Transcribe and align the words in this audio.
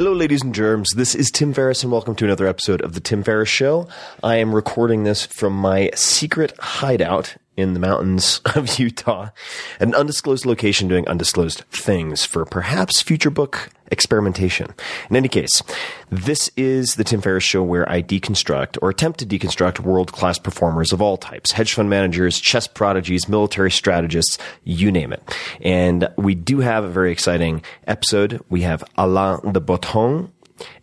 Hello, 0.00 0.14
ladies 0.14 0.40
and 0.40 0.54
germs. 0.54 0.88
This 0.96 1.14
is 1.14 1.30
Tim 1.30 1.52
Ferriss, 1.52 1.82
and 1.82 1.92
welcome 1.92 2.14
to 2.14 2.24
another 2.24 2.46
episode 2.46 2.80
of 2.80 2.94
The 2.94 3.00
Tim 3.00 3.22
Ferriss 3.22 3.50
Show. 3.50 3.86
I 4.22 4.36
am 4.36 4.54
recording 4.54 5.04
this 5.04 5.26
from 5.26 5.52
my 5.52 5.90
secret 5.94 6.54
hideout 6.58 7.36
in 7.56 7.74
the 7.74 7.80
mountains 7.80 8.40
of 8.54 8.78
Utah, 8.78 9.30
an 9.78 9.94
undisclosed 9.94 10.46
location 10.46 10.88
doing 10.88 11.06
undisclosed 11.08 11.62
things 11.70 12.24
for 12.24 12.44
perhaps 12.44 13.02
future 13.02 13.30
book 13.30 13.70
experimentation. 13.90 14.72
In 15.08 15.16
any 15.16 15.28
case, 15.28 15.62
this 16.10 16.50
is 16.56 16.94
the 16.94 17.04
Tim 17.04 17.20
Ferriss 17.20 17.44
Show 17.44 17.62
where 17.62 17.88
I 17.90 18.02
deconstruct 18.02 18.78
or 18.80 18.90
attempt 18.90 19.18
to 19.18 19.26
deconstruct 19.26 19.80
world 19.80 20.12
class 20.12 20.38
performers 20.38 20.92
of 20.92 21.02
all 21.02 21.16
types 21.16 21.52
hedge 21.52 21.74
fund 21.74 21.90
managers, 21.90 22.40
chess 22.40 22.66
prodigies, 22.66 23.28
military 23.28 23.70
strategists, 23.70 24.38
you 24.64 24.92
name 24.92 25.12
it. 25.12 25.22
And 25.60 26.08
we 26.16 26.34
do 26.34 26.60
have 26.60 26.84
a 26.84 26.88
very 26.88 27.12
exciting 27.12 27.62
episode. 27.86 28.44
We 28.48 28.62
have 28.62 28.84
Alain 28.96 29.52
de 29.52 29.60
Botton 29.60 30.32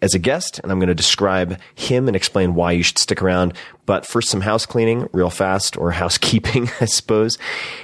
as 0.02 0.14
a 0.14 0.20
guest, 0.20 0.60
and 0.60 0.72
I'm 0.72 0.80
going 0.80 0.88
to 0.88 0.96
describe 0.96 1.60
him 1.76 2.08
and 2.08 2.16
explain 2.16 2.56
why 2.56 2.72
you 2.72 2.84
should 2.84 2.98
stick 2.98 3.22
around. 3.22 3.54
But 3.86 4.06
first, 4.06 4.30
some 4.30 4.42
house 4.42 4.66
cleaning 4.66 5.08
real 5.14 5.30
fast, 5.30 5.78
or 5.78 5.92
housekeeping, 5.92 6.70
I 6.82 6.86
suppose. 6.86 7.38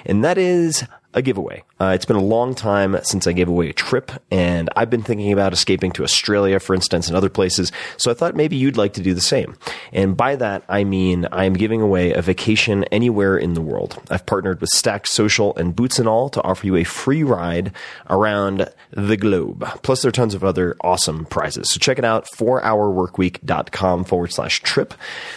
And 0.05 0.23
that 0.23 0.37
is 0.37 0.83
a 1.13 1.21
giveaway. 1.21 1.63
Uh, 1.79 1.91
it's 1.95 2.05
been 2.05 2.15
a 2.15 2.23
long 2.23 2.55
time 2.55 2.97
since 3.03 3.27
I 3.27 3.33
gave 3.33 3.47
away 3.47 3.69
a 3.69 3.73
trip, 3.73 4.11
and 4.31 4.69
I've 4.75 4.89
been 4.89 5.03
thinking 5.03 5.31
about 5.31 5.53
escaping 5.53 5.91
to 5.93 6.03
Australia, 6.03 6.59
for 6.59 6.73
instance, 6.73 7.07
and 7.07 7.15
other 7.15 7.29
places. 7.29 7.71
So 7.97 8.09
I 8.09 8.13
thought 8.13 8.35
maybe 8.35 8.55
you'd 8.55 8.77
like 8.77 8.93
to 8.93 9.01
do 9.01 9.13
the 9.13 9.21
same. 9.21 9.55
And 9.91 10.15
by 10.17 10.35
that, 10.37 10.63
I 10.69 10.83
mean 10.83 11.27
I'm 11.31 11.53
giving 11.53 11.81
away 11.81 12.13
a 12.13 12.21
vacation 12.21 12.83
anywhere 12.85 13.37
in 13.37 13.53
the 13.53 13.61
world. 13.61 14.01
I've 14.09 14.25
partnered 14.25 14.61
with 14.61 14.69
Stack 14.69 15.07
Social 15.07 15.55
and 15.55 15.75
Boots 15.75 15.99
and 15.99 16.07
All 16.07 16.29
to 16.29 16.41
offer 16.43 16.65
you 16.65 16.75
a 16.77 16.83
free 16.83 17.23
ride 17.23 17.71
around 18.09 18.69
the 18.91 19.17
globe. 19.17 19.67
Plus, 19.83 20.01
there 20.01 20.09
are 20.09 20.13
tons 20.13 20.33
of 20.33 20.43
other 20.43 20.75
awesome 20.81 21.25
prizes. 21.25 21.69
So 21.69 21.79
check 21.79 21.99
it 21.99 22.05
out, 22.05 22.27
4hourworkweek.com 22.35 24.05
forward 24.05 24.31
slash 24.31 24.61
trip. 24.61 24.93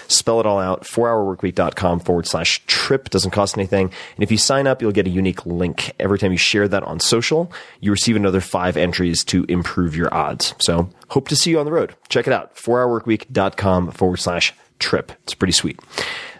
Spell 0.08 0.40
it 0.40 0.46
all 0.46 0.58
out, 0.58 0.84
4hourworkweek.com 0.84 2.00
forward 2.00 2.26
slash 2.26 2.64
trip. 2.66 3.10
Doesn't 3.10 3.30
cost 3.32 3.56
anything. 3.56 3.90
And 4.14 4.22
if 4.22 4.30
you 4.30 4.38
sign 4.38 4.66
up, 4.66 4.80
you'll 4.80 4.92
get 4.92 5.06
a 5.06 5.10
unique 5.10 5.44
link 5.44 5.65
every 5.98 6.18
time 6.18 6.32
you 6.32 6.38
share 6.38 6.68
that 6.68 6.82
on 6.82 7.00
social. 7.00 7.50
You 7.80 7.90
receive 7.90 8.16
another 8.16 8.40
five 8.40 8.76
entries 8.76 9.24
to 9.24 9.44
improve 9.48 9.96
your 9.96 10.12
odds. 10.14 10.54
So 10.60 10.90
hope 11.08 11.28
to 11.28 11.36
see 11.36 11.50
you 11.50 11.58
on 11.58 11.66
the 11.66 11.72
road. 11.72 11.94
Check 12.08 12.26
it 12.26 12.32
out, 12.32 12.54
4hourworkweek.com 12.56 13.92
forward 13.92 14.18
slash 14.18 14.54
trip. 14.78 15.12
It's 15.24 15.34
pretty 15.34 15.52
sweet. 15.52 15.80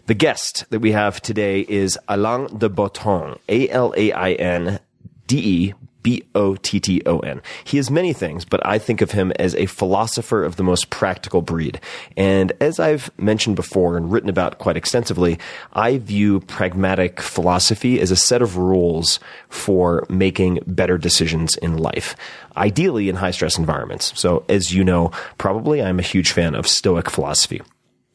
The 0.06 0.14
guest 0.14 0.66
that 0.70 0.80
we 0.80 0.92
have 0.92 1.20
today 1.20 1.62
is 1.62 1.98
Alain 2.08 2.58
de 2.58 2.68
Botton, 2.68 3.38
A 3.48 3.68
L 3.70 3.92
A 3.96 4.12
I 4.12 4.32
N 4.32 4.78
D 5.26 5.38
E 5.38 5.74
B 6.06 6.22
O 6.36 6.54
T 6.54 6.78
T 6.78 7.02
O 7.04 7.18
N. 7.18 7.42
He 7.64 7.78
is 7.78 7.90
many 7.90 8.12
things, 8.12 8.44
but 8.44 8.64
I 8.64 8.78
think 8.78 9.00
of 9.00 9.10
him 9.10 9.32
as 9.40 9.56
a 9.56 9.66
philosopher 9.66 10.44
of 10.44 10.54
the 10.54 10.62
most 10.62 10.88
practical 10.88 11.42
breed. 11.42 11.80
And 12.16 12.52
as 12.60 12.78
I've 12.78 13.10
mentioned 13.18 13.56
before 13.56 13.96
and 13.96 14.12
written 14.12 14.30
about 14.30 14.58
quite 14.58 14.76
extensively, 14.76 15.36
I 15.72 15.98
view 15.98 16.38
pragmatic 16.42 17.20
philosophy 17.20 18.00
as 18.00 18.12
a 18.12 18.16
set 18.16 18.40
of 18.40 18.56
rules 18.56 19.18
for 19.48 20.06
making 20.08 20.60
better 20.64 20.96
decisions 20.96 21.56
in 21.56 21.76
life, 21.76 22.14
ideally 22.56 23.08
in 23.08 23.16
high 23.16 23.32
stress 23.32 23.58
environments. 23.58 24.12
So, 24.14 24.44
as 24.48 24.72
you 24.72 24.84
know, 24.84 25.10
probably 25.38 25.82
I'm 25.82 25.98
a 25.98 26.02
huge 26.02 26.30
fan 26.30 26.54
of 26.54 26.68
Stoic 26.68 27.10
philosophy. 27.10 27.62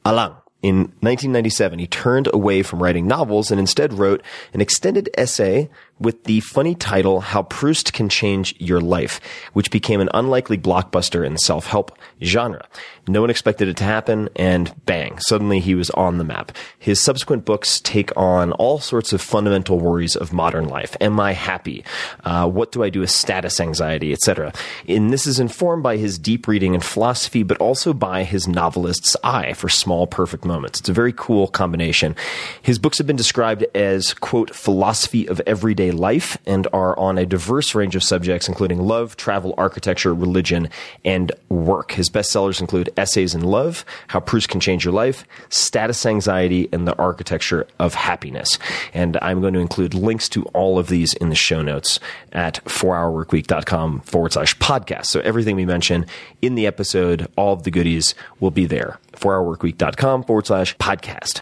Alain. 0.05 0.31
In 0.61 0.75
1997, 1.01 1.79
he 1.79 1.87
turned 1.87 2.29
away 2.31 2.61
from 2.61 2.83
writing 2.83 3.07
novels 3.07 3.49
and 3.49 3.59
instead 3.59 3.93
wrote 3.93 4.21
an 4.53 4.61
extended 4.61 5.09
essay 5.17 5.71
with 6.01 6.23
the 6.23 6.39
funny 6.41 6.75
title, 6.75 7.21
How 7.21 7.43
Proust 7.43 7.93
Can 7.93 8.09
Change 8.09 8.55
Your 8.59 8.81
Life, 8.81 9.21
which 9.53 9.71
became 9.71 10.01
an 10.01 10.09
unlikely 10.13 10.57
blockbuster 10.57 11.25
in 11.25 11.33
the 11.33 11.39
self-help 11.39 11.97
genre. 12.23 12.67
No 13.07 13.21
one 13.21 13.29
expected 13.29 13.67
it 13.67 13.77
to 13.77 13.83
happen, 13.83 14.29
and 14.35 14.73
bang, 14.85 15.17
suddenly 15.19 15.59
he 15.59 15.75
was 15.75 15.89
on 15.91 16.17
the 16.17 16.23
map. 16.23 16.51
His 16.77 16.99
subsequent 16.99 17.45
books 17.45 17.79
take 17.79 18.15
on 18.15 18.51
all 18.53 18.79
sorts 18.79 19.13
of 19.13 19.21
fundamental 19.21 19.79
worries 19.79 20.15
of 20.15 20.33
modern 20.33 20.67
life. 20.67 20.95
Am 21.01 21.19
I 21.19 21.33
happy? 21.33 21.83
Uh, 22.23 22.47
what 22.47 22.71
do 22.71 22.83
I 22.83 22.89
do 22.89 23.01
with 23.01 23.09
status 23.09 23.59
anxiety, 23.59 24.11
etc.? 24.11 24.53
And 24.87 25.11
this 25.11 25.27
is 25.27 25.39
informed 25.39 25.83
by 25.83 25.97
his 25.97 26.17
deep 26.17 26.47
reading 26.47 26.73
and 26.73 26.83
philosophy, 26.83 27.43
but 27.43 27.57
also 27.57 27.93
by 27.93 28.23
his 28.23 28.47
novelist's 28.47 29.15
eye 29.23 29.53
for 29.53 29.69
small, 29.69 30.07
perfect 30.07 30.45
moments. 30.45 30.79
It's 30.79 30.89
a 30.89 30.93
very 30.93 31.13
cool 31.13 31.47
combination. 31.47 32.15
His 32.61 32.79
books 32.79 32.97
have 32.97 33.07
been 33.07 33.15
described 33.15 33.65
as, 33.75 34.13
quote, 34.13 34.55
philosophy 34.55 35.27
of 35.27 35.41
everyday 35.45 35.90
life 35.91 36.37
and 36.45 36.67
are 36.73 36.97
on 36.97 37.17
a 37.17 37.25
diverse 37.25 37.75
range 37.75 37.95
of 37.95 38.03
subjects, 38.03 38.47
including 38.47 38.79
love, 38.79 39.17
travel, 39.17 39.53
architecture, 39.57 40.13
religion, 40.13 40.69
and 41.05 41.31
work. 41.49 41.91
His 41.91 42.09
bestsellers 42.09 42.59
include 42.59 42.89
Essays 42.97 43.35
in 43.35 43.41
Love, 43.41 43.85
How 44.07 44.19
Proust 44.19 44.49
Can 44.49 44.59
Change 44.59 44.85
Your 44.85 44.93
Life, 44.93 45.25
Status 45.49 46.05
Anxiety, 46.05 46.69
and 46.71 46.87
The 46.87 46.97
Architecture 46.97 47.67
of 47.79 47.93
Happiness. 47.93 48.57
And 48.93 49.17
I'm 49.21 49.41
going 49.41 49.53
to 49.53 49.59
include 49.59 49.93
links 49.93 50.29
to 50.29 50.43
all 50.45 50.79
of 50.79 50.87
these 50.87 51.13
in 51.13 51.29
the 51.29 51.35
show 51.35 51.61
notes 51.61 51.99
at 52.31 52.63
4hourworkweek.com 52.65 54.01
forward 54.01 54.33
slash 54.33 54.57
podcast. 54.57 55.07
So 55.07 55.19
everything 55.21 55.55
we 55.55 55.65
mention 55.65 56.05
in 56.41 56.55
the 56.55 56.67
episode, 56.67 57.29
all 57.35 57.53
of 57.53 57.63
the 57.63 57.71
goodies 57.71 58.15
will 58.39 58.51
be 58.51 58.65
there. 58.65 58.99
4hourworkweek.com 59.13 60.23
forward 60.23 60.47
slash 60.47 60.75
podcast. 60.77 61.41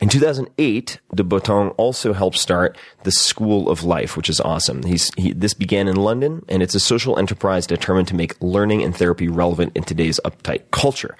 In 0.00 0.08
2008, 0.08 0.98
de 1.14 1.22
Botton 1.22 1.68
also 1.76 2.14
helped 2.14 2.38
start 2.38 2.78
the 3.02 3.12
School 3.12 3.68
of 3.68 3.84
Life, 3.84 4.16
which 4.16 4.30
is 4.30 4.40
awesome. 4.40 4.82
He, 4.82 5.32
this 5.32 5.52
began 5.52 5.88
in 5.88 5.96
London, 5.96 6.42
and 6.48 6.62
it's 6.62 6.74
a 6.74 6.80
social 6.80 7.18
enterprise 7.18 7.66
determined 7.66 8.08
to 8.08 8.14
make 8.14 8.40
learning 8.40 8.82
and 8.82 8.96
therapy 8.96 9.28
relevant 9.28 9.76
in 9.76 9.84
today's 9.84 10.18
uptight 10.24 10.70
culture. 10.70 11.16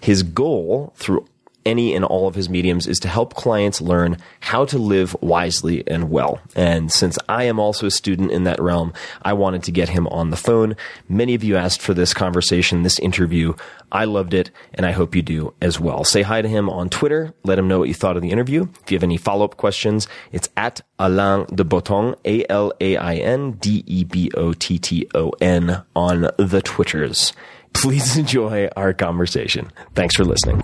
His 0.00 0.24
goal 0.24 0.92
through 0.96 1.26
any 1.66 1.94
and 1.94 2.04
all 2.04 2.26
of 2.26 2.34
his 2.34 2.48
mediums 2.48 2.86
is 2.86 2.98
to 3.00 3.08
help 3.08 3.34
clients 3.34 3.80
learn 3.80 4.18
how 4.40 4.64
to 4.66 4.78
live 4.78 5.16
wisely 5.20 5.84
and 5.86 6.10
well. 6.10 6.40
And 6.54 6.90
since 6.90 7.18
I 7.28 7.44
am 7.44 7.58
also 7.58 7.86
a 7.86 7.90
student 7.90 8.30
in 8.30 8.44
that 8.44 8.60
realm, 8.60 8.92
I 9.22 9.32
wanted 9.32 9.62
to 9.64 9.72
get 9.72 9.88
him 9.88 10.06
on 10.08 10.30
the 10.30 10.36
phone. 10.36 10.76
Many 11.08 11.34
of 11.34 11.44
you 11.44 11.56
asked 11.56 11.82
for 11.82 11.94
this 11.94 12.14
conversation, 12.14 12.82
this 12.82 12.98
interview. 12.98 13.54
I 13.92 14.06
loved 14.06 14.34
it, 14.34 14.50
and 14.74 14.86
I 14.86 14.92
hope 14.92 15.14
you 15.14 15.22
do 15.22 15.54
as 15.62 15.78
well. 15.78 16.04
Say 16.04 16.22
hi 16.22 16.42
to 16.42 16.48
him 16.48 16.68
on 16.68 16.88
Twitter. 16.88 17.32
Let 17.44 17.58
him 17.58 17.68
know 17.68 17.78
what 17.78 17.88
you 17.88 17.94
thought 17.94 18.16
of 18.16 18.22
the 18.22 18.30
interview. 18.30 18.66
If 18.82 18.90
you 18.90 18.96
have 18.96 19.04
any 19.04 19.16
follow 19.16 19.44
up 19.44 19.56
questions, 19.56 20.08
it's 20.32 20.48
at 20.56 20.80
Alain 20.98 21.46
de 21.54 21.64
Botton, 21.64 22.14
A 22.24 22.44
L 22.50 22.72
A 22.80 22.96
I 22.96 23.14
N 23.16 23.52
D 23.52 23.84
E 23.86 24.04
B 24.04 24.30
O 24.34 24.52
T 24.52 24.78
T 24.78 25.08
O 25.14 25.30
N 25.40 25.82
on 25.94 26.28
the 26.38 26.60
Twitters. 26.62 27.32
Please 27.72 28.16
enjoy 28.18 28.68
our 28.76 28.92
conversation. 28.92 29.70
Thanks 29.94 30.16
for 30.16 30.24
listening. 30.24 30.62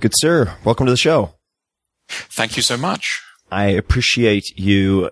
Good 0.00 0.14
sir, 0.16 0.56
welcome 0.64 0.86
to 0.86 0.92
the 0.92 0.96
show. 0.96 1.34
Thank 2.08 2.56
you 2.56 2.62
so 2.62 2.78
much. 2.78 3.20
I 3.52 3.66
appreciate 3.66 4.58
you 4.58 5.10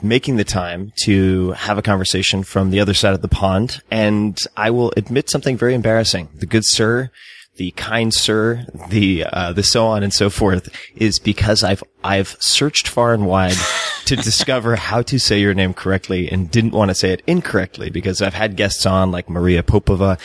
making 0.00 0.36
the 0.36 0.44
time 0.44 0.90
to 1.02 1.50
have 1.50 1.76
a 1.76 1.82
conversation 1.82 2.42
from 2.42 2.70
the 2.70 2.80
other 2.80 2.94
side 2.94 3.12
of 3.12 3.20
the 3.20 3.28
pond. 3.28 3.82
And 3.90 4.38
I 4.56 4.70
will 4.70 4.90
admit 4.96 5.28
something 5.28 5.58
very 5.58 5.74
embarrassing. 5.74 6.30
The 6.34 6.46
good 6.46 6.64
sir, 6.64 7.10
the 7.56 7.72
kind 7.72 8.14
sir, 8.14 8.64
the, 8.88 9.26
uh, 9.30 9.52
the 9.52 9.62
so 9.62 9.86
on 9.86 10.02
and 10.02 10.14
so 10.14 10.30
forth 10.30 10.74
is 10.96 11.18
because 11.18 11.62
I've, 11.62 11.84
I've 12.02 12.34
searched 12.40 12.88
far 12.88 13.12
and 13.12 13.26
wide 13.26 13.58
to 14.06 14.16
discover 14.16 14.76
how 14.76 15.02
to 15.02 15.18
say 15.18 15.40
your 15.40 15.52
name 15.52 15.74
correctly 15.74 16.30
and 16.30 16.50
didn't 16.50 16.72
want 16.72 16.90
to 16.90 16.94
say 16.94 17.12
it 17.12 17.22
incorrectly 17.26 17.90
because 17.90 18.22
I've 18.22 18.32
had 18.32 18.56
guests 18.56 18.86
on 18.86 19.10
like 19.10 19.28
Maria 19.28 19.62
Popova, 19.62 20.16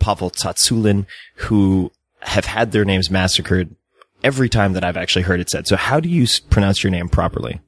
Pavel 0.00 0.30
Tsatsouline, 0.30 1.06
who 1.36 1.90
have 2.24 2.46
had 2.46 2.72
their 2.72 2.84
names 2.84 3.10
massacred 3.10 3.76
every 4.22 4.48
time 4.48 4.72
that 4.72 4.84
I've 4.84 4.96
actually 4.96 5.22
heard 5.22 5.40
it 5.40 5.50
said. 5.50 5.66
So 5.66 5.76
how 5.76 6.00
do 6.00 6.08
you 6.08 6.26
pronounce 6.50 6.82
your 6.82 6.90
name 6.90 7.08
properly? 7.08 7.60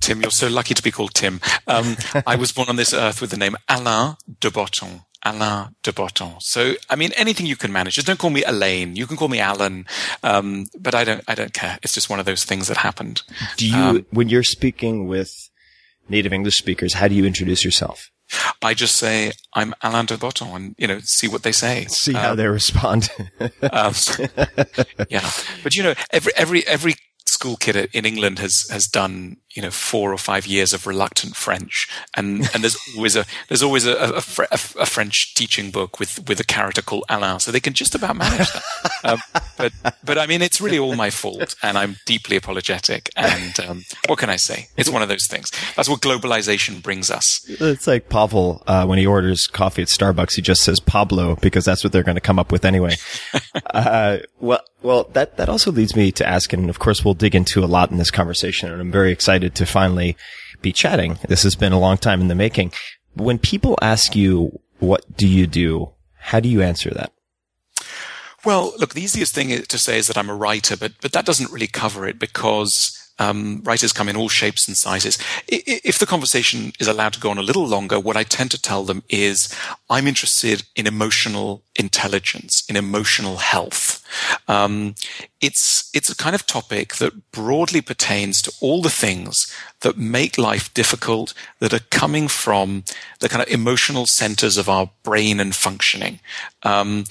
Tim, 0.00 0.20
you're 0.20 0.32
so 0.32 0.48
lucky 0.48 0.74
to 0.74 0.82
be 0.82 0.90
called 0.90 1.14
Tim. 1.14 1.40
Um, 1.68 1.96
I 2.26 2.34
was 2.34 2.50
born 2.50 2.68
on 2.68 2.76
this 2.76 2.92
earth 2.92 3.20
with 3.20 3.30
the 3.30 3.36
name 3.36 3.56
Alain 3.68 4.16
de 4.40 4.50
Botton. 4.50 5.02
Alain 5.24 5.68
de 5.84 5.92
Botton. 5.92 6.34
So, 6.40 6.74
I 6.90 6.96
mean, 6.96 7.12
anything 7.16 7.46
you 7.46 7.54
can 7.54 7.72
manage. 7.72 7.94
Just 7.94 8.08
don't 8.08 8.18
call 8.18 8.30
me 8.30 8.42
Elaine. 8.42 8.96
You 8.96 9.06
can 9.06 9.16
call 9.16 9.28
me 9.28 9.38
Alan. 9.38 9.86
Um, 10.24 10.66
but 10.76 10.96
I 10.96 11.04
don't, 11.04 11.22
I 11.28 11.36
don't 11.36 11.52
care. 11.54 11.78
It's 11.84 11.94
just 11.94 12.10
one 12.10 12.18
of 12.18 12.26
those 12.26 12.44
things 12.44 12.66
that 12.66 12.78
happened. 12.78 13.22
Do 13.56 13.68
you, 13.68 14.04
when 14.10 14.28
you're 14.28 14.42
speaking 14.42 15.06
with 15.06 15.32
native 16.08 16.32
English 16.32 16.56
speakers, 16.56 16.94
how 16.94 17.06
do 17.06 17.14
you 17.14 17.24
introduce 17.24 17.64
yourself? 17.64 18.10
I 18.62 18.74
just 18.74 18.96
say, 18.96 19.32
I'm 19.54 19.74
Alain 19.82 20.06
de 20.06 20.16
Botton 20.16 20.48
and, 20.48 20.74
you 20.78 20.86
know, 20.86 21.00
see 21.02 21.28
what 21.28 21.42
they 21.42 21.52
say. 21.52 21.86
See 21.88 22.12
how 22.14 22.34
they 22.34 22.46
respond. 22.46 23.10
Um, 23.70 23.94
yeah, 25.08 25.28
but 25.62 25.74
you 25.74 25.82
know, 25.82 25.94
every 26.10 26.32
every 26.36 26.66
every 26.66 26.94
school 27.26 27.56
kid 27.56 27.88
in 27.92 28.04
England 28.04 28.38
has 28.38 28.66
has 28.70 28.86
done 28.86 29.36
you 29.54 29.62
know 29.62 29.70
four 29.70 30.12
or 30.12 30.18
five 30.18 30.46
years 30.46 30.72
of 30.72 30.86
reluctant 30.86 31.36
French, 31.36 31.88
and 32.16 32.48
and 32.54 32.62
there's 32.62 32.78
always 32.96 33.16
a 33.16 33.24
there's 33.48 33.62
always 33.62 33.86
a 33.86 33.96
a, 33.96 34.52
a 34.52 34.86
French 34.86 35.34
teaching 35.34 35.70
book 35.70 35.98
with 35.98 36.26
with 36.28 36.40
a 36.40 36.44
character 36.44 36.82
called 36.82 37.04
Alain, 37.08 37.40
so 37.40 37.50
they 37.50 37.60
can 37.60 37.72
just 37.72 37.94
about 37.94 38.16
manage 38.16 38.50
that. 38.52 38.62
um, 39.04 39.18
but 39.56 39.72
but 40.04 40.18
I 40.18 40.26
mean, 40.26 40.42
it's 40.42 40.60
really 40.60 40.78
all 40.78 40.96
my 40.96 41.10
fault, 41.10 41.54
and 41.62 41.76
I'm 41.78 41.96
deeply 42.06 42.36
apologetic. 42.36 43.10
And 43.16 43.58
um, 43.60 43.84
what 44.06 44.18
can 44.18 44.30
I 44.30 44.36
say? 44.36 44.68
It's 44.76 44.90
one 44.90 45.02
of 45.02 45.08
those 45.08 45.26
things. 45.26 45.50
That's 45.76 45.88
what 45.88 46.00
globalization 46.00 46.82
brings 46.82 47.10
us. 47.10 47.40
it's 47.48 47.86
like 47.86 48.08
Pavel, 48.08 48.62
uh, 48.66 48.86
when 48.86 48.98
he 48.98 49.06
orders 49.06 49.46
coffee 49.46 49.82
at 49.82 49.88
Starbucks, 49.88 50.34
he 50.36 50.42
just 50.42 50.62
says 50.62 50.80
Pablo 50.80 51.36
because 51.36 51.64
that's 51.64 51.84
what 51.84 51.92
they're 51.92 52.02
going 52.02 52.16
to 52.16 52.20
come 52.20 52.38
up 52.38 52.52
with 52.52 52.64
anyway. 52.64 52.94
uh, 53.66 54.18
well, 54.40 54.60
well, 54.82 55.04
that, 55.12 55.36
that 55.36 55.48
also 55.48 55.70
leads 55.70 55.94
me 55.94 56.10
to 56.12 56.28
ask, 56.28 56.52
and 56.52 56.68
of 56.68 56.78
course 56.78 57.04
we'll 57.04 57.14
dig 57.14 57.34
into 57.34 57.64
a 57.64 57.66
lot 57.66 57.90
in 57.90 57.98
this 57.98 58.10
conversation, 58.10 58.70
and 58.70 58.80
I'm 58.80 58.90
very 58.90 59.12
excited 59.12 59.41
to 59.50 59.66
finally 59.66 60.16
be 60.60 60.72
chatting. 60.72 61.18
This 61.28 61.42
has 61.42 61.54
been 61.54 61.72
a 61.72 61.80
long 61.80 61.98
time 61.98 62.20
in 62.20 62.28
the 62.28 62.34
making. 62.34 62.72
When 63.14 63.38
people 63.38 63.78
ask 63.82 64.16
you, 64.16 64.60
what 64.78 65.16
do 65.16 65.26
you 65.28 65.46
do? 65.46 65.92
How 66.14 66.40
do 66.40 66.48
you 66.48 66.62
answer 66.62 66.90
that? 66.90 67.12
Well, 68.44 68.72
look, 68.78 68.94
the 68.94 69.02
easiest 69.02 69.34
thing 69.34 69.62
to 69.62 69.78
say 69.78 69.98
is 69.98 70.08
that 70.08 70.18
I'm 70.18 70.30
a 70.30 70.34
writer, 70.34 70.76
but 70.76 70.92
but 71.00 71.12
that 71.12 71.26
doesn't 71.26 71.52
really 71.52 71.68
cover 71.68 72.06
it 72.06 72.18
because 72.18 72.98
um, 73.22 73.62
writers 73.64 73.92
come 73.92 74.08
in 74.08 74.16
all 74.16 74.28
shapes 74.28 74.66
and 74.66 74.76
sizes. 74.76 75.16
If 75.48 75.98
the 75.98 76.06
conversation 76.06 76.72
is 76.80 76.88
allowed 76.88 77.12
to 77.14 77.20
go 77.20 77.30
on 77.30 77.38
a 77.38 77.42
little 77.42 77.66
longer, 77.66 78.00
what 78.00 78.16
I 78.16 78.24
tend 78.24 78.50
to 78.50 78.60
tell 78.60 78.82
them 78.84 79.02
is 79.08 79.54
I'm 79.88 80.08
interested 80.08 80.64
in 80.74 80.86
emotional 80.86 81.62
intelligence, 81.76 82.64
in 82.68 82.76
emotional 82.76 83.36
health. 83.36 84.04
Um, 84.48 84.94
it's 85.40 85.90
it's 85.94 86.10
a 86.10 86.16
kind 86.16 86.34
of 86.34 86.46
topic 86.46 86.96
that 86.96 87.32
broadly 87.32 87.80
pertains 87.80 88.42
to 88.42 88.52
all 88.60 88.82
the 88.82 88.90
things 88.90 89.54
that 89.80 89.96
make 89.96 90.38
life 90.38 90.72
difficult 90.74 91.34
that 91.60 91.74
are 91.74 91.86
coming 91.90 92.28
from 92.28 92.84
the 93.20 93.28
kind 93.28 93.42
of 93.42 93.48
emotional 93.48 94.06
centers 94.06 94.58
of 94.58 94.68
our 94.68 94.90
brain 95.02 95.40
and 95.40 95.54
functioning. 95.54 96.20
Um, 96.62 97.04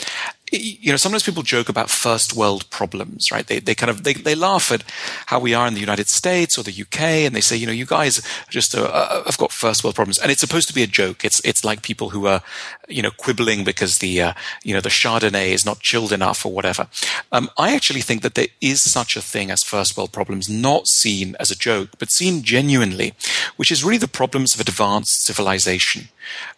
you 0.51 0.91
know, 0.91 0.97
sometimes 0.97 1.23
people 1.23 1.43
joke 1.43 1.69
about 1.69 1.89
first 1.89 2.35
world 2.35 2.69
problems, 2.69 3.31
right? 3.31 3.47
They, 3.47 3.59
they 3.59 3.73
kind 3.73 3.89
of, 3.89 4.03
they, 4.03 4.13
they 4.13 4.35
laugh 4.35 4.71
at 4.71 4.83
how 5.27 5.39
we 5.39 5.53
are 5.53 5.65
in 5.65 5.73
the 5.73 5.79
United 5.79 6.09
States 6.09 6.57
or 6.57 6.63
the 6.63 6.81
UK 6.81 7.01
and 7.01 7.33
they 7.33 7.41
say, 7.41 7.55
you 7.55 7.65
know, 7.65 7.71
you 7.71 7.85
guys 7.85 8.21
just 8.49 8.75
uh, 8.75 8.83
uh, 8.83 9.23
have 9.23 9.37
got 9.37 9.53
first 9.53 9.83
world 9.83 9.95
problems. 9.95 10.19
And 10.19 10.29
it's 10.29 10.41
supposed 10.41 10.67
to 10.67 10.73
be 10.73 10.83
a 10.83 10.87
joke. 10.87 11.23
It's, 11.23 11.39
it's 11.45 11.63
like 11.63 11.83
people 11.83 12.09
who 12.09 12.27
are, 12.27 12.41
you 12.89 13.01
know, 13.01 13.11
quibbling 13.11 13.63
because 13.63 13.99
the, 13.99 14.21
uh, 14.21 14.33
you 14.63 14.73
know, 14.73 14.81
the 14.81 14.89
Chardonnay 14.89 15.51
is 15.51 15.65
not 15.65 15.79
chilled 15.79 16.11
enough 16.11 16.45
or 16.45 16.51
whatever. 16.51 16.87
Um, 17.31 17.49
I 17.57 17.73
actually 17.73 18.01
think 18.01 18.21
that 18.21 18.35
there 18.35 18.47
is 18.59 18.81
such 18.81 19.15
a 19.15 19.21
thing 19.21 19.51
as 19.51 19.63
first 19.63 19.95
world 19.95 20.11
problems, 20.11 20.49
not 20.49 20.87
seen 20.87 21.35
as 21.39 21.51
a 21.51 21.57
joke, 21.57 21.91
but 21.97 22.11
seen 22.11 22.43
genuinely, 22.43 23.13
which 23.55 23.71
is 23.71 23.85
really 23.85 23.97
the 23.97 24.07
problems 24.07 24.53
of 24.53 24.59
advanced 24.59 25.23
civilization 25.23 26.09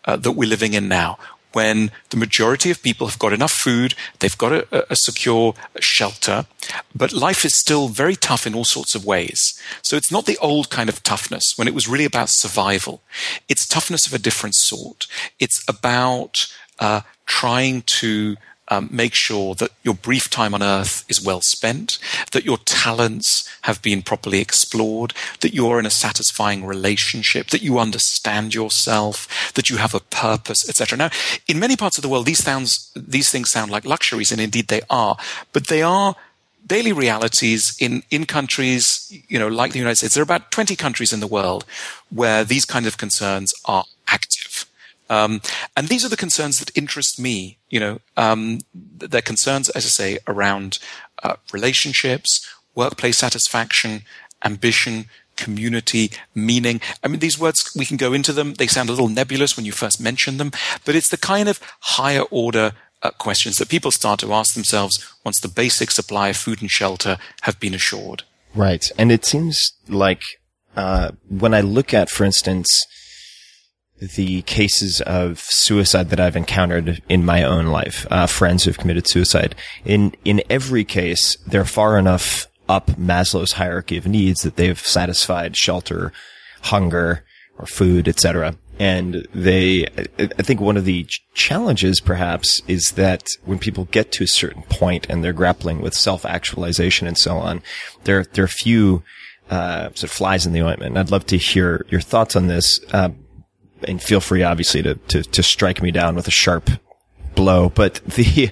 uh, 0.05 0.15
that 0.15 0.31
we're 0.31 0.50
living 0.50 0.73
in 0.73 0.88
now 0.88 1.19
when 1.53 1.91
the 2.10 2.17
majority 2.17 2.69
of 2.72 2.83
people 2.83 3.07
have 3.07 3.19
got 3.19 3.33
enough 3.33 3.51
food, 3.51 3.95
they've 4.19 4.38
got 4.38 4.51
a, 4.51 4.91
a, 4.91 4.95
secure 4.95 5.53
shelter, 5.79 6.45
but 6.95 7.13
life 7.13 7.45
is 7.45 7.55
still 7.55 7.88
very 7.88 8.15
tough 8.15 8.45
in 8.45 8.55
all 8.55 8.65
sorts 8.65 8.95
of 8.95 9.05
ways. 9.05 9.60
So 9.81 9.95
it's 9.95 10.12
not 10.12 10.25
the 10.25 10.38
old 10.39 10.69
kind 10.69 10.89
of 10.89 11.03
toughness 11.03 11.53
when 11.55 11.67
it 11.67 11.74
was 11.74 11.88
really 11.88 12.05
about 12.05 12.29
survival. 12.29 13.01
It's 13.48 13.67
toughness 13.67 14.07
of 14.07 14.13
a 14.13 14.19
different 14.19 14.55
sort. 14.55 15.07
It's 15.39 15.63
about 15.67 16.48
uh, 16.79 17.01
trying 17.25 17.83
to 17.83 18.36
um, 18.70 18.89
make 18.91 19.13
sure 19.13 19.55
that 19.55 19.72
your 19.84 19.93
brief 19.93 20.29
time 20.29 20.53
on 20.53 20.63
earth 20.63 21.03
is 21.10 21.24
well 21.24 21.41
spent, 21.41 21.98
that 22.32 22.46
your 22.46 22.58
talents 22.60 23.50
have 23.63 23.82
been 23.82 24.01
properly 24.01 24.39
explored, 24.39 25.13
that 25.41 25.53
you're 25.53 25.79
in 25.79 25.86
a 25.86 25.91
satisfying 25.91 26.65
relationship, 26.65 27.48
that 27.48 27.62
you 27.62 27.77
understand 27.77 28.53
yourself, 28.53 29.51
that 29.55 29.70
you 29.70 29.77
have 29.77 29.93
a 29.93 30.00
purpose, 30.00 30.67
etc. 30.67 30.98
Now, 30.98 31.10
in 31.48 31.60
many 31.60 31.75
parts 31.75 31.98
of 31.98 32.01
the 32.01 32.10
world, 32.10 32.25
these 32.25 32.43
sounds, 32.43 32.91
these 32.96 33.29
things 33.29 33.51
sound 33.51 33.72
like 33.72 33.86
luxuries, 33.86 34.32
and 34.32 34.39
indeed 34.39 34.67
they 34.67 34.82
are, 34.89 35.17
but 35.51 35.67
they 35.67 35.82
are 35.82 36.15
daily 36.65 36.93
realities 36.93 37.75
in, 37.79 38.03
in 38.10 38.25
countries, 38.25 39.12
you 39.27 39.38
know, 39.38 39.48
like 39.48 39.74
the 39.74 39.79
United 39.79 39.98
States. 39.98 40.13
There 40.13 40.22
are 40.22 40.24
about 40.24 40.51
20 40.51 40.75
countries 40.75 41.12
in 41.12 41.20
the 41.20 41.27
world 41.27 41.65
where 42.10 42.43
these 42.43 42.65
kind 42.65 42.86
of 42.86 42.98
concerns 42.98 43.53
are 43.65 43.84
active. 44.08 44.65
Um, 45.10 45.41
and 45.75 45.88
these 45.88 46.05
are 46.05 46.10
the 46.10 46.17
concerns 46.17 46.60
that 46.60 46.75
interest 46.77 47.19
me. 47.19 47.57
You 47.69 47.79
know, 47.79 48.00
um, 48.17 48.60
they're 48.74 49.22
concerns, 49.22 49.69
as 49.69 49.86
I 49.86 49.89
say, 49.89 50.17
around 50.27 50.79
uh, 51.24 51.36
relationships, 51.51 52.48
workplace 52.75 53.17
satisfaction, 53.17 54.01
ambition, 54.43 55.05
community, 55.36 56.12
meaning. 56.36 56.79
I 57.03 57.07
mean, 57.07 57.19
these 57.19 57.39
words, 57.39 57.74
we 57.75 57.86
can 57.86 57.98
go 57.98 58.13
into 58.13 58.33
them. 58.33 58.53
They 58.53 58.67
sound 58.67 58.89
a 58.89 58.91
little 58.91 59.10
nebulous 59.10 59.57
when 59.57 59.65
you 59.65 59.72
first 59.72 60.00
mention 60.00 60.38
them, 60.38 60.51
but 60.86 60.95
it's 60.95 61.10
the 61.10 61.17
kind 61.17 61.50
of 61.50 61.60
higher 61.79 62.24
order 62.29 62.74
uh, 63.01 63.12
questions 63.12 63.57
that 63.57 63.69
people 63.69 63.91
start 63.91 64.19
to 64.22 64.33
ask 64.33 64.53
themselves 64.53 65.13
once 65.24 65.39
the 65.39 65.48
basic 65.48 65.91
supply 65.91 66.29
of 66.29 66.38
food 66.38 66.62
and 66.62 66.72
shelter 66.72 67.17
have 67.41 67.60
been 67.60 67.74
assured. 67.74 68.24
Right. 68.55 68.86
And 68.98 69.12
it 69.12 69.25
seems 69.25 69.74
like, 69.88 70.22
uh, 70.75 71.12
when 71.29 71.53
I 71.53 71.62
look 71.62 71.93
at, 71.93 72.10
for 72.10 72.24
instance, 72.24 72.86
the 74.15 74.41
cases 74.43 75.01
of 75.01 75.39
suicide 75.39 76.10
that 76.10 76.19
I've 76.19 76.36
encountered 76.36 77.01
in 77.07 77.25
my 77.25 77.43
own 77.43 77.67
life, 77.67 78.05
uh, 78.12 78.27
friends 78.27 78.63
who've 78.63 78.77
committed 78.77 79.07
suicide, 79.07 79.55
in, 79.86 80.13
in 80.25 80.41
every 80.50 80.83
case, 80.83 81.38
they're 81.48 81.65
far 81.65 81.98
enough 81.98 82.48
up 82.69 82.88
Maslow's 82.91 83.53
hierarchy 83.53 83.98
of 83.98 84.07
needs 84.07 84.41
that 84.41 84.55
they've 84.55 84.79
satisfied 84.79 85.55
shelter, 85.57 86.12
hunger, 86.63 87.24
or 87.57 87.65
food, 87.65 88.07
etc. 88.07 88.55
And 88.79 89.27
they, 89.33 89.86
I 90.17 90.41
think 90.41 90.60
one 90.60 90.77
of 90.77 90.86
the 90.86 91.07
challenges 91.36 92.00
perhaps 92.00 92.62
is 92.67 92.93
that 92.93 93.27
when 93.45 93.60
people 93.60 93.86
get 93.86 94.12
to 94.13 94.24
a 94.24 94.27
certain 94.27 94.63
point 94.63 95.05
and 95.10 95.24
they're 95.24 95.33
grappling 95.33 95.81
with 95.81 95.93
self-actualization 95.93 97.07
and 97.07 97.17
so 97.17 97.38
on, 97.38 97.62
there, 98.05 98.24
there 98.24 98.45
are 98.45 98.48
few, 98.48 99.03
uh, 99.50 99.89
sort 99.89 100.03
of 100.03 100.12
flies 100.12 100.45
in 100.45 100.53
the 100.53 100.63
ointment. 100.63 100.98
I'd 100.98 101.12
love 101.12 101.27
to 101.27 101.38
hear 101.38 101.86
your 101.89 102.01
thoughts 102.01 102.36
on 102.36 102.48
this. 102.48 102.79
Uh, 102.91 103.10
and 103.87 104.01
feel 104.01 104.19
free, 104.19 104.43
obviously, 104.43 104.81
to, 104.83 104.95
to, 104.95 105.23
to 105.23 105.43
strike 105.43 105.81
me 105.81 105.91
down 105.91 106.15
with 106.15 106.27
a 106.27 106.31
sharp 106.31 106.69
blow. 107.35 107.69
But 107.69 107.95
the 108.05 108.51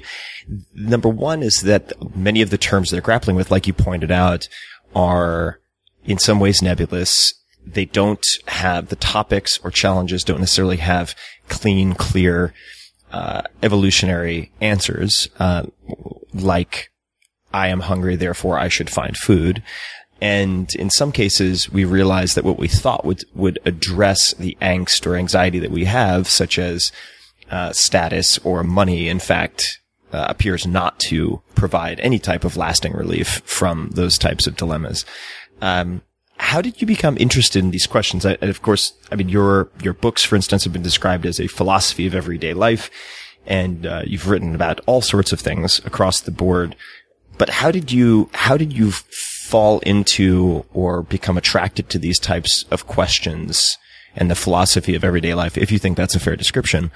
number 0.73 1.09
one 1.09 1.43
is 1.43 1.61
that 1.61 1.93
many 2.15 2.41
of 2.41 2.49
the 2.49 2.57
terms 2.57 2.89
they're 2.89 3.01
grappling 3.01 3.35
with, 3.35 3.51
like 3.51 3.67
you 3.67 3.73
pointed 3.73 4.11
out, 4.11 4.47
are 4.95 5.59
in 6.05 6.17
some 6.17 6.39
ways 6.39 6.61
nebulous. 6.61 7.33
They 7.65 7.85
don't 7.85 8.25
have 8.47 8.89
the 8.89 8.95
topics 8.95 9.59
or 9.63 9.69
challenges 9.69 10.23
don't 10.23 10.39
necessarily 10.39 10.77
have 10.77 11.15
clean, 11.47 11.93
clear, 11.93 12.53
uh, 13.11 13.43
evolutionary 13.61 14.51
answers, 14.61 15.29
uh, 15.37 15.63
like 16.33 16.91
I 17.53 17.67
am 17.67 17.81
hungry, 17.81 18.15
therefore 18.15 18.57
I 18.57 18.69
should 18.69 18.89
find 18.89 19.15
food. 19.17 19.61
And 20.21 20.73
in 20.75 20.91
some 20.91 21.11
cases, 21.11 21.71
we 21.71 21.83
realize 21.83 22.35
that 22.35 22.43
what 22.43 22.59
we 22.59 22.67
thought 22.67 23.03
would, 23.03 23.23
would 23.33 23.57
address 23.65 24.33
the 24.35 24.55
angst 24.61 25.07
or 25.07 25.15
anxiety 25.15 25.57
that 25.59 25.71
we 25.71 25.85
have, 25.85 26.29
such 26.29 26.59
as 26.59 26.91
uh, 27.49 27.73
status 27.73 28.37
or 28.39 28.63
money, 28.63 29.09
in 29.09 29.19
fact, 29.19 29.79
uh, 30.13 30.27
appears 30.29 30.67
not 30.67 30.99
to 30.99 31.41
provide 31.55 31.99
any 32.01 32.19
type 32.19 32.43
of 32.43 32.55
lasting 32.55 32.93
relief 32.93 33.41
from 33.45 33.89
those 33.95 34.19
types 34.19 34.45
of 34.45 34.55
dilemmas. 34.55 35.05
Um, 35.59 36.01
how 36.37 36.61
did 36.61 36.81
you 36.81 36.87
become 36.87 37.17
interested 37.17 37.63
in 37.63 37.71
these 37.71 37.87
questions? 37.87 38.25
I, 38.25 38.37
of 38.41 38.61
course, 38.61 38.93
I 39.11 39.15
mean, 39.15 39.29
your, 39.29 39.69
your 39.81 39.93
books, 39.93 40.23
for 40.23 40.35
instance, 40.35 40.63
have 40.63 40.73
been 40.73 40.81
described 40.83 41.25
as 41.25 41.39
a 41.39 41.47
philosophy 41.47 42.05
of 42.05 42.13
everyday 42.13 42.53
life. 42.53 42.91
And, 43.47 43.87
uh, 43.87 44.03
you've 44.05 44.29
written 44.29 44.53
about 44.53 44.81
all 44.85 45.01
sorts 45.01 45.31
of 45.31 45.39
things 45.39 45.79
across 45.85 46.19
the 46.19 46.31
board. 46.31 46.75
But 47.37 47.49
how 47.49 47.71
did 47.71 47.91
you, 47.91 48.29
how 48.33 48.55
did 48.55 48.71
you 48.71 48.91
fall 49.51 49.79
into 49.79 50.63
or 50.73 51.03
become 51.03 51.37
attracted 51.37 51.89
to 51.89 51.99
these 51.99 52.19
types 52.19 52.63
of 52.71 52.87
questions 52.87 53.77
and 54.15 54.31
the 54.31 54.35
philosophy 54.35 54.95
of 54.95 55.03
everyday 55.03 55.33
life, 55.33 55.57
if 55.57 55.71
you 55.71 55.79
think 55.79 55.97
that's 55.97 56.15
a 56.15 56.19
fair 56.19 56.37
description, 56.37 56.91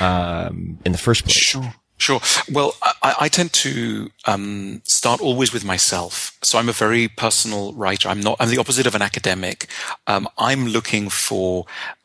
um, 0.00 0.78
in 0.84 0.92
the 0.92 0.98
first 0.98 1.24
place? 1.24 1.36
Sure. 1.36 1.74
Sure. 1.98 2.20
Well, 2.50 2.74
I, 2.82 3.14
I 3.20 3.28
tend 3.28 3.52
to 3.52 4.10
um, 4.24 4.82
start 4.84 5.20
always 5.20 5.52
with 5.52 5.64
myself. 5.64 6.36
So 6.42 6.58
I'm 6.58 6.68
a 6.68 6.72
very 6.72 7.06
personal 7.06 7.72
writer. 7.74 8.08
I'm 8.08 8.18
not. 8.18 8.38
I'm 8.40 8.48
the 8.48 8.58
opposite 8.58 8.88
of 8.88 8.96
an 8.96 9.02
academic. 9.02 9.68
Um, 10.08 10.26
I'm 10.36 10.66
looking 10.66 11.08
for 11.10 11.64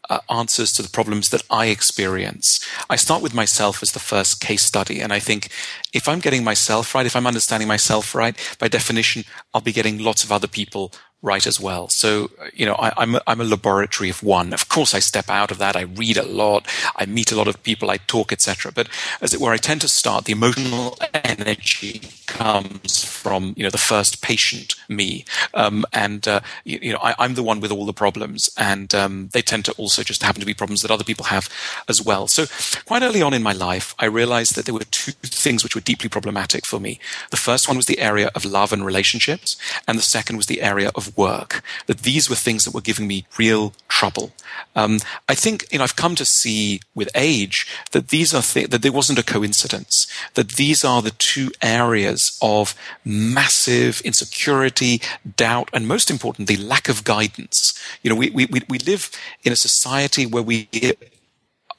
uh, 0.09 0.19
answers 0.29 0.71
to 0.73 0.81
the 0.81 0.89
problems 0.89 1.29
that 1.29 1.43
I 1.49 1.67
experience. 1.67 2.59
I 2.89 2.95
start 2.95 3.21
with 3.21 3.33
myself 3.33 3.81
as 3.83 3.91
the 3.91 3.99
first 3.99 4.41
case 4.41 4.63
study. 4.63 5.01
And 5.01 5.11
I 5.11 5.19
think 5.19 5.49
if 5.93 6.07
I'm 6.07 6.19
getting 6.19 6.43
myself 6.43 6.93
right, 6.95 7.05
if 7.05 7.15
I'm 7.15 7.27
understanding 7.27 7.67
myself 7.67 8.15
right, 8.15 8.35
by 8.59 8.67
definition, 8.67 9.23
I'll 9.53 9.61
be 9.61 9.73
getting 9.73 9.97
lots 9.97 10.23
of 10.23 10.31
other 10.31 10.47
people 10.47 10.93
right 11.21 11.47
as 11.47 11.59
well. 11.59 11.89
So, 11.89 12.29
you 12.53 12.65
know, 12.65 12.75
I, 12.75 13.03
am 13.03 13.15
a, 13.15 13.21
I'm 13.25 13.41
a 13.41 13.45
laboratory 13.45 14.09
of 14.09 14.21
one. 14.21 14.53
Of 14.53 14.69
course, 14.69 14.93
I 14.93 14.99
step 14.99 15.29
out 15.29 15.51
of 15.51 15.57
that. 15.57 15.75
I 15.75 15.81
read 15.81 16.17
a 16.17 16.23
lot. 16.23 16.67
I 16.95 17.05
meet 17.05 17.31
a 17.31 17.35
lot 17.35 17.47
of 17.47 17.61
people. 17.63 17.89
I 17.89 17.97
talk, 17.97 18.31
etc. 18.31 18.71
But 18.71 18.87
as 19.21 19.33
it 19.33 19.41
were, 19.41 19.51
I 19.51 19.57
tend 19.57 19.81
to 19.81 19.87
start. 19.87 20.25
The 20.25 20.33
emotional 20.33 20.97
energy 21.13 22.01
comes 22.27 23.03
from, 23.03 23.53
you 23.57 23.63
know, 23.63 23.69
the 23.69 23.77
first 23.77 24.21
patient, 24.21 24.75
me, 24.87 25.25
um, 25.53 25.85
and 25.91 26.27
uh, 26.27 26.41
you, 26.63 26.79
you, 26.81 26.93
know, 26.93 26.99
I, 27.01 27.25
am 27.25 27.33
the 27.33 27.43
one 27.43 27.61
with 27.61 27.71
all 27.71 27.85
the 27.85 27.93
problems, 27.93 28.49
and 28.57 28.93
um, 28.93 29.29
they 29.33 29.41
tend 29.41 29.65
to 29.65 29.71
also 29.73 30.03
just 30.03 30.21
happen 30.21 30.39
to 30.39 30.45
be 30.45 30.53
problems 30.53 30.81
that 30.81 30.91
other 30.91 31.03
people 31.03 31.25
have 31.25 31.49
as 31.89 32.01
well. 32.01 32.27
So, 32.27 32.45
quite 32.85 33.01
early 33.01 33.21
on 33.21 33.33
in 33.33 33.41
my 33.41 33.53
life, 33.53 33.95
I 33.97 34.05
realized 34.05 34.55
that 34.55 34.65
there 34.65 34.73
were 34.73 34.81
two 34.81 35.13
things 35.23 35.63
which 35.63 35.73
were 35.73 35.81
deeply 35.81 36.09
problematic 36.09 36.65
for 36.65 36.79
me. 36.79 36.99
The 37.31 37.37
first 37.37 37.67
one 37.67 37.77
was 37.77 37.87
the 37.87 37.99
area 37.99 38.29
of 38.35 38.45
love 38.45 38.71
and 38.71 38.85
relationships, 38.85 39.57
and 39.87 39.97
the 39.97 40.03
second 40.03 40.37
was 40.37 40.45
the 40.45 40.61
area 40.61 40.91
of 40.93 41.06
work, 41.15 41.61
that 41.85 41.99
these 41.99 42.29
were 42.29 42.35
things 42.35 42.63
that 42.63 42.73
were 42.73 42.81
giving 42.81 43.07
me 43.07 43.25
real 43.37 43.73
trouble. 43.87 44.31
Um, 44.75 44.99
I 45.29 45.35
think, 45.35 45.65
you 45.71 45.77
know, 45.77 45.83
I've 45.83 45.95
come 45.95 46.15
to 46.15 46.25
see 46.25 46.81
with 46.95 47.09
age 47.15 47.67
that 47.91 48.09
these 48.09 48.33
are, 48.33 48.41
th- 48.41 48.69
that 48.69 48.81
there 48.81 48.91
wasn't 48.91 49.19
a 49.19 49.23
coincidence, 49.23 50.07
that 50.33 50.53
these 50.53 50.83
are 50.83 51.01
the 51.01 51.11
two 51.11 51.51
areas 51.61 52.37
of 52.41 52.75
massive 53.05 54.01
insecurity, 54.01 55.01
doubt, 55.35 55.69
and 55.73 55.87
most 55.87 56.09
importantly, 56.09 56.57
lack 56.57 56.89
of 56.89 57.03
guidance. 57.03 57.79
You 58.01 58.09
know, 58.09 58.15
we, 58.15 58.29
we, 58.31 58.47
we 58.67 58.79
live 58.79 59.11
in 59.43 59.53
a 59.53 59.55
society 59.55 60.25
where 60.25 60.43
we 60.43 60.67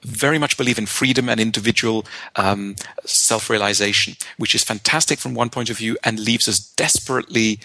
very 0.02 0.38
much 0.38 0.56
believe 0.56 0.78
in 0.78 0.86
freedom 0.86 1.28
and 1.28 1.40
individual 1.40 2.06
um, 2.36 2.76
self-realization, 3.04 4.14
which 4.36 4.54
is 4.54 4.62
fantastic 4.62 5.18
from 5.18 5.34
one 5.34 5.50
point 5.50 5.70
of 5.70 5.78
view 5.78 5.96
and 6.04 6.20
leaves 6.20 6.48
us 6.48 6.60
desperately 6.60 7.58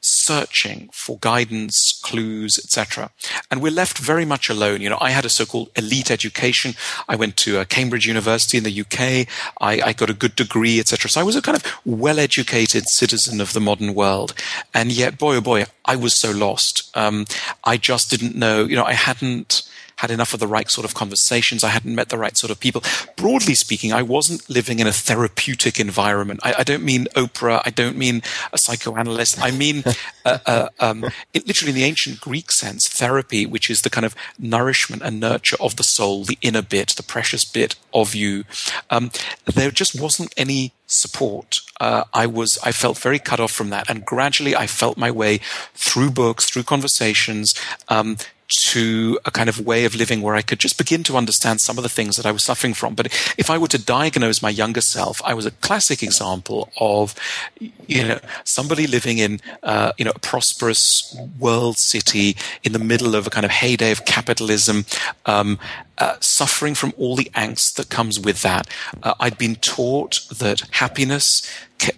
searching 0.00 0.88
for 0.92 1.18
guidance, 1.18 2.00
clues, 2.02 2.58
etc. 2.58 3.10
And 3.50 3.62
we're 3.62 3.72
left 3.72 3.98
very 3.98 4.24
much 4.24 4.48
alone. 4.48 4.80
You 4.80 4.90
know, 4.90 4.98
I 5.00 5.10
had 5.10 5.24
a 5.24 5.28
so-called 5.28 5.70
elite 5.76 6.10
education. 6.10 6.74
I 7.08 7.16
went 7.16 7.36
to 7.38 7.58
uh, 7.58 7.64
Cambridge 7.64 8.06
University 8.06 8.58
in 8.58 8.64
the 8.64 8.80
UK. 8.80 9.26
I, 9.60 9.88
I 9.88 9.92
got 9.92 10.10
a 10.10 10.14
good 10.14 10.36
degree, 10.36 10.80
etc. 10.80 11.10
So 11.10 11.20
I 11.20 11.24
was 11.24 11.36
a 11.36 11.42
kind 11.42 11.56
of 11.56 11.64
well-educated 11.84 12.88
citizen 12.88 13.40
of 13.40 13.52
the 13.52 13.60
modern 13.60 13.94
world. 13.94 14.34
And 14.72 14.90
yet, 14.90 15.18
boy, 15.18 15.36
oh 15.36 15.40
boy, 15.40 15.66
I 15.84 15.96
was 15.96 16.14
so 16.14 16.30
lost. 16.30 16.90
Um, 16.96 17.26
I 17.64 17.76
just 17.76 18.10
didn't 18.10 18.36
know, 18.36 18.64
you 18.64 18.76
know, 18.76 18.84
I 18.84 18.94
hadn't, 18.94 19.62
had 20.00 20.10
enough 20.10 20.32
of 20.32 20.40
the 20.40 20.46
right 20.46 20.70
sort 20.70 20.86
of 20.86 20.94
conversations. 20.94 21.62
I 21.62 21.68
hadn't 21.68 21.94
met 21.94 22.08
the 22.08 22.16
right 22.16 22.36
sort 22.36 22.50
of 22.50 22.58
people. 22.58 22.82
Broadly 23.16 23.54
speaking, 23.54 23.92
I 23.92 24.02
wasn't 24.02 24.48
living 24.48 24.78
in 24.78 24.86
a 24.86 24.92
therapeutic 24.92 25.78
environment. 25.78 26.40
I, 26.42 26.54
I 26.58 26.64
don't 26.64 26.82
mean 26.82 27.04
Oprah. 27.14 27.60
I 27.66 27.70
don't 27.70 27.98
mean 27.98 28.22
a 28.50 28.56
psychoanalyst. 28.56 29.38
I 29.42 29.50
mean, 29.50 29.84
uh, 30.24 30.38
uh, 30.46 30.68
um, 30.80 31.04
it, 31.34 31.46
literally 31.46 31.70
in 31.70 31.76
the 31.76 31.84
ancient 31.84 32.18
Greek 32.18 32.50
sense, 32.50 32.88
therapy, 32.88 33.44
which 33.44 33.68
is 33.68 33.82
the 33.82 33.90
kind 33.90 34.06
of 34.06 34.14
nourishment 34.38 35.02
and 35.02 35.20
nurture 35.20 35.56
of 35.60 35.76
the 35.76 35.84
soul, 35.84 36.24
the 36.24 36.38
inner 36.40 36.62
bit, 36.62 36.94
the 36.96 37.02
precious 37.02 37.44
bit 37.44 37.74
of 37.92 38.14
you. 38.14 38.44
Um, 38.88 39.10
there 39.44 39.70
just 39.70 40.00
wasn't 40.00 40.32
any 40.36 40.72
support. 40.86 41.60
Uh, 41.78 42.04
I 42.14 42.26
was, 42.26 42.58
I 42.64 42.72
felt 42.72 42.98
very 42.98 43.18
cut 43.18 43.38
off 43.38 43.52
from 43.52 43.70
that. 43.70 43.88
And 43.90 44.04
gradually 44.04 44.56
I 44.56 44.66
felt 44.66 44.96
my 44.96 45.10
way 45.10 45.40
through 45.74 46.10
books, 46.10 46.48
through 46.48 46.64
conversations, 46.64 47.54
um, 47.88 48.16
to 48.50 49.18
a 49.24 49.30
kind 49.30 49.48
of 49.48 49.64
way 49.64 49.84
of 49.84 49.94
living 49.94 50.22
where 50.22 50.34
I 50.34 50.42
could 50.42 50.58
just 50.58 50.76
begin 50.76 51.02
to 51.04 51.16
understand 51.16 51.60
some 51.60 51.78
of 51.78 51.82
the 51.82 51.88
things 51.88 52.16
that 52.16 52.26
I 52.26 52.32
was 52.32 52.42
suffering 52.42 52.74
from. 52.74 52.94
But 52.94 53.06
if 53.38 53.48
I 53.48 53.58
were 53.58 53.68
to 53.68 53.78
diagnose 53.78 54.42
my 54.42 54.50
younger 54.50 54.80
self, 54.80 55.22
I 55.24 55.34
was 55.34 55.46
a 55.46 55.50
classic 55.50 56.02
example 56.02 56.70
of, 56.78 57.14
you 57.58 58.06
know, 58.06 58.18
somebody 58.44 58.86
living 58.86 59.18
in, 59.18 59.40
uh, 59.62 59.92
you 59.98 60.04
know, 60.04 60.12
a 60.14 60.18
prosperous 60.18 61.16
world 61.38 61.78
city 61.78 62.36
in 62.62 62.72
the 62.72 62.78
middle 62.78 63.14
of 63.14 63.26
a 63.26 63.30
kind 63.30 63.44
of 63.44 63.50
heyday 63.50 63.92
of 63.92 64.04
capitalism, 64.04 64.84
um, 65.26 65.58
uh, 65.98 66.16
suffering 66.20 66.74
from 66.74 66.92
all 66.96 67.14
the 67.14 67.30
angst 67.34 67.74
that 67.74 67.88
comes 67.88 68.18
with 68.18 68.42
that. 68.42 68.66
Uh, 69.02 69.14
I'd 69.20 69.38
been 69.38 69.56
taught 69.56 70.20
that 70.30 70.62
happiness, 70.72 71.48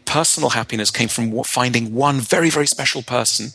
personal 0.04 0.50
happiness, 0.50 0.90
came 0.90 1.08
from 1.08 1.42
finding 1.44 1.94
one 1.94 2.20
very, 2.20 2.50
very 2.50 2.66
special 2.66 3.02
person 3.02 3.50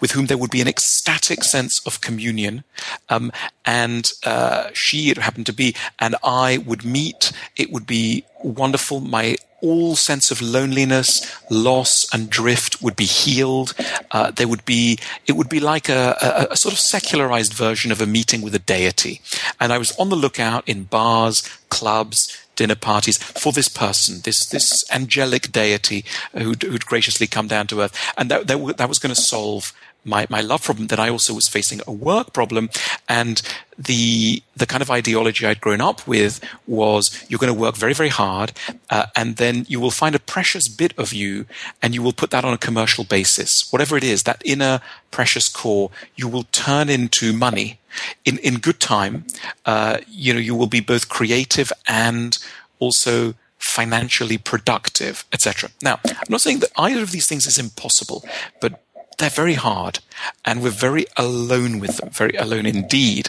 with 0.00 0.12
whom 0.12 0.26
there 0.26 0.38
would 0.38 0.50
be 0.50 0.60
an 0.60 0.68
ecstatic 0.68 1.44
sense 1.44 1.84
of 1.86 2.00
communion. 2.00 2.64
Um, 3.08 3.32
and 3.64 4.10
uh, 4.24 4.70
she, 4.72 5.10
it 5.10 5.18
happened 5.18 5.46
to 5.46 5.52
be, 5.52 5.74
and 5.98 6.16
I 6.22 6.58
would 6.58 6.84
meet. 6.84 7.32
It 7.56 7.72
would 7.72 7.86
be 7.86 8.24
wonderful. 8.42 9.00
My 9.00 9.36
all 9.62 9.94
sense 9.94 10.30
of 10.30 10.40
loneliness, 10.40 11.30
loss, 11.50 12.06
and 12.12 12.30
drift 12.30 12.82
would 12.82 12.96
be 12.96 13.04
healed. 13.04 13.74
Uh, 14.10 14.30
there 14.30 14.48
would 14.48 14.64
be, 14.64 14.98
it 15.26 15.32
would 15.32 15.48
be 15.48 15.60
like 15.60 15.88
a, 15.88 16.16
a, 16.20 16.52
a, 16.52 16.56
sort 16.56 16.72
of 16.72 16.78
secularized 16.78 17.52
version 17.52 17.92
of 17.92 18.00
a 18.00 18.06
meeting 18.06 18.40
with 18.42 18.54
a 18.54 18.58
deity. 18.58 19.20
And 19.60 19.72
I 19.72 19.78
was 19.78 19.96
on 19.98 20.08
the 20.08 20.16
lookout 20.16 20.68
in 20.68 20.84
bars, 20.84 21.42
clubs, 21.68 22.39
dinner 22.60 22.74
parties 22.74 23.16
for 23.16 23.52
this 23.52 23.70
person, 23.70 24.20
this 24.24 24.44
this 24.44 24.84
angelic 24.92 25.50
deity 25.50 26.04
who'd, 26.34 26.62
who'd 26.62 26.84
graciously 26.84 27.26
come 27.26 27.48
down 27.48 27.66
to 27.66 27.80
earth, 27.80 27.96
and 28.18 28.30
that 28.30 28.48
that, 28.48 28.76
that 28.76 28.88
was 28.88 28.98
going 28.98 29.14
to 29.14 29.20
solve 29.20 29.72
my, 30.04 30.26
my 30.30 30.40
love 30.40 30.62
problem, 30.62 30.88
that 30.88 30.98
I 30.98 31.08
also 31.08 31.34
was 31.34 31.48
facing 31.48 31.80
a 31.86 31.92
work 31.92 32.32
problem. 32.32 32.70
And 33.08 33.42
the, 33.78 34.42
the 34.56 34.66
kind 34.66 34.82
of 34.82 34.90
ideology 34.90 35.46
I'd 35.46 35.60
grown 35.60 35.80
up 35.80 36.06
with 36.06 36.40
was 36.66 37.24
you're 37.28 37.38
going 37.38 37.52
to 37.52 37.58
work 37.58 37.76
very, 37.76 37.94
very 37.94 38.08
hard. 38.08 38.52
Uh, 38.88 39.06
and 39.14 39.36
then 39.36 39.66
you 39.68 39.80
will 39.80 39.90
find 39.90 40.14
a 40.14 40.20
precious 40.20 40.68
bit 40.68 40.92
of 40.98 41.12
you 41.12 41.46
and 41.82 41.94
you 41.94 42.02
will 42.02 42.12
put 42.12 42.30
that 42.30 42.44
on 42.44 42.52
a 42.52 42.58
commercial 42.58 43.04
basis. 43.04 43.68
Whatever 43.70 43.96
it 43.96 44.04
is, 44.04 44.22
that 44.24 44.42
inner 44.44 44.80
precious 45.10 45.48
core, 45.48 45.90
you 46.16 46.28
will 46.28 46.44
turn 46.44 46.88
into 46.88 47.32
money 47.32 47.78
in, 48.24 48.38
in 48.38 48.58
good 48.58 48.80
time. 48.80 49.24
Uh, 49.66 49.98
you 50.08 50.32
know, 50.32 50.40
you 50.40 50.54
will 50.54 50.66
be 50.66 50.80
both 50.80 51.08
creative 51.08 51.72
and 51.86 52.38
also 52.78 53.34
financially 53.60 54.38
productive, 54.38 55.24
etc. 55.32 55.70
Now, 55.82 56.00
I'm 56.04 56.30
not 56.30 56.40
saying 56.40 56.60
that 56.60 56.70
either 56.76 57.02
of 57.02 57.12
these 57.12 57.26
things 57.26 57.46
is 57.46 57.58
impossible, 57.58 58.24
but 58.60 58.82
they're 59.20 59.30
very 59.30 59.54
hard 59.54 60.00
and 60.44 60.62
we're 60.62 60.70
very 60.70 61.06
alone 61.16 61.78
with 61.78 61.98
them, 61.98 62.10
very 62.10 62.34
alone 62.36 62.66
indeed. 62.66 63.28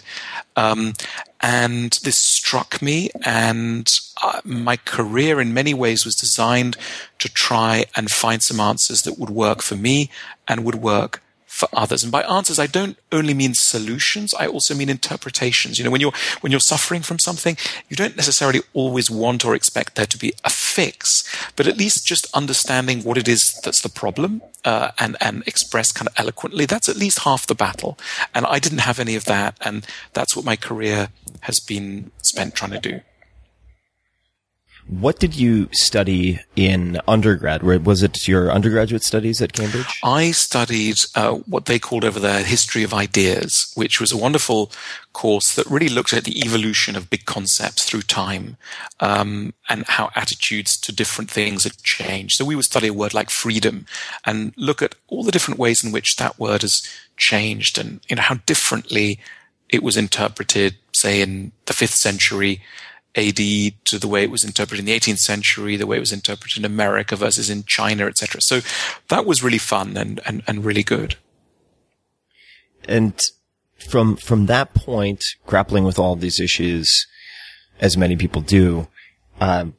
Um, 0.56 0.94
and 1.42 1.92
this 2.04 2.18
struck 2.18 2.82
me 2.82 3.10
and 3.24 3.88
uh, 4.24 4.42
my 4.44 4.78
career 4.78 5.42
in 5.42 5.54
many 5.54 5.74
ways 5.74 6.06
was 6.06 6.16
designed 6.16 6.78
to 7.20 7.30
try 7.30 7.86
and 7.96 8.10
find 8.10 8.42
some 8.42 8.60
answers 8.60 9.02
that 9.04 9.20
would 9.20 9.30
work 9.30 9.62
for 9.62 9.76
me 9.76 10.10
and 10.48 10.64
would 10.64 10.76
work 10.76 11.22
for 11.52 11.68
others. 11.74 12.02
And 12.02 12.12
by 12.14 12.24
answers, 12.24 12.60
I 12.60 12.66
don't 12.66 12.98
only 13.12 13.34
mean 13.34 13.54
solutions. 13.54 14.34
I 14.34 14.48
also 14.48 14.74
mean 14.74 14.88
interpretations. 14.88 15.78
You 15.78 15.84
know, 15.84 15.92
when 15.92 16.00
you're, 16.00 16.14
when 16.40 16.50
you're 16.50 16.62
suffering 16.62 17.02
from 17.02 17.20
something, 17.20 17.58
you 17.90 17.98
don't 17.98 18.16
necessarily 18.16 18.62
always 18.74 19.12
want 19.12 19.44
or 19.44 19.54
expect 19.54 19.96
there 19.96 20.06
to 20.06 20.18
be 20.18 20.34
a 20.46 20.50
fix, 20.50 21.24
but 21.58 21.68
at 21.68 21.78
least 21.78 22.08
just 22.08 22.34
understanding 22.34 23.04
what 23.04 23.18
it 23.18 23.28
is 23.28 23.54
that's 23.66 23.82
the 23.82 23.90
problem, 23.90 24.42
uh, 24.64 24.92
and, 24.98 25.18
and 25.20 25.44
express 25.46 25.92
kind 25.92 26.08
of 26.08 26.14
eloquently. 26.18 26.66
That's 26.66 26.88
at 26.88 26.96
least 26.96 27.20
half 27.20 27.46
the 27.46 27.54
battle. 27.54 27.98
And 28.34 28.46
I 28.46 28.58
didn't 28.58 28.80
have 28.80 28.98
any 28.98 29.18
of 29.18 29.26
that. 29.26 29.58
And 29.60 29.86
that's 30.14 30.38
what 30.38 30.46
my 30.46 30.56
career 30.56 31.10
has 31.42 31.60
been 31.60 32.12
spent 32.22 32.56
trying 32.56 32.72
to 32.72 32.80
do. 32.80 33.02
What 34.92 35.20
did 35.20 35.34
you 35.34 35.70
study 35.72 36.42
in 36.58 37.00
undergrad? 37.08 37.64
Was 37.64 38.04
it 38.04 38.28
your 38.28 38.52
undergraduate 38.52 39.04
studies 39.04 39.42
at 39.42 39.54
Cambridge? 39.54 40.02
I 40.04 40.32
studied 40.32 40.98
uh, 41.16 41.36
what 41.48 41.66
they 41.66 41.80
called 41.80 42.04
over 42.04 42.20
there 42.20 42.44
history 42.44 42.84
of 42.84 42.94
ideas, 42.94 43.72
which 43.76 44.02
was 44.02 44.12
a 44.12 44.18
wonderful 44.18 44.70
course 45.14 45.56
that 45.56 45.66
really 45.68 45.88
looked 45.88 46.12
at 46.12 46.26
the 46.26 46.42
evolution 46.42 46.98
of 46.98 47.10
big 47.10 47.24
concepts 47.24 47.86
through 47.86 48.02
time 48.02 48.58
um, 49.00 49.54
and 49.70 49.86
how 49.88 50.12
attitudes 50.14 50.78
to 50.82 50.92
different 50.92 51.32
things 51.32 51.64
had 51.64 51.78
changed. 51.84 52.36
So 52.36 52.44
we 52.44 52.58
would 52.58 52.66
study 52.66 52.88
a 52.88 52.94
word 52.94 53.14
like 53.14 53.30
freedom 53.30 53.86
and 54.26 54.52
look 54.58 54.82
at 54.82 54.96
all 55.08 55.24
the 55.24 55.32
different 55.32 55.58
ways 55.58 55.86
in 55.86 55.94
which 55.94 56.18
that 56.18 56.38
word 56.38 56.64
has 56.64 56.86
changed 57.16 57.78
and 57.78 58.02
you 58.10 58.18
know 58.18 58.24
how 58.24 58.36
differently 58.46 59.22
it 59.70 59.84
was 59.84 59.96
interpreted, 59.96 60.76
say 60.92 61.22
in 61.22 61.54
the 61.66 61.74
fifth 61.74 61.96
century 61.96 62.62
AD 63.16 63.36
to 63.36 64.00
the 64.00 64.08
way 64.08 64.24
it 64.24 64.32
was 64.32 64.44
interpreted 64.44 64.80
in 64.80 64.86
the 64.86 64.98
18th 64.98 65.20
century, 65.20 65.76
the 65.76 65.88
way 65.88 65.98
it 65.98 66.02
was 66.02 66.14
interpreted 66.14 66.58
in 66.58 66.66
America 66.66 67.16
versus 67.16 67.50
in 67.50 67.64
China, 67.64 68.06
etc. 68.06 68.40
So 68.42 68.62
that 69.10 69.26
was 69.26 69.44
really 69.44 69.58
fun 69.58 69.98
and, 69.98 70.22
and, 70.26 70.44
and 70.48 70.64
really 70.64 70.84
good. 70.84 71.16
And 72.88 73.20
from, 73.78 74.16
from 74.16 74.46
that 74.46 74.74
point, 74.74 75.24
grappling 75.46 75.84
with 75.84 76.00
all 76.00 76.16
these 76.16 76.40
issues, 76.40 77.08
as 77.80 77.98
many 77.98 78.16
people 78.16 78.42
do, 78.42 78.88
um, 79.40 79.76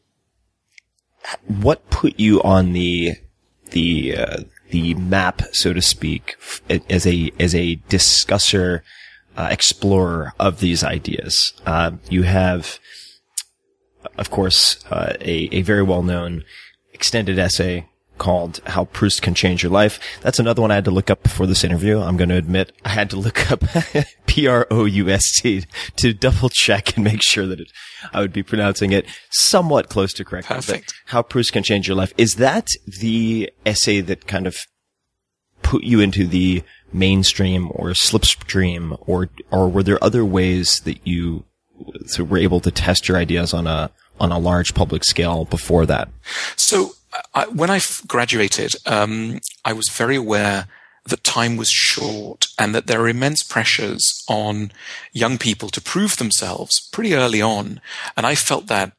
what 1.47 1.89
put 1.89 2.19
you 2.19 2.43
on 2.43 2.73
the, 2.73 3.15
the, 3.71 4.17
uh, 4.17 4.37
the 4.71 4.95
map, 4.95 5.43
so 5.53 5.73
to 5.73 5.81
speak, 5.81 6.37
as 6.69 7.07
a, 7.07 7.31
as 7.39 7.55
a 7.55 7.77
discusser, 7.89 8.83
uh, 9.37 9.49
explorer 9.51 10.35
of 10.39 10.61
these 10.61 10.85
ideas? 10.85 11.55
Uh, 11.65 11.93
you 12.11 12.25
have, 12.25 12.79
of 14.19 14.31
course, 14.31 14.85
uh, 14.91 15.15
a, 15.21 15.49
a 15.53 15.63
very 15.63 15.83
well 15.83 16.03
known 16.03 16.45
extended 16.93 17.39
essay 17.39 17.87
called 18.19 18.61
How 18.67 18.85
Proust 18.85 19.23
Can 19.23 19.35
Change 19.35 19.63
Your 19.63 19.73
Life. 19.73 19.99
That's 20.21 20.39
another 20.39 20.63
one 20.63 20.71
I 20.71 20.77
had 20.77 20.85
to 20.85 20.93
look 20.93 21.11
up 21.11 21.25
before 21.25 21.47
this 21.47 21.65
interview. 21.65 21.99
I'm 21.99 22.17
going 22.17 22.29
to 22.29 22.37
admit 22.37 22.71
I 22.85 22.91
had 22.91 23.11
to 23.11 23.17
look 23.17 23.51
up 23.51 23.65
P-R-O-U-S-T 24.27 25.65
to 25.97 26.13
double 26.13 26.49
check 26.49 26.97
and 26.97 27.05
make 27.05 27.23
sure 27.23 27.47
that 27.47 27.61
it, 27.61 27.73
I 28.13 28.21
would 28.21 28.33
be 28.33 28.45
pronouncing 28.45 28.93
it 28.93 29.07
somewhat 29.31 29.89
close 29.89 30.13
to 30.15 30.25
correct. 30.25 30.47
Perfect. 30.47 30.95
How 31.07 31.23
Proust 31.23 31.53
Can 31.53 31.65
Change 31.65 31.89
Your 31.89 31.97
Life. 31.97 32.13
Is 32.17 32.35
that 32.37 32.69
the 33.01 33.53
essay 33.67 34.01
that 34.03 34.29
kind 34.29 34.47
of 34.47 34.57
put 35.63 35.83
you 35.83 36.01
into 36.01 36.27
the 36.27 36.63
mainstream 36.93 37.71
or 37.75 37.89
slipstream 37.89 39.03
or, 39.09 39.31
or 39.51 39.69
were 39.69 39.83
there 39.83 40.03
other 40.03 40.25
ways 40.25 40.81
that 40.81 41.05
you 41.05 41.45
so 42.07 42.23
were 42.23 42.39
able 42.39 42.61
to 42.61 42.71
test 42.71 43.09
your 43.09 43.17
ideas 43.17 43.53
on 43.53 43.67
a 43.67 43.91
on 44.23 44.33
a 44.33 44.39
large 44.39 44.73
public 44.73 45.05
scale 45.05 45.45
before 45.45 45.85
that? 45.87 46.09
So 46.57 46.93
I, 47.35 47.47
when 47.47 47.71
I 47.71 47.81
graduated, 48.07 48.75
um, 48.87 49.41
I 49.65 49.73
was 49.73 49.89
very 49.89 50.17
aware 50.17 50.69
that 51.05 51.25
time 51.25 51.57
was 51.57 51.69
short 51.69 52.47
and 52.59 52.75
that 52.75 52.87
there 52.87 53.01
are 53.01 53.09
immense 53.09 53.43
pressures 53.43 54.25
on 54.29 54.71
young 55.13 55.37
people 55.37 55.69
to 55.71 55.81
prove 55.81 56.17
themselves 56.17 56.89
pretty 56.93 57.15
early 57.15 57.43
on. 57.43 57.81
And 58.17 58.25
I 58.25 58.37
felt 58.37 58.69
that 58.69 58.93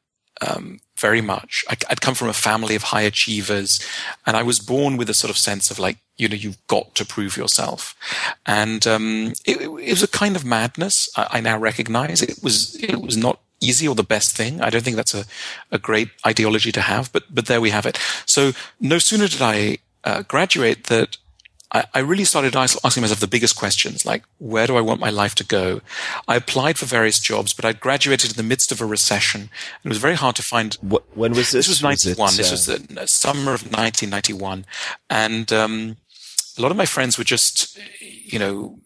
um, 0.46 0.80
very 0.98 1.22
much. 1.22 1.64
I, 1.68 1.76
would 1.88 2.02
come 2.02 2.14
from 2.14 2.28
a 2.28 2.34
family 2.34 2.74
of 2.74 2.84
high 2.84 3.02
achievers 3.02 3.80
and 4.26 4.36
I 4.36 4.42
was 4.42 4.58
born 4.58 4.98
with 4.98 5.08
a 5.08 5.14
sort 5.14 5.30
of 5.30 5.38
sense 5.38 5.70
of 5.70 5.78
like, 5.78 5.96
you 6.16 6.28
know, 6.28 6.36
you've 6.36 6.64
got 6.66 6.94
to 6.96 7.06
prove 7.06 7.36
yourself. 7.36 7.96
And, 8.44 8.86
um, 8.86 9.32
it, 9.46 9.62
it, 9.62 9.90
was 9.90 10.02
a 10.02 10.08
kind 10.08 10.36
of 10.36 10.44
madness. 10.44 11.08
I, 11.16 11.28
I, 11.32 11.40
now 11.40 11.58
recognize 11.58 12.22
it 12.22 12.38
was, 12.42 12.76
it 12.82 13.00
was 13.00 13.16
not 13.16 13.40
easy 13.68 13.86
or 13.88 13.96
the 13.96 14.10
best 14.16 14.36
thing. 14.36 14.60
I 14.60 14.70
don't 14.70 14.84
think 14.84 14.96
that's 14.96 15.14
a, 15.14 15.24
a 15.70 15.78
great 15.78 16.08
ideology 16.26 16.72
to 16.72 16.80
have, 16.80 17.04
but, 17.12 17.24
but 17.36 17.46
there 17.46 17.60
we 17.60 17.70
have 17.70 17.86
it. 17.86 17.96
So 18.26 18.52
no 18.78 18.98
sooner 18.98 19.28
did 19.28 19.42
I 19.42 19.78
uh, 20.08 20.22
graduate 20.22 20.84
that 20.84 21.16
I, 21.74 21.84
I 21.98 22.00
really 22.10 22.24
started 22.24 22.54
asking 22.54 23.02
myself 23.02 23.20
the 23.20 23.26
biggest 23.36 23.56
questions, 23.56 24.06
like 24.06 24.22
where 24.38 24.66
do 24.66 24.76
I 24.76 24.80
want 24.80 25.00
my 25.00 25.10
life 25.10 25.34
to 25.36 25.44
go? 25.44 25.80
I 26.28 26.36
applied 26.36 26.78
for 26.78 26.86
various 26.86 27.18
jobs, 27.18 27.52
but 27.52 27.64
I 27.64 27.72
graduated 27.72 28.30
in 28.30 28.36
the 28.36 28.48
midst 28.48 28.70
of 28.72 28.80
a 28.80 28.86
recession, 28.86 29.40
and 29.40 29.84
it 29.84 29.88
was 29.88 29.98
very 29.98 30.14
hard 30.14 30.36
to 30.36 30.42
find. 30.42 30.74
What, 30.80 31.02
when 31.16 31.32
was 31.32 31.50
this? 31.50 31.66
This 31.66 31.68
was 31.68 31.82
ninety 31.82 32.14
one. 32.14 32.34
Uh... 32.34 32.36
This 32.36 32.52
was 32.52 32.66
the 32.66 33.06
summer 33.06 33.54
of 33.54 33.72
nineteen 33.72 34.10
ninety 34.10 34.32
one, 34.32 34.66
and 35.10 35.52
um, 35.52 35.96
a 36.56 36.62
lot 36.62 36.70
of 36.70 36.76
my 36.76 36.86
friends 36.86 37.18
were 37.18 37.24
just, 37.24 37.76
you 38.00 38.38
know, 38.38 38.78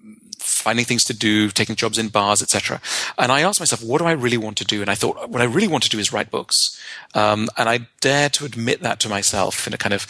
finding 0.69 0.85
things 0.85 1.05
to 1.05 1.15
do, 1.15 1.49
taking 1.49 1.75
jobs 1.75 1.97
in 1.97 2.09
bars, 2.09 2.43
etc. 2.43 2.79
And 3.17 3.33
I 3.33 3.41
asked 3.41 3.59
myself, 3.59 3.83
what 3.83 4.01
do 4.01 4.05
I 4.05 4.13
really 4.13 4.37
want 4.37 4.59
to 4.59 4.67
do? 4.67 4.83
And 4.83 4.91
I 4.91 4.95
thought, 4.95 5.31
what 5.31 5.41
I 5.41 5.47
really 5.47 5.67
want 5.67 5.83
to 5.85 5.89
do 5.89 5.99
is 5.99 6.13
write 6.13 6.31
books. 6.31 6.79
Um, 7.15 7.49
and 7.57 7.71
I 7.71 7.89
dared 8.03 8.35
to 8.35 8.45
admit 8.45 8.83
that 8.83 9.01
to 9.01 9.09
myself 9.09 9.67
in 9.67 9.73
a 9.73 9.79
kind 9.79 9.95
of 9.95 10.07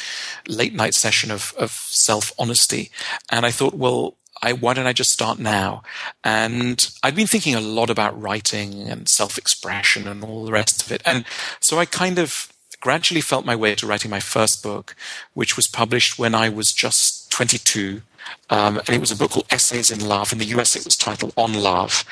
late 0.48 0.74
night 0.74 0.94
session 0.94 1.30
of, 1.30 1.54
of 1.56 1.70
self 1.70 2.32
honesty. 2.40 2.90
And 3.30 3.46
I 3.46 3.52
thought, 3.52 3.74
well, 3.74 4.16
I, 4.42 4.52
why 4.52 4.74
don't 4.74 4.88
I 4.88 4.92
just 4.92 5.12
start 5.12 5.38
now? 5.38 5.84
And 6.24 6.90
I'd 7.04 7.14
been 7.14 7.28
thinking 7.28 7.54
a 7.54 7.60
lot 7.60 7.88
about 7.88 8.20
writing 8.20 8.88
and 8.90 9.08
self 9.08 9.38
expression 9.38 10.08
and 10.08 10.24
all 10.24 10.44
the 10.44 10.50
rest 10.50 10.82
of 10.82 10.90
it. 10.90 11.02
And 11.04 11.24
so 11.60 11.78
I 11.78 11.84
kind 11.84 12.18
of 12.18 12.52
gradually 12.80 13.20
felt 13.20 13.46
my 13.46 13.54
way 13.54 13.76
to 13.76 13.86
writing 13.86 14.10
my 14.10 14.20
first 14.20 14.60
book, 14.60 14.96
which 15.34 15.54
was 15.54 15.68
published 15.68 16.18
when 16.18 16.34
I 16.34 16.48
was 16.48 16.72
just 16.72 17.30
22. 17.30 18.02
Um, 18.50 18.78
and 18.78 18.90
it 18.90 19.00
was 19.00 19.10
a 19.10 19.16
book 19.16 19.32
called 19.32 19.46
Essays 19.50 19.90
in 19.90 20.06
Love. 20.06 20.32
In 20.32 20.38
the 20.38 20.46
US, 20.46 20.76
it 20.76 20.84
was 20.84 20.96
titled 20.96 21.32
On 21.36 21.54
Love. 21.54 22.04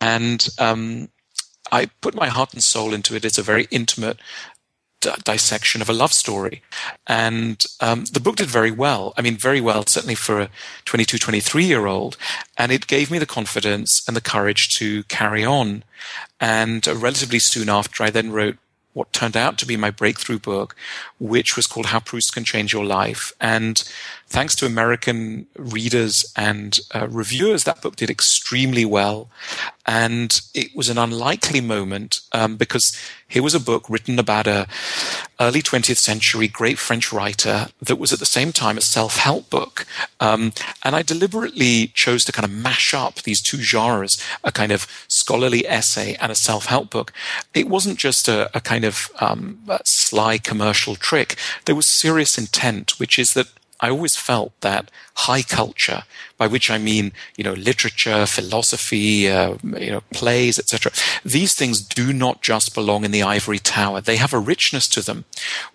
And 0.00 0.48
um, 0.58 1.08
I 1.72 1.86
put 2.00 2.14
my 2.14 2.28
heart 2.28 2.52
and 2.52 2.62
soul 2.62 2.94
into 2.94 3.14
it. 3.14 3.24
It's 3.24 3.38
a 3.38 3.42
very 3.42 3.66
intimate 3.70 4.18
d- 5.00 5.10
dissection 5.24 5.82
of 5.82 5.88
a 5.88 5.94
love 5.94 6.12
story. 6.12 6.62
And 7.06 7.64
um, 7.80 8.04
the 8.12 8.20
book 8.20 8.36
did 8.36 8.48
very 8.48 8.70
well. 8.70 9.12
I 9.16 9.22
mean, 9.22 9.36
very 9.36 9.60
well, 9.60 9.84
certainly 9.86 10.14
for 10.14 10.40
a 10.40 10.50
22, 10.84 11.18
23 11.18 11.64
year 11.64 11.86
old. 11.86 12.16
And 12.56 12.70
it 12.70 12.86
gave 12.86 13.10
me 13.10 13.18
the 13.18 13.26
confidence 13.26 14.02
and 14.06 14.16
the 14.16 14.20
courage 14.20 14.68
to 14.78 15.02
carry 15.04 15.44
on. 15.44 15.84
And 16.38 16.86
uh, 16.86 16.94
relatively 16.94 17.38
soon 17.38 17.68
after, 17.68 18.02
I 18.02 18.10
then 18.10 18.32
wrote 18.32 18.56
what 18.92 19.12
turned 19.12 19.36
out 19.36 19.56
to 19.58 19.66
be 19.66 19.76
my 19.76 19.90
breakthrough 19.90 20.38
book, 20.38 20.74
which 21.18 21.56
was 21.56 21.66
called 21.66 21.86
How 21.86 22.00
Proust 22.00 22.34
Can 22.34 22.44
Change 22.44 22.72
Your 22.72 22.84
Life. 22.84 23.32
And 23.40 23.78
thanks 24.26 24.54
to 24.56 24.66
American 24.66 25.46
readers 25.56 26.32
and 26.36 26.78
uh, 26.94 27.06
reviewers, 27.08 27.64
that 27.64 27.82
book 27.82 27.96
did 27.96 28.10
extremely 28.10 28.84
well. 28.84 29.28
And 29.86 30.40
it 30.54 30.74
was 30.74 30.88
an 30.88 30.98
unlikely 30.98 31.60
moment 31.60 32.20
um, 32.32 32.56
because 32.56 32.96
here 33.26 33.42
was 33.42 33.54
a 33.54 33.60
book 33.60 33.88
written 33.88 34.18
about 34.18 34.46
a 34.46 34.66
early 35.38 35.62
20th 35.62 35.96
century 35.96 36.48
great 36.48 36.78
French 36.78 37.12
writer 37.12 37.68
that 37.80 37.96
was 37.96 38.12
at 38.12 38.18
the 38.18 38.26
same 38.26 38.52
time 38.52 38.76
a 38.76 38.82
self-help 38.82 39.48
book. 39.48 39.86
Um, 40.18 40.52
and 40.84 40.94
I 40.94 41.02
deliberately 41.02 41.88
chose 41.88 42.24
to 42.24 42.32
kind 42.32 42.44
of 42.44 42.50
mash 42.50 42.92
up 42.92 43.22
these 43.22 43.40
two 43.40 43.58
genres, 43.58 44.22
a 44.44 44.52
kind 44.52 44.72
of 44.72 44.86
scholarly 45.08 45.66
essay 45.66 46.16
and 46.20 46.30
a 46.30 46.34
self-help 46.34 46.90
book. 46.90 47.12
It 47.54 47.68
wasn't 47.68 47.98
just 47.98 48.28
a, 48.28 48.50
a 48.54 48.60
kind 48.60 48.84
of 48.84 49.10
um, 49.20 49.60
a 49.68 49.80
sly 49.84 50.38
commercial 50.38 50.96
trick. 50.96 51.36
There 51.64 51.74
was 51.74 51.86
serious 51.86 52.36
intent, 52.36 52.98
which 52.98 53.18
is 53.18 53.34
that 53.34 53.48
I 53.80 53.90
always 53.90 54.16
felt 54.16 54.52
that 54.60 54.90
high 55.14 55.42
culture, 55.42 56.02
by 56.36 56.46
which 56.46 56.70
I 56.70 56.78
mean, 56.78 57.12
you 57.36 57.44
know, 57.44 57.54
literature, 57.54 58.26
philosophy, 58.26 59.28
uh, 59.28 59.56
you 59.62 59.90
know, 59.90 60.02
plays, 60.12 60.58
etc. 60.58 60.92
These 61.24 61.54
things 61.54 61.80
do 61.80 62.12
not 62.12 62.42
just 62.42 62.74
belong 62.74 63.04
in 63.04 63.10
the 63.10 63.22
ivory 63.22 63.58
tower. 63.58 64.00
They 64.00 64.16
have 64.16 64.34
a 64.34 64.38
richness 64.38 64.86
to 64.88 65.02
them, 65.02 65.24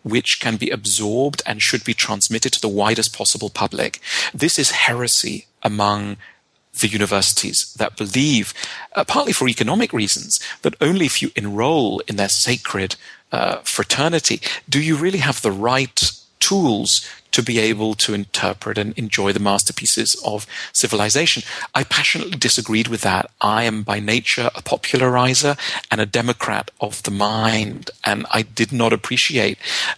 which 0.03 0.39
can 0.39 0.57
be 0.57 0.69
absorbed 0.69 1.41
and 1.45 1.61
should 1.61 1.83
be 1.83 1.93
transmitted 1.93 2.53
to 2.53 2.61
the 2.61 2.69
widest 2.69 3.15
possible 3.15 3.49
public. 3.49 3.99
This 4.33 4.59
is 4.59 4.71
heresy 4.71 5.47
among 5.63 6.17
the 6.81 6.87
universities 6.87 7.73
that 7.77 7.97
believe, 7.97 8.53
uh, 8.95 9.03
partly 9.05 9.31
for 9.31 9.47
economic 9.47 9.93
reasons, 9.93 10.39
that 10.61 10.75
only 10.81 11.05
if 11.05 11.21
you 11.21 11.31
enroll 11.35 12.01
in 12.07 12.17
their 12.17 12.29
sacred 12.29 12.95
uh, 13.31 13.57
fraternity 13.63 14.39
do 14.69 14.79
you 14.79 14.95
really 14.95 15.17
have 15.17 15.41
the 15.41 15.51
right 15.51 16.11
tools 16.39 17.09
to 17.35 17.43
be 17.43 17.59
able 17.59 17.95
to 17.95 18.13
interpret 18.13 18.77
and 18.77 18.97
enjoy 18.97 19.33
the 19.33 19.41
masterpieces 19.41 20.15
of 20.25 20.47
civilization. 20.71 21.43
I 21.73 21.83
passionately 21.83 22.37
disagreed 22.37 22.87
with 22.87 23.01
that. 23.01 23.29
I 23.41 23.63
am 23.63 23.83
by 23.83 23.99
nature 23.99 24.49
a 24.55 24.61
popularizer 24.61 25.57
and 25.91 25.99
a 25.99 26.05
democrat 26.05 26.71
of 26.79 27.03
the 27.03 27.11
mind, 27.11 27.91
and 28.05 28.25
I 28.31 28.43
did 28.43 28.71
not 28.71 28.93
appreciate 28.93 29.57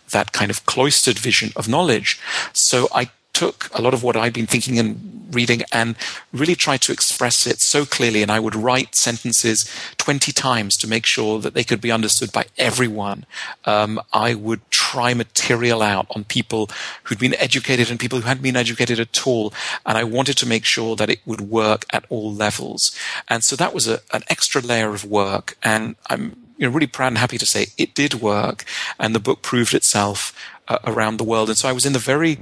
that 0.09 0.31
kind 0.31 0.49
of 0.49 0.65
cloistered 0.65 1.19
vision 1.19 1.51
of 1.55 1.67
knowledge. 1.67 2.19
So 2.53 2.87
I 2.91 3.11
took 3.37 3.69
a 3.71 3.83
lot 3.83 3.93
of 3.93 4.01
what 4.01 4.17
I'd 4.17 4.33
been 4.33 4.47
thinking 4.47 4.79
and 4.79 5.29
reading 5.31 5.61
and 5.71 5.95
really 6.33 6.55
tried 6.55 6.81
to 6.81 6.91
express 6.91 7.45
it 7.45 7.61
so 7.61 7.85
clearly. 7.85 8.23
And 8.23 8.31
I 8.31 8.39
would 8.39 8.55
write 8.55 8.95
sentences 8.95 9.71
20 9.97 10.31
times 10.31 10.75
to 10.77 10.87
make 10.87 11.05
sure 11.05 11.39
that 11.41 11.53
they 11.53 11.63
could 11.63 11.79
be 11.79 11.91
understood 11.91 12.31
by 12.31 12.45
everyone. 12.57 13.27
Um, 13.65 14.01
I 14.11 14.33
would 14.33 14.61
try 14.71 15.13
material 15.13 15.83
out 15.83 16.07
on 16.15 16.23
people 16.23 16.71
who'd 17.03 17.19
been 17.19 17.35
educated 17.35 17.91
and 17.91 17.99
people 17.99 18.19
who 18.19 18.27
hadn't 18.27 18.41
been 18.41 18.55
educated 18.55 18.99
at 18.99 19.27
all. 19.27 19.53
And 19.85 19.99
I 19.99 20.03
wanted 20.03 20.37
to 20.37 20.47
make 20.47 20.65
sure 20.65 20.95
that 20.95 21.11
it 21.11 21.19
would 21.27 21.41
work 21.41 21.85
at 21.93 22.05
all 22.09 22.33
levels. 22.33 22.97
And 23.27 23.43
so 23.43 23.55
that 23.55 23.71
was 23.71 23.87
a, 23.87 23.99
an 24.13 24.23
extra 24.31 24.61
layer 24.63 24.95
of 24.95 25.05
work. 25.05 25.57
And 25.61 25.95
I'm 26.09 26.47
you 26.57 26.65
know, 26.65 26.73
really 26.73 26.87
proud 26.87 27.09
and 27.09 27.19
happy 27.19 27.37
to 27.37 27.45
say 27.45 27.67
it 27.77 27.93
did 27.93 28.15
work. 28.15 28.65
And 28.99 29.13
the 29.13 29.19
book 29.19 29.43
proved 29.43 29.75
itself 29.75 30.33
uh, 30.67 30.79
around 30.85 31.17
the 31.17 31.23
world. 31.23 31.49
And 31.49 31.57
so 31.57 31.69
I 31.69 31.71
was 31.71 31.85
in 31.85 31.93
the 31.93 31.99
very 31.99 32.39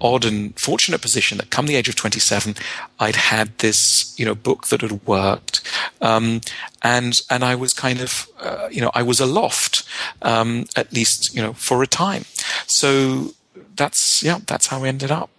odd 0.00 0.24
and 0.24 0.58
fortunate 0.58 1.00
position 1.00 1.38
that 1.38 1.50
come 1.50 1.66
the 1.66 1.76
age 1.76 1.88
of 1.88 1.96
27, 1.96 2.54
I'd 2.98 3.16
had 3.16 3.56
this, 3.58 4.14
you 4.18 4.24
know, 4.24 4.34
book 4.34 4.68
that 4.68 4.80
had 4.80 5.06
worked. 5.06 5.62
Um, 6.00 6.40
and, 6.82 7.14
and 7.30 7.44
I 7.44 7.54
was 7.54 7.72
kind 7.72 8.00
of, 8.00 8.26
uh, 8.40 8.68
you 8.70 8.80
know, 8.80 8.90
I 8.94 9.02
was 9.02 9.20
aloft, 9.20 9.84
um, 10.22 10.66
at 10.76 10.92
least, 10.92 11.34
you 11.34 11.42
know, 11.42 11.52
for 11.52 11.82
a 11.82 11.86
time. 11.86 12.24
So 12.66 13.34
that's, 13.76 14.22
yeah, 14.22 14.38
that's 14.46 14.68
how 14.68 14.84
I 14.84 14.88
ended 14.88 15.10
up 15.10 15.30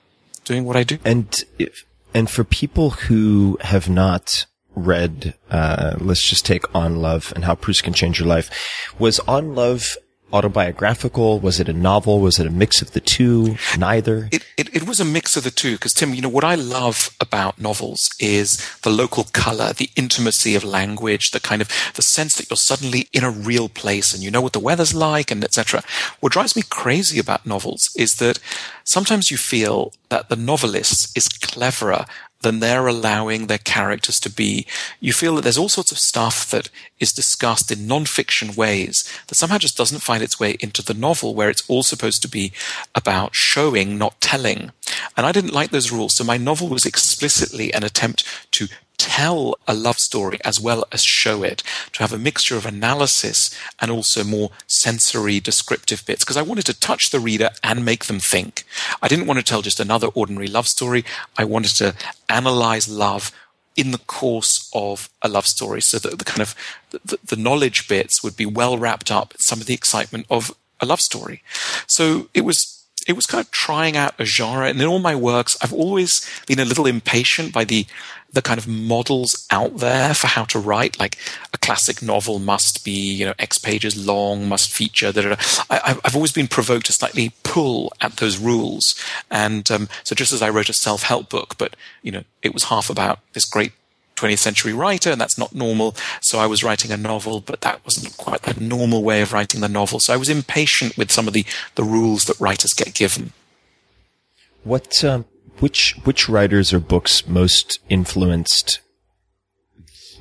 doing 0.45 0.65
what 0.65 0.75
I 0.75 0.83
do. 0.83 0.97
And 1.05 1.43
if, 1.57 1.85
and 2.13 2.29
for 2.29 2.43
people 2.43 2.91
who 2.91 3.57
have 3.61 3.89
not 3.89 4.45
read, 4.75 5.35
uh, 5.51 5.95
let's 5.99 6.27
just 6.27 6.45
take 6.45 6.73
On 6.75 6.95
Love 6.95 7.31
and 7.35 7.45
How 7.45 7.55
Proust 7.55 7.83
Can 7.83 7.93
Change 7.93 8.19
Your 8.19 8.27
Life, 8.27 8.49
was 8.97 9.19
On 9.21 9.55
Love 9.55 9.97
autobiographical? 10.31 11.39
Was 11.39 11.59
it 11.59 11.69
a 11.69 11.73
novel? 11.73 12.19
Was 12.19 12.39
it 12.39 12.47
a 12.47 12.51
mix 12.51 12.81
of 12.81 12.91
the 12.91 12.99
two? 12.99 13.57
Neither? 13.77 14.29
It, 14.31 14.45
it, 14.57 14.75
it 14.75 14.87
was 14.87 14.99
a 14.99 15.05
mix 15.05 15.35
of 15.35 15.43
the 15.43 15.51
two 15.51 15.73
because, 15.73 15.93
Tim, 15.93 16.13
you 16.13 16.21
know, 16.21 16.29
what 16.29 16.43
I 16.43 16.55
love 16.55 17.15
about 17.19 17.59
novels 17.59 18.09
is 18.19 18.57
the 18.81 18.89
local 18.89 19.25
color, 19.25 19.73
the 19.73 19.89
intimacy 19.95 20.55
of 20.55 20.63
language, 20.63 21.31
the 21.31 21.39
kind 21.39 21.61
of 21.61 21.69
the 21.95 22.01
sense 22.01 22.35
that 22.35 22.49
you're 22.49 22.57
suddenly 22.57 23.07
in 23.13 23.23
a 23.23 23.31
real 23.31 23.69
place 23.69 24.13
and 24.13 24.23
you 24.23 24.31
know 24.31 24.41
what 24.41 24.53
the 24.53 24.59
weather's 24.59 24.93
like 24.93 25.31
and 25.31 25.43
etc. 25.43 25.83
What 26.19 26.33
drives 26.33 26.55
me 26.55 26.63
crazy 26.69 27.19
about 27.19 27.45
novels 27.45 27.89
is 27.95 28.15
that 28.15 28.39
sometimes 28.83 29.31
you 29.31 29.37
feel 29.37 29.93
that 30.09 30.29
the 30.29 30.35
novelist 30.35 31.15
is 31.17 31.27
cleverer 31.27 32.05
than 32.41 32.59
they're 32.59 32.87
allowing 32.87 33.47
their 33.47 33.57
characters 33.57 34.19
to 34.21 34.29
be. 34.29 34.65
You 34.99 35.13
feel 35.13 35.35
that 35.35 35.41
there's 35.41 35.57
all 35.57 35.69
sorts 35.69 35.91
of 35.91 35.97
stuff 35.97 36.49
that 36.51 36.69
is 36.99 37.11
discussed 37.11 37.71
in 37.71 37.87
non-fiction 37.87 38.55
ways 38.55 39.09
that 39.27 39.35
somehow 39.35 39.57
just 39.57 39.77
doesn't 39.77 39.99
find 39.99 40.23
its 40.23 40.39
way 40.39 40.57
into 40.59 40.81
the 40.81 40.93
novel 40.93 41.35
where 41.35 41.49
it's 41.49 41.67
all 41.69 41.83
supposed 41.83 42.21
to 42.21 42.29
be 42.29 42.51
about 42.95 43.35
showing, 43.35 43.97
not 43.97 44.19
telling. 44.21 44.71
And 45.17 45.25
I 45.25 45.31
didn't 45.31 45.53
like 45.53 45.71
those 45.71 45.91
rules. 45.91 46.15
So 46.15 46.23
my 46.23 46.37
novel 46.37 46.69
was 46.69 46.85
explicitly 46.85 47.73
an 47.73 47.83
attempt 47.83 48.23
to 48.51 48.67
tell 49.19 49.57
a 49.67 49.73
love 49.73 49.99
story 49.99 50.39
as 50.45 50.61
well 50.61 50.85
as 50.93 51.03
show 51.03 51.43
it, 51.43 51.61
to 51.91 51.99
have 51.99 52.13
a 52.13 52.17
mixture 52.17 52.55
of 52.55 52.65
analysis 52.65 53.53
and 53.81 53.91
also 53.91 54.23
more 54.23 54.49
sensory 54.65 55.41
descriptive 55.41 56.05
bits, 56.05 56.23
because 56.23 56.37
I 56.37 56.41
wanted 56.41 56.65
to 56.67 56.79
touch 56.79 57.09
the 57.09 57.19
reader 57.19 57.49
and 57.61 57.83
make 57.83 58.05
them 58.05 58.19
think. 58.19 58.63
I 59.01 59.09
didn't 59.09 59.27
want 59.27 59.37
to 59.39 59.43
tell 59.43 59.61
just 59.61 59.79
another 59.79 60.07
ordinary 60.07 60.47
love 60.47 60.67
story. 60.67 61.03
I 61.37 61.43
wanted 61.43 61.75
to 61.77 61.95
analyze 62.29 62.87
love 62.87 63.31
in 63.75 63.91
the 63.91 64.05
course 64.19 64.69
of 64.73 65.09
a 65.21 65.27
love 65.27 65.47
story 65.47 65.81
so 65.81 65.99
that 65.99 66.17
the 66.17 66.25
kind 66.25 66.41
of 66.41 66.55
the, 66.91 67.19
the 67.23 67.35
knowledge 67.35 67.89
bits 67.89 68.23
would 68.23 68.37
be 68.37 68.45
well 68.45 68.77
wrapped 68.77 69.11
up 69.11 69.33
some 69.37 69.59
of 69.59 69.67
the 69.67 69.73
excitement 69.73 70.25
of 70.29 70.51
a 70.79 70.85
love 70.85 71.01
story. 71.01 71.43
So 71.87 72.29
it 72.33 72.41
was 72.41 72.78
it 73.09 73.15
was 73.15 73.25
kind 73.25 73.43
of 73.43 73.49
trying 73.49 73.97
out 73.97 74.13
a 74.19 74.23
genre. 74.23 74.67
And 74.67 74.79
in 74.79 74.87
all 74.87 74.99
my 74.99 75.15
works, 75.15 75.57
I've 75.63 75.73
always 75.73 76.29
been 76.45 76.59
a 76.59 76.65
little 76.65 76.85
impatient 76.85 77.51
by 77.51 77.65
the 77.65 77.87
the 78.31 78.43
kind 78.43 78.59
of 78.59 78.67
models 78.67 79.47
out 79.49 79.77
there 79.77 80.13
for 80.13 80.27
how 80.27 80.43
to 80.43 80.59
write. 80.59 80.99
Like 80.99 81.17
a 81.51 81.57
classic 81.57 82.03
novel 82.03 82.37
must 82.37 82.85
be, 82.85 82.91
you 82.91 83.25
know, 83.25 83.33
X 83.39 83.57
pages 83.57 83.97
long, 84.05 84.47
must 84.47 84.71
feature. 84.71 85.11
Da, 85.11 85.23
da, 85.23 85.29
da. 85.29 85.35
I, 85.71 85.99
have 86.03 86.15
always 86.15 86.31
been 86.31 86.47
provoked 86.47 86.85
to 86.85 86.93
slightly 86.93 87.31
pull 87.41 87.91
at 87.99 88.17
those 88.17 88.37
rules. 88.37 88.93
And 89.31 89.71
um, 89.71 89.89
so 90.03 90.13
just 90.13 90.31
as 90.31 90.43
I 90.43 90.51
wrote 90.51 90.69
a 90.69 90.73
self 90.73 91.01
help 91.01 91.27
book, 91.29 91.55
but, 91.57 91.75
you 92.03 92.11
know, 92.11 92.23
it 92.43 92.53
was 92.53 92.65
half 92.65 92.91
about 92.91 93.21
this 93.33 93.45
great 93.45 93.71
20th 94.19 94.39
century 94.39 94.73
writer, 94.73 95.11
and 95.11 95.21
that's 95.21 95.37
not 95.37 95.53
normal. 95.53 95.95
So 96.21 96.39
I 96.39 96.47
was 96.47 96.63
writing 96.63 96.91
a 96.91 96.97
novel, 96.97 97.41
but 97.41 97.61
that 97.61 97.83
wasn't 97.85 98.17
quite 98.17 98.43
the 98.43 98.59
normal 98.59 99.03
way 99.03 99.21
of 99.21 99.33
writing 99.33 99.61
the 99.61 99.69
novel. 99.69 99.99
So 99.99 100.13
I 100.13 100.17
was 100.17 100.29
impatient 100.29 100.97
with 100.97 101.11
some 101.11 101.27
of 101.27 101.33
the, 101.33 101.45
the 101.75 101.83
rules 101.83 102.25
that 102.25 102.39
writers 102.39 102.73
get 102.73 102.93
given. 102.93 103.33
What 104.63 105.03
um, 105.03 105.25
which 105.59 105.95
which 106.03 106.29
writers 106.29 106.73
or 106.73 106.79
books 106.79 107.27
most 107.27 107.79
influenced 107.89 108.79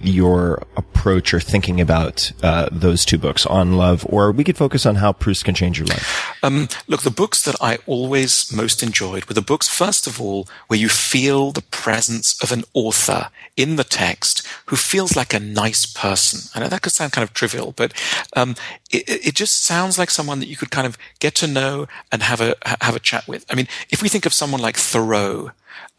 your 0.00 0.62
approach 0.76 1.32
or 1.34 1.40
thinking 1.40 1.80
about 1.80 2.32
uh, 2.42 2.68
those 2.70 3.04
two 3.04 3.18
books 3.18 3.46
on 3.46 3.76
love, 3.76 4.06
or 4.08 4.32
we 4.32 4.44
could 4.44 4.56
focus 4.56 4.86
on 4.86 4.96
how 4.96 5.12
Proust 5.12 5.44
can 5.44 5.54
change 5.54 5.78
your 5.78 5.86
life. 5.86 6.34
Um, 6.42 6.68
look, 6.86 7.02
the 7.02 7.10
books 7.10 7.42
that 7.44 7.56
I 7.60 7.78
always 7.86 8.52
most 8.52 8.82
enjoyed 8.82 9.26
were 9.26 9.34
the 9.34 9.42
books, 9.42 9.68
first 9.68 10.06
of 10.06 10.20
all, 10.20 10.48
where 10.68 10.78
you 10.78 10.88
feel 10.88 11.52
the 11.52 11.62
presence 11.62 12.40
of 12.42 12.52
an 12.52 12.64
author 12.74 13.30
in 13.56 13.76
the 13.76 13.84
text 13.84 14.46
who 14.66 14.76
feels 14.76 15.16
like 15.16 15.34
a 15.34 15.40
nice 15.40 15.86
person. 15.86 16.50
I 16.54 16.60
know 16.60 16.68
that 16.68 16.82
could 16.82 16.92
sound 16.92 17.12
kind 17.12 17.24
of 17.24 17.34
trivial, 17.34 17.72
but 17.72 17.92
um, 18.34 18.54
it, 18.90 19.26
it, 19.26 19.34
just 19.34 19.64
sounds 19.64 19.98
like 19.98 20.10
someone 20.10 20.40
that 20.40 20.48
you 20.48 20.56
could 20.56 20.70
kind 20.70 20.86
of 20.86 20.96
get 21.18 21.34
to 21.36 21.46
know 21.46 21.86
and 22.12 22.22
have 22.22 22.40
a 22.40 22.54
have 22.80 22.96
a 22.96 23.00
chat 23.00 23.26
with. 23.26 23.44
I 23.50 23.54
mean, 23.54 23.68
if 23.90 24.02
we 24.02 24.08
think 24.08 24.26
of 24.26 24.32
someone 24.32 24.60
like 24.60 24.76
Thoreau, 24.76 25.50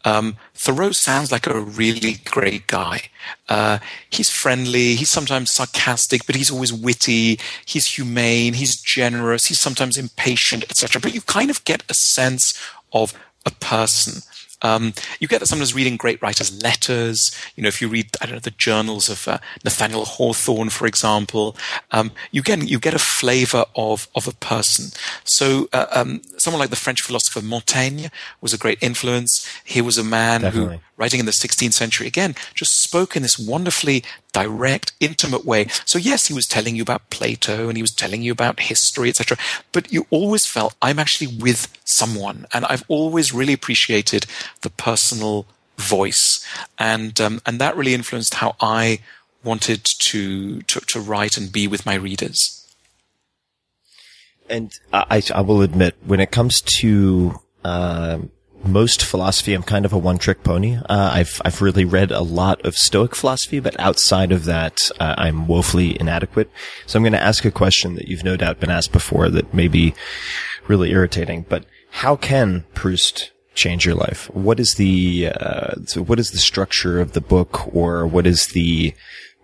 um, 0.04 0.36
Thoreau 0.54 0.92
sounds 0.92 1.30
like 1.30 1.46
a 1.46 1.60
really 1.60 2.16
great 2.24 2.66
guy. 2.66 3.02
Uh, 3.48 3.78
he's 4.08 4.30
friendly. 4.30 4.94
He's 4.94 5.10
sometimes 5.10 5.50
sarcastic, 5.50 6.26
but 6.26 6.36
he's 6.36 6.50
always 6.50 6.72
witty. 6.72 7.38
He's 7.66 7.94
humane. 7.96 8.54
He's 8.54 8.80
generous. 8.80 9.46
He's 9.46 9.60
sometimes 9.60 9.98
impatient, 9.98 10.64
etc. 10.64 11.00
But 11.00 11.14
you 11.14 11.20
kind 11.20 11.50
of 11.50 11.64
get 11.64 11.82
a 11.88 11.94
sense 11.94 12.58
of 12.92 13.12
a 13.44 13.50
person. 13.50 14.22
Um, 14.62 14.92
you 15.18 15.28
get 15.28 15.40
that 15.40 15.46
sometimes 15.46 15.74
reading 15.74 15.96
great 15.96 16.20
writers' 16.22 16.62
letters. 16.62 17.34
You 17.56 17.62
know, 17.62 17.68
if 17.68 17.80
you 17.80 17.88
read, 17.88 18.16
I 18.20 18.26
don't 18.26 18.34
know, 18.36 18.40
the 18.40 18.50
journals 18.52 19.08
of 19.08 19.26
uh, 19.26 19.38
Nathaniel 19.64 20.04
Hawthorne, 20.04 20.70
for 20.70 20.86
example, 20.86 21.56
um, 21.90 22.12
you 22.30 22.42
get 22.42 22.66
you 22.68 22.78
get 22.78 22.94
a 22.94 22.98
flavour 22.98 23.64
of 23.76 24.08
of 24.14 24.26
a 24.28 24.32
person. 24.32 24.90
So, 25.24 25.68
uh, 25.72 25.86
um, 25.92 26.22
someone 26.38 26.60
like 26.60 26.70
the 26.70 26.76
French 26.76 27.02
philosopher 27.02 27.42
Montaigne 27.42 28.08
was 28.40 28.52
a 28.52 28.58
great 28.58 28.82
influence. 28.82 29.46
He 29.64 29.80
was 29.80 29.98
a 29.98 30.04
man 30.04 30.42
Definitely. 30.42 30.76
who 30.76 30.82
writing 31.00 31.18
in 31.18 31.26
the 31.26 31.32
16th 31.32 31.72
century, 31.72 32.06
again, 32.06 32.36
just 32.54 32.80
spoke 32.82 33.16
in 33.16 33.22
this 33.22 33.38
wonderfully 33.38 34.04
direct, 34.32 34.92
intimate 35.00 35.44
way. 35.44 35.66
So 35.86 35.98
yes, 35.98 36.26
he 36.26 36.34
was 36.34 36.46
telling 36.46 36.76
you 36.76 36.82
about 36.82 37.08
Plato 37.10 37.68
and 37.68 37.76
he 37.76 37.82
was 37.82 37.94
telling 37.94 38.22
you 38.22 38.30
about 38.30 38.60
history, 38.60 39.08
etc. 39.08 39.38
But 39.72 39.92
you 39.92 40.06
always 40.10 40.46
felt 40.46 40.76
I'm 40.82 40.98
actually 40.98 41.36
with 41.38 41.66
someone, 41.84 42.46
and 42.52 42.64
I've 42.66 42.84
always 42.86 43.32
really 43.32 43.54
appreciated 43.54 44.26
the 44.60 44.70
personal 44.70 45.46
voice, 45.78 46.46
and 46.78 47.18
um, 47.20 47.40
and 47.46 47.58
that 47.58 47.76
really 47.76 47.94
influenced 47.94 48.34
how 48.34 48.54
I 48.60 49.00
wanted 49.42 49.84
to, 49.84 50.60
to, 50.62 50.80
to 50.80 51.00
write 51.00 51.36
and 51.36 51.50
be 51.50 51.66
with 51.66 51.86
my 51.86 51.94
readers. 51.94 52.60
And 54.48 54.72
I, 54.92 55.22
I 55.32 55.40
will 55.40 55.62
admit, 55.62 55.94
when 56.04 56.20
it 56.20 56.30
comes 56.30 56.60
to 56.78 57.40
uh, 57.64 58.18
most 58.64 59.04
philosophy, 59.04 59.54
I'm 59.54 59.62
kind 59.62 59.84
of 59.84 59.92
a 59.92 59.98
one-trick 59.98 60.42
pony. 60.42 60.76
Uh, 60.76 61.10
I've 61.12 61.40
I've 61.44 61.62
really 61.62 61.84
read 61.84 62.10
a 62.10 62.20
lot 62.20 62.64
of 62.64 62.76
Stoic 62.76 63.14
philosophy, 63.14 63.60
but 63.60 63.78
outside 63.78 64.32
of 64.32 64.44
that, 64.44 64.78
uh, 64.98 65.14
I'm 65.18 65.46
woefully 65.46 65.98
inadequate. 66.00 66.50
So 66.86 66.98
I'm 66.98 67.02
going 67.02 67.12
to 67.12 67.22
ask 67.22 67.44
a 67.44 67.50
question 67.50 67.94
that 67.94 68.08
you've 68.08 68.24
no 68.24 68.36
doubt 68.36 68.60
been 68.60 68.70
asked 68.70 68.92
before 68.92 69.28
that 69.30 69.52
may 69.54 69.68
be 69.68 69.94
really 70.68 70.90
irritating. 70.90 71.46
But 71.48 71.64
how 71.90 72.16
can 72.16 72.64
Proust 72.74 73.32
change 73.54 73.84
your 73.84 73.94
life? 73.94 74.30
What 74.34 74.60
is 74.60 74.74
the 74.74 75.32
uh, 75.34 75.74
what 75.96 76.18
is 76.18 76.30
the 76.30 76.38
structure 76.38 77.00
of 77.00 77.12
the 77.12 77.20
book, 77.20 77.74
or 77.74 78.06
what 78.06 78.26
is 78.26 78.48
the 78.48 78.94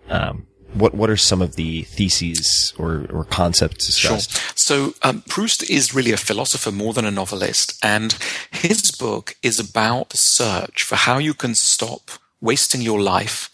um, 0.09 0.46
what 0.73 0.93
what 0.93 1.09
are 1.09 1.17
some 1.17 1.41
of 1.41 1.55
the 1.55 1.83
theses 1.83 2.73
or, 2.77 3.05
or 3.11 3.23
concepts 3.23 3.87
discussed? 3.87 4.31
Sure. 4.31 4.51
So 4.55 4.93
um, 5.03 5.23
Proust 5.27 5.69
is 5.69 5.93
really 5.93 6.11
a 6.11 6.17
philosopher 6.17 6.71
more 6.71 6.93
than 6.93 7.05
a 7.05 7.11
novelist, 7.11 7.77
and 7.83 8.17
his 8.51 8.91
book 8.91 9.35
is 9.41 9.59
about 9.59 10.09
the 10.09 10.17
search 10.17 10.83
for 10.83 10.95
how 10.95 11.17
you 11.17 11.33
can 11.33 11.55
stop 11.55 12.11
wasting 12.39 12.81
your 12.81 13.01
life 13.01 13.49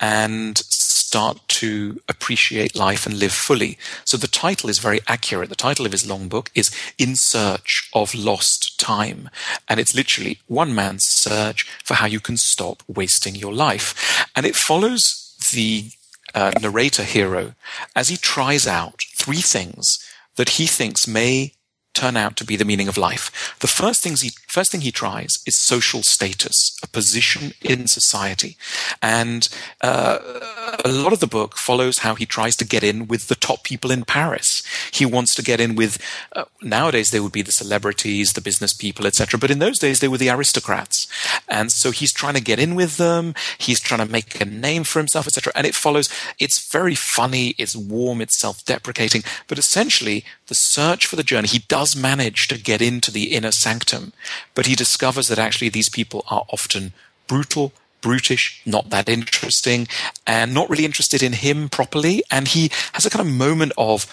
and 0.00 0.58
start 0.58 1.38
to 1.46 2.00
appreciate 2.08 2.74
life 2.74 3.06
and 3.06 3.18
live 3.18 3.32
fully. 3.32 3.78
So 4.04 4.16
the 4.16 4.26
title 4.26 4.68
is 4.68 4.80
very 4.80 5.00
accurate. 5.06 5.48
The 5.48 5.54
title 5.54 5.86
of 5.86 5.92
his 5.92 6.08
long 6.08 6.28
book 6.28 6.50
is 6.54 6.74
In 6.98 7.14
Search 7.14 7.88
of 7.94 8.14
Lost 8.14 8.80
Time. 8.80 9.30
And 9.68 9.78
it's 9.78 9.94
literally 9.94 10.40
one 10.48 10.74
man's 10.74 11.04
search 11.04 11.62
for 11.84 11.94
how 11.94 12.06
you 12.06 12.18
can 12.18 12.36
stop 12.36 12.82
wasting 12.88 13.36
your 13.36 13.52
life. 13.52 14.26
And 14.34 14.44
it 14.44 14.56
follows 14.56 15.36
the 15.54 15.90
uh, 16.34 16.52
narrator 16.60 17.04
hero 17.04 17.54
as 17.96 18.08
he 18.08 18.16
tries 18.16 18.66
out 18.66 19.02
three 19.16 19.40
things 19.40 19.98
that 20.36 20.50
he 20.50 20.66
thinks 20.66 21.06
may 21.06 21.53
turn 21.94 22.16
out 22.16 22.36
to 22.36 22.44
be 22.44 22.56
the 22.56 22.64
meaning 22.64 22.88
of 22.88 22.98
life. 22.98 23.56
The 23.60 23.66
first 23.66 24.02
things 24.02 24.20
he 24.20 24.30
first 24.48 24.70
thing 24.70 24.82
he 24.82 24.92
tries 24.92 25.38
is 25.46 25.56
social 25.56 26.02
status, 26.02 26.76
a 26.82 26.86
position 26.86 27.52
in 27.62 27.86
society, 27.86 28.56
and 29.00 29.48
uh, 29.80 30.18
a 30.84 30.88
lot 30.88 31.12
of 31.12 31.20
the 31.20 31.26
book 31.26 31.56
follows 31.56 31.98
how 31.98 32.14
he 32.14 32.26
tries 32.26 32.56
to 32.56 32.64
get 32.64 32.84
in 32.84 33.06
with 33.06 33.28
the 33.28 33.34
top 33.34 33.62
people 33.64 33.90
in 33.90 34.04
Paris. 34.04 34.62
He 34.92 35.06
wants 35.06 35.34
to 35.36 35.42
get 35.42 35.60
in 35.60 35.74
with 35.74 35.98
uh, 36.34 36.44
nowadays 36.62 37.10
they 37.10 37.20
would 37.20 37.32
be 37.32 37.42
the 37.42 37.52
celebrities, 37.52 38.32
the 38.32 38.40
business 38.40 38.74
people, 38.74 39.06
etc. 39.06 39.38
But 39.38 39.50
in 39.50 39.60
those 39.60 39.78
days 39.78 40.00
they 40.00 40.08
were 40.08 40.18
the 40.18 40.30
aristocrats, 40.30 41.06
and 41.48 41.70
so 41.70 41.90
he's 41.90 42.12
trying 42.12 42.34
to 42.34 42.40
get 42.40 42.58
in 42.58 42.74
with 42.74 42.96
them. 42.96 43.34
He's 43.58 43.80
trying 43.80 44.04
to 44.04 44.12
make 44.12 44.40
a 44.40 44.44
name 44.44 44.84
for 44.84 44.98
himself, 44.98 45.26
etc. 45.26 45.52
And 45.54 45.66
it 45.66 45.74
follows. 45.74 46.08
It's 46.38 46.70
very 46.70 46.94
funny. 46.94 47.54
It's 47.58 47.76
warm. 47.76 48.20
It's 48.20 48.38
self-deprecating. 48.38 49.22
But 49.46 49.58
essentially, 49.58 50.24
the 50.46 50.54
search 50.54 51.06
for 51.06 51.16
the 51.16 51.22
journey. 51.22 51.48
He 51.48 51.64
does 51.68 51.96
manage 51.96 52.48
to 52.48 52.58
get 52.58 52.82
into 52.82 53.10
the 53.10 53.34
inner 53.34 53.52
sanctum, 53.52 54.12
but 54.54 54.66
he 54.66 54.74
discovers 54.74 55.28
that 55.28 55.38
actually 55.38 55.68
these 55.70 55.88
people 55.88 56.24
are 56.30 56.44
often 56.50 56.92
brutal, 57.26 57.72
brutish, 58.00 58.60
not 58.66 58.90
that 58.90 59.08
interesting, 59.08 59.88
and 60.26 60.52
not 60.52 60.68
really 60.68 60.84
interested 60.84 61.22
in 61.22 61.32
him 61.32 61.70
properly. 61.70 62.22
And 62.30 62.48
he 62.48 62.70
has 62.92 63.06
a 63.06 63.10
kind 63.10 63.26
of 63.26 63.34
moment 63.34 63.72
of 63.78 64.06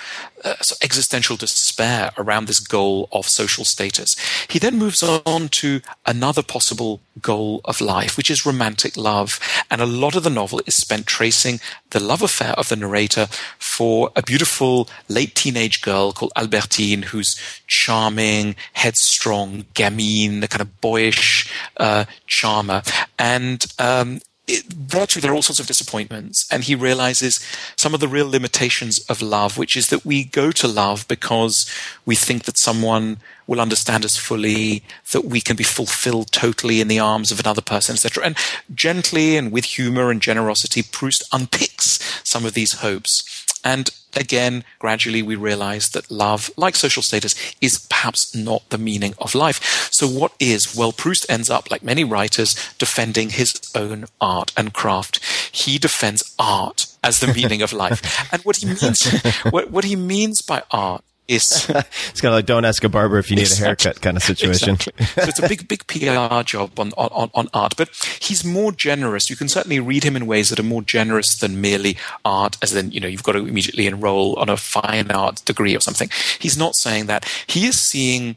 uh, 0.45 0.55
existential 0.81 1.35
despair 1.35 2.11
around 2.17 2.47
this 2.47 2.61
goal 2.61 3.09
of 3.11 3.27
social 3.27 3.65
status. 3.65 4.15
He 4.47 4.59
then 4.59 4.77
moves 4.77 5.03
on 5.03 5.49
to 5.49 5.81
another 6.05 6.41
possible 6.41 7.01
goal 7.21 7.61
of 7.65 7.81
life, 7.81 8.17
which 8.17 8.29
is 8.29 8.45
romantic 8.45 8.95
love. 8.95 9.39
And 9.69 9.81
a 9.81 9.85
lot 9.85 10.15
of 10.15 10.23
the 10.23 10.29
novel 10.29 10.61
is 10.65 10.75
spent 10.75 11.07
tracing 11.07 11.59
the 11.89 11.99
love 11.99 12.21
affair 12.21 12.53
of 12.53 12.69
the 12.69 12.75
narrator 12.75 13.27
for 13.59 14.11
a 14.15 14.23
beautiful 14.23 14.89
late 15.09 15.35
teenage 15.35 15.81
girl 15.81 16.13
called 16.13 16.31
Albertine, 16.35 17.03
who's 17.03 17.35
charming, 17.67 18.55
headstrong, 18.73 19.65
gamine, 19.73 20.41
the 20.41 20.47
kind 20.47 20.61
of 20.61 20.81
boyish 20.81 21.51
uh, 21.77 22.05
charmer. 22.27 22.81
And 23.19 23.65
um, 23.79 24.19
it, 24.51 24.65
virtually 24.73 25.21
there 25.21 25.31
are 25.31 25.35
all 25.35 25.41
sorts 25.41 25.59
of 25.59 25.67
disappointments 25.67 26.45
and 26.51 26.63
he 26.63 26.75
realizes 26.75 27.39
some 27.77 27.93
of 27.93 27.99
the 27.99 28.07
real 28.07 28.29
limitations 28.29 28.99
of 29.09 29.21
love 29.21 29.57
which 29.57 29.75
is 29.77 29.87
that 29.89 30.05
we 30.05 30.23
go 30.23 30.51
to 30.51 30.67
love 30.67 31.07
because 31.07 31.69
we 32.05 32.15
think 32.15 32.43
that 32.43 32.57
someone 32.57 33.17
will 33.47 33.61
understand 33.61 34.03
us 34.05 34.17
fully 34.17 34.83
that 35.11 35.25
we 35.25 35.41
can 35.41 35.55
be 35.55 35.63
fulfilled 35.63 36.31
totally 36.31 36.81
in 36.81 36.87
the 36.87 36.99
arms 36.99 37.31
of 37.31 37.39
another 37.39 37.61
person 37.61 37.93
etc 37.93 38.23
and 38.25 38.37
gently 38.73 39.37
and 39.37 39.51
with 39.51 39.65
humor 39.65 40.11
and 40.11 40.21
generosity 40.21 40.83
proust 40.83 41.23
unpicks 41.31 41.99
some 42.23 42.45
of 42.45 42.53
these 42.53 42.73
hopes 42.73 43.40
and 43.63 43.89
again, 44.15 44.63
gradually 44.79 45.21
we 45.21 45.35
realize 45.35 45.89
that 45.89 46.11
love, 46.11 46.51
like 46.57 46.75
social 46.75 47.03
status, 47.03 47.35
is 47.61 47.85
perhaps 47.89 48.35
not 48.35 48.69
the 48.69 48.77
meaning 48.77 49.13
of 49.19 49.35
life. 49.35 49.89
So 49.91 50.07
what 50.07 50.33
is? 50.39 50.75
Well, 50.75 50.91
Proust 50.91 51.25
ends 51.29 51.49
up, 51.49 51.71
like 51.71 51.83
many 51.83 52.03
writers, 52.03 52.55
defending 52.77 53.29
his 53.29 53.59
own 53.75 54.05
art 54.19 54.51
and 54.57 54.73
craft. 54.73 55.23
He 55.51 55.77
defends 55.77 56.35
art 56.37 56.87
as 57.03 57.19
the 57.19 57.33
meaning 57.33 57.61
of 57.61 57.73
life. 57.73 58.01
And 58.31 58.41
what 58.43 58.57
he 58.57 58.67
means, 58.67 59.21
what, 59.49 59.71
what 59.71 59.83
he 59.83 59.95
means 59.95 60.41
by 60.41 60.63
art 60.71 61.03
is 61.31 61.69
it's 62.09 62.21
kind 62.21 62.33
of 62.33 62.37
like 62.37 62.45
don't 62.45 62.65
ask 62.65 62.83
a 62.83 62.89
barber 62.89 63.17
if 63.17 63.29
you 63.29 63.37
need 63.37 63.43
exactly. 63.43 63.63
a 63.63 63.67
haircut 63.67 64.01
kind 64.01 64.17
of 64.17 64.23
situation. 64.31 64.71
Exactly. 64.71 65.05
so 65.05 65.29
it's 65.29 65.39
a 65.39 65.47
big, 65.47 65.67
big 65.67 65.87
PR 65.87 66.43
job 66.43 66.79
on, 66.79 66.91
on, 66.97 67.31
on 67.33 67.47
art, 67.53 67.75
but 67.77 67.89
he's 68.19 68.43
more 68.43 68.71
generous. 68.71 69.29
You 69.29 69.35
can 69.35 69.47
certainly 69.47 69.79
read 69.79 70.03
him 70.03 70.15
in 70.15 70.27
ways 70.27 70.49
that 70.49 70.59
are 70.59 70.63
more 70.63 70.81
generous 70.81 71.35
than 71.35 71.61
merely 71.61 71.97
art, 72.25 72.57
as 72.61 72.75
in, 72.75 72.91
you 72.91 72.99
know, 72.99 73.07
you've 73.07 73.23
got 73.23 73.33
to 73.33 73.39
immediately 73.39 73.87
enroll 73.87 74.37
on 74.37 74.49
a 74.49 74.57
fine 74.57 75.09
art 75.11 75.43
degree 75.45 75.75
or 75.75 75.79
something. 75.79 76.09
He's 76.39 76.57
not 76.57 76.75
saying 76.75 77.05
that. 77.07 77.25
He 77.47 77.65
is 77.65 77.79
seeing 77.79 78.35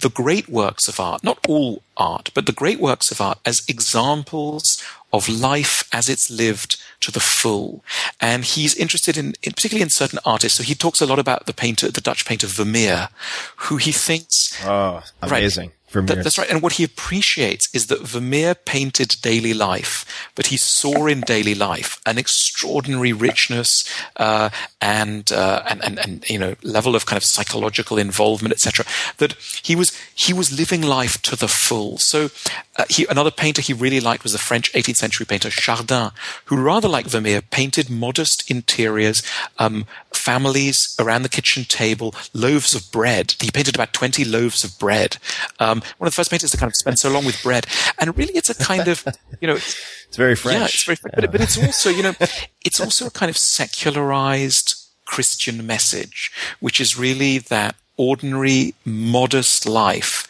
the 0.00 0.10
great 0.10 0.48
works 0.48 0.88
of 0.88 0.98
art, 0.98 1.22
not 1.22 1.38
all 1.48 1.82
art, 1.96 2.30
but 2.34 2.46
the 2.46 2.52
great 2.52 2.80
works 2.80 3.10
of 3.10 3.20
art 3.20 3.38
as 3.46 3.62
examples 3.68 4.82
of 5.12 5.28
life 5.28 5.88
as 5.92 6.08
it's 6.08 6.30
lived 6.30 6.76
to 7.00 7.10
the 7.10 7.20
full. 7.20 7.84
And 8.20 8.44
he's 8.44 8.74
interested 8.74 9.16
in, 9.16 9.34
in, 9.42 9.52
particularly 9.52 9.82
in 9.82 9.90
certain 9.90 10.18
artists. 10.24 10.58
So 10.58 10.64
he 10.64 10.74
talks 10.74 11.00
a 11.00 11.06
lot 11.06 11.18
about 11.18 11.46
the 11.46 11.54
painter, 11.54 11.90
the 11.90 12.00
Dutch 12.00 12.24
painter 12.24 12.46
Vermeer, 12.46 13.08
who 13.56 13.76
he 13.76 13.92
thinks. 13.92 14.58
Oh, 14.64 15.02
amazing. 15.22 15.68
Right, 15.68 15.74
Vermeer. 15.90 16.22
that's 16.22 16.38
right. 16.38 16.50
And 16.50 16.62
what 16.62 16.74
he 16.74 16.84
appreciates 16.84 17.68
is 17.74 17.88
that 17.88 18.00
Vermeer 18.00 18.54
painted 18.54 19.16
daily 19.22 19.52
life, 19.52 20.30
but 20.34 20.46
he 20.46 20.56
saw 20.56 21.06
in 21.06 21.20
daily 21.22 21.54
life 21.54 22.00
an 22.06 22.16
extraordinary 22.16 23.12
richness 23.12 23.84
uh, 24.16 24.50
and, 24.80 25.30
uh, 25.32 25.62
and 25.68 25.84
and 25.84 25.98
and 25.98 26.30
you 26.30 26.38
know 26.38 26.54
level 26.62 26.94
of 26.94 27.06
kind 27.06 27.16
of 27.16 27.24
psychological 27.24 27.98
involvement, 27.98 28.52
etc. 28.52 28.84
That 29.18 29.32
he 29.62 29.74
was 29.74 29.96
he 30.14 30.32
was 30.32 30.56
living 30.56 30.82
life 30.82 31.20
to 31.22 31.36
the 31.36 31.48
full. 31.48 31.98
So 31.98 32.30
uh, 32.76 32.84
he, 32.88 33.06
another 33.10 33.30
painter 33.30 33.60
he 33.60 33.72
really 33.72 34.00
liked 34.00 34.22
was 34.22 34.32
the 34.32 34.38
French 34.38 34.72
18th 34.72 34.96
century 34.96 35.26
painter 35.26 35.50
Chardin, 35.50 36.10
who 36.46 36.56
rather 36.56 36.88
like 36.88 37.06
Vermeer 37.06 37.42
painted 37.42 37.90
modest 37.90 38.50
interiors, 38.50 39.22
um, 39.58 39.86
families 40.12 40.94
around 40.98 41.22
the 41.22 41.28
kitchen 41.28 41.64
table, 41.64 42.14
loaves 42.32 42.74
of 42.74 42.90
bread. 42.90 43.34
He 43.40 43.50
painted 43.50 43.74
about 43.74 43.92
20 43.92 44.24
loaves 44.24 44.64
of 44.64 44.78
bread. 44.78 45.18
Um, 45.58 45.79
one 45.98 46.06
of 46.06 46.12
the 46.12 46.16
first 46.16 46.30
painters 46.30 46.50
to 46.50 46.56
kind 46.56 46.70
of 46.70 46.76
spend 46.76 46.98
so 46.98 47.10
long 47.10 47.24
with 47.24 47.42
bread. 47.42 47.66
And 47.98 48.16
really, 48.16 48.34
it's 48.34 48.50
a 48.50 48.54
kind 48.54 48.88
of, 48.88 49.04
you 49.40 49.48
know, 49.48 49.54
it's 49.54 49.76
very 50.16 50.34
French. 50.36 50.58
Yeah, 50.58 50.64
it's 50.64 50.84
very 50.84 50.96
French. 50.96 51.14
Yeah. 51.16 51.20
But, 51.22 51.32
but 51.32 51.40
it's 51.40 51.58
also, 51.58 51.90
you 51.90 52.02
know, 52.02 52.14
it's 52.64 52.80
also 52.80 53.06
a 53.06 53.10
kind 53.10 53.30
of 53.30 53.36
secularized 53.36 54.74
Christian 55.04 55.66
message, 55.66 56.32
which 56.60 56.80
is 56.80 56.98
really 56.98 57.38
that 57.38 57.76
ordinary, 57.96 58.74
modest 58.84 59.68
life 59.68 60.26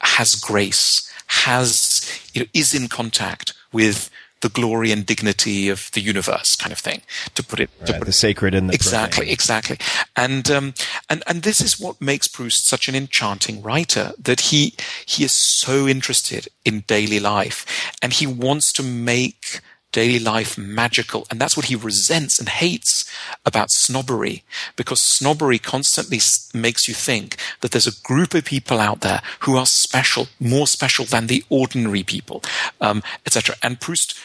has 0.00 0.34
grace, 0.34 1.10
has, 1.26 2.10
you 2.32 2.42
know, 2.42 2.46
is 2.52 2.74
in 2.74 2.88
contact 2.88 3.54
with 3.72 4.10
the 4.44 4.50
glory 4.50 4.92
and 4.92 5.06
dignity 5.06 5.70
of 5.70 5.90
the 5.92 6.02
universe, 6.02 6.54
kind 6.54 6.70
of 6.70 6.78
thing. 6.78 7.00
To 7.34 7.42
put 7.42 7.60
it, 7.60 7.70
right, 7.80 7.86
to 7.86 7.92
put 7.94 8.04
the 8.04 8.12
sacred 8.12 8.54
in 8.54 8.66
the 8.66 8.74
exactly, 8.74 9.24
profane. 9.24 9.32
exactly, 9.32 9.78
and 10.14 10.50
um, 10.50 10.74
and 11.08 11.22
and 11.26 11.42
this 11.42 11.62
is 11.62 11.80
what 11.80 12.00
makes 12.00 12.28
Proust 12.28 12.68
such 12.68 12.86
an 12.86 12.94
enchanting 12.94 13.62
writer. 13.62 14.12
That 14.18 14.52
he 14.52 14.74
he 15.06 15.24
is 15.24 15.32
so 15.32 15.88
interested 15.88 16.48
in 16.64 16.84
daily 16.86 17.18
life, 17.18 17.64
and 18.02 18.12
he 18.12 18.26
wants 18.26 18.70
to 18.74 18.82
make 18.82 19.60
daily 19.94 20.18
life 20.18 20.58
magical. 20.58 21.24
And 21.30 21.40
that's 21.40 21.56
what 21.56 21.66
he 21.66 21.76
resents 21.76 22.40
and 22.40 22.48
hates 22.48 23.08
about 23.46 23.70
snobbery, 23.70 24.42
because 24.76 25.00
snobbery 25.00 25.58
constantly 25.58 26.18
makes 26.52 26.88
you 26.88 26.94
think 26.94 27.36
that 27.60 27.70
there's 27.70 27.86
a 27.86 28.02
group 28.02 28.34
of 28.34 28.44
people 28.44 28.80
out 28.80 29.00
there 29.00 29.22
who 29.40 29.56
are 29.56 29.66
special, 29.66 30.26
more 30.40 30.66
special 30.66 31.04
than 31.04 31.28
the 31.28 31.44
ordinary 31.48 32.02
people, 32.02 32.42
um, 32.80 33.02
etc. 33.24 33.54
And 33.62 33.80
Proust 33.80 34.18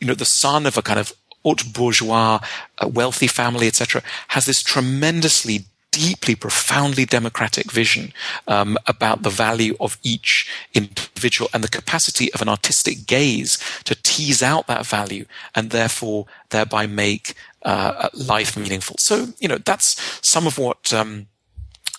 you 0.00 0.06
know, 0.06 0.14
the 0.14 0.24
son 0.24 0.66
of 0.66 0.76
a 0.76 0.82
kind 0.82 0.98
of 0.98 1.12
haute 1.42 1.72
bourgeois, 1.72 2.40
wealthy 2.86 3.26
family, 3.26 3.66
etc., 3.66 4.02
has 4.28 4.46
this 4.46 4.62
tremendously 4.62 5.66
deeply, 5.92 6.34
profoundly 6.34 7.04
democratic 7.04 7.70
vision 7.72 8.12
um, 8.46 8.78
about 8.86 9.22
the 9.22 9.30
value 9.30 9.76
of 9.80 9.98
each 10.02 10.48
individual 10.72 11.50
and 11.52 11.64
the 11.64 11.68
capacity 11.68 12.32
of 12.32 12.40
an 12.40 12.48
artistic 12.48 13.06
gaze 13.06 13.58
to 13.84 13.96
tease 14.02 14.42
out 14.42 14.66
that 14.66 14.86
value 14.86 15.24
and 15.54 15.70
therefore 15.70 16.26
thereby 16.50 16.86
make 16.86 17.34
uh, 17.64 18.08
life 18.14 18.56
meaningful. 18.56 18.96
So, 18.98 19.28
you 19.40 19.48
know, 19.48 19.58
that's 19.58 20.20
some 20.22 20.46
of 20.46 20.58
what 20.58 20.92
um, 20.92 21.26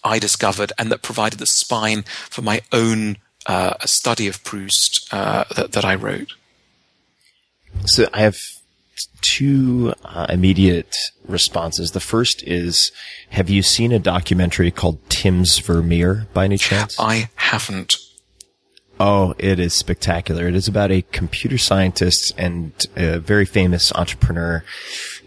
I 0.04 0.20
discovered 0.20 0.72
and 0.78 0.92
that 0.92 1.02
provided 1.02 1.40
the 1.40 1.46
spine 1.46 2.04
for 2.30 2.42
my 2.42 2.62
own 2.72 3.18
uh, 3.46 3.74
study 3.86 4.28
of 4.28 4.44
Proust 4.44 5.08
uh, 5.12 5.44
that, 5.56 5.74
that 5.74 5.86
I 5.86 5.96
wrote. 5.96 6.34
So 7.86 8.08
I 8.14 8.20
have 8.22 8.38
two 9.22 9.94
uh, 10.04 10.28
immediate 10.30 10.96
responses. 11.28 11.92
The 11.92 12.00
first 12.00 12.44
is, 12.44 12.92
have 13.30 13.50
you 13.50 13.64
seen 13.64 13.92
a 13.92 14.00
documentary 14.00 14.72
called 14.72 15.00
Tim's 15.10 15.60
Vermeer 15.60 16.28
by 16.34 16.46
any 16.46 16.58
chance? 16.58 16.96
I 17.00 17.30
haven't. 17.36 17.96
Oh, 19.00 19.34
it 19.40 19.60
is 19.60 19.74
spectacular. 19.74 20.48
It 20.48 20.56
is 20.56 20.68
about 20.68 20.92
a 20.92 21.02
computer 21.12 21.58
scientist 21.58 22.34
and 22.38 22.72
a 22.96 23.20
very 23.20 23.46
famous 23.46 23.92
entrepreneur 23.94 24.64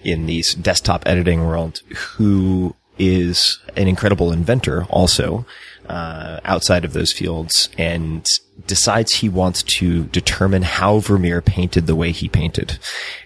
in 0.04 0.26
the 0.26 0.44
desktop 0.61 1.02
editing 1.07 1.44
world 1.44 1.80
who 2.16 2.76
is 2.98 3.59
an 3.76 3.88
incredible 3.88 4.33
inventor 4.33 4.85
also 4.85 5.44
outside 5.88 6.84
of 6.84 6.92
those 6.92 7.12
fields 7.12 7.68
and 7.78 8.26
decides 8.66 9.14
he 9.14 9.28
wants 9.28 9.62
to 9.62 10.04
determine 10.04 10.62
how 10.62 10.98
Vermeer 11.00 11.40
painted 11.40 11.86
the 11.86 11.96
way 11.96 12.12
he 12.12 12.28
painted 12.28 12.78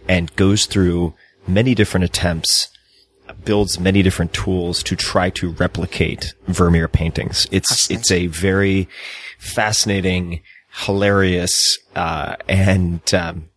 and 0.08 0.34
goes 0.36 0.66
through 0.66 1.14
many 1.46 1.74
different 1.74 2.04
attempts 2.04 2.68
builds 3.44 3.78
many 3.78 4.02
different 4.02 4.32
tools 4.32 4.82
to 4.82 4.96
try 4.96 5.30
to 5.30 5.50
replicate 5.52 6.34
Vermeer 6.46 6.88
paintings. 6.88 7.46
It's 7.50 7.90
it's 7.90 8.10
a 8.10 8.26
very 8.26 8.88
fascinating, 9.38 10.40
hilarious, 10.86 11.78
uh, 11.94 12.36
and 12.48 13.02
um, 13.14 13.48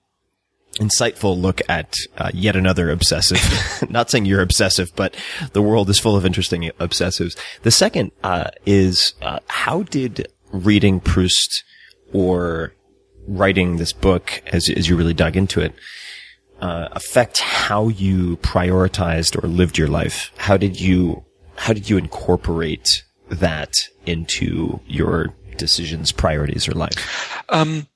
insightful 0.79 1.39
look 1.39 1.62
at 1.67 1.95
uh, 2.17 2.31
yet 2.34 2.55
another 2.55 2.89
obsessive. 2.89 3.39
Not 3.89 4.10
saying 4.10 4.25
you're 4.25 4.41
obsessive, 4.41 4.89
but 4.95 5.15
the 5.53 5.62
world 5.62 5.89
is 5.89 5.99
full 5.99 6.15
of 6.15 6.25
interesting 6.25 6.63
obsessives. 6.79 7.38
The 7.63 7.71
second 7.71 8.12
uh, 8.23 8.51
is 8.65 9.13
uh, 9.21 9.39
how 9.47 9.84
did 9.84 10.27
reading 10.51 10.99
Proust 10.99 11.63
or 12.13 12.73
writing 13.27 13.77
this 13.77 13.93
book, 13.93 14.41
as 14.47 14.69
as 14.69 14.88
you 14.89 14.95
really 14.95 15.13
dug 15.13 15.36
into 15.36 15.62
it, 15.62 15.73
uh, 16.62 16.88
affect 16.91 17.39
how 17.39 17.89
you 17.89 18.38
prioritized 18.38 19.41
or 19.41 19.47
lived 19.47 19.77
your 19.77 19.88
life? 19.88 20.31
How 20.38 20.57
did 20.57 20.79
you 20.79 21.25
how 21.55 21.73
did 21.73 21.89
you 21.89 21.97
incorporate 21.97 23.03
that 23.29 23.73
into 24.05 24.79
your 24.88 25.34
decisions, 25.57 26.12
priorities, 26.12 26.67
or 26.67 26.71
life? 26.71 27.43
Um, 27.49 27.88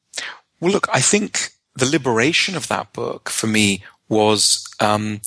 well, 0.60 0.72
look, 0.72 0.88
I 0.94 1.02
think 1.02 1.50
the 1.76 1.86
liberation 1.86 2.56
of 2.56 2.68
that 2.68 2.94
book 2.94 3.30
for 3.30 3.48
me 3.48 3.84
was 4.08 4.66
um, 4.80 5.22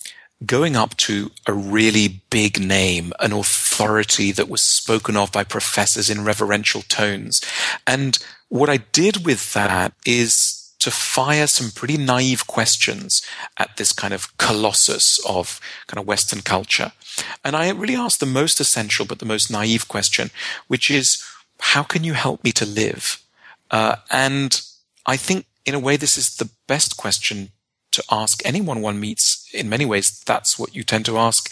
going 0.44 0.76
up 0.76 0.96
to 0.96 1.30
a 1.46 1.52
really 1.52 2.22
big 2.30 2.60
name, 2.60 3.12
an 3.20 3.32
authority 3.32 4.32
that 4.32 4.48
was 4.48 4.62
spoken 4.62 5.16
of 5.16 5.32
by 5.32 5.44
professors 5.44 6.08
in 6.08 6.24
reverential 6.24 6.82
tones. 6.82 7.40
And 7.86 8.18
what 8.48 8.70
I 8.70 8.78
did 8.78 9.26
with 9.26 9.52
that 9.52 9.92
is 10.06 10.54
to 10.78 10.90
fire 10.90 11.48
some 11.48 11.70
pretty 11.72 11.96
naive 11.96 12.46
questions 12.46 13.20
at 13.58 13.76
this 13.76 13.92
kind 13.92 14.14
of 14.14 14.36
colossus 14.38 15.18
of 15.26 15.60
kind 15.88 15.98
of 16.00 16.06
Western 16.06 16.40
culture. 16.40 16.92
And 17.44 17.56
I 17.56 17.70
really 17.70 17.96
asked 17.96 18.20
the 18.20 18.26
most 18.26 18.60
essential 18.60 19.04
but 19.04 19.18
the 19.18 19.26
most 19.26 19.50
naive 19.50 19.88
question, 19.88 20.30
which 20.68 20.88
is, 20.88 21.22
how 21.60 21.82
can 21.82 22.04
you 22.04 22.12
help 22.12 22.44
me 22.44 22.52
to 22.52 22.64
live? 22.64 23.20
Uh, 23.72 23.96
and 24.10 24.62
I 25.04 25.16
think 25.16 25.46
in 25.68 25.74
a 25.74 25.78
way, 25.78 25.98
this 25.98 26.16
is 26.16 26.34
the 26.36 26.48
best 26.66 26.96
question 26.96 27.50
to 27.92 28.02
ask 28.10 28.40
anyone 28.44 28.80
one 28.80 28.98
meets. 28.98 29.46
In 29.52 29.68
many 29.68 29.84
ways, 29.84 30.22
that's 30.24 30.58
what 30.58 30.74
you 30.74 30.82
tend 30.82 31.04
to 31.06 31.18
ask 31.18 31.50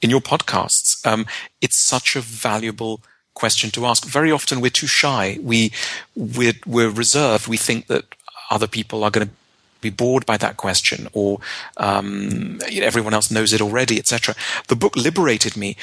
in 0.00 0.08
your 0.08 0.20
podcasts. 0.20 1.04
Um, 1.04 1.26
it's 1.60 1.84
such 1.84 2.14
a 2.14 2.20
valuable 2.20 3.00
question 3.34 3.70
to 3.72 3.84
ask. 3.84 4.04
Very 4.04 4.30
often, 4.30 4.60
we're 4.60 4.70
too 4.70 4.86
shy. 4.86 5.38
We 5.42 5.72
we're, 6.14 6.54
we're 6.64 6.90
reserved. 6.90 7.48
We 7.48 7.56
think 7.56 7.88
that 7.88 8.04
other 8.50 8.68
people 8.68 9.02
are 9.02 9.10
going 9.10 9.26
to 9.26 9.34
be 9.80 9.90
bored 9.90 10.24
by 10.26 10.36
that 10.36 10.56
question, 10.56 11.08
or 11.12 11.40
um, 11.76 12.60
everyone 12.70 13.14
else 13.14 13.32
knows 13.32 13.52
it 13.52 13.60
already, 13.60 13.98
etc. 13.98 14.36
The 14.68 14.76
book 14.76 14.94
liberated 14.94 15.56
me 15.56 15.76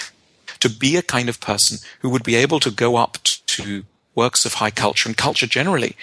to 0.62 0.70
be 0.70 0.96
a 0.96 1.02
kind 1.02 1.28
of 1.28 1.42
person 1.42 1.80
who 2.00 2.10
would 2.10 2.24
be 2.24 2.36
able 2.36 2.62
to 2.62 2.72
go 2.72 2.96
up 2.96 3.18
to 3.24 3.84
works 4.16 4.46
of 4.46 4.56
high 4.56 4.72
culture 4.72 5.10
and 5.10 5.18
culture 5.18 5.48
generally 5.48 5.96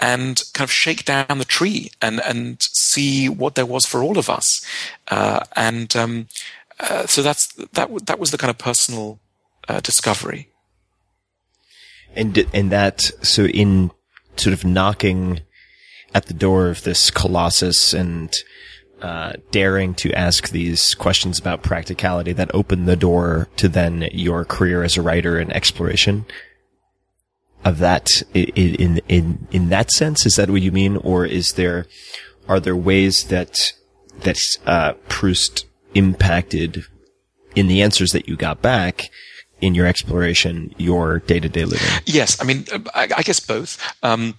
and 0.00 0.42
kind 0.54 0.64
of 0.64 0.72
shake 0.72 1.04
down 1.04 1.38
the 1.38 1.44
tree 1.44 1.90
and, 2.00 2.20
and 2.20 2.62
see 2.62 3.28
what 3.28 3.54
there 3.54 3.66
was 3.66 3.86
for 3.86 4.02
all 4.02 4.18
of 4.18 4.30
us. 4.30 4.64
Uh, 5.08 5.40
and 5.54 5.94
um, 5.96 6.28
uh, 6.80 7.06
so 7.06 7.22
that's 7.22 7.46
that. 7.72 8.06
That 8.06 8.18
was 8.18 8.30
the 8.30 8.38
kind 8.38 8.50
of 8.50 8.58
personal 8.58 9.18
uh, 9.68 9.80
discovery. 9.80 10.48
And 12.14 12.46
and 12.54 12.70
that 12.70 13.10
so 13.22 13.46
in 13.46 13.90
sort 14.36 14.54
of 14.54 14.64
knocking 14.64 15.40
at 16.14 16.26
the 16.26 16.34
door 16.34 16.68
of 16.68 16.82
this 16.84 17.10
colossus 17.10 17.92
and 17.92 18.32
uh, 19.02 19.32
daring 19.50 19.94
to 19.94 20.12
ask 20.12 20.48
these 20.50 20.94
questions 20.94 21.38
about 21.38 21.62
practicality 21.62 22.32
that 22.32 22.52
opened 22.54 22.88
the 22.88 22.96
door 22.96 23.48
to 23.56 23.68
then 23.68 24.08
your 24.12 24.44
career 24.44 24.82
as 24.82 24.96
a 24.96 25.02
writer 25.02 25.38
and 25.38 25.52
exploration 25.52 26.24
of 27.64 27.78
that 27.78 28.22
in 28.34 29.00
in 29.08 29.46
in 29.50 29.68
that 29.68 29.90
sense? 29.90 30.26
Is 30.26 30.36
that 30.36 30.50
what 30.50 30.62
you 30.62 30.72
mean, 30.72 30.96
or 30.98 31.24
is 31.26 31.54
there 31.54 31.86
are 32.48 32.60
there 32.60 32.76
ways 32.76 33.24
that 33.24 33.72
that 34.20 34.38
uh, 34.66 34.92
Proust 35.08 35.66
impacted 35.94 36.84
in 37.54 37.66
the 37.66 37.82
answers 37.82 38.10
that 38.10 38.28
you 38.28 38.36
got 38.36 38.62
back? 38.62 39.10
in 39.60 39.74
your 39.74 39.86
exploration, 39.86 40.72
your 40.78 41.18
day 41.18 41.40
to 41.40 41.48
day 41.48 41.64
living? 41.64 41.86
Yes, 42.06 42.40
I 42.40 42.44
mean, 42.44 42.64
I, 42.94 43.08
I 43.16 43.22
guess 43.22 43.40
both. 43.40 43.76
Um, 44.04 44.36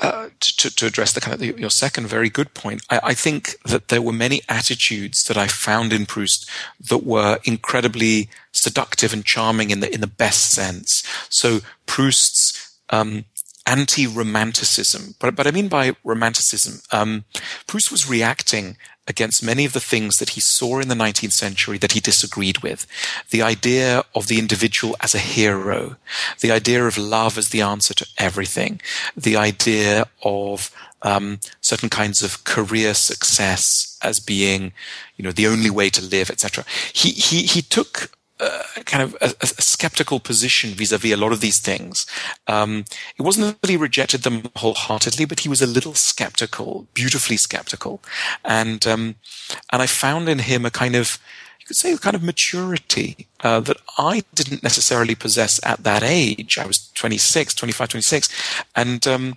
uh, 0.00 0.30
to, 0.40 0.74
to, 0.74 0.86
address 0.86 1.12
the 1.12 1.20
kind 1.20 1.34
of 1.34 1.40
the, 1.40 1.54
your 1.60 1.70
second 1.70 2.06
very 2.06 2.30
good 2.30 2.54
point, 2.54 2.82
I, 2.88 3.00
I, 3.02 3.14
think 3.14 3.60
that 3.66 3.88
there 3.88 4.00
were 4.00 4.14
many 4.14 4.40
attitudes 4.48 5.24
that 5.24 5.36
I 5.36 5.46
found 5.46 5.92
in 5.92 6.06
Proust 6.06 6.48
that 6.88 7.04
were 7.04 7.38
incredibly 7.44 8.30
seductive 8.50 9.12
and 9.12 9.24
charming 9.24 9.70
in 9.70 9.80
the 9.80 9.92
in 9.92 10.00
the 10.00 10.06
best 10.06 10.52
sense. 10.52 11.02
So 11.28 11.60
Proust's 11.84 12.78
um, 12.88 13.26
anti-romanticism. 13.66 15.16
But, 15.20 15.36
but 15.36 15.46
I 15.46 15.50
mean 15.50 15.68
by 15.68 15.94
romanticism, 16.02 16.80
um, 16.92 17.24
Proust 17.66 17.92
was 17.92 18.08
reacting 18.08 18.76
against 19.10 19.44
many 19.44 19.66
of 19.66 19.74
the 19.74 19.80
things 19.80 20.18
that 20.18 20.30
he 20.30 20.40
saw 20.40 20.78
in 20.78 20.88
the 20.88 20.94
19th 20.94 21.32
century 21.32 21.76
that 21.78 21.92
he 21.92 22.00
disagreed 22.00 22.58
with. 22.58 22.86
The 23.30 23.42
idea 23.42 24.04
of 24.14 24.28
the 24.28 24.38
individual 24.38 24.96
as 25.00 25.14
a 25.14 25.18
hero, 25.18 25.96
the 26.40 26.52
idea 26.52 26.86
of 26.86 26.96
love 26.96 27.36
as 27.36 27.50
the 27.50 27.60
answer 27.60 27.92
to 27.94 28.06
everything, 28.16 28.80
the 29.14 29.36
idea 29.36 30.06
of 30.22 30.70
um, 31.02 31.40
certain 31.60 31.88
kinds 31.88 32.22
of 32.22 32.44
career 32.44 32.94
success 32.94 33.98
as 34.02 34.20
being, 34.20 34.72
you 35.16 35.24
know, 35.24 35.32
the 35.32 35.46
only 35.46 35.70
way 35.70 35.90
to 35.90 36.02
live, 36.02 36.30
etc. 36.30 36.64
He 36.92 37.10
he 37.10 37.42
he 37.42 37.62
took 37.62 38.12
kind 38.84 39.02
of 39.02 39.16
a, 39.20 39.34
a, 39.40 39.46
skeptical 39.46 40.20
position 40.20 40.70
vis-a-vis 40.70 41.12
a 41.12 41.16
lot 41.16 41.32
of 41.32 41.40
these 41.40 41.58
things. 41.58 42.06
Um, 42.46 42.84
it 43.18 43.22
wasn't 43.22 43.60
that 43.60 43.70
he 43.70 43.76
rejected 43.76 44.22
them 44.22 44.50
wholeheartedly, 44.56 45.24
but 45.24 45.40
he 45.40 45.48
was 45.48 45.62
a 45.62 45.66
little 45.66 45.94
skeptical, 45.94 46.86
beautifully 46.94 47.36
skeptical, 47.36 48.02
and 48.44 48.86
um, 48.86 49.16
and 49.72 49.82
I 49.82 49.86
found 49.86 50.28
in 50.28 50.40
him 50.40 50.64
a 50.64 50.70
kind 50.70 50.96
of 50.96 51.18
you 51.60 51.66
could 51.66 51.76
say 51.76 51.92
a 51.92 51.98
kind 51.98 52.16
of 52.16 52.22
maturity 52.22 53.26
uh, 53.40 53.60
that 53.60 53.78
I 53.98 54.22
didn't 54.34 54.62
necessarily 54.62 55.14
possess 55.14 55.60
at 55.64 55.82
that 55.84 56.02
age. 56.02 56.58
I 56.58 56.66
was 56.66 56.90
26, 56.94 57.54
25, 57.54 57.88
26, 57.88 58.28
and 58.74 59.06
um, 59.06 59.36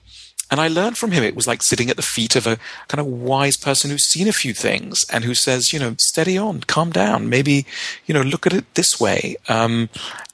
and 0.54 0.62
I 0.62 0.68
learned 0.68 1.00
from 1.00 1.10
him. 1.10 1.24
It 1.24 1.36
was 1.36 1.48
like 1.48 1.64
sitting 1.64 1.90
at 1.90 1.96
the 1.96 2.04
feet 2.04 2.36
of 2.36 2.46
a 2.46 2.60
kind 2.88 3.00
of 3.00 3.08
wise 3.08 3.58
person 3.58 3.90
who's 3.90 4.06
seen 4.06 4.28
a 4.28 4.32
few 4.32 4.54
things 4.54 5.04
and 5.12 5.24
who 5.24 5.34
says, 5.34 5.74
you 5.74 5.80
know, 5.80 5.96
steady 5.98 6.38
on, 6.38 6.62
calm 6.62 6.92
down. 6.92 7.28
Maybe, 7.28 7.66
you 8.06 8.14
know, 8.14 8.22
look 8.22 8.46
at 8.46 8.54
it 8.54 8.72
this 8.76 9.00
way. 9.00 9.36
Um, 9.50 9.90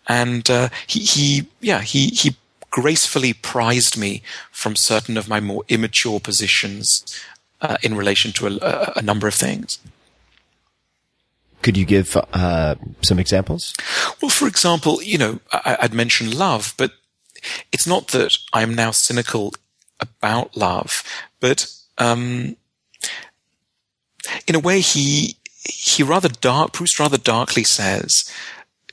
and 0.09 0.49
uh, 0.49 0.67
he, 0.87 0.99
he, 0.99 1.47
yeah, 1.61 1.79
he, 1.79 2.07
he 2.07 2.35
gracefully 2.69 3.31
prized 3.31 3.97
me 3.97 4.21
from 4.51 4.75
certain 4.75 5.15
of 5.15 5.29
my 5.29 5.39
more 5.39 5.63
immature 5.69 6.19
positions 6.19 7.17
uh, 7.61 7.77
in 7.81 7.95
relation 7.95 8.33
to 8.33 8.47
a, 8.47 8.91
a, 8.97 9.01
number 9.01 9.25
of 9.25 9.33
things. 9.33 9.79
Could 11.61 11.77
you 11.77 11.85
give 11.85 12.17
uh, 12.33 12.75
some 13.03 13.19
examples? 13.19 13.73
Well, 14.21 14.29
for 14.29 14.49
example, 14.49 15.01
you 15.01 15.17
know, 15.17 15.39
I, 15.53 15.77
I'd 15.83 15.93
mentioned 15.93 16.33
love, 16.33 16.73
but 16.75 16.91
it's 17.71 17.87
not 17.87 18.09
that 18.09 18.37
I'm 18.51 18.75
now 18.75 18.91
cynical 18.91 19.53
about 19.99 20.55
love, 20.55 21.03
but 21.39 21.67
um, 21.97 22.55
in 24.47 24.55
a 24.55 24.59
way, 24.59 24.81
he 24.81 25.37
he 25.63 26.03
rather 26.03 26.29
dark 26.29 26.73
Proust 26.73 26.99
rather 26.99 27.17
darkly 27.17 27.63
says 27.63 28.31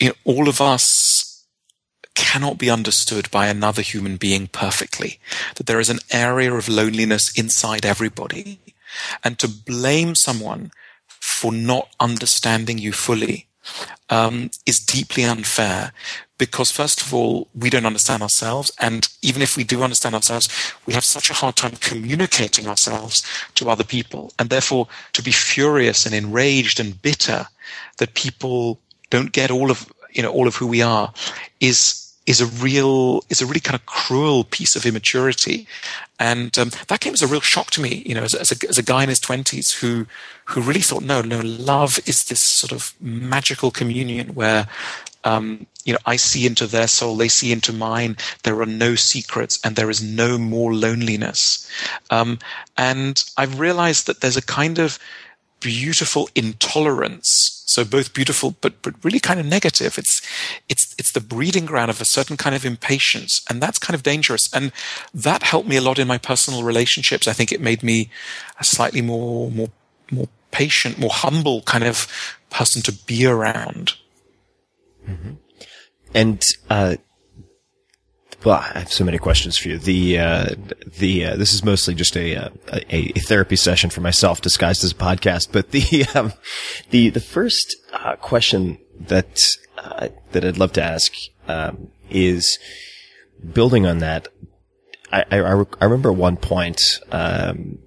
you 0.01 0.09
know, 0.09 0.15
all 0.25 0.49
of 0.49 0.61
us 0.61 1.45
cannot 2.15 2.59
be 2.59 2.71
understood 2.71 3.31
by 3.31 3.47
another 3.47 3.83
human 3.83 4.17
being 4.17 4.49
perfectly. 4.49 5.21
That 5.57 5.67
there 5.67 5.81
is 5.81 5.91
an 5.91 6.01
area 6.11 6.53
of 6.53 6.69
loneliness 6.69 7.33
inside 7.39 7.85
everybody. 7.85 8.59
And 9.23 9.39
to 9.39 9.49
blame 9.49 10.15
someone 10.15 10.73
for 11.07 11.53
not 11.53 11.89
understanding 12.01 12.79
you 12.79 12.93
fully 12.93 13.47
um, 14.11 14.51
is 14.67 14.79
deeply 14.81 15.25
unfair 15.25 15.93
because 16.39 16.71
first 16.71 17.01
of 17.01 17.15
all 17.15 17.49
we 17.55 17.71
don't 17.71 17.87
understand 17.87 18.23
ourselves. 18.23 18.71
And 18.81 19.09
even 19.23 19.43
if 19.43 19.57
we 19.57 19.65
do 19.65 19.83
understand 19.83 20.15
ourselves 20.15 20.49
we 20.87 20.95
have 20.95 21.05
such 21.05 21.31
a 21.31 21.35
hard 21.35 21.57
time 21.57 21.77
communicating 21.77 22.67
ourselves 22.67 23.23
to 23.55 23.71
other 23.71 23.85
people. 23.85 24.33
And 24.39 24.51
therefore 24.51 24.89
to 25.13 25.23
be 25.23 25.33
furious 25.33 26.07
and 26.07 26.15
enraged 26.15 26.81
and 26.81 27.01
bitter 27.01 27.47
that 27.99 28.15
people 28.15 28.79
don't 29.11 29.33
get 29.33 29.51
all 29.51 29.71
of 29.71 29.91
you 30.13 30.23
know 30.23 30.31
all 30.31 30.47
of 30.47 30.57
who 30.57 30.67
we 30.67 30.83
are 30.83 31.13
is 31.61 32.06
is 32.27 32.41
a 32.41 32.47
real 32.47 33.23
is 33.31 33.41
a 33.41 33.47
really 33.47 33.61
kind 33.61 33.77
of 33.77 33.87
cruel 33.87 34.45
piece 34.45 34.77
of 34.77 34.85
immaturity, 34.85 35.67
and 36.19 36.59
um, 36.59 36.71
that 36.89 37.01
came 37.01 37.15
as 37.15 37.23
a 37.23 37.27
real 37.27 37.41
shock 37.41 37.71
to 37.73 37.81
me. 37.81 38.03
You 38.05 38.15
know, 38.15 38.23
as, 38.23 38.35
as, 38.35 38.51
a, 38.53 38.69
as 38.69 38.79
a 38.79 38.83
guy 38.83 39.03
in 39.03 39.09
his 39.09 39.21
twenties 39.21 39.73
who 39.81 40.07
who 40.47 40.61
really 40.61 40.81
thought, 40.81 41.03
no, 41.03 41.23
no, 41.23 41.41
love 41.41 41.99
is 42.07 42.25
this 42.25 42.41
sort 42.41 42.73
of 42.73 42.95
magical 43.01 43.71
communion 43.71 44.35
where. 44.35 44.69
Um, 45.25 45.67
you 45.85 45.93
know, 45.93 45.99
I 46.07 46.15
see 46.17 46.47
into 46.47 46.69
their 46.69 46.87
soul, 46.87 47.17
they 47.17 47.27
see 47.27 47.51
into 47.51 47.73
mine. 47.73 48.17
There 48.45 48.61
are 48.61 48.67
no 48.67 48.95
secrets, 48.95 49.59
and 49.65 49.75
there 49.75 49.91
is 49.91 50.01
no 50.01 50.39
more 50.39 50.73
loneliness. 50.73 51.69
Um, 52.11 52.39
and 52.77 53.25
I've 53.37 53.59
realized 53.59 54.07
that 54.07 54.21
there's 54.21 54.37
a 54.37 54.43
kind 54.43 54.79
of 54.79 55.01
beautiful 55.61 56.29
intolerance. 56.35 57.63
So 57.67 57.85
both 57.85 58.15
beautiful, 58.15 58.55
but, 58.61 58.81
but 58.83 58.95
really 59.05 59.19
kind 59.19 59.41
of 59.41 59.47
negative. 59.47 59.99
It's, 59.99 60.23
it's, 60.69 60.95
it's 60.99 61.13
the 61.13 61.21
breeding 61.21 61.67
ground 61.67 61.91
of 61.91 62.01
a 62.01 62.05
certain 62.05 62.37
kind 62.37 62.55
of 62.55 62.65
impatience. 62.65 63.45
And 63.51 63.61
that's 63.61 63.79
kind 63.79 63.95
of 63.95 64.03
dangerous. 64.03 64.53
And 64.55 64.73
that 65.13 65.43
helped 65.43 65.69
me 65.69 65.77
a 65.77 65.81
lot 65.81 65.99
in 65.99 66.07
my 66.07 66.19
personal 66.19 66.63
relationships. 66.63 67.27
I 67.27 67.33
think 67.33 67.53
it 67.53 67.61
made 67.61 67.83
me 67.83 68.11
a 68.61 68.65
slightly 68.65 69.03
more, 69.03 69.51
more, 69.51 69.71
more 70.11 70.29
patient, 70.53 70.99
more 70.99 71.11
humble 71.13 71.63
kind 71.63 71.85
of 71.85 72.07
person 72.51 72.83
to 72.83 72.93
be 72.93 73.27
around. 73.27 73.95
Mm-hmm. 75.09 75.33
And, 76.15 76.43
uh, 76.71 76.97
well, 78.47 78.61
I 78.61 78.79
have 78.79 78.93
so 78.93 79.03
many 79.03 79.19
questions 79.19 79.59
for 79.59 79.71
you. 79.71 79.77
The 79.77 80.21
uh, 80.21 80.47
the 80.99 81.25
uh, 81.25 81.37
this 81.37 81.53
is 81.53 81.65
mostly 81.65 81.95
just 81.95 82.17
a, 82.17 82.37
uh, 82.37 82.51
a, 82.73 83.19
a 83.19 83.21
therapy 83.23 83.57
session 83.57 83.91
for 83.91 84.03
myself 84.03 84.41
disguised 84.41 84.85
as 84.85 84.93
a 84.93 84.95
podcast. 84.95 85.49
But 85.51 85.73
the 85.73 86.07
um, 86.15 86.33
the 86.91 87.11
the 87.11 87.19
first 87.21 87.75
uh, 87.93 88.15
question 88.15 88.79
that 89.01 89.41
uh, 89.77 90.11
that 90.31 90.45
I'd 90.45 90.59
love 90.59 90.73
to 90.75 90.83
ask 90.83 91.13
um, 91.49 91.89
is 92.09 92.61
building 93.53 93.85
on 93.85 93.99
that. 93.99 94.29
I, 95.11 95.25
I, 95.33 95.39
I 95.81 95.85
remember 95.85 96.11
at 96.11 96.17
one 96.17 96.37
point 96.37 96.81
um, 97.11 97.81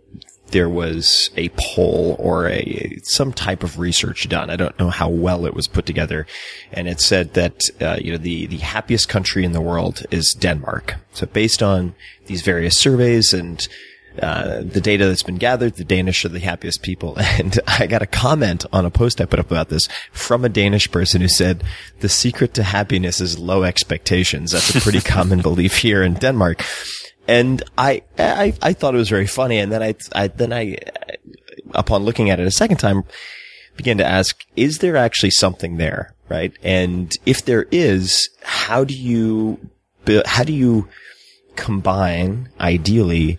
there 0.52 0.70
was 0.70 1.30
a 1.36 1.50
poll 1.50 2.16
or 2.20 2.47
a 2.47 2.97
some 3.04 3.34
type 3.34 3.64
of 3.64 3.80
research 3.80 4.28
done. 4.30 4.50
I 4.50 4.56
don't 4.56 4.78
know 4.80 4.89
how 4.89 5.10
well 5.10 5.45
it 5.45 5.54
was 5.54 5.68
put 5.68 5.86
together, 5.86 6.28
and 6.72 6.88
it 6.88 7.00
said 7.02 7.34
that 7.34 7.60
uh, 7.82 7.97
you 8.02 8.12
know 8.12 8.18
the 8.18 8.47
the 8.47 8.58
happiest 8.58 9.10
country 9.10 9.43
in 9.45 9.52
the 9.52 9.62
world 9.62 10.06
is 10.12 10.36
Denmark. 10.39 10.95
So 11.14 11.26
based 11.26 11.64
on 11.64 11.95
these 12.28 12.41
various 12.41 12.78
surveys 12.78 13.34
and 13.34 13.68
uh, 14.22 14.62
the 14.64 14.82
data 14.82 15.08
that's 15.08 15.24
been 15.24 15.38
gathered, 15.38 15.76
the 15.76 15.84
Danish 15.84 16.26
are 16.26 16.30
the 16.30 16.39
happiest 16.39 16.82
people. 16.82 17.18
And 17.39 17.58
I 17.68 17.88
got 17.88 18.02
a 18.02 18.08
comment 18.08 18.66
on 18.74 18.86
a 18.86 18.91
post 18.91 19.22
I 19.22 19.26
put 19.26 19.39
up 19.39 19.50
about 19.50 19.70
this 19.70 19.88
from 20.12 20.43
a 20.43 20.50
Danish 20.50 20.91
person 20.91 21.22
who 21.22 21.30
said, 21.30 21.64
the 22.02 22.10
secret 22.10 22.54
to 22.56 22.64
happiness 22.64 23.22
is 23.22 23.39
low 23.39 23.64
expectations. 23.64 24.52
That's 24.52 24.76
a 24.76 24.82
pretty 24.82 25.00
common 25.16 25.41
belief 25.41 25.78
here 25.78 26.04
in 26.04 26.16
Denmark 26.16 26.64
and 27.30 27.64
I, 27.78 28.02
I, 28.18 28.54
I 28.60 28.74
thought 28.74 28.96
it 28.96 28.98
was 28.98 29.10
very 29.10 29.28
funny. 29.28 29.60
And 29.60 29.72
then 29.72 29.84
I, 29.84 29.94
I, 30.14 30.28
then 30.30 30.52
I, 30.52 30.80
upon 31.76 32.04
looking 32.04 32.32
at 32.32 32.40
it 32.40 32.48
a 32.48 32.52
second 32.52 32.78
time, 32.78 33.04
began 33.78 34.00
to 34.00 34.06
ask, 34.06 34.44
is 34.56 34.80
there 34.80 34.98
actually 34.98 35.30
something 35.30 35.78
there? 35.78 36.16
Right. 36.28 36.54
And 36.64 37.16
if 37.28 37.46
there 37.46 37.68
is, 37.72 38.30
how 38.42 38.84
do 38.84 38.96
you, 38.96 39.60
how 40.26 40.44
do 40.44 40.54
you 40.54 40.90
combine 41.56 42.50
ideally 42.60 43.38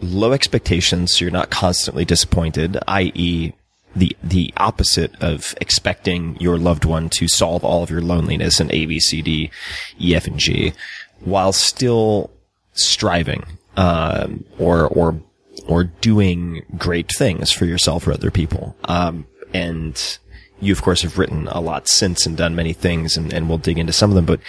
low 0.00 0.32
expectations 0.32 1.14
so 1.14 1.24
you're 1.24 1.32
not 1.32 1.50
constantly 1.50 2.04
disappointed, 2.04 2.78
i.e., 2.88 3.52
the 3.96 4.16
the 4.24 4.52
opposite 4.56 5.14
of 5.22 5.54
expecting 5.60 6.36
your 6.40 6.58
loved 6.58 6.84
one 6.84 7.08
to 7.08 7.28
solve 7.28 7.64
all 7.64 7.84
of 7.84 7.90
your 7.90 8.00
loneliness 8.00 8.58
in 8.58 8.72
A 8.72 8.86
B 8.86 8.98
C 8.98 9.22
D 9.22 9.52
E 10.00 10.16
F 10.16 10.26
and 10.26 10.36
G, 10.36 10.72
while 11.20 11.52
still 11.52 12.32
striving, 12.74 13.44
um, 13.76 14.44
or, 14.58 14.86
or, 14.86 15.20
or 15.66 15.84
doing 15.84 16.64
great 16.76 17.10
things 17.16 17.50
for 17.50 17.64
yourself 17.64 18.06
or 18.06 18.12
other 18.12 18.30
people. 18.30 18.76
Um, 18.84 19.26
and 19.52 20.18
you, 20.60 20.72
of 20.72 20.82
course, 20.82 21.02
have 21.02 21.18
written 21.18 21.48
a 21.48 21.60
lot 21.60 21.88
since 21.88 22.26
and 22.26 22.36
done 22.36 22.54
many 22.54 22.72
things, 22.72 23.16
and, 23.16 23.32
and 23.32 23.48
we'll 23.48 23.58
dig 23.58 23.78
into 23.78 23.92
some 23.92 24.10
of 24.10 24.16
them. 24.16 24.26
But 24.26 24.40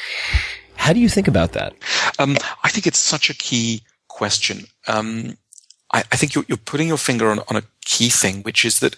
how 0.75 0.93
do 0.93 0.99
you 0.99 1.09
think 1.09 1.27
about 1.27 1.53
that? 1.53 1.73
Um, 2.19 2.37
I 2.63 2.69
think 2.69 2.87
it's 2.87 2.99
such 2.99 3.29
a 3.29 3.33
key 3.33 3.83
question. 4.07 4.65
Um, 4.87 5.37
I, 5.93 5.99
I, 6.11 6.15
think 6.15 6.35
you're, 6.35 6.45
you're, 6.47 6.57
putting 6.57 6.87
your 6.87 6.97
finger 6.97 7.29
on, 7.29 7.39
on 7.49 7.55
a 7.55 7.63
key 7.83 8.09
thing, 8.09 8.41
which 8.43 8.65
is 8.65 8.79
that 8.79 8.95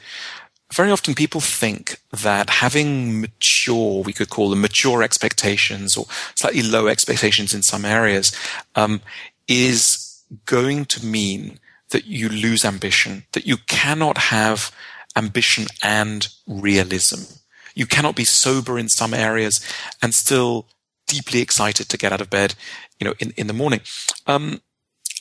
very 0.74 0.92
often 0.92 1.16
people 1.16 1.42
think 1.42 2.00
that 2.12 2.50
having 2.50 3.22
mature, 3.22 4.04
we 4.04 4.14
could 4.14 4.30
call 4.30 4.50
them 4.50 4.62
mature 4.62 5.02
expectations 5.02 5.96
or 5.96 6.06
slightly 6.36 6.62
low 6.62 6.88
expectations 6.88 7.54
in 7.54 7.64
some 7.64 7.86
areas, 7.86 8.36
um, 8.76 9.02
is 9.48 10.24
going 10.46 10.86
to 10.86 11.06
mean 11.06 11.60
that 11.90 12.06
you 12.06 12.28
lose 12.28 12.66
ambition, 12.66 13.24
that 13.32 13.48
you 13.48 13.58
cannot 13.68 14.18
have 14.18 14.72
ambition 15.16 15.68
and 15.82 16.28
realism. 16.46 17.34
You 17.74 17.86
cannot 17.86 18.16
be 18.16 18.26
sober 18.26 18.78
in 18.78 18.90
some 18.90 19.14
areas 19.14 19.66
and 20.02 20.14
still 20.14 20.68
deeply 21.08 21.40
excited 21.40 21.88
to 21.88 21.98
get 21.98 22.12
out 22.12 22.22
of 22.22 22.30
bed, 22.30 22.56
you 23.00 23.06
know, 23.06 23.14
in, 23.20 23.32
in 23.38 23.48
the 23.48 23.54
morning. 23.54 23.80
Um, 24.26 24.62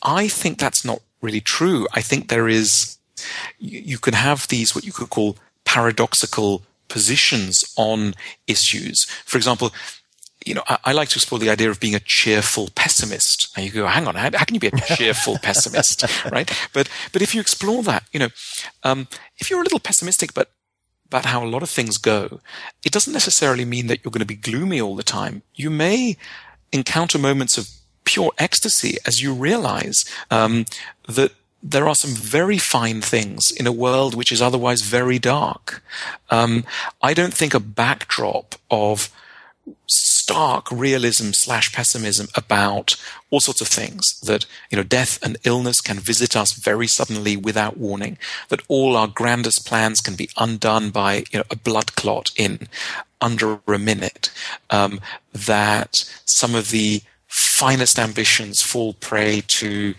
I 0.02 0.26
think 0.26 0.58
that's 0.58 0.84
not 0.84 1.00
really 1.22 1.40
true. 1.40 1.86
I 1.92 2.00
think 2.00 2.28
there 2.28 2.48
is 2.48 2.98
you, 3.58 3.80
you 3.80 3.98
can 3.98 4.14
have 4.14 4.48
these, 4.48 4.74
what 4.74 4.84
you 4.84 4.92
could 4.92 5.10
call 5.10 5.36
paradoxical 5.64 6.62
positions 6.88 7.64
on 7.76 8.14
issues. 8.46 9.04
For 9.24 9.36
example, 9.36 9.72
you 10.44 10.54
know, 10.54 10.62
I, 10.68 10.78
I, 10.84 10.92
like 10.92 11.08
to 11.10 11.16
explore 11.16 11.40
the 11.40 11.50
idea 11.50 11.70
of 11.70 11.80
being 11.80 11.96
a 11.96 12.00
cheerful 12.00 12.68
pessimist. 12.74 13.48
And 13.56 13.66
you 13.66 13.72
go, 13.72 13.86
hang 13.86 14.06
on, 14.06 14.14
how, 14.14 14.30
how 14.32 14.44
can 14.44 14.54
you 14.54 14.60
be 14.60 14.68
a 14.68 14.70
cheerful 14.96 15.38
pessimist, 15.38 16.04
right? 16.30 16.50
But 16.72 16.88
but 17.12 17.20
if 17.20 17.34
you 17.34 17.40
explore 17.40 17.82
that, 17.82 18.04
you 18.12 18.20
know, 18.20 18.28
um, 18.84 19.08
if 19.38 19.50
you're 19.50 19.60
a 19.60 19.64
little 19.64 19.80
pessimistic, 19.80 20.32
but 20.34 20.52
about 21.06 21.26
how 21.26 21.44
a 21.44 21.46
lot 21.46 21.62
of 21.62 21.70
things 21.70 21.98
go, 21.98 22.40
it 22.84 22.92
doesn't 22.92 23.12
necessarily 23.12 23.64
mean 23.64 23.88
that 23.88 24.04
you're 24.04 24.12
going 24.12 24.20
to 24.20 24.26
be 24.26 24.36
gloomy 24.36 24.80
all 24.80 24.96
the 24.96 25.02
time. 25.02 25.42
You 25.54 25.70
may 25.70 26.16
encounter 26.72 27.18
moments 27.18 27.58
of 27.58 27.68
pure 28.04 28.32
ecstasy 28.38 28.96
as 29.06 29.22
you 29.22 29.32
realize 29.32 30.04
um, 30.30 30.64
that 31.08 31.32
there 31.70 31.88
are 31.88 31.94
some 31.94 32.12
very 32.12 32.58
fine 32.58 33.00
things 33.00 33.50
in 33.50 33.66
a 33.66 33.72
world 33.72 34.14
which 34.14 34.30
is 34.30 34.40
otherwise 34.40 34.82
very 34.82 35.18
dark. 35.18 35.82
Um, 36.30 36.64
I 37.02 37.12
don't 37.12 37.34
think 37.34 37.54
a 37.54 37.60
backdrop 37.60 38.54
of 38.70 39.10
stark 39.88 40.70
realism 40.70 41.30
slash 41.32 41.72
pessimism 41.72 42.28
about 42.36 42.94
all 43.30 43.40
sorts 43.40 43.60
of 43.60 43.66
things 43.66 44.20
that 44.20 44.46
you 44.70 44.76
know 44.76 44.84
death 44.84 45.18
and 45.24 45.36
illness 45.42 45.80
can 45.80 45.98
visit 45.98 46.36
us 46.36 46.52
very 46.52 46.86
suddenly 46.86 47.36
without 47.36 47.76
warning 47.76 48.16
that 48.48 48.62
all 48.68 48.96
our 48.96 49.08
grandest 49.08 49.66
plans 49.66 50.00
can 50.00 50.14
be 50.14 50.30
undone 50.36 50.90
by 50.90 51.24
you 51.30 51.38
know 51.38 51.44
a 51.50 51.56
blood 51.56 51.96
clot 51.96 52.30
in 52.36 52.68
under 53.20 53.58
a 53.66 53.78
minute 53.78 54.30
um, 54.70 55.00
that 55.32 55.94
some 56.24 56.54
of 56.54 56.70
the 56.70 57.02
finest 57.26 57.98
ambitions 57.98 58.62
fall 58.62 58.94
prey 58.94 59.42
to 59.46 59.94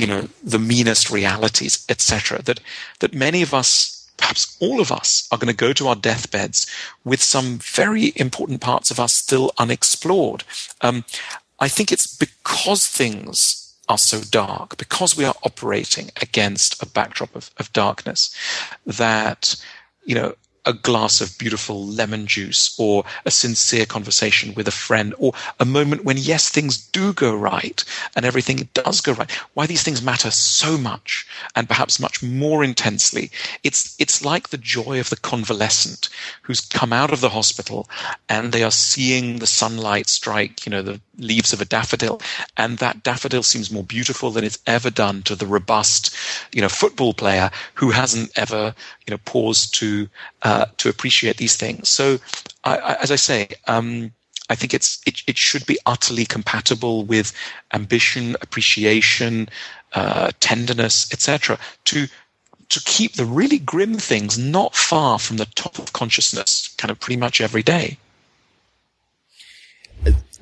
you 0.00 0.06
know, 0.06 0.28
the 0.42 0.58
meanest 0.58 1.10
realities, 1.10 1.84
etc. 1.90 2.40
That, 2.42 2.60
that 3.00 3.14
many 3.14 3.42
of 3.42 3.52
us, 3.52 4.10
perhaps 4.16 4.56
all 4.58 4.80
of 4.80 4.90
us, 4.90 5.28
are 5.30 5.36
going 5.36 5.52
to 5.52 5.66
go 5.66 5.74
to 5.74 5.88
our 5.88 5.94
deathbeds 5.94 6.66
with 7.04 7.22
some 7.22 7.58
very 7.58 8.14
important 8.16 8.62
parts 8.62 8.90
of 8.90 8.98
us 8.98 9.14
still 9.14 9.52
unexplored. 9.58 10.44
Um, 10.80 11.04
I 11.58 11.68
think 11.68 11.92
it's 11.92 12.16
because 12.16 12.86
things 12.86 13.74
are 13.90 13.98
so 13.98 14.22
dark, 14.22 14.78
because 14.78 15.18
we 15.18 15.24
are 15.26 15.34
operating 15.44 16.10
against 16.22 16.82
a 16.82 16.86
backdrop 16.86 17.36
of, 17.36 17.50
of 17.58 17.70
darkness, 17.74 18.34
that, 18.86 19.54
you 20.06 20.14
know, 20.14 20.34
a 20.66 20.72
glass 20.72 21.20
of 21.20 21.36
beautiful 21.38 21.86
lemon 21.86 22.26
juice 22.26 22.74
or 22.78 23.04
a 23.24 23.30
sincere 23.30 23.86
conversation 23.86 24.54
with 24.54 24.68
a 24.68 24.72
friend 24.72 25.14
or 25.18 25.32
a 25.58 25.64
moment 25.64 26.04
when 26.04 26.16
yes 26.16 26.48
things 26.48 26.76
do 26.88 27.12
go 27.12 27.34
right 27.34 27.84
and 28.14 28.24
everything 28.24 28.68
does 28.74 29.00
go 29.00 29.12
right 29.12 29.30
why 29.54 29.66
these 29.66 29.82
things 29.82 30.02
matter 30.02 30.30
so 30.30 30.76
much 30.76 31.26
and 31.54 31.68
perhaps 31.68 32.00
much 32.00 32.22
more 32.22 32.62
intensely. 32.64 33.30
It's, 33.62 33.94
it's 33.98 34.24
like 34.24 34.48
the 34.48 34.58
joy 34.58 35.00
of 35.00 35.10
the 35.10 35.16
convalescent 35.16 36.08
who's 36.42 36.60
come 36.60 36.92
out 36.92 37.12
of 37.12 37.20
the 37.20 37.30
hospital 37.30 37.88
and 38.28 38.52
they 38.52 38.62
are 38.62 38.70
seeing 38.70 39.38
the 39.38 39.46
sunlight 39.46 40.08
strike, 40.08 40.66
you 40.66 40.70
know, 40.70 40.82
the 40.82 41.00
leaves 41.18 41.52
of 41.52 41.60
a 41.60 41.64
daffodil. 41.64 42.20
And 42.56 42.78
that 42.78 43.02
daffodil 43.02 43.42
seems 43.42 43.70
more 43.70 43.84
beautiful 43.84 44.30
than 44.30 44.44
it's 44.44 44.58
ever 44.66 44.90
done 44.90 45.22
to 45.22 45.34
the 45.34 45.46
robust, 45.46 46.14
you 46.52 46.60
know, 46.60 46.68
football 46.68 47.14
player 47.14 47.50
who 47.74 47.90
hasn't 47.90 48.30
ever, 48.36 48.74
you 49.10 49.16
know, 49.16 49.22
paused 49.24 49.74
to, 49.74 50.08
uh, 50.42 50.66
to 50.76 50.88
appreciate 50.88 51.36
these 51.36 51.56
things. 51.56 51.88
So, 51.88 52.18
I, 52.62 52.76
I, 52.76 52.94
as 53.02 53.10
I 53.10 53.16
say, 53.16 53.48
um, 53.66 54.12
I 54.48 54.54
think 54.56 54.74
it's 54.74 55.00
it, 55.06 55.22
it 55.26 55.38
should 55.38 55.64
be 55.64 55.78
utterly 55.86 56.26
compatible 56.26 57.04
with 57.04 57.32
ambition, 57.72 58.36
appreciation, 58.42 59.48
uh, 59.94 60.32
tenderness, 60.40 61.10
etc. 61.12 61.58
To 61.86 62.08
to 62.68 62.80
keep 62.84 63.14
the 63.14 63.24
really 63.24 63.58
grim 63.58 63.94
things 63.94 64.38
not 64.38 64.74
far 64.74 65.18
from 65.18 65.36
the 65.36 65.46
top 65.46 65.78
of 65.78 65.92
consciousness, 65.92 66.74
kind 66.78 66.90
of 66.90 67.00
pretty 67.00 67.18
much 67.18 67.40
every 67.40 67.62
day. 67.62 67.98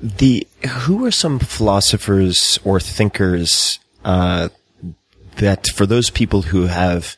The 0.00 0.46
who 0.66 1.04
are 1.04 1.10
some 1.10 1.38
philosophers 1.38 2.58
or 2.64 2.80
thinkers 2.80 3.78
uh, 4.04 4.48
that 5.36 5.66
for 5.74 5.86
those 5.86 6.10
people 6.10 6.42
who 6.42 6.66
have 6.66 7.16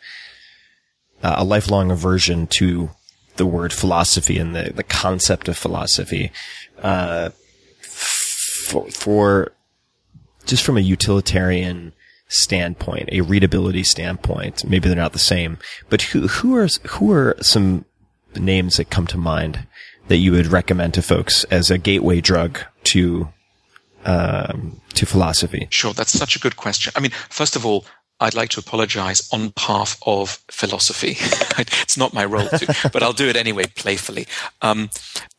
a 1.23 1.45
lifelong 1.45 1.91
aversion 1.91 2.47
to 2.47 2.91
the 3.37 3.47
word 3.47 3.73
philosophy 3.73 4.39
and 4.39 4.55
the, 4.55 4.73
the 4.75 4.83
concept 4.83 5.49
of 5.49 5.57
philosophy, 5.57 6.31
uh, 6.83 7.31
for, 7.81 8.91
for 8.91 9.53
just 10.47 10.65
from 10.65 10.77
a 10.77 10.81
utilitarian 10.81 11.93
standpoint, 12.29 13.09
a 13.13 13.21
readability 13.21 13.83
standpoint, 13.83 14.65
maybe 14.65 14.89
they're 14.89 14.97
not 14.97 15.13
the 15.13 15.19
same, 15.19 15.59
but 15.89 16.03
who, 16.03 16.29
who 16.29 16.57
are, 16.57 16.69
who 16.89 17.13
are 17.13 17.37
some 17.41 17.85
names 18.37 18.77
that 18.77 18.91
come 18.91 19.07
to 19.07 19.19
mind 19.19 19.67
that 20.09 20.19
you 20.19 20.33
would 20.33 20.47
recommend 20.47 20.95
to 20.95 21.03
folks 21.03 21.45
as 21.45 21.71
a 21.71 21.79
gateway 21.79 22.21
drug 22.21 22.61
to, 22.85 23.29
um, 24.05 24.81
to 24.95 25.07
philosophy? 25.07 25.67
Sure. 25.71 25.93
That's 25.93 26.13
such 26.13 26.37
a 26.37 26.39
good 26.39 26.57
question. 26.57 26.93
I 26.97 27.01
mean, 27.01 27.13
first 27.29 27.57
of 27.57 27.67
all, 27.67 27.85
I'd 28.21 28.35
like 28.35 28.51
to 28.51 28.61
apologize 28.61 29.29
on 29.33 29.49
behalf 29.49 29.99
of 30.05 30.43
philosophy. 30.51 31.17
it's 31.59 31.97
not 31.97 32.13
my 32.13 32.25
role 32.25 32.49
to, 32.49 32.91
but 32.93 33.03
I'll 33.03 33.15
do 33.15 33.29
it 33.29 33.37
anyway, 33.37 33.65
playfully. 33.75 34.27
Um, 34.61 34.91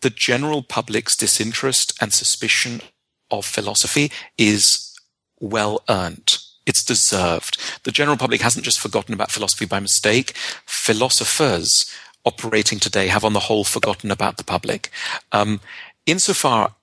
the 0.01 0.09
general 0.09 0.63
public's 0.63 1.15
disinterest 1.15 1.93
and 2.01 2.11
suspicion 2.11 2.81
of 3.29 3.45
philosophy 3.45 4.11
is 4.37 4.93
well 5.39 5.83
earned. 5.89 6.37
It's 6.65 6.83
deserved. 6.83 7.57
The 7.83 7.91
general 7.91 8.17
public 8.17 8.41
hasn't 8.41 8.65
just 8.65 8.79
forgotten 8.79 9.13
about 9.13 9.31
philosophy 9.31 9.65
by 9.65 9.79
mistake. 9.79 10.33
Philosophers 10.65 11.91
operating 12.25 12.79
today 12.79 13.07
have 13.07 13.25
on 13.25 13.33
the 13.33 13.41
whole 13.41 13.63
forgotten 13.63 14.11
about 14.11 14.37
the 14.37 14.43
public. 14.43 14.89
Um, 15.31 15.59
insofar 16.05 16.75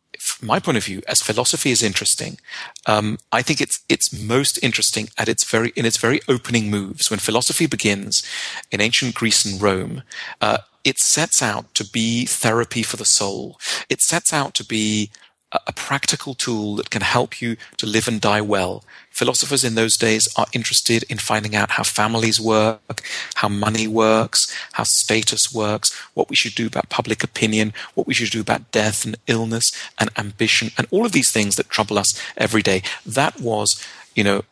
my 0.43 0.59
point 0.61 0.76
of 0.76 0.84
view, 0.84 1.03
as 1.09 1.22
philosophy 1.22 1.70
is 1.70 1.82
interesting, 1.82 2.39
um, 2.86 3.18
I 3.32 3.43
think 3.43 3.61
it's 3.61 3.80
it's 3.89 4.12
most 4.12 4.59
interesting 4.62 5.09
at 5.18 5.28
its 5.28 5.45
very 5.45 5.72
in 5.76 5.84
its 5.86 5.97
very 5.97 6.20
opening 6.28 6.70
moves. 6.70 7.11
When 7.11 7.18
philosophy 7.18 7.66
begins 7.66 8.22
in 8.70 8.80
ancient 8.80 9.14
Greece 9.14 9.45
and 9.45 9.61
Rome, 9.61 10.03
uh, 10.41 10.59
it 10.84 10.99
sets 10.99 11.43
out 11.43 11.74
to 11.74 11.84
be 11.84 12.24
therapy 12.24 12.82
for 12.82 12.97
the 12.97 13.05
soul. 13.05 13.59
It 13.89 14.01
sets 14.01 14.32
out 14.32 14.55
to 14.55 14.64
be 14.64 15.11
a 15.53 15.72
practical 15.72 16.34
tool 16.34 16.76
that 16.76 16.90
can 16.90 17.01
help 17.01 17.40
you 17.40 17.57
to 17.78 17.86
live 17.86 18.07
and 18.07 18.20
die 18.20 18.40
well. 18.40 18.84
Philosophers 19.11 19.64
in 19.64 19.74
those 19.74 19.96
days 19.96 20.28
are 20.36 20.46
interested 20.53 21.05
in 21.05 21.16
finding 21.16 21.57
out 21.57 21.72
how 21.72 21.82
families 21.82 22.38
work, 22.38 23.03
how 23.36 23.49
money 23.49 23.88
works, 23.88 24.55
how 24.72 24.84
status 24.84 25.53
works, 25.53 25.96
what 26.12 26.28
we 26.28 26.36
should 26.36 26.55
do 26.55 26.66
about 26.66 26.90
public 26.90 27.24
opinion, 27.24 27.72
what 27.94 28.07
we 28.07 28.12
should 28.12 28.30
do 28.30 28.40
about 28.40 28.70
death 28.72 29.07
and 29.07 29.16
illness 29.26 29.72
and 29.99 30.11
ambition 30.18 30.70
and 30.76 30.86
all 30.90 31.07
of 31.07 31.12
these 31.12 31.32
things 31.32 31.57
that 31.57 31.70
trouble 31.70 31.99
us 31.99 32.20
every 32.36 32.62
day. 32.62 32.82
That 33.07 33.40
was, 33.40 33.82
you 34.14 34.24
know, 34.24 34.44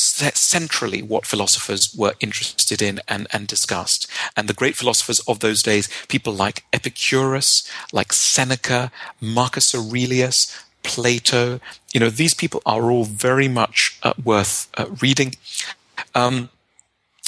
centrally 0.00 1.02
what 1.02 1.26
philosophers 1.26 1.94
were 1.96 2.14
interested 2.20 2.82
in 2.82 3.00
and, 3.08 3.26
and 3.32 3.46
discussed. 3.46 4.06
And 4.36 4.48
the 4.48 4.54
great 4.54 4.76
philosophers 4.76 5.20
of 5.28 5.40
those 5.40 5.62
days, 5.62 5.88
people 6.08 6.32
like 6.32 6.64
Epicurus, 6.72 7.68
like 7.92 8.12
Seneca, 8.12 8.90
Marcus 9.20 9.74
Aurelius, 9.74 10.56
Plato, 10.82 11.60
you 11.92 12.00
know, 12.00 12.10
these 12.10 12.34
people 12.34 12.62
are 12.64 12.90
all 12.90 13.04
very 13.04 13.48
much 13.48 13.98
uh, 14.02 14.14
worth 14.22 14.68
uh, 14.78 14.86
reading. 15.02 15.34
Um, 16.14 16.48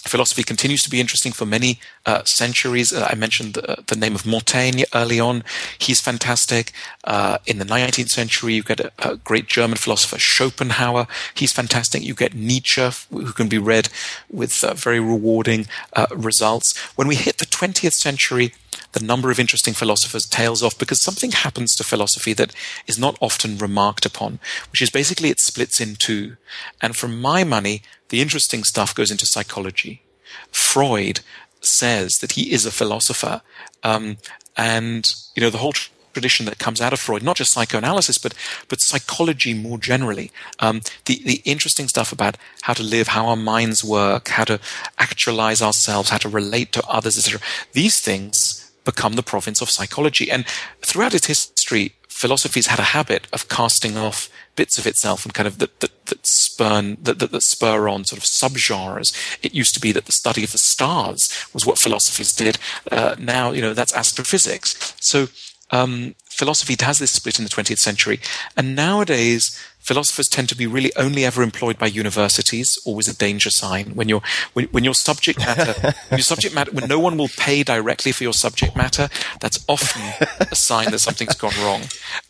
philosophy 0.05 0.43
continues 0.43 0.83
to 0.83 0.91
be 0.91 1.01
interesting 1.01 1.33
for 1.33 1.47
many 1.47 1.79
uh, 2.07 2.25
centuries. 2.25 2.93
Uh, 2.93 3.07
I 3.11 3.15
mentioned 3.15 3.55
the, 3.55 3.85
the, 3.87 3.97
name 3.97 4.15
of 4.15 4.27
Montaigne 4.27 4.83
early 4.95 5.21
on. 5.21 5.45
He's 5.79 6.01
fantastic. 6.01 6.73
Uh, 7.05 7.39
in 7.47 7.59
the 7.59 7.65
19th 7.65 8.09
century, 8.09 8.55
you 8.55 8.63
get 8.63 8.81
a, 8.81 8.93
a, 8.99 9.17
great 9.17 9.47
German 9.47 9.77
philosopher, 9.77 10.19
Schopenhauer. 10.19 11.07
He's 11.35 11.53
fantastic. 11.53 12.03
You 12.03 12.15
get 12.15 12.35
Nietzsche, 12.35 12.89
who 13.11 13.33
can 13.33 13.49
be 13.49 13.59
read 13.59 13.89
with 14.31 14.65
uh, 14.65 14.75
very 14.75 14.99
rewarding 14.99 15.67
uh, 15.95 16.07
results. 16.15 16.77
When 16.97 17.07
we 17.07 17.15
hit 17.15 17.39
the 17.39 17.47
20th 17.47 17.93
century, 17.93 18.53
the 18.93 19.05
number 19.05 19.31
of 19.31 19.39
interesting 19.39 19.75
philosophers 19.75 20.27
tails 20.27 20.63
off 20.63 20.79
because 20.79 21.03
something 21.03 21.33
happens 21.33 21.75
to 21.75 21.85
philosophy 21.85 22.33
that 22.35 22.55
is 22.87 22.99
not 22.99 23.17
often 23.21 23.59
remarked 23.59 24.07
upon, 24.07 24.39
which 24.71 24.83
is 24.83 24.91
basically 24.91 25.31
it 25.31 25.41
splits 25.41 25.81
in 25.81 25.97
two. 25.97 26.37
And 26.81 26.97
for 26.97 27.09
my 27.09 27.45
money, 27.45 27.83
the 28.11 28.21
interesting 28.21 28.65
stuff 28.65 28.95
goes 28.95 29.11
into 29.11 29.27
psychology. 29.27 30.03
Freud 30.51 31.21
says 31.61 32.15
that 32.21 32.33
he 32.33 32.53
is 32.53 32.67
a 32.67 32.71
philosopher. 32.71 33.43
Um, 33.83 34.19
and, 34.57 35.05
you 35.35 35.43
know, 35.43 35.51
the 35.51 35.59
whole 35.59 35.73
tradition 36.13 36.45
that 36.47 36.59
comes 36.59 36.81
out 36.81 36.93
of 36.93 37.01
Freud, 37.01 37.23
not 37.23 37.37
just 37.37 37.53
psychoanalysis, 37.53 38.19
but 38.19 38.35
but 38.69 38.81
psychology 38.81 39.55
more 39.55 39.79
generally. 39.79 40.31
Um, 40.59 40.83
the 41.07 41.23
the 41.25 41.41
interesting 41.45 41.89
stuff 41.89 42.13
about 42.13 42.37
how 42.63 42.75
to 42.75 42.83
live, 42.83 43.09
how 43.09 43.29
our 43.29 43.37
minds 43.37 43.83
work, 43.83 44.29
how 44.29 44.45
to 44.45 44.61
actualize 44.99 45.63
ourselves, 45.63 46.11
how 46.11 46.19
to 46.19 46.29
relate 46.29 46.73
to 46.73 46.87
others, 46.87 47.17
etc. 47.17 47.41
These 47.73 48.01
things 48.01 48.52
become 48.85 49.15
the 49.15 49.23
province 49.23 49.61
of 49.61 49.71
psychology. 49.71 50.31
And 50.31 50.47
throughout 50.81 51.15
its 51.15 51.27
history, 51.27 51.95
philosophy's 52.09 52.67
had 52.67 52.79
a 52.79 52.95
habit 52.95 53.27
of 53.33 53.49
casting 53.49 53.97
off 53.97 54.29
bits 54.55 54.79
of 54.79 54.87
itself 54.87 55.25
and 55.25 55.35
kind 55.35 55.47
of 55.47 55.59
that, 55.59 55.81
that, 55.81 56.07
that 56.07 56.27
spurn 56.27 56.97
that, 57.03 57.19
that, 57.19 57.33
that 57.33 57.43
spur 57.43 57.89
on 57.89 58.05
sort 58.05 58.19
of 58.19 58.25
subgenres. 58.25 59.13
It 59.43 59.55
used 59.55 59.75
to 59.75 59.81
be 59.81 59.93
that 59.93 60.05
the 60.05 60.13
study 60.13 60.45
of 60.45 60.53
the 60.53 60.59
stars 60.59 61.47
was 61.53 61.67
what 61.67 61.79
philosophers 61.79 62.35
did. 62.35 62.59
Uh, 62.91 63.17
now, 63.19 63.51
you 63.51 63.63
know, 63.63 63.75
that's 63.75 63.95
astrophysics. 63.95 64.95
So 65.01 65.29
um, 65.71 66.15
philosophy 66.37 66.77
has 66.85 66.99
this 66.99 67.11
split 67.13 67.39
in 67.39 67.45
the 67.45 67.51
20th 67.51 67.79
century, 67.79 68.21
and 68.57 68.75
nowadays 68.75 69.59
philosophers 69.83 70.29
tend 70.29 70.49
to 70.49 70.57
be 70.57 70.67
really 70.67 70.93
only 70.97 71.25
ever 71.25 71.43
employed 71.43 71.77
by 71.77 71.87
universities, 71.87 72.79
always 72.85 73.09
a 73.09 73.17
danger 73.17 73.51
sign. 73.51 73.95
When 73.95 74.09
your 74.09 74.23
when, 74.53 74.67
when 74.67 74.85
your 74.85 74.95
subject 74.95 75.41
matter, 75.41 75.75
when 76.09 76.19
your 76.19 76.21
subject 76.21 76.55
matter, 76.55 76.71
when 76.71 76.89
no 76.89 76.99
one 76.99 77.19
will 77.19 77.29
pay 77.29 77.63
directly 77.63 78.13
for 78.13 78.23
your 78.23 78.33
subject 78.33 78.77
matter, 78.77 79.09
that's 79.41 79.63
often 79.69 80.03
a 80.41 80.55
sign 80.55 80.91
that 80.93 81.01
something's 81.01 81.35
gone 81.35 81.53
wrong. 81.63 81.83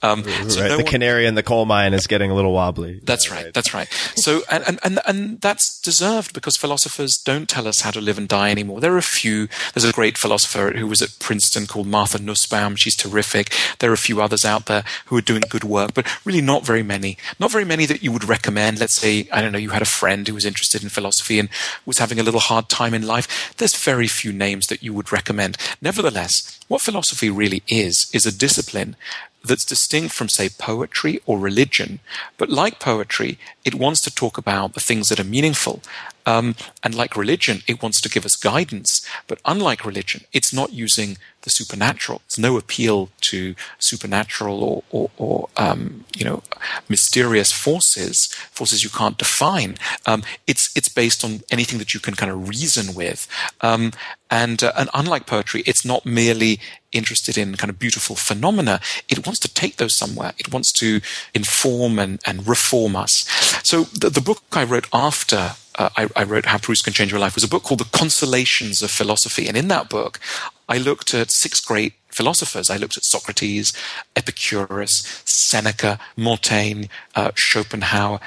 Um, 0.02 0.24
so 0.48 0.60
right. 0.60 0.68
no 0.68 0.76
the 0.78 0.84
one, 0.84 0.86
canary 0.86 1.26
in 1.26 1.34
the 1.34 1.42
coal 1.42 1.66
mine 1.66 1.94
is 1.94 2.06
getting 2.06 2.30
a 2.30 2.34
little 2.34 2.52
wobbly. 2.52 3.00
That's 3.04 3.28
yeah, 3.28 3.34
right, 3.34 3.44
right, 3.44 3.54
That's 3.54 3.74
right. 3.74 3.88
So 4.16 4.40
and, 4.50 4.64
and 4.66 4.80
and 4.82 5.00
and 5.06 5.40
that's 5.40 5.80
deserved 5.80 6.32
because 6.32 6.56
philosophers 6.56 7.18
don't 7.18 7.48
tell 7.48 7.68
us 7.68 7.82
how 7.82 7.90
to 7.90 8.00
live 8.00 8.18
and 8.18 8.26
die 8.26 8.50
anymore. 8.50 8.80
There 8.80 8.94
are 8.94 8.98
a 8.98 9.02
few. 9.02 9.48
There's 9.74 9.84
a 9.84 9.92
great 9.92 10.16
philosopher 10.16 10.72
who 10.76 10.86
was 10.86 11.02
at 11.02 11.18
Princeton 11.18 11.66
called 11.66 11.86
Martha 11.86 12.18
Nussbaum. 12.18 12.76
She's 12.76 12.96
terrific. 12.96 13.52
There 13.80 13.91
are 13.92 13.94
a 13.94 14.08
few 14.08 14.20
others 14.20 14.44
out 14.44 14.66
there 14.66 14.84
who 15.06 15.16
are 15.16 15.22
doing 15.22 15.42
good 15.48 15.64
work, 15.64 15.94
but 15.94 16.06
really 16.24 16.40
not 16.40 16.66
very 16.66 16.82
many 16.82 17.16
not 17.38 17.50
very 17.50 17.64
many 17.64 17.86
that 17.86 18.02
you 18.02 18.12
would 18.12 18.24
recommend. 18.24 18.78
Let's 18.78 18.94
say, 18.94 19.28
I 19.32 19.40
don't 19.40 19.52
know, 19.52 19.58
you 19.58 19.70
had 19.70 19.82
a 19.82 19.86
friend 19.86 20.26
who 20.26 20.34
was 20.34 20.44
interested 20.44 20.82
in 20.82 20.88
philosophy 20.88 21.38
and 21.38 21.48
was 21.84 21.98
having 21.98 22.18
a 22.18 22.22
little 22.22 22.40
hard 22.40 22.68
time 22.68 22.94
in 22.94 23.06
life. 23.06 23.54
There's 23.56 23.76
very 23.76 24.06
few 24.06 24.32
names 24.32 24.66
that 24.66 24.82
you 24.82 24.92
would 24.94 25.12
recommend. 25.12 25.56
Nevertheless, 25.80 26.60
what 26.68 26.80
philosophy 26.80 27.30
really 27.30 27.62
is, 27.68 28.10
is 28.12 28.26
a 28.26 28.36
discipline 28.36 28.96
that's 29.44 29.64
distinct 29.64 30.14
from, 30.14 30.28
say, 30.28 30.48
poetry 30.48 31.20
or 31.26 31.38
religion. 31.38 31.98
But 32.38 32.48
like 32.48 32.78
poetry, 32.78 33.38
it 33.64 33.74
wants 33.74 34.00
to 34.02 34.14
talk 34.14 34.38
about 34.38 34.74
the 34.74 34.80
things 34.80 35.08
that 35.08 35.18
are 35.18 35.24
meaningful. 35.24 35.82
Um, 36.24 36.54
and 36.84 36.94
like 36.94 37.16
religion, 37.16 37.62
it 37.66 37.82
wants 37.82 38.00
to 38.02 38.08
give 38.08 38.24
us 38.24 38.36
guidance. 38.36 39.04
But 39.26 39.40
unlike 39.44 39.84
religion, 39.84 40.22
it's 40.32 40.52
not 40.52 40.72
using 40.72 41.18
the 41.42 41.50
supernatural. 41.50 42.22
There's 42.28 42.38
no 42.38 42.56
appeal 42.56 43.10
to 43.22 43.54
supernatural 43.78 44.62
or, 44.62 44.82
or, 44.90 45.10
or 45.18 45.48
um, 45.56 46.04
you 46.16 46.24
know, 46.24 46.42
mysterious 46.88 47.52
forces, 47.52 48.26
forces 48.50 48.82
you 48.82 48.90
can't 48.90 49.18
define. 49.18 49.76
Um, 50.06 50.22
it's 50.46 50.74
it's 50.76 50.88
based 50.88 51.24
on 51.24 51.42
anything 51.50 51.78
that 51.78 51.94
you 51.94 52.00
can 52.00 52.14
kind 52.14 52.32
of 52.32 52.48
reason 52.48 52.94
with. 52.94 53.28
Um, 53.60 53.92
and 54.30 54.62
uh, 54.62 54.72
and 54.76 54.88
unlike 54.94 55.26
poetry, 55.26 55.62
it's 55.66 55.84
not 55.84 56.06
merely 56.06 56.60
interested 56.92 57.36
in 57.38 57.56
kind 57.56 57.70
of 57.70 57.78
beautiful 57.78 58.16
phenomena. 58.16 58.80
It 59.08 59.26
wants 59.26 59.40
to 59.40 59.52
take 59.52 59.76
those 59.76 59.94
somewhere. 59.94 60.32
It 60.38 60.52
wants 60.52 60.72
to 60.74 61.00
inform 61.34 61.98
and, 61.98 62.20
and 62.26 62.46
reform 62.46 62.96
us. 62.96 63.26
So 63.64 63.84
the, 63.84 64.10
the 64.10 64.20
book 64.20 64.42
I 64.52 64.64
wrote 64.64 64.88
after 64.92 65.52
uh, 65.76 65.90
I, 65.96 66.08
I, 66.16 66.24
wrote 66.24 66.46
How 66.46 66.58
Proust 66.58 66.84
Can 66.84 66.92
Change 66.92 67.10
Your 67.10 67.20
Life 67.20 67.34
was 67.34 67.44
a 67.44 67.48
book 67.48 67.62
called 67.62 67.80
The 67.80 67.98
Consolations 67.98 68.82
of 68.82 68.90
Philosophy. 68.90 69.48
And 69.48 69.56
in 69.56 69.68
that 69.68 69.88
book, 69.88 70.20
I 70.68 70.78
looked 70.78 71.14
at 71.14 71.30
six 71.30 71.60
great 71.60 71.94
philosophers. 72.08 72.70
I 72.70 72.76
looked 72.76 72.96
at 72.96 73.04
Socrates, 73.04 73.72
Epicurus, 74.14 75.22
Seneca, 75.24 75.98
Montaigne, 76.16 76.86
uh, 77.14 77.32
Schopenhauer, 77.34 78.20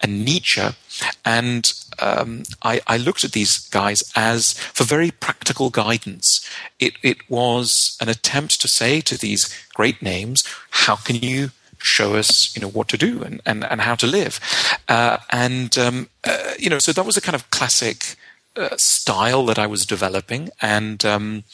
and 0.00 0.24
Nietzsche. 0.24 0.62
And 1.24 1.64
um, 1.98 2.44
I, 2.62 2.80
I, 2.86 2.96
looked 2.96 3.24
at 3.24 3.32
these 3.32 3.58
guys 3.68 4.02
as 4.14 4.52
for 4.52 4.84
very 4.84 5.10
practical 5.10 5.70
guidance. 5.70 6.48
It, 6.78 6.94
it 7.02 7.28
was 7.28 7.96
an 8.00 8.08
attempt 8.08 8.60
to 8.60 8.68
say 8.68 9.00
to 9.02 9.18
these 9.18 9.52
great 9.74 10.00
names, 10.00 10.44
how 10.70 10.96
can 10.96 11.16
you 11.16 11.50
show 11.78 12.14
us, 12.14 12.54
you 12.54 12.62
know, 12.62 12.68
what 12.68 12.88
to 12.88 12.98
do 12.98 13.22
and, 13.22 13.40
and, 13.46 13.64
and 13.64 13.80
how 13.80 13.94
to 13.96 14.06
live? 14.06 14.40
Uh, 14.88 15.18
and, 15.30 15.76
um, 15.78 16.08
uh, 16.24 16.54
you 16.58 16.70
know, 16.70 16.78
so 16.78 16.92
that 16.92 17.06
was 17.06 17.16
a 17.16 17.20
kind 17.20 17.34
of 17.34 17.50
classic 17.50 18.16
uh, 18.56 18.76
style 18.76 19.44
that 19.46 19.58
I 19.58 19.66
was 19.66 19.86
developing. 19.86 20.50
And, 20.60 21.04
um, 21.04 21.44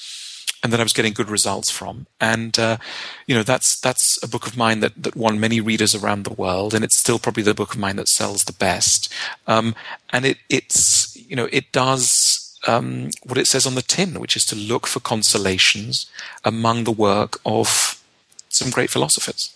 and 0.65 0.73
that 0.73 0.81
I 0.81 0.83
was 0.83 0.95
getting 0.95 1.13
good 1.13 1.29
results 1.29 1.71
from. 1.71 2.07
And 2.19 2.59
uh, 2.59 2.79
you 3.27 3.35
know, 3.35 3.43
that's 3.43 3.79
that's 3.79 4.21
a 4.23 4.29
book 4.29 4.47
of 4.47 4.57
mine 4.57 4.81
that 4.81 5.01
that 5.01 5.15
won 5.15 5.39
many 5.39 5.61
readers 5.61 5.95
around 5.95 6.25
the 6.25 6.33
world, 6.33 6.73
and 6.73 6.83
it's 6.83 6.99
still 6.99 7.19
probably 7.19 7.43
the 7.43 7.55
book 7.55 7.75
of 7.75 7.81
mine 7.81 7.97
that 7.97 8.09
sells 8.09 8.45
the 8.45 8.55
best. 8.55 9.13
Um, 9.47 9.75
and 10.11 10.25
it 10.25 10.39
it's 10.49 11.15
you 11.17 11.37
know 11.37 11.49
it 11.53 11.71
does. 11.71 12.41
Um, 12.67 13.11
what 13.23 13.37
it 13.37 13.47
says 13.47 13.67
on 13.67 13.75
the 13.75 13.83
tin, 13.83 14.19
which 14.19 14.37
is 14.37 14.45
to 14.47 14.57
look 14.57 14.87
for 14.87 14.99
consolations 14.99 16.11
among 16.45 16.85
the 16.85 16.93
work 16.93 17.39
of 17.45 18.03
some 18.49 18.71
great 18.71 18.89
philosophers. 18.89 19.55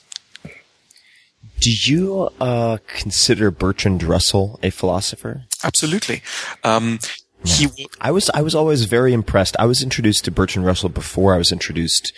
Do 1.60 1.70
you 1.70 2.30
uh, 2.40 2.78
consider 2.86 3.50
Bertrand 3.50 4.02
Russell 4.02 4.58
a 4.62 4.70
philosopher? 4.70 5.44
Absolutely. 5.64 6.22
Um, 6.64 6.98
he, 7.44 7.68
I 8.00 8.10
was, 8.10 8.30
I 8.30 8.42
was 8.42 8.54
always 8.54 8.84
very 8.84 9.12
impressed. 9.12 9.56
I 9.58 9.66
was 9.66 9.82
introduced 9.82 10.24
to 10.24 10.30
Bertrand 10.30 10.66
Russell 10.66 10.88
before 10.88 11.34
I 11.34 11.38
was 11.38 11.52
introduced 11.52 12.12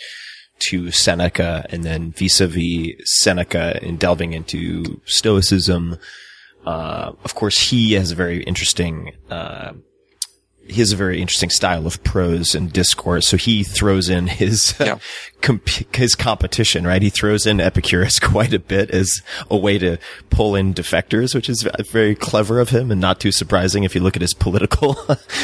to 0.69 0.91
Seneca 0.91 1.65
and 1.69 1.83
then 1.83 2.11
vis-a-vis 2.11 2.93
Seneca 3.03 3.79
and 3.81 3.99
delving 3.99 4.33
into 4.33 5.01
Stoicism. 5.05 5.97
Uh, 6.65 7.13
of 7.23 7.33
course, 7.33 7.69
he 7.69 7.93
has 7.93 8.11
a 8.11 8.15
very 8.15 8.43
interesting, 8.43 9.13
uh, 9.29 9.73
he 10.67 10.79
has 10.79 10.91
a 10.91 10.95
very 10.95 11.21
interesting 11.21 11.49
style 11.49 11.85
of 11.85 12.03
prose 12.03 12.55
and 12.55 12.71
discourse. 12.71 13.27
So 13.27 13.37
he 13.37 13.63
throws 13.63 14.09
in 14.09 14.27
his 14.27 14.75
yeah. 14.79 14.99
comp- 15.41 15.95
his 15.95 16.15
competition, 16.15 16.85
right? 16.85 17.01
He 17.01 17.09
throws 17.09 17.45
in 17.45 17.59
Epicurus 17.59 18.19
quite 18.21 18.53
a 18.53 18.59
bit 18.59 18.89
as 18.91 19.21
a 19.49 19.57
way 19.57 19.77
to 19.79 19.97
pull 20.29 20.55
in 20.55 20.73
defectors, 20.73 21.35
which 21.35 21.49
is 21.49 21.67
very 21.89 22.15
clever 22.15 22.59
of 22.59 22.69
him 22.69 22.91
and 22.91 23.01
not 23.01 23.19
too 23.19 23.31
surprising 23.31 23.83
if 23.83 23.95
you 23.95 24.01
look 24.01 24.15
at 24.15 24.21
his 24.21 24.33
political 24.39 24.95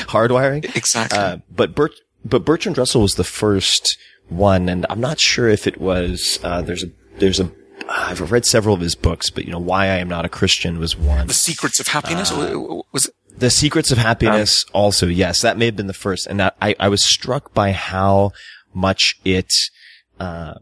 hardwiring. 0.07 0.75
Exactly. 0.75 1.17
Uh, 1.17 1.37
but 1.49 1.75
Bert, 1.75 1.91
but 2.23 2.45
Bertrand 2.45 2.77
Russell 2.77 3.01
was 3.01 3.15
the 3.15 3.23
first 3.23 3.97
one, 4.29 4.69
and 4.69 4.85
I'm 4.89 5.01
not 5.01 5.19
sure 5.19 5.47
if 5.49 5.67
it 5.67 5.79
was. 5.79 6.39
Uh, 6.43 6.61
there's 6.61 6.83
a 6.83 6.91
there's 7.17 7.39
a 7.39 7.51
I've 7.89 8.31
read 8.31 8.45
several 8.45 8.75
of 8.75 8.81
his 8.81 8.95
books, 8.95 9.29
but 9.29 9.45
you 9.45 9.51
know, 9.51 9.59
Why 9.59 9.85
I 9.85 9.97
Am 9.97 10.09
Not 10.09 10.25
a 10.25 10.29
Christian 10.29 10.79
was 10.79 10.97
one. 10.97 11.27
The 11.27 11.33
Secrets 11.33 11.79
of 11.79 11.87
Happiness 11.87 12.31
uh, 12.31 12.81
was 12.91 13.09
the 13.37 13.49
Secrets 13.49 13.91
of 13.91 13.97
Happiness 13.97 14.65
um, 14.67 14.71
also, 14.73 15.07
yes, 15.07 15.41
that 15.41 15.57
may 15.57 15.65
have 15.65 15.75
been 15.75 15.87
the 15.87 15.93
first. 15.93 16.27
And 16.27 16.39
that, 16.39 16.55
I, 16.61 16.75
I 16.79 16.89
was 16.89 17.03
struck 17.03 17.53
by 17.53 17.71
how 17.71 18.31
much 18.73 19.15
it, 19.23 19.51
uh, 20.19 20.55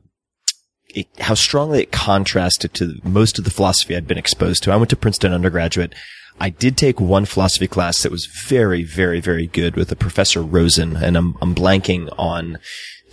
it, 0.89 1.07
how 1.19 1.33
strongly 1.33 1.83
it 1.83 1.91
contrasted 1.91 2.73
to 2.75 2.99
most 3.03 3.37
of 3.37 3.45
the 3.45 3.51
philosophy 3.51 3.95
I'd 3.95 4.07
been 4.07 4.17
exposed 4.17 4.63
to. 4.63 4.71
I 4.71 4.77
went 4.77 4.89
to 4.89 4.95
Princeton 4.95 5.33
undergraduate. 5.33 5.93
I 6.39 6.49
did 6.49 6.75
take 6.75 6.99
one 6.99 7.25
philosophy 7.25 7.67
class 7.67 8.03
that 8.03 8.11
was 8.11 8.25
very, 8.25 8.83
very, 8.83 9.21
very 9.21 9.47
good 9.47 9.75
with 9.75 9.91
a 9.91 9.95
professor 9.95 10.41
Rosen, 10.41 10.97
and 10.97 11.15
I'm, 11.15 11.37
I'm 11.41 11.55
blanking 11.55 12.13
on 12.17 12.57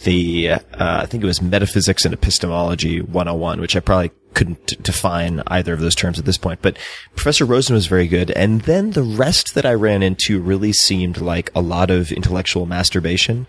the, 0.05 0.50
uh, 0.50 0.59
I 0.72 1.07
think 1.07 1.22
it 1.22 1.26
was 1.26 1.42
Metaphysics 1.42 2.05
and 2.05 2.14
Epistemology 2.14 3.00
101, 3.00 3.61
which 3.61 3.76
I 3.76 3.80
probably 3.80 4.11
couldn't 4.34 4.82
define 4.82 5.42
either 5.46 5.72
of 5.72 5.80
those 5.80 5.94
terms 5.94 6.18
at 6.18 6.24
this 6.24 6.38
point. 6.38 6.62
But 6.62 6.78
Professor 7.14 7.44
Rosen 7.44 7.74
was 7.74 7.86
very 7.86 8.09
good. 8.09 8.30
And 8.32 8.62
then 8.62 8.92
the 8.92 9.03
rest 9.03 9.55
that 9.55 9.66
I 9.66 9.74
ran 9.74 10.03
into 10.03 10.40
really 10.40 10.72
seemed 10.72 11.20
like 11.20 11.50
a 11.55 11.61
lot 11.61 11.90
of 11.90 12.12
intellectual 12.12 12.66
masturbation, 12.66 13.46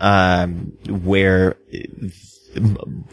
um, 0.00 0.72
where 0.88 1.56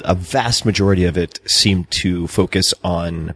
a 0.03 0.15
vast 0.15 0.65
majority 0.65 1.05
of 1.05 1.17
it 1.17 1.39
seemed 1.45 1.89
to 1.91 2.27
focus 2.27 2.73
on 2.84 3.36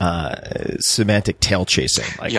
uh, 0.00 0.76
semantic 0.78 1.40
tail 1.40 1.64
chasing, 1.64 2.06
like 2.18 2.32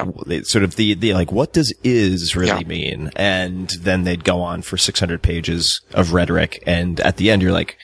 sort 0.45 0.63
of 0.63 0.75
the, 0.75 0.93
the, 0.93 1.13
like, 1.13 1.31
what 1.31 1.53
does 1.53 1.73
is 1.83 2.35
really 2.35 2.63
mean? 2.65 3.11
And 3.15 3.69
then 3.79 4.03
they'd 4.03 4.23
go 4.23 4.41
on 4.41 4.61
for 4.61 4.77
600 4.77 5.21
pages 5.21 5.81
of 5.93 6.13
rhetoric. 6.13 6.63
And 6.65 6.99
at 7.01 7.17
the 7.17 7.29
end, 7.29 7.41
you're 7.41 7.51
like, 7.51 7.77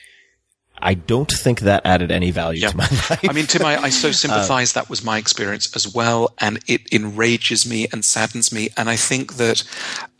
I 0.78 0.94
don't 0.94 1.30
think 1.30 1.60
that 1.60 1.84
added 1.84 2.10
any 2.10 2.30
value 2.30 2.68
to 2.68 2.76
my 2.76 2.84
life. 3.10 3.28
I 3.28 3.32
mean, 3.32 3.46
Tim, 3.46 3.64
I, 3.64 3.76
I 3.76 3.88
so 3.90 4.08
uh, 4.08 4.12
sympathize. 4.12 4.72
That 4.74 4.90
was 4.90 5.04
my 5.04 5.18
experience 5.18 5.74
as 5.74 5.92
well. 5.92 6.34
And 6.38 6.58
it 6.66 6.92
enrages 6.92 7.68
me 7.68 7.86
and 7.92 8.04
saddens 8.04 8.52
me. 8.52 8.68
And 8.76 8.88
I 8.88 8.96
think 8.96 9.34
that, 9.34 9.62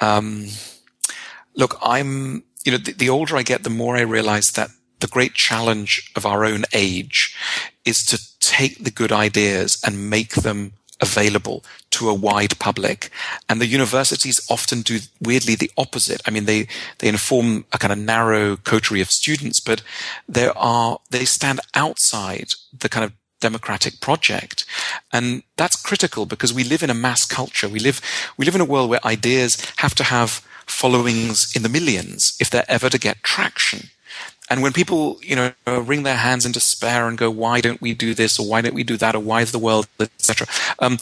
um, 0.01 0.49
look, 1.55 1.79
I'm, 1.83 2.45
you 2.65 2.73
know, 2.73 2.79
the, 2.79 2.93
the 2.93 3.09
older 3.11 3.37
I 3.37 3.43
get, 3.43 3.65
the 3.65 3.71
more 3.71 3.97
I 3.97 4.03
realize 4.03 4.47
that 4.55 4.71
the 5.01 5.07
great 5.07 5.35
challenge 5.35 6.11
of 6.17 6.27
our 6.27 6.45
own 6.45 6.65
age 6.73 7.37
is 7.85 8.03
to 8.05 8.21
take 8.41 8.83
the 8.83 8.91
good 8.91 9.13
ideas 9.13 9.79
and 9.85 10.11
make 10.11 10.35
them 10.35 10.73
available 11.01 11.63
to 11.91 12.09
a 12.09 12.15
wide 12.15 12.59
public. 12.59 13.11
And 13.49 13.61
the 13.61 13.67
universities 13.67 14.41
often 14.51 14.81
do 14.81 15.01
weirdly 15.21 15.55
the 15.55 15.71
opposite. 15.77 16.23
I 16.27 16.31
mean, 16.31 16.47
they, 16.47 16.69
they 16.99 17.09
inform 17.09 17.67
a 17.73 17.79
kind 17.79 17.93
of 17.93 17.99
narrow 17.99 18.57
coterie 18.57 19.01
of 19.01 19.11
students, 19.11 19.61
but 19.61 19.83
there 20.29 20.57
are, 20.57 20.99
they 21.11 21.25
stand 21.25 21.61
outside 21.75 22.49
the 22.77 22.89
kind 22.89 23.05
of 23.05 23.13
democratic 23.41 24.01
project. 24.01 24.65
And 25.13 25.43
that's 25.57 25.81
critical 25.81 26.25
because 26.25 26.55
we 26.55 26.65
live 26.65 26.83
in 26.83 26.91
a 26.91 26.95
mass 26.95 27.27
culture. 27.27 27.69
We 27.69 27.79
live, 27.79 28.01
we 28.37 28.47
live 28.47 28.55
in 28.55 28.61
a 28.63 28.65
world 28.65 28.89
where 28.89 29.07
ideas 29.07 29.63
have 29.77 29.95
to 29.97 30.05
have 30.05 30.43
followings 30.67 31.53
in 31.55 31.63
the 31.63 31.69
millions 31.69 32.37
if 32.41 32.51
they're 32.51 32.65
ever 32.69 32.89
to 32.89 32.99
get 32.99 33.23
traction. 33.23 33.91
And 34.49 34.63
when 34.63 34.73
people, 34.73 35.19
you 35.23 35.37
know, 35.37 35.53
wring 35.67 36.05
their 36.05 36.17
hands 36.17 36.47
in 36.47 36.53
despair 36.53 37.09
and 37.09 37.19
go, 37.19 37.31
"Why 37.31 37.61
don't 37.61 37.81
we 37.81 37.95
do 37.95 38.15
this?" 38.15 38.39
or 38.39 38.47
"Why 38.47 38.61
don't 38.61 38.75
we 38.75 38.85
do 38.85 38.97
that?" 38.97 39.15
or 39.15 39.21
"Why 39.21 39.41
is 39.41 39.53
the 39.53 39.59
world?" 39.59 39.89
etc. 40.01 40.47
Um, 40.79 40.99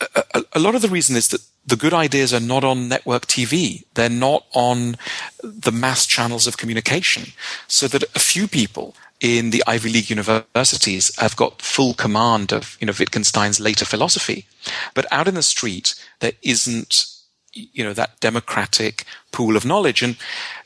a, 0.00 0.44
a, 0.52 0.60
lot 0.60 0.74
of 0.74 0.82
the 0.82 0.88
reason 0.88 1.16
is 1.16 1.28
that 1.28 1.42
the 1.66 1.76
good 1.76 1.92
ideas 1.92 2.32
are 2.32 2.40
not 2.40 2.64
on 2.64 2.88
network 2.88 3.26
TV. 3.26 3.84
They're 3.94 4.08
not 4.08 4.44
on 4.54 4.96
the 5.42 5.72
mass 5.72 6.06
channels 6.06 6.46
of 6.46 6.56
communication. 6.56 7.32
So 7.66 7.88
that 7.88 8.04
a 8.14 8.20
few 8.20 8.48
people 8.48 8.94
in 9.20 9.50
the 9.50 9.62
Ivy 9.66 9.90
League 9.90 10.10
universities 10.10 11.14
have 11.18 11.36
got 11.36 11.60
full 11.60 11.94
command 11.94 12.52
of, 12.52 12.76
you 12.80 12.86
know, 12.86 12.92
Wittgenstein's 12.98 13.60
later 13.60 13.84
philosophy. 13.84 14.46
But 14.94 15.06
out 15.12 15.28
in 15.28 15.34
the 15.34 15.42
street, 15.42 15.94
there 16.20 16.32
isn't, 16.42 17.06
you 17.52 17.82
know, 17.82 17.92
that 17.92 18.20
democratic 18.20 19.04
pool 19.32 19.56
of 19.56 19.64
knowledge. 19.64 20.02
And 20.02 20.16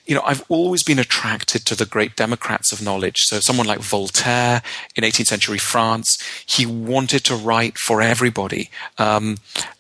you 0.06 0.14
know, 0.14 0.22
I've 0.24 0.44
always 0.48 0.82
been 0.82 0.98
attracted 0.98 1.64
to 1.66 1.76
the 1.76 1.86
great 1.86 2.16
democrats 2.16 2.72
of 2.72 2.82
knowledge. 2.82 3.18
So 3.20 3.40
someone 3.40 3.66
like 3.66 3.80
Voltaire 3.80 4.62
in 4.96 5.04
18th 5.04 5.28
century 5.28 5.58
France, 5.58 6.18
he 6.44 6.66
wanted 6.66 7.24
to 7.24 7.36
write 7.36 7.78
for 7.78 8.02
everybody. 8.02 8.70
Um, 8.98 9.38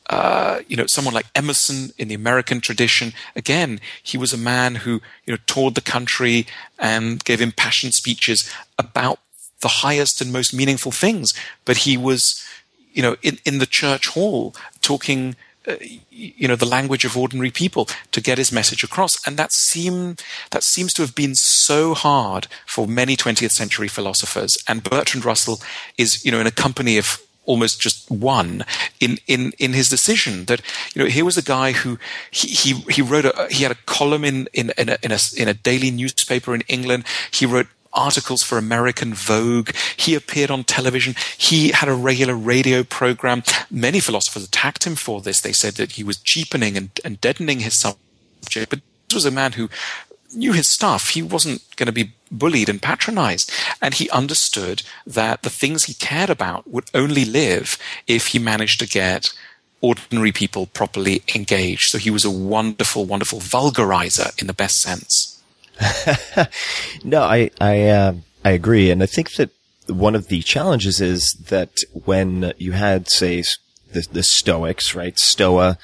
uh, 0.08 0.60
you 0.68 0.76
know, 0.76 0.86
someone 0.86 1.14
like 1.14 1.26
Emerson 1.34 1.90
in 1.98 2.08
the 2.08 2.14
American 2.14 2.60
tradition, 2.60 3.12
again, 3.34 3.80
he 4.02 4.16
was 4.16 4.32
a 4.32 4.38
man 4.38 4.76
who, 4.76 5.00
you 5.24 5.32
know, 5.32 5.38
toured 5.46 5.74
the 5.74 5.80
country 5.80 6.46
and 6.78 7.24
gave 7.24 7.40
impassioned 7.40 7.94
speeches 7.94 8.48
about 8.78 9.18
the 9.60 9.68
highest 9.68 10.20
and 10.20 10.32
most 10.32 10.54
meaningful 10.54 10.92
things. 10.92 11.32
But 11.64 11.78
he 11.78 11.96
was, 11.96 12.44
you 12.92 13.02
know, 13.02 13.16
in, 13.22 13.38
in 13.44 13.58
the 13.58 13.66
church 13.66 14.08
hall 14.08 14.54
talking 14.82 15.34
uh, 15.66 15.76
you 16.10 16.48
know 16.48 16.56
the 16.56 16.66
language 16.66 17.04
of 17.04 17.16
ordinary 17.16 17.50
people 17.50 17.88
to 18.10 18.20
get 18.20 18.38
his 18.38 18.52
message 18.52 18.82
across. 18.82 19.24
And 19.26 19.36
that 19.36 19.52
seem 19.52 20.16
that 20.50 20.64
seems 20.64 20.92
to 20.94 21.02
have 21.02 21.14
been 21.14 21.34
so 21.34 21.94
hard 21.94 22.48
for 22.66 22.86
many 22.86 23.16
20th 23.16 23.52
century 23.52 23.88
philosophers. 23.88 24.58
And 24.66 24.82
Bertrand 24.82 25.24
Russell 25.24 25.60
is 25.96 26.24
you 26.24 26.32
know 26.32 26.40
in 26.40 26.46
a 26.46 26.52
company 26.52 26.98
of 26.98 27.20
almost 27.44 27.80
just 27.80 28.10
one 28.10 28.64
in 29.00 29.18
in 29.26 29.52
in 29.58 29.72
his 29.72 29.88
decision 29.88 30.44
that 30.44 30.62
you 30.94 31.02
know 31.02 31.08
here 31.08 31.24
was 31.24 31.36
a 31.36 31.42
guy 31.42 31.72
who 31.72 31.98
he 32.30 32.48
he, 32.48 32.72
he 32.92 33.02
wrote 33.02 33.24
a 33.24 33.48
he 33.50 33.62
had 33.62 33.72
a 33.72 33.78
column 33.86 34.24
in 34.24 34.48
in 34.52 34.72
in 34.78 34.88
a, 34.88 34.98
in 35.02 35.12
a 35.12 35.18
in 35.36 35.48
a 35.48 35.54
daily 35.54 35.90
newspaper 35.90 36.54
in 36.54 36.62
England. 36.62 37.04
He 37.30 37.46
wrote 37.46 37.66
articles 37.92 38.42
for 38.42 38.58
American 38.58 39.14
Vogue. 39.14 39.70
He 39.96 40.14
appeared 40.14 40.50
on 40.50 40.64
television. 40.64 41.14
He 41.36 41.70
had 41.70 41.88
a 41.88 41.94
regular 41.94 42.34
radio 42.34 42.82
program. 42.82 43.42
Many 43.70 44.00
philosophers 44.00 44.44
attacked 44.44 44.86
him 44.86 44.94
for 44.94 45.20
this. 45.20 45.40
They 45.40 45.52
said 45.52 45.74
that 45.74 45.92
he 45.92 46.04
was 46.04 46.18
cheapening 46.18 46.76
and, 46.76 46.90
and 47.04 47.20
deadening 47.20 47.60
his 47.60 47.78
subject. 47.78 48.70
But 48.70 48.80
this 49.08 49.14
was 49.14 49.24
a 49.24 49.30
man 49.30 49.52
who 49.52 49.68
knew 50.34 50.52
his 50.52 50.68
stuff. 50.68 51.10
He 51.10 51.22
wasn't 51.22 51.62
going 51.76 51.86
to 51.86 51.92
be 51.92 52.12
bullied 52.30 52.68
and 52.68 52.80
patronized. 52.80 53.50
And 53.80 53.94
he 53.94 54.08
understood 54.10 54.82
that 55.06 55.42
the 55.42 55.50
things 55.50 55.84
he 55.84 55.94
cared 55.94 56.30
about 56.30 56.68
would 56.68 56.90
only 56.94 57.24
live 57.24 57.78
if 58.06 58.28
he 58.28 58.38
managed 58.38 58.80
to 58.80 58.88
get 58.88 59.32
ordinary 59.80 60.32
people 60.32 60.66
properly 60.66 61.22
engaged. 61.34 61.90
So 61.90 61.98
he 61.98 62.10
was 62.10 62.24
a 62.24 62.30
wonderful, 62.30 63.04
wonderful 63.04 63.40
vulgarizer 63.40 64.40
in 64.40 64.46
the 64.46 64.54
best 64.54 64.80
sense. 64.80 65.31
no, 67.04 67.22
I 67.22 67.50
I 67.60 67.88
uh, 67.88 68.14
I 68.44 68.50
agree, 68.50 68.90
and 68.90 69.02
I 69.02 69.06
think 69.06 69.34
that 69.34 69.50
one 69.88 70.14
of 70.14 70.28
the 70.28 70.42
challenges 70.42 71.00
is 71.00 71.32
that 71.48 71.72
when 71.92 72.52
you 72.58 72.72
had, 72.72 73.08
say, 73.10 73.42
the, 73.92 74.06
the 74.12 74.22
Stoics, 74.22 74.94
right? 74.94 75.18
Stoa, 75.18 75.78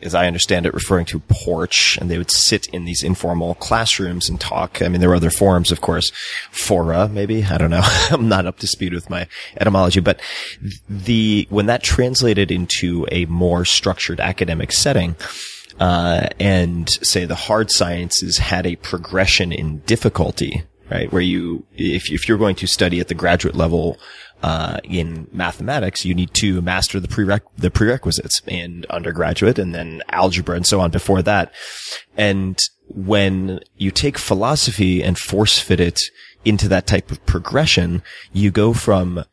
as 0.00 0.14
I 0.14 0.26
understand 0.26 0.64
it, 0.64 0.74
referring 0.74 1.06
to 1.06 1.20
porch, 1.20 1.98
and 2.00 2.10
they 2.10 2.18
would 2.18 2.30
sit 2.30 2.68
in 2.68 2.84
these 2.84 3.02
informal 3.02 3.54
classrooms 3.56 4.28
and 4.28 4.40
talk. 4.40 4.80
I 4.80 4.88
mean, 4.88 5.00
there 5.00 5.10
were 5.10 5.16
other 5.16 5.30
forms, 5.30 5.72
of 5.72 5.80
course. 5.80 6.12
Fora, 6.50 7.08
maybe. 7.08 7.44
I 7.44 7.58
don't 7.58 7.70
know. 7.70 7.82
I'm 8.10 8.28
not 8.28 8.46
up 8.46 8.58
to 8.60 8.66
speed 8.66 8.92
with 8.92 9.10
my 9.10 9.26
etymology, 9.60 10.00
but 10.00 10.20
the, 10.88 11.46
when 11.50 11.66
that 11.66 11.82
translated 11.82 12.50
into 12.50 13.06
a 13.10 13.24
more 13.26 13.64
structured 13.64 14.20
academic 14.20 14.72
setting, 14.72 15.16
uh, 15.80 16.28
and 16.40 16.88
say 16.90 17.24
the 17.24 17.34
hard 17.34 17.70
sciences 17.70 18.38
had 18.38 18.66
a 18.66 18.76
progression 18.76 19.52
in 19.52 19.78
difficulty, 19.80 20.64
right? 20.90 21.12
Where 21.12 21.22
you, 21.22 21.66
if, 21.74 22.10
if 22.10 22.28
you're 22.28 22.38
going 22.38 22.56
to 22.56 22.66
study 22.66 23.00
at 23.00 23.08
the 23.08 23.14
graduate 23.14 23.54
level, 23.54 23.98
uh, 24.42 24.78
in 24.84 25.26
mathematics, 25.32 26.04
you 26.04 26.14
need 26.14 26.32
to 26.34 26.62
master 26.62 27.00
the 27.00 27.08
prereq- 27.08 27.40
the 27.56 27.70
prerequisites 27.70 28.40
in 28.46 28.84
undergraduate 28.88 29.58
and 29.58 29.74
then 29.74 30.02
algebra 30.10 30.54
and 30.54 30.66
so 30.66 30.80
on 30.80 30.90
before 30.90 31.22
that. 31.22 31.52
And 32.16 32.56
when 32.88 33.60
you 33.76 33.90
take 33.90 34.16
philosophy 34.16 35.02
and 35.02 35.18
force 35.18 35.58
fit 35.58 35.80
it 35.80 36.00
into 36.44 36.68
that 36.68 36.86
type 36.86 37.10
of 37.10 37.24
progression, 37.26 38.02
you 38.32 38.50
go 38.50 38.72
from, 38.72 39.24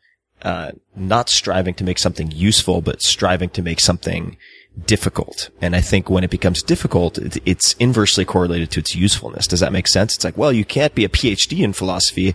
uh, 0.42 0.72
not 0.94 1.28
striving 1.28 1.74
to 1.74 1.84
make 1.84 1.98
something 1.98 2.30
useful, 2.30 2.80
but 2.80 3.00
striving 3.00 3.48
to 3.50 3.62
make 3.62 3.80
something 3.80 4.36
difficult. 4.84 5.50
And 5.60 5.74
I 5.74 5.80
think 5.80 6.10
when 6.10 6.24
it 6.24 6.30
becomes 6.30 6.62
difficult, 6.62 7.18
it's 7.46 7.72
inversely 7.74 8.24
correlated 8.24 8.70
to 8.72 8.80
its 8.80 8.94
usefulness. 8.94 9.46
Does 9.46 9.60
that 9.60 9.72
make 9.72 9.88
sense? 9.88 10.14
It's 10.14 10.24
like, 10.24 10.36
well, 10.36 10.52
you 10.52 10.64
can't 10.64 10.94
be 10.94 11.04
a 11.04 11.08
PhD 11.08 11.60
in 11.60 11.72
philosophy 11.72 12.34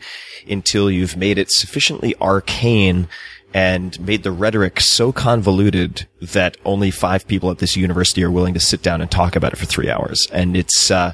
until 0.49 0.89
you've 0.89 1.15
made 1.15 1.37
it 1.37 1.51
sufficiently 1.51 2.15
arcane 2.19 3.07
and 3.53 3.99
made 3.99 4.23
the 4.23 4.31
rhetoric 4.31 4.79
so 4.79 5.11
convoluted 5.11 6.07
that 6.21 6.57
only 6.65 6.89
five 6.89 7.27
people 7.27 7.51
at 7.51 7.59
this 7.59 7.75
university 7.75 8.23
are 8.23 8.31
willing 8.31 8.53
to 8.53 8.59
sit 8.59 8.81
down 8.81 9.01
and 9.01 9.11
talk 9.11 9.35
about 9.35 9.53
it 9.53 9.57
for 9.57 9.65
three 9.65 9.89
hours. 9.89 10.27
And 10.31 10.55
it's, 10.55 10.89
uh, 10.89 11.13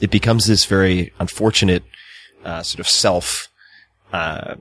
it 0.00 0.10
becomes 0.10 0.46
this 0.46 0.66
very 0.66 1.12
unfortunate, 1.18 1.82
uh, 2.44 2.62
sort 2.62 2.80
of 2.80 2.86
self, 2.86 3.48
uh, 4.12 4.54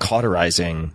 cauterizing 0.00 0.92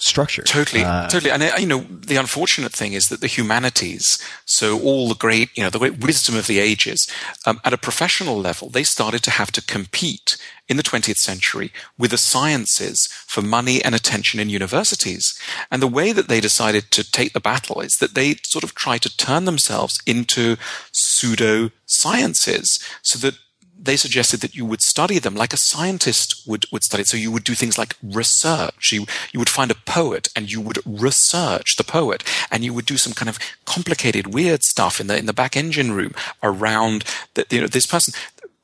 structure. 0.00 0.42
Totally, 0.42 0.82
uh, 0.82 1.08
totally. 1.08 1.30
And 1.30 1.42
uh, 1.42 1.52
you 1.58 1.66
know, 1.66 1.80
the 1.80 2.16
unfortunate 2.16 2.72
thing 2.72 2.94
is 2.94 3.08
that 3.08 3.20
the 3.20 3.26
humanities, 3.26 4.18
so 4.44 4.80
all 4.80 5.08
the 5.08 5.14
great, 5.14 5.50
you 5.56 5.62
know, 5.62 5.70
the 5.70 5.78
great 5.78 6.04
wisdom 6.04 6.36
of 6.36 6.46
the 6.46 6.58
ages, 6.58 7.06
um, 7.46 7.60
at 7.64 7.72
a 7.72 7.78
professional 7.78 8.38
level, 8.38 8.68
they 8.70 8.82
started 8.82 9.22
to 9.24 9.30
have 9.30 9.52
to 9.52 9.62
compete 9.62 10.36
in 10.68 10.76
the 10.76 10.82
20th 10.82 11.16
century 11.16 11.72
with 11.98 12.12
the 12.12 12.18
sciences 12.18 13.08
for 13.26 13.42
money 13.42 13.84
and 13.84 13.94
attention 13.94 14.40
in 14.40 14.48
universities. 14.48 15.38
And 15.70 15.82
the 15.82 15.88
way 15.88 16.12
that 16.12 16.28
they 16.28 16.40
decided 16.40 16.90
to 16.92 17.10
take 17.10 17.32
the 17.32 17.40
battle 17.40 17.80
is 17.80 17.96
that 18.00 18.14
they 18.14 18.36
sort 18.44 18.64
of 18.64 18.74
try 18.74 18.96
to 18.98 19.16
turn 19.16 19.44
themselves 19.44 19.98
into 20.06 20.56
pseudo 20.92 21.70
sciences 21.86 22.78
so 23.02 23.18
that 23.18 23.38
they 23.82 23.96
suggested 23.96 24.40
that 24.40 24.54
you 24.54 24.66
would 24.66 24.82
study 24.82 25.18
them 25.18 25.34
like 25.34 25.52
a 25.52 25.56
scientist 25.56 26.42
would, 26.46 26.66
would 26.70 26.84
study. 26.84 27.04
So 27.04 27.16
you 27.16 27.32
would 27.32 27.44
do 27.44 27.54
things 27.54 27.78
like 27.78 27.96
research. 28.02 28.92
You, 28.92 29.06
you 29.32 29.40
would 29.40 29.48
find 29.48 29.70
a 29.70 29.74
poet 29.74 30.28
and 30.36 30.50
you 30.52 30.60
would 30.60 30.78
research 30.84 31.76
the 31.76 31.84
poet 31.84 32.22
and 32.50 32.62
you 32.62 32.74
would 32.74 32.86
do 32.86 32.98
some 32.98 33.14
kind 33.14 33.28
of 33.28 33.38
complicated, 33.64 34.34
weird 34.34 34.62
stuff 34.62 35.00
in 35.00 35.06
the, 35.06 35.16
in 35.16 35.26
the 35.26 35.32
back 35.32 35.56
engine 35.56 35.92
room 35.92 36.12
around 36.42 37.04
the, 37.34 37.46
you 37.50 37.62
know, 37.62 37.66
this 37.66 37.86
person. 37.86 38.12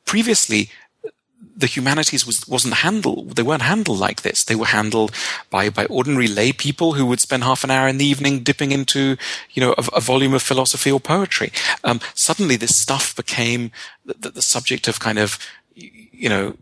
Previously, 0.04 0.70
the 1.56 1.66
humanities 1.66 2.26
was, 2.26 2.46
wasn't 2.46 2.74
handled, 2.74 3.36
they 3.36 3.42
weren't 3.42 3.62
handled 3.62 3.98
like 3.98 4.22
this. 4.22 4.44
They 4.44 4.54
were 4.54 4.66
handled 4.66 5.12
by, 5.50 5.70
by 5.70 5.86
ordinary 5.86 6.28
lay 6.28 6.52
people 6.52 6.92
who 6.94 7.06
would 7.06 7.20
spend 7.20 7.44
half 7.44 7.64
an 7.64 7.70
hour 7.70 7.88
in 7.88 7.98
the 7.98 8.04
evening 8.04 8.40
dipping 8.40 8.72
into, 8.72 9.16
you 9.52 9.60
know, 9.60 9.74
a, 9.78 9.96
a 9.96 10.00
volume 10.00 10.34
of 10.34 10.42
philosophy 10.42 10.90
or 10.92 11.00
poetry. 11.00 11.50
Um, 11.82 12.00
suddenly 12.14 12.56
this 12.56 12.78
stuff 12.78 13.16
became 13.16 13.70
the, 14.04 14.30
the 14.30 14.42
subject 14.42 14.86
of 14.86 15.00
kind 15.00 15.18
of, 15.18 15.38
you 15.74 16.28
know, 16.28 16.56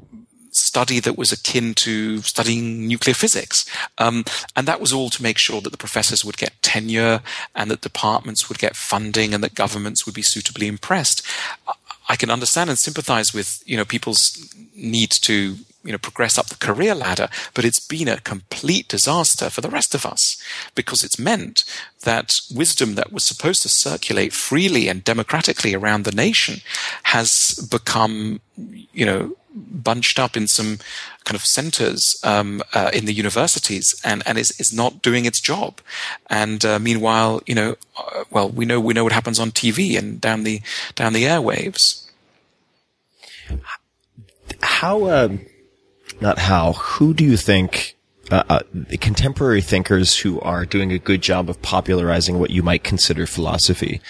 study 0.55 1.01
that 1.01 1.18
was 1.18 1.32
akin 1.32 1.74
to 1.74 2.18
studying 2.22 2.86
nuclear 2.86 3.14
physics. 3.14 3.64
Um, 3.99 4.24
and 4.55 4.68
that 4.68 4.80
was 4.80 4.92
all 4.92 5.11
to 5.11 5.22
make 5.22 5.38
sure 5.38 5.61
that 5.61 5.70
the 5.70 5.76
professors 5.76 6.24
would 6.24 6.36
get 6.36 6.62
tenure 6.62 7.20
and 7.55 7.70
that 7.70 7.80
departments 7.80 8.49
would 8.49 8.59
get 8.59 8.76
funding 8.76 9.34
and 9.34 9.42
that 9.42 9.55
governments 9.55 10.07
would 10.07 10.14
be 10.14 10.22
suitably 10.22 10.68
impressed. 10.68 11.26
I 12.09 12.16
can 12.16 12.30
understand 12.30 12.70
and 12.70 12.78
sympathize 12.78 13.32
with, 13.32 13.62
you 13.66 13.76
know, 13.76 13.84
people's 13.84 14.36
need 14.74 15.11
to, 15.11 15.57
you 15.85 15.93
know, 15.93 15.99
progress 15.99 16.39
up 16.39 16.47
the 16.47 16.57
career 16.57 16.95
ladder, 16.95 17.28
but 17.53 17.64
it's 17.64 17.80
been 17.80 18.09
a 18.09 18.20
complete 18.20 18.89
disaster 18.89 19.51
for 19.51 19.61
the 19.61 19.68
rest 19.68 19.95
of 19.95 20.07
us 20.07 20.43
because 20.74 21.05
it's 21.05 21.18
meant 21.18 21.64
that 22.03 22.32
wisdom 22.55 22.95
that 22.95 23.12
was 23.12 23.24
supposed 23.24 23.62
to 23.62 23.68
circulate 23.68 24.32
freely 24.32 24.89
and 24.89 25.05
democratically 25.05 25.74
around 25.74 26.05
the 26.05 26.12
nation 26.12 26.61
has 27.05 27.68
become, 27.70 28.41
you 28.57 29.05
know, 29.05 29.37
bunched 29.55 30.18
up 30.18 30.37
in 30.37 30.49
some 30.49 30.78
kind 31.24 31.37
of 31.37 31.45
centers 31.45 32.16
um, 32.24 32.62
uh, 32.74 32.91
in 32.93 33.05
the 33.05 33.12
universities 33.12 33.95
and, 34.05 34.22
and 34.26 34.37
is, 34.37 34.59
is 34.59 34.72
not 34.72 35.01
doing 35.01 35.26
its 35.26 35.41
job. 35.41 35.80
And 36.28 36.64
uh, 36.64 36.78
meanwhile, 36.78 37.41
you 37.47 37.55
know, 37.55 37.76
uh, 37.97 38.24
well, 38.30 38.49
we 38.49 38.64
know 38.64 38.80
we 38.80 38.95
know 38.95 39.05
what 39.05 39.12
happens 39.12 39.39
on 39.39 39.51
TV 39.51 39.97
and 39.97 40.20
down 40.20 40.43
the 40.43 40.61
down 40.95 41.12
the 41.12 41.24
airwaves. 41.24 42.09
How, 44.61 45.05
uh, 45.05 45.28
not 46.21 46.39
how, 46.39 46.73
who 46.73 47.15
do 47.15 47.25
you 47.25 47.37
think 47.37 47.97
uh, 48.31 48.43
uh, 48.49 48.61
contemporary 49.01 49.61
thinkers 49.61 50.19
who 50.19 50.41
are 50.41 50.65
doing 50.65 50.93
a 50.93 50.99
good 50.99 51.23
job 51.23 51.51
of 51.51 51.61
popularizing 51.62 52.39
what 52.39 52.51
you 52.51 52.62
might 52.62 52.85
consider 52.85 53.27
philosophy? 53.27 54.01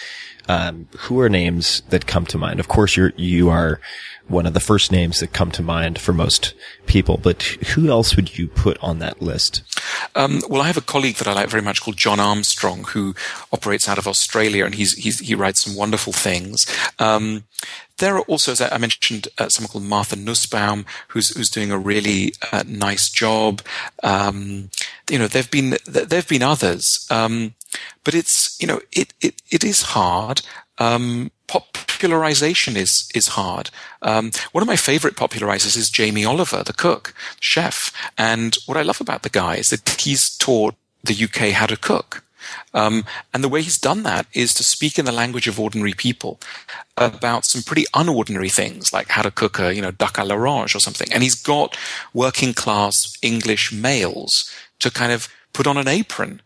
Um, 0.46 0.88
who 0.98 1.20
are 1.20 1.30
names 1.30 1.82
that 1.88 2.06
come 2.06 2.26
to 2.26 2.36
mind? 2.36 2.60
Of 2.60 2.68
course, 2.68 2.96
you're 2.96 3.14
you 3.16 3.48
are 3.48 3.80
one 4.28 4.46
of 4.46 4.54
the 4.54 4.60
first 4.60 4.90
names 4.90 5.20
that 5.20 5.32
come 5.32 5.50
to 5.50 5.62
mind 5.62 5.98
for 5.98 6.12
most 6.12 6.54
people. 6.86 7.18
But 7.18 7.42
who 7.42 7.88
else 7.88 8.16
would 8.16 8.38
you 8.38 8.48
put 8.48 8.78
on 8.82 8.98
that 8.98 9.20
list? 9.20 9.62
Um, 10.14 10.42
well, 10.48 10.62
I 10.62 10.66
have 10.66 10.76
a 10.76 10.82
colleague 10.82 11.16
that 11.16 11.28
I 11.28 11.32
like 11.32 11.48
very 11.48 11.62
much 11.62 11.80
called 11.82 11.96
John 11.96 12.20
Armstrong, 12.20 12.84
who 12.84 13.14
operates 13.52 13.88
out 13.88 13.98
of 13.98 14.06
Australia, 14.06 14.64
and 14.64 14.74
he's, 14.74 14.94
he's 14.94 15.20
he 15.20 15.34
writes 15.34 15.64
some 15.64 15.76
wonderful 15.76 16.12
things. 16.12 16.66
Um, 16.98 17.44
there 17.98 18.16
are 18.16 18.22
also, 18.22 18.52
as 18.52 18.60
I 18.60 18.76
mentioned, 18.78 19.28
uh, 19.38 19.48
someone 19.48 19.70
called 19.70 19.84
Martha 19.84 20.16
Nussbaum, 20.16 20.84
who's 21.08 21.36
who's 21.36 21.50
doing 21.50 21.70
a 21.70 21.78
really 21.78 22.34
uh, 22.52 22.64
nice 22.66 23.08
job. 23.08 23.62
Um, 24.02 24.70
you 25.10 25.18
know, 25.18 25.28
there've 25.28 25.50
been 25.50 25.76
there've 25.86 26.28
been 26.28 26.42
others, 26.42 27.06
um, 27.10 27.54
but 28.02 28.14
it's 28.14 28.60
you 28.60 28.66
know 28.66 28.80
it 28.92 29.14
it, 29.20 29.40
it 29.50 29.64
is 29.64 29.82
hard. 29.82 30.42
Um, 30.78 31.30
popularization 31.46 32.76
is 32.76 33.08
is 33.14 33.28
hard. 33.28 33.70
Um, 34.02 34.32
one 34.52 34.62
of 34.62 34.68
my 34.68 34.76
favorite 34.76 35.16
popularizers 35.16 35.76
is 35.76 35.90
Jamie 35.90 36.24
Oliver, 36.24 36.62
the 36.64 36.72
cook, 36.72 37.14
chef. 37.40 37.92
And 38.18 38.56
what 38.66 38.76
I 38.76 38.82
love 38.82 39.00
about 39.00 39.22
the 39.22 39.30
guy 39.30 39.56
is 39.56 39.68
that 39.68 39.88
he's 40.00 40.36
taught 40.36 40.74
the 41.02 41.14
UK 41.14 41.52
how 41.52 41.66
to 41.66 41.76
cook. 41.76 42.24
Um, 42.74 43.04
and 43.32 43.42
the 43.42 43.48
way 43.48 43.62
he's 43.62 43.78
done 43.78 44.02
that 44.02 44.26
is 44.34 44.52
to 44.54 44.64
speak 44.64 44.98
in 44.98 45.06
the 45.06 45.12
language 45.12 45.46
of 45.46 45.58
ordinary 45.58 45.94
people 45.94 46.38
about 46.96 47.44
some 47.44 47.62
pretty 47.62 47.84
unordinary 47.94 48.52
things, 48.52 48.92
like 48.92 49.08
how 49.08 49.22
to 49.22 49.30
cook 49.30 49.58
a, 49.58 49.74
you 49.74 49.82
know, 49.82 49.90
duck 49.90 50.14
à 50.14 50.26
l'orange 50.26 50.74
or 50.74 50.80
something. 50.80 51.08
And 51.12 51.22
he's 51.22 51.34
got 51.34 51.76
working 52.12 52.54
class 52.54 52.94
English 53.22 53.72
males 53.72 54.50
to 54.78 54.90
kind 54.90 55.12
of 55.12 55.28
put 55.52 55.66
on 55.66 55.76
an 55.76 55.88
apron 55.88 56.40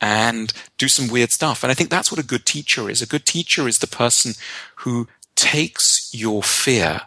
and 0.00 0.52
do 0.78 0.88
some 0.88 1.08
weird 1.08 1.30
stuff. 1.30 1.62
And 1.62 1.70
I 1.70 1.74
think 1.74 1.90
that's 1.90 2.10
what 2.10 2.20
a 2.20 2.26
good 2.26 2.44
teacher 2.44 2.90
is. 2.90 3.02
A 3.02 3.06
good 3.06 3.26
teacher 3.26 3.68
is 3.68 3.78
the 3.78 3.86
person 3.86 4.32
who 4.76 5.08
takes 5.36 6.10
your 6.12 6.42
fear. 6.42 7.02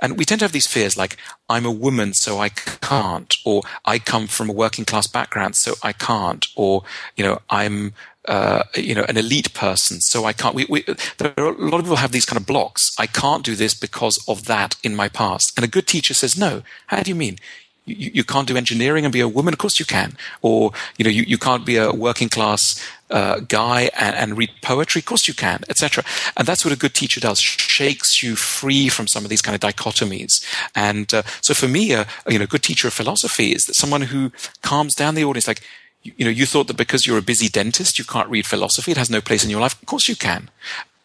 And 0.00 0.18
we 0.18 0.24
tend 0.24 0.40
to 0.40 0.44
have 0.44 0.52
these 0.52 0.66
fears 0.66 0.96
like, 0.96 1.16
I'm 1.48 1.64
a 1.64 1.70
woman, 1.70 2.12
so 2.12 2.38
I 2.38 2.50
can't, 2.50 3.32
or 3.44 3.62
I 3.84 3.98
come 3.98 4.26
from 4.26 4.50
a 4.50 4.52
working 4.52 4.84
class 4.84 5.06
background, 5.06 5.56
so 5.56 5.74
I 5.82 5.92
can't, 5.92 6.46
or, 6.54 6.82
you 7.16 7.24
know, 7.24 7.40
I'm, 7.48 7.94
uh, 8.26 8.64
you 8.74 8.94
know, 8.94 9.04
an 9.08 9.16
elite 9.16 9.52
person, 9.54 10.00
so 10.00 10.24
I 10.24 10.32
can't. 10.32 10.54
We, 10.54 10.66
we, 10.68 10.84
there 11.18 11.34
are 11.36 11.48
a 11.48 11.52
lot 11.52 11.78
of 11.78 11.84
people 11.84 11.96
have 11.96 12.12
these 12.12 12.24
kind 12.24 12.40
of 12.40 12.46
blocks. 12.46 12.94
I 12.98 13.06
can't 13.06 13.44
do 13.44 13.54
this 13.54 13.74
because 13.74 14.22
of 14.28 14.46
that 14.46 14.76
in 14.82 14.96
my 14.96 15.08
past. 15.08 15.52
And 15.56 15.64
a 15.64 15.68
good 15.68 15.86
teacher 15.86 16.14
says, 16.14 16.36
no. 16.36 16.62
How 16.86 17.02
do 17.02 17.10
you 17.10 17.14
mean? 17.14 17.38
you, 17.86 18.10
you 18.14 18.24
can't 18.24 18.48
do 18.48 18.56
engineering 18.56 19.04
and 19.04 19.12
be 19.12 19.20
a 19.20 19.28
woman. 19.28 19.52
Of 19.52 19.58
course 19.58 19.78
you 19.78 19.84
can. 19.84 20.16
Or, 20.42 20.72
you 20.96 21.04
know, 21.04 21.10
you, 21.10 21.22
you 21.22 21.38
can't 21.38 21.66
be 21.66 21.76
a 21.76 21.92
working 21.92 22.28
class 22.28 22.82
uh, 23.10 23.40
guy 23.40 23.90
and, 23.98 24.16
and, 24.16 24.38
read 24.38 24.50
poetry. 24.62 25.00
Of 25.00 25.04
course 25.04 25.28
you 25.28 25.34
can, 25.34 25.62
etc. 25.68 26.04
And 26.36 26.48
that's 26.48 26.64
what 26.64 26.72
a 26.72 26.78
good 26.78 26.94
teacher 26.94 27.20
does: 27.20 27.38
shakes 27.38 28.22
you 28.22 28.34
free 28.34 28.88
from 28.88 29.06
some 29.06 29.24
of 29.24 29.30
these 29.30 29.42
kind 29.42 29.54
of 29.54 29.60
dichotomies. 29.60 30.44
And 30.74 31.12
uh, 31.12 31.22
so, 31.42 31.52
for 31.54 31.68
me, 31.68 31.92
a 31.92 32.06
you 32.26 32.38
know, 32.38 32.46
good 32.46 32.62
teacher 32.62 32.88
of 32.88 32.94
philosophy 32.94 33.52
is 33.52 33.64
that 33.64 33.76
someone 33.76 34.02
who 34.02 34.32
calms 34.62 34.94
down 34.94 35.14
the 35.14 35.24
audience, 35.24 35.46
like 35.46 35.62
you, 36.04 36.12
you 36.18 36.24
know, 36.24 36.30
you 36.30 36.46
thought 36.46 36.68
that 36.68 36.76
because 36.76 37.06
you're 37.06 37.18
a 37.18 37.22
busy 37.22 37.48
dentist, 37.48 37.98
you 37.98 38.04
can't 38.04 38.28
read 38.28 38.46
philosophy. 38.46 38.92
It 38.92 38.96
has 38.96 39.10
no 39.10 39.20
place 39.20 39.42
in 39.42 39.50
your 39.50 39.60
life. 39.60 39.74
Of 39.80 39.86
course 39.86 40.08
you 40.08 40.16
can. 40.16 40.50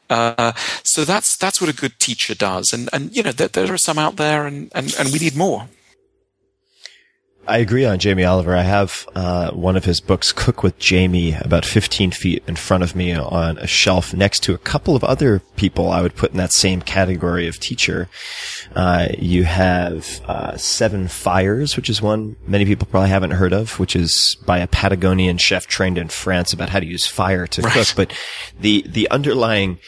Uh, 0.09 0.53
so 0.83 1.05
that's 1.05 1.35
that's 1.35 1.61
what 1.61 1.69
a 1.69 1.75
good 1.75 1.99
teacher 1.99 2.33
does, 2.33 2.73
and 2.73 2.89
and 2.91 3.15
you 3.15 3.21
know 3.21 3.31
there, 3.31 3.47
there 3.47 3.71
are 3.71 3.77
some 3.77 3.99
out 3.99 4.15
there, 4.15 4.47
and, 4.47 4.71
and 4.73 4.93
and 4.97 5.13
we 5.13 5.19
need 5.19 5.35
more. 5.35 5.67
I 7.49 7.57
agree 7.57 7.83
on 7.85 7.97
Jamie 7.99 8.23
Oliver. 8.23 8.55
I 8.55 8.61
have 8.61 9.07
uh, 9.15 9.49
one 9.51 9.75
of 9.75 9.83
his 9.85 9.99
books, 9.99 10.31
Cook 10.31 10.61
with 10.61 10.77
Jamie, 10.77 11.33
about 11.33 11.65
15 11.65 12.11
feet 12.11 12.43
in 12.47 12.55
front 12.55 12.83
of 12.83 12.95
me 12.95 13.13
on 13.13 13.57
a 13.57 13.65
shelf 13.67 14.13
next 14.13 14.41
to 14.43 14.53
a 14.53 14.57
couple 14.59 14.95
of 14.95 15.03
other 15.03 15.39
people 15.55 15.89
I 15.91 16.01
would 16.01 16.15
put 16.15 16.31
in 16.31 16.37
that 16.37 16.53
same 16.53 16.81
category 16.81 17.47
of 17.47 17.59
teacher. 17.59 18.07
Uh, 18.75 19.07
you 19.17 19.45
have 19.45 20.21
uh, 20.27 20.55
Seven 20.57 21.07
Fires, 21.07 21.75
which 21.75 21.89
is 21.89 22.01
one 22.01 22.35
many 22.47 22.65
people 22.65 22.87
probably 22.89 23.09
haven't 23.09 23.31
heard 23.31 23.51
of, 23.53 23.79
which 23.79 23.95
is 23.95 24.37
by 24.45 24.59
a 24.59 24.67
Patagonian 24.67 25.37
chef 25.39 25.65
trained 25.65 25.97
in 25.97 26.07
France 26.07 26.53
about 26.53 26.69
how 26.69 26.79
to 26.79 26.85
use 26.85 27.07
fire 27.07 27.47
to 27.47 27.61
Right. 27.63 27.73
cook. 27.73 27.87
But 27.95 28.13
the 28.59 28.85
the 28.87 29.09
underlying 29.09 29.79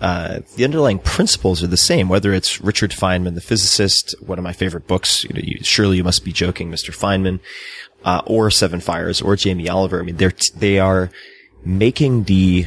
uh, 0.00 0.40
the 0.56 0.64
underlying 0.64 0.98
principles 0.98 1.62
are 1.62 1.68
the 1.68 1.76
same, 1.76 2.08
whether 2.08 2.32
it's 2.34 2.60
Richard 2.60 2.90
Feynman, 2.90 3.34
the 3.34 3.40
physicist, 3.40 4.14
one 4.20 4.38
of 4.38 4.44
my 4.44 4.52
favorite 4.52 4.86
books, 4.86 5.24
you 5.24 5.30
know, 5.32 5.40
you, 5.42 5.58
surely 5.62 5.96
you 5.96 6.04
must 6.04 6.24
be 6.24 6.32
joking, 6.32 6.70
Mr. 6.70 6.94
Feynman, 6.94 7.40
uh, 8.04 8.20
or 8.26 8.50
Seven 8.50 8.80
Fires, 8.80 9.22
or 9.22 9.36
Jamie 9.36 9.68
Oliver. 9.68 10.00
I 10.00 10.02
mean, 10.02 10.16
they're, 10.16 10.34
they 10.54 10.78
are 10.78 11.10
making 11.64 12.24
the, 12.24 12.66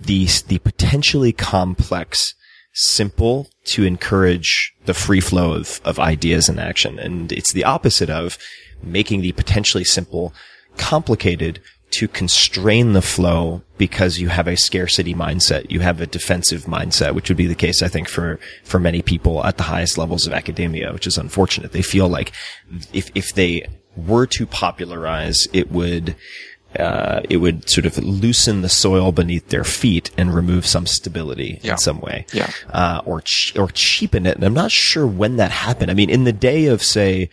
the, 0.00 0.26
the 0.48 0.58
potentially 0.58 1.32
complex 1.32 2.34
simple 2.74 3.48
to 3.64 3.84
encourage 3.84 4.72
the 4.86 4.94
free 4.94 5.20
flow 5.20 5.52
of, 5.52 5.80
of 5.84 6.00
ideas 6.00 6.48
and 6.48 6.58
action. 6.58 6.98
And 6.98 7.30
it's 7.30 7.52
the 7.52 7.64
opposite 7.64 8.10
of 8.10 8.38
making 8.82 9.20
the 9.20 9.32
potentially 9.32 9.84
simple 9.84 10.32
complicated 10.76 11.60
to 11.92 12.08
constrain 12.08 12.92
the 12.92 13.02
flow 13.02 13.62
because 13.78 14.18
you 14.18 14.28
have 14.28 14.46
a 14.48 14.56
scarcity 14.56 15.14
mindset. 15.14 15.70
You 15.70 15.80
have 15.80 16.00
a 16.00 16.06
defensive 16.06 16.64
mindset, 16.64 17.14
which 17.14 17.28
would 17.28 17.36
be 17.36 17.46
the 17.46 17.54
case, 17.54 17.82
I 17.82 17.88
think, 17.88 18.08
for, 18.08 18.38
for 18.64 18.78
many 18.78 19.02
people 19.02 19.44
at 19.44 19.56
the 19.56 19.64
highest 19.64 19.98
levels 19.98 20.26
of 20.26 20.32
academia, 20.32 20.92
which 20.92 21.06
is 21.06 21.18
unfortunate. 21.18 21.72
They 21.72 21.82
feel 21.82 22.08
like 22.08 22.32
if, 22.92 23.10
if 23.14 23.32
they 23.34 23.66
were 23.96 24.26
to 24.26 24.46
popularize, 24.46 25.46
it 25.52 25.70
would, 25.70 26.16
uh, 26.78 27.20
it 27.28 27.36
would 27.38 27.68
sort 27.68 27.84
of 27.84 27.98
loosen 27.98 28.62
the 28.62 28.68
soil 28.68 29.12
beneath 29.12 29.48
their 29.48 29.64
feet 29.64 30.10
and 30.16 30.34
remove 30.34 30.64
some 30.66 30.86
stability 30.86 31.60
Yeah. 31.62 31.72
in 31.72 31.78
some 31.78 32.00
way, 32.00 32.24
Yeah. 32.32 32.50
uh, 32.70 33.02
or 33.04 33.20
ch- 33.20 33.54
or 33.58 33.68
cheapen 33.68 34.24
it. 34.26 34.36
And 34.36 34.44
I'm 34.44 34.54
not 34.54 34.70
sure 34.72 35.06
when 35.06 35.36
that 35.36 35.50
happened. 35.50 35.90
I 35.90 35.94
mean, 35.94 36.08
in 36.08 36.24
the 36.24 36.32
day 36.32 36.66
of 36.66 36.82
say, 36.82 37.28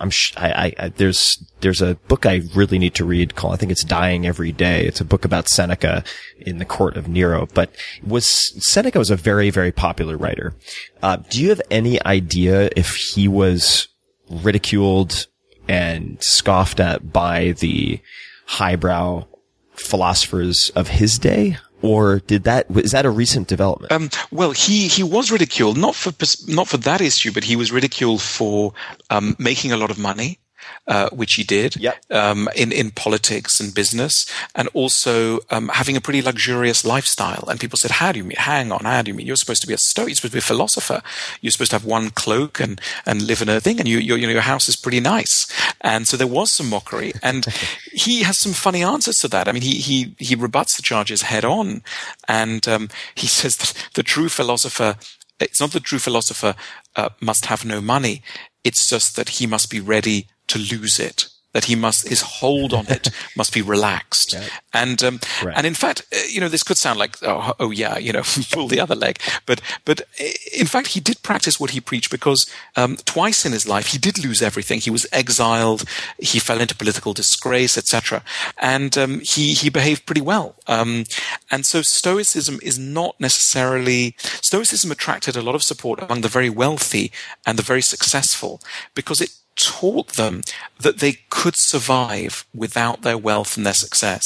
I'm 0.00 0.10
sh- 0.10 0.32
I, 0.36 0.72
I, 0.78 0.88
there's 0.88 1.42
there's 1.60 1.80
a 1.80 1.94
book 2.08 2.26
I 2.26 2.42
really 2.54 2.78
need 2.78 2.94
to 2.94 3.04
read 3.04 3.36
called 3.36 3.54
I 3.54 3.56
think 3.56 3.70
it's 3.70 3.84
Dying 3.84 4.26
Every 4.26 4.52
Day. 4.52 4.86
It's 4.86 5.00
a 5.00 5.04
book 5.04 5.24
about 5.24 5.48
Seneca 5.48 6.02
in 6.38 6.58
the 6.58 6.64
court 6.64 6.96
of 6.96 7.06
Nero. 7.06 7.46
But 7.54 7.74
was 8.04 8.26
Seneca 8.70 8.98
was 8.98 9.10
a 9.10 9.16
very 9.16 9.50
very 9.50 9.72
popular 9.72 10.16
writer. 10.16 10.54
Uh, 11.02 11.16
do 11.16 11.40
you 11.40 11.50
have 11.50 11.62
any 11.70 12.04
idea 12.04 12.70
if 12.76 12.94
he 12.96 13.28
was 13.28 13.88
ridiculed 14.28 15.26
and 15.68 16.22
scoffed 16.22 16.80
at 16.80 17.12
by 17.12 17.52
the 17.52 18.00
highbrow 18.46 19.26
philosophers 19.72 20.70
of 20.74 20.88
his 20.88 21.18
day, 21.18 21.58
or 21.84 22.20
did 22.20 22.44
that 22.44 22.64
is 22.70 22.92
that 22.92 23.04
a 23.04 23.10
recent 23.10 23.46
development? 23.46 23.92
Um, 23.92 24.08
well, 24.30 24.52
he, 24.52 24.88
he 24.88 25.02
was 25.02 25.30
ridiculed 25.30 25.76
not 25.76 25.94
for 25.94 26.12
not 26.48 26.66
for 26.66 26.78
that 26.78 27.02
issue, 27.02 27.30
but 27.30 27.44
he 27.44 27.56
was 27.56 27.70
ridiculed 27.70 28.22
for 28.22 28.72
um, 29.10 29.36
making 29.38 29.70
a 29.70 29.76
lot 29.76 29.90
of 29.90 29.98
money, 29.98 30.38
uh, 30.86 31.08
which 31.10 31.34
he 31.34 31.44
did 31.44 31.76
Yep. 31.76 31.96
um, 32.10 32.48
in 32.54 32.72
in 32.72 32.90
politics 32.90 33.60
and 33.60 33.74
business, 33.74 34.26
and 34.54 34.68
also 34.74 35.40
um, 35.50 35.68
having 35.68 35.96
a 35.96 36.00
pretty 36.00 36.20
luxurious 36.22 36.84
lifestyle. 36.84 37.44
And 37.48 37.58
people 37.58 37.78
said, 37.78 37.92
"How 37.92 38.12
do 38.12 38.18
you 38.18 38.24
mean? 38.24 38.36
Hang 38.36 38.70
on, 38.72 38.84
how 38.84 39.02
do 39.02 39.10
you 39.10 39.14
mean? 39.14 39.26
You're 39.26 39.36
supposed 39.36 39.62
to 39.62 39.68
be 39.68 39.74
a 39.74 39.78
stoic. 39.78 40.08
You're 40.08 40.16
supposed 40.16 40.32
to 40.32 40.36
be 40.36 40.38
a 40.40 40.42
philosopher. 40.42 41.02
You're 41.40 41.52
supposed 41.52 41.70
to 41.70 41.76
have 41.76 41.84
one 41.86 42.10
cloak 42.10 42.60
and 42.60 42.80
and 43.06 43.22
live 43.22 43.40
in 43.42 43.48
a 43.48 43.60
thing, 43.60 43.78
and 43.78 43.88
you, 43.88 43.98
your 43.98 44.18
you 44.18 44.26
know 44.26 44.32
your 44.32 44.42
house 44.42 44.68
is 44.68 44.76
pretty 44.76 45.00
nice." 45.00 45.46
And 45.80 46.06
so 46.06 46.16
there 46.16 46.26
was 46.26 46.52
some 46.52 46.68
mockery, 46.68 47.12
and 47.22 47.46
he 47.92 48.22
has 48.22 48.36
some 48.38 48.52
funny 48.52 48.82
answers 48.82 49.18
to 49.18 49.28
that. 49.28 49.48
I 49.48 49.52
mean, 49.52 49.62
he 49.62 49.76
he 49.78 50.14
he 50.18 50.34
rebuts 50.34 50.76
the 50.76 50.82
charges 50.82 51.22
head 51.22 51.44
on, 51.44 51.82
and 52.28 52.66
um, 52.68 52.88
he 53.14 53.26
says 53.40 53.56
that 53.56 53.74
the 53.94 54.02
true 54.02 54.28
philosopher. 54.28 54.96
It's 55.40 55.60
not 55.60 55.72
the 55.72 55.80
true 55.80 55.98
philosopher 55.98 56.54
uh, 56.94 57.08
must 57.20 57.46
have 57.46 57.64
no 57.64 57.80
money. 57.80 58.22
It's 58.62 58.88
just 58.88 59.16
that 59.16 59.28
he 59.40 59.46
must 59.48 59.68
be 59.68 59.80
ready 59.80 60.28
to 60.48 60.58
lose 60.58 60.98
it. 60.98 61.26
That 61.52 61.66
he 61.66 61.76
must 61.76 62.08
his 62.08 62.20
hold 62.40 62.74
on 62.74 62.88
it 62.88 63.10
must 63.36 63.54
be 63.54 63.62
relaxed, 63.62 64.34
and 64.72 65.00
um, 65.04 65.20
Right. 65.40 65.56
and 65.56 65.64
in 65.64 65.74
fact, 65.74 66.02
uh, 66.12 66.18
you 66.28 66.40
know, 66.40 66.48
this 66.48 66.64
could 66.64 66.76
sound 66.78 66.98
like 66.98 67.16
oh, 67.22 67.52
oh 67.60 67.70
yeah, 67.70 67.96
you 67.96 68.12
know, 68.12 68.22
pull 68.50 68.66
the 68.66 68.80
other 68.80 68.96
leg, 68.96 69.20
but 69.46 69.60
but 69.84 70.00
uh, 70.00 70.24
in 70.52 70.66
fact, 70.66 70.88
he 70.88 71.00
did 71.00 71.22
practice 71.22 71.60
what 71.60 71.70
he 71.70 71.80
preached 71.80 72.10
because 72.10 72.50
um, 72.74 72.96
twice 73.04 73.46
in 73.46 73.52
his 73.52 73.68
life 73.68 73.86
he 73.92 73.98
did 73.98 74.18
lose 74.18 74.42
everything. 74.42 74.80
He 74.80 74.90
was 74.90 75.06
exiled, 75.12 75.84
he 76.18 76.40
fell 76.40 76.60
into 76.60 76.74
political 76.74 77.12
disgrace, 77.12 77.78
etc., 77.78 78.24
and 78.58 78.98
um, 78.98 79.20
he 79.20 79.54
he 79.54 79.70
behaved 79.70 80.06
pretty 80.06 80.22
well. 80.22 80.56
Um, 80.66 81.04
and 81.52 81.64
so 81.64 81.82
Stoicism 81.82 82.58
is 82.64 82.80
not 82.80 83.14
necessarily 83.20 84.16
Stoicism 84.42 84.90
attracted 84.90 85.36
a 85.36 85.42
lot 85.42 85.54
of 85.54 85.62
support 85.62 86.02
among 86.02 86.22
the 86.22 86.28
very 86.28 86.50
wealthy 86.50 87.12
and 87.46 87.56
the 87.56 87.62
very 87.62 87.82
successful 87.82 88.60
because 88.96 89.20
it 89.20 89.30
taught 89.56 90.14
them 90.14 90.42
that 90.78 90.98
they 90.98 91.18
could 91.30 91.56
survive 91.56 92.44
without 92.54 93.02
their 93.02 93.18
wealth 93.18 93.56
and 93.56 93.64
their 93.64 93.74
success. 93.74 94.24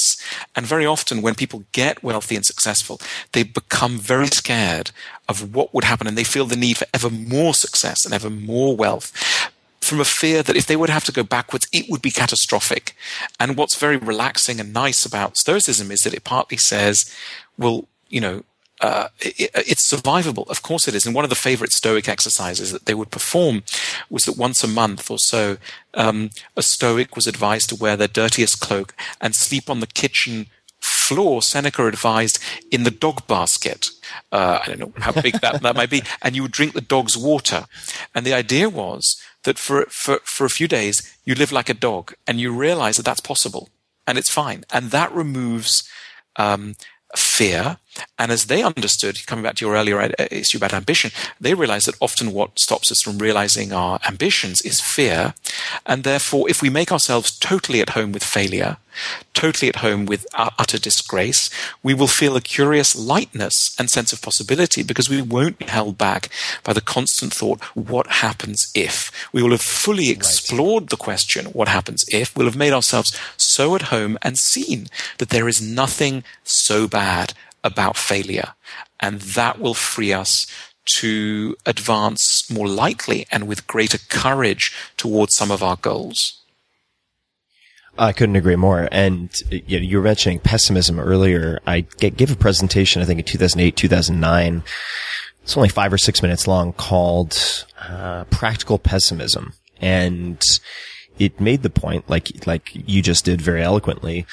And 0.55 0.66
very 0.66 0.87
often, 0.87 1.22
when 1.22 1.35
people 1.35 1.64
get 1.72 2.03
wealthy 2.03 2.37
and 2.37 2.45
successful, 2.45 3.01
they 3.33 3.43
become 3.43 3.99
very 3.99 4.29
scared 4.29 4.91
of 5.29 5.55
what 5.55 5.74
would 5.74 5.85
happen 5.85 6.07
and 6.07 6.16
they 6.16 6.24
feel 6.24 6.47
the 6.47 6.57
need 6.57 6.79
for 6.79 6.87
ever 6.95 7.11
more 7.11 7.55
success 7.55 8.05
and 8.05 8.14
ever 8.14 8.31
more 8.31 8.74
wealth 8.74 9.12
from 9.81 10.01
a 10.01 10.05
fear 10.05 10.43
that 10.43 10.57
if 10.57 10.66
they 10.66 10.76
would 10.76 10.91
have 10.91 11.05
to 11.05 11.12
go 11.12 11.22
backwards, 11.22 11.66
it 11.72 11.89
would 11.89 12.03
be 12.03 12.11
catastrophic. 12.11 12.95
And 13.41 13.57
what's 13.57 13.76
very 13.76 13.97
relaxing 13.97 14.61
and 14.61 14.72
nice 14.72 15.07
about 15.07 15.39
Stoicism 15.39 15.91
is 15.91 16.01
that 16.01 16.14
it 16.14 16.24
partly 16.24 16.59
says, 16.59 17.11
well, 17.57 17.87
you 18.09 18.20
know, 18.20 18.45
uh, 18.81 19.09
it, 19.20 19.51
it's 19.55 19.91
survivable. 19.91 20.49
Of 20.49 20.62
course 20.62 20.87
it 20.89 20.95
is. 20.95 21.07
And 21.07 21.14
one 21.14 21.24
of 21.24 21.31
the 21.31 21.37
favorite 21.37 21.72
Stoic 21.72 22.09
exercises 22.09 22.72
that 22.72 22.87
they 22.87 22.95
would 22.95 23.11
perform 23.11 23.62
was 24.09 24.24
that 24.24 24.37
once 24.37 24.62
a 24.62 24.68
month 24.68 25.11
or 25.11 25.18
so, 25.18 25.59
um, 25.95 26.31
a 26.57 26.62
Stoic 26.62 27.16
was 27.16 27.26
advised 27.26 27.68
to 27.70 27.76
wear 27.76 27.97
their 27.97 28.09
dirtiest 28.09 28.61
cloak 28.61 28.95
and 29.20 29.35
sleep 29.35 29.68
on 29.68 29.81
the 29.81 29.87
kitchen 29.87 30.47
floor. 30.81 31.43
Seneca 31.43 31.87
advised 31.87 32.39
in 32.70 32.85
the 32.85 32.91
dog 32.91 33.26
basket. 33.26 33.89
Uh, 34.31 34.61
I 34.62 34.66
don't 34.68 34.79
know 34.79 34.93
how 34.99 35.12
big 35.12 35.41
that, 35.41 35.62
that 35.62 35.76
might 35.76 35.91
be. 35.91 36.03
And 36.22 36.37
you 36.37 36.43
would 36.43 36.53
drink 36.53 36.74
the 36.74 36.81
dog's 36.81 37.16
water. 37.16 37.66
And 38.14 38.24
the 38.24 38.35
idea 38.35 38.68
was 38.68 39.20
that 39.45 39.59
for, 39.59 39.87
for, 39.87 40.20
for 40.24 40.45
a 40.45 40.51
few 40.51 40.68
days, 40.68 41.16
you 41.24 41.35
live 41.35 41.53
like 41.53 41.68
a 41.68 41.74
dog 41.74 42.14
and 42.26 42.41
you 42.41 42.53
realize 42.53 42.97
that 42.97 43.05
that's 43.05 43.20
possible 43.20 43.68
and 44.07 44.18
it's 44.18 44.31
fine. 44.31 44.64
And 44.72 44.91
that 44.91 45.12
removes, 45.12 45.89
um, 46.37 46.76
fear. 47.16 47.79
And 48.18 48.32
as 48.32 48.46
they 48.46 48.62
understood, 48.62 49.26
coming 49.26 49.42
back 49.42 49.57
to 49.57 49.64
your 49.64 49.74
earlier 49.74 50.01
uh, 50.01 50.12
issue 50.30 50.59
about 50.59 50.74
ambition, 50.74 51.11
they 51.40 51.55
realized 51.55 51.86
that 51.86 51.96
often 52.01 52.32
what 52.32 52.59
stops 52.59 52.90
us 52.90 53.03
from 53.03 53.18
realizing 53.18 53.72
our 53.72 53.99
ambitions 54.07 54.61
is 54.62 54.80
fear. 54.80 55.34
And 55.86 56.05
therefore, 56.05 56.49
if 56.49 56.62
we 56.62 56.70
make 56.70 56.92
ourselves 56.92 57.36
totally 57.38 57.80
at 57.80 57.90
home 57.90 58.12
with 58.12 58.24
failure, 58.24 58.76
totally 59.34 59.68
at 59.68 59.76
home 59.76 60.07
with 60.07 60.26
utter 60.34 60.78
disgrace, 60.78 61.51
we 61.82 61.94
will 61.94 62.09
feel 62.09 62.36
a 62.36 62.40
curious 62.40 62.96
lightness 62.96 63.74
and 63.78 63.90
sense 63.90 64.12
of 64.12 64.22
possibility 64.22 64.82
because 64.82 65.09
we 65.09 65.22
won't 65.22 65.59
be 65.59 65.66
held 65.66 65.96
back 65.96 66.28
by 66.64 66.72
the 66.72 66.80
constant 66.80 67.32
thought, 67.32 67.62
what 67.74 68.07
happens 68.07 68.70
if? 68.74 69.12
We 69.32 69.42
will 69.42 69.53
have 69.53 69.61
fully 69.61 70.11
explored 70.11 70.88
the 70.88 70.96
question, 70.96 71.46
what 71.46 71.68
happens 71.68 72.05
if? 72.11 72.36
We'll 72.36 72.46
have 72.46 72.57
made 72.57 72.72
ourselves 72.72 73.16
so 73.36 73.74
at 73.74 73.82
home 73.82 74.18
and 74.22 74.38
seen 74.38 74.88
that 75.18 75.28
there 75.30 75.49
is 75.49 75.62
nothing 75.62 76.24
so 76.42 76.88
bad 76.88 77.34
about 77.65 77.97
failure. 77.97 78.55
And 79.01 79.21
that 79.21 79.61
will 79.61 79.75
free 79.75 80.13
us 80.13 80.47
to 80.97 81.57
advance 81.67 82.51
more 82.51 82.67
lightly 82.67 83.27
and 83.31 83.47
with 83.47 83.67
greater 83.67 83.99
courage 84.09 84.75
towards 84.97 85.35
some 85.35 85.51
of 85.51 85.63
our 85.63 85.77
goals. 85.77 86.39
I 87.99 88.13
couldn't 88.13 88.37
agree 88.37 88.57
more. 88.57 88.89
And 88.93 89.31
you, 89.51 89.99
were 89.99 90.05
mentioning 90.05 90.39
pessimism 90.39 91.01
earlier. 91.01 91.61
I 91.67 91.81
gave 91.81 92.31
a 92.31 92.37
presentation, 92.37 93.03
I 93.03 93.05
think 93.05 93.19
in 93.19 93.25
2008, 93.25 93.77
2009. 93.77 94.63
It's 95.43 95.57
only 95.57 95.69
five 95.69 95.93
or 95.93 95.99
six 95.99 96.23
minutes 96.23 96.47
long 96.47 96.73
called, 96.73 97.65
uh, 97.81 98.25
practical 98.25 98.79
pessimism. 98.79 99.55
And 99.81 100.41
it 101.19 101.41
made 101.41 101.63
the 101.63 101.71
point, 101.71 102.09
like, 102.09 102.47
like 102.47 102.71
you 102.73 103.03
just 103.03 103.25
did 103.25 103.41
very 103.41 103.63
eloquently, 103.63 104.27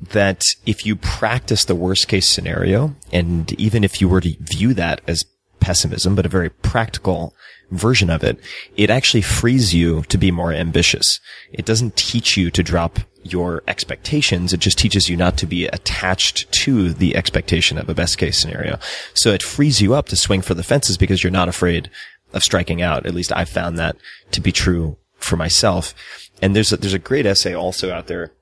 that 0.00 0.42
if 0.66 0.84
you 0.84 0.96
practice 0.96 1.64
the 1.64 1.74
worst 1.74 2.08
case 2.08 2.28
scenario, 2.28 2.94
and 3.12 3.52
even 3.60 3.84
if 3.84 4.00
you 4.00 4.08
were 4.08 4.20
to 4.20 4.36
view 4.40 4.74
that 4.74 5.00
as 5.06 5.24
pessimism, 5.60 6.14
but 6.14 6.26
a 6.26 6.28
very 6.28 6.50
practical 6.50 7.34
version 7.70 8.10
of 8.10 8.22
it, 8.22 8.38
it 8.76 8.90
actually 8.90 9.22
frees 9.22 9.74
you 9.74 10.02
to 10.02 10.18
be 10.18 10.30
more 10.30 10.52
ambitious. 10.52 11.20
It 11.52 11.64
doesn't 11.64 11.96
teach 11.96 12.36
you 12.36 12.50
to 12.50 12.62
drop 12.62 13.00
your 13.22 13.62
expectations. 13.66 14.52
It 14.52 14.60
just 14.60 14.78
teaches 14.78 15.08
you 15.08 15.16
not 15.16 15.38
to 15.38 15.46
be 15.46 15.66
attached 15.66 16.52
to 16.52 16.92
the 16.92 17.16
expectation 17.16 17.78
of 17.78 17.88
a 17.88 17.94
best 17.94 18.18
case 18.18 18.38
scenario. 18.38 18.78
So 19.14 19.30
it 19.30 19.42
frees 19.42 19.80
you 19.80 19.94
up 19.94 20.08
to 20.08 20.16
swing 20.16 20.42
for 20.42 20.54
the 20.54 20.62
fences 20.62 20.98
because 20.98 21.24
you're 21.24 21.30
not 21.30 21.48
afraid 21.48 21.90
of 22.34 22.44
striking 22.44 22.82
out. 22.82 23.06
At 23.06 23.14
least 23.14 23.32
I've 23.34 23.48
found 23.48 23.78
that 23.78 23.96
to 24.32 24.40
be 24.40 24.52
true 24.52 24.98
for 25.16 25.36
myself. 25.36 25.94
And 26.42 26.54
there's 26.54 26.72
a, 26.72 26.76
there's 26.76 26.92
a 26.92 26.98
great 26.98 27.24
essay 27.24 27.54
also 27.54 27.90
out 27.90 28.06
there 28.08 28.32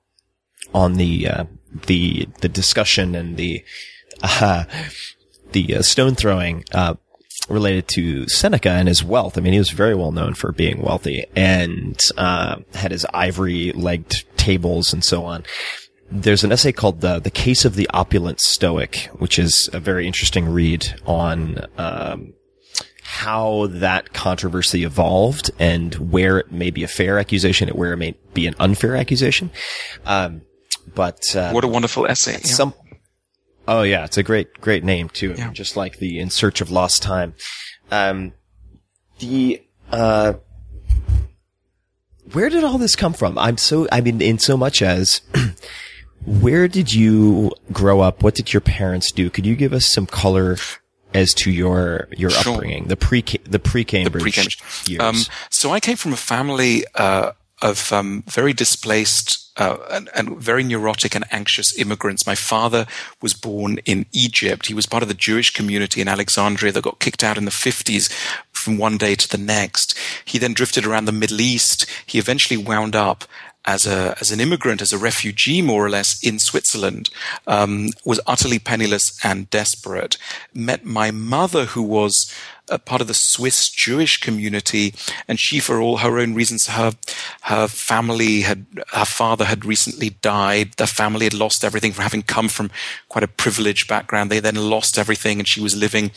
on 0.74 0.94
the 0.94 1.28
uh, 1.28 1.44
the 1.86 2.28
the 2.40 2.48
discussion 2.48 3.14
and 3.14 3.36
the 3.36 3.64
uh, 4.22 4.64
the 5.52 5.76
uh, 5.76 5.82
stone 5.82 6.14
throwing 6.14 6.64
uh, 6.72 6.94
related 7.48 7.88
to 7.88 8.28
Seneca 8.28 8.70
and 8.70 8.88
his 8.88 9.04
wealth. 9.04 9.36
I 9.36 9.40
mean, 9.40 9.52
he 9.52 9.58
was 9.58 9.70
very 9.70 9.94
well 9.94 10.12
known 10.12 10.34
for 10.34 10.52
being 10.52 10.82
wealthy 10.82 11.26
and 11.34 11.98
uh, 12.16 12.56
had 12.74 12.92
his 12.92 13.06
ivory 13.12 13.72
legged 13.72 14.24
tables 14.36 14.92
and 14.92 15.04
so 15.04 15.24
on. 15.24 15.44
There's 16.10 16.44
an 16.44 16.52
essay 16.52 16.72
called 16.72 17.00
the 17.00 17.18
the 17.18 17.30
Case 17.30 17.64
of 17.64 17.74
the 17.74 17.88
Opulent 17.92 18.40
Stoic, 18.40 19.08
which 19.14 19.38
is 19.38 19.70
a 19.72 19.80
very 19.80 20.06
interesting 20.06 20.48
read 20.48 20.94
on. 21.06 21.66
Um, 21.78 22.34
how 23.04 23.66
that 23.66 24.14
controversy 24.14 24.84
evolved 24.84 25.50
and 25.58 25.94
where 26.10 26.38
it 26.38 26.50
may 26.50 26.70
be 26.70 26.82
a 26.82 26.88
fair 26.88 27.18
accusation 27.18 27.68
and 27.68 27.76
where 27.76 27.92
it 27.92 27.98
may 27.98 28.14
be 28.32 28.46
an 28.46 28.54
unfair 28.58 28.96
accusation. 28.96 29.50
Um, 30.06 30.42
but 30.95 31.20
uh, 31.35 31.51
What 31.53 31.64
a 31.64 31.68
wonderful 31.68 32.07
essay. 32.07 32.33
Yeah. 32.33 32.39
some. 32.55 32.74
Oh 33.68 33.83
yeah, 33.83 34.05
it's 34.05 34.16
a 34.18 34.22
great, 34.22 34.61
great 34.61 34.83
name 34.85 35.09
too. 35.09 35.35
Yeah. 35.37 35.51
Just 35.53 35.76
like 35.76 35.99
the 35.99 36.18
In 36.18 36.30
Search 36.30 36.61
of 36.61 36.70
Lost 36.70 37.03
Time. 37.03 37.35
Um, 37.91 38.33
the 39.20 39.62
uh, 39.91 40.35
where 42.33 42.49
did 42.49 42.64
all 42.64 42.78
this 42.78 42.97
come 42.97 43.12
from? 43.12 43.39
I'm 43.39 43.57
so. 43.59 43.87
I 43.93 44.01
mean, 44.01 44.20
in 44.20 44.39
so 44.39 44.57
much 44.57 44.83
as. 44.83 45.20
Where 46.24 46.68
did 46.68 46.95
you 46.95 47.51
grow 47.72 48.01
up? 48.01 48.22
What 48.22 48.37
did 48.37 48.53
your 48.53 48.61
parents 48.61 49.11
do? 49.11 49.28
Could 49.28 49.45
you 49.45 49.57
give 49.57 49.72
us 49.72 49.87
some 49.93 50.07
color 50.07 50.57
as 51.12 51.35
to 51.35 51.51
your 51.51 52.07
your 52.16 52.30
Sure. 52.30 52.53
upbringing, 52.55 52.85
the 52.87 52.97
pre 52.97 53.22
the 53.43 53.59
pre 53.59 53.83
Cambridge 53.85 54.37
years? 54.89 55.01
Um, 55.01 55.16
so 55.51 55.72
I 55.72 55.80
came 55.80 55.97
from 55.97 56.12
a 56.12 56.16
family 56.16 56.85
uh, 56.95 57.33
of 57.62 57.92
um, 57.92 58.24
very 58.26 58.52
displaced 58.52 59.50
uh, 59.56 59.76
and, 59.90 60.10
and 60.14 60.38
very 60.38 60.64
neurotic 60.64 61.14
and 61.14 61.24
anxious 61.30 61.78
immigrants. 61.78 62.26
My 62.26 62.34
father 62.34 62.86
was 63.20 63.34
born 63.34 63.78
in 63.84 64.06
Egypt. 64.12 64.66
He 64.66 64.74
was 64.74 64.86
part 64.86 65.02
of 65.02 65.08
the 65.08 65.14
Jewish 65.14 65.52
community 65.52 66.00
in 66.00 66.08
Alexandria 66.08 66.72
that 66.72 66.82
got 66.82 66.98
kicked 66.98 67.22
out 67.22 67.38
in 67.38 67.44
the 67.44 67.50
50s 67.50 68.12
from 68.50 68.78
one 68.78 68.96
day 68.96 69.14
to 69.14 69.28
the 69.28 69.42
next. 69.42 69.96
He 70.24 70.38
then 70.38 70.54
drifted 70.54 70.84
around 70.84 71.04
the 71.04 71.12
Middle 71.12 71.40
East. 71.40 71.86
He 72.04 72.18
eventually 72.18 72.56
wound 72.56 72.96
up 72.96 73.24
as 73.64 73.86
a 73.86 74.16
as 74.20 74.32
an 74.32 74.40
immigrant, 74.40 74.82
as 74.82 74.92
a 74.92 74.98
refugee, 74.98 75.62
more 75.62 75.86
or 75.86 75.90
less 75.90 76.22
in 76.22 76.38
Switzerland, 76.38 77.10
um, 77.46 77.88
was 78.04 78.20
utterly 78.26 78.58
penniless 78.58 79.16
and 79.24 79.48
desperate. 79.50 80.16
Met 80.52 80.84
my 80.84 81.10
mother, 81.10 81.66
who 81.66 81.82
was 81.82 82.34
a 82.68 82.78
part 82.78 83.00
of 83.00 83.08
the 83.08 83.14
Swiss 83.14 83.68
Jewish 83.68 84.18
community, 84.18 84.94
and 85.28 85.38
she, 85.38 85.60
for 85.60 85.80
all 85.80 85.98
her 85.98 86.18
own 86.18 86.34
reasons, 86.34 86.66
her 86.68 86.92
her 87.42 87.68
family 87.68 88.42
had 88.42 88.66
her 88.92 89.04
father 89.04 89.44
had 89.44 89.64
recently 89.64 90.10
died. 90.22 90.72
The 90.76 90.86
family 90.86 91.24
had 91.24 91.34
lost 91.34 91.64
everything 91.64 91.92
from 91.92 92.02
having 92.02 92.22
come 92.22 92.48
from 92.48 92.70
quite 93.08 93.24
a 93.24 93.28
privileged 93.28 93.88
background. 93.88 94.30
They 94.30 94.40
then 94.40 94.56
lost 94.56 94.98
everything, 94.98 95.38
and 95.38 95.48
she 95.48 95.60
was 95.60 95.76
living 95.76 96.12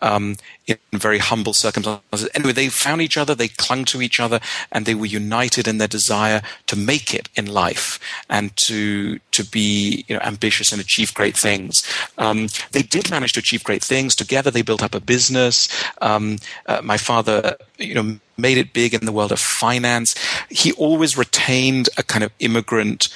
um, 0.00 0.36
in 0.66 0.78
very 0.92 1.18
humble 1.18 1.54
circumstances. 1.54 2.28
Anyway, 2.34 2.52
they 2.52 2.68
found 2.68 3.02
each 3.02 3.16
other, 3.16 3.34
they 3.34 3.48
clung 3.48 3.84
to 3.86 4.02
each 4.02 4.20
other, 4.20 4.40
and 4.70 4.86
they 4.86 4.94
were 4.94 5.06
united 5.06 5.66
in 5.66 5.78
their 5.78 5.88
desire 5.88 6.42
to 6.66 6.76
make 6.76 7.14
it 7.14 7.28
in 7.34 7.46
life 7.46 7.98
and 8.28 8.56
to 8.56 9.18
to 9.32 9.44
be 9.44 10.04
you 10.08 10.14
know 10.14 10.22
ambitious 10.22 10.72
and 10.72 10.80
achieve 10.80 11.14
great 11.14 11.36
things. 11.36 11.82
Um, 12.18 12.48
they 12.72 12.82
did 12.82 13.10
manage 13.10 13.32
to 13.34 13.40
achieve 13.40 13.64
great 13.64 13.82
things 13.82 14.14
together. 14.14 14.50
They 14.50 14.62
built 14.62 14.82
up 14.82 14.94
a 14.94 15.00
business. 15.00 15.68
Um, 16.00 16.38
uh, 16.66 16.80
my 16.82 16.96
father, 16.96 17.56
you 17.78 17.94
know, 17.94 18.18
made 18.36 18.58
it 18.58 18.72
big 18.72 18.94
in 18.94 19.04
the 19.04 19.12
world 19.12 19.32
of 19.32 19.40
finance. 19.40 20.14
He 20.48 20.72
always 20.72 21.16
retained 21.16 21.88
a 21.96 22.02
kind 22.02 22.24
of 22.24 22.32
immigrant 22.38 23.08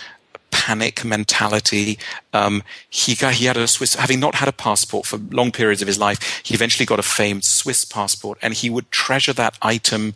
panic 0.52 1.04
mentality. 1.04 1.98
Um, 2.32 2.62
he 2.88 3.16
got, 3.16 3.34
he 3.34 3.46
had 3.46 3.56
a 3.56 3.66
Swiss, 3.66 3.96
having 3.96 4.20
not 4.20 4.36
had 4.36 4.48
a 4.48 4.52
passport 4.52 5.06
for 5.06 5.16
long 5.16 5.50
periods 5.50 5.82
of 5.82 5.88
his 5.88 5.98
life, 5.98 6.42
he 6.44 6.54
eventually 6.54 6.86
got 6.86 7.00
a 7.00 7.02
famed 7.02 7.44
Swiss 7.44 7.84
passport, 7.84 8.38
and 8.40 8.54
he 8.54 8.70
would 8.70 8.88
treasure 8.92 9.32
that 9.32 9.58
item 9.60 10.14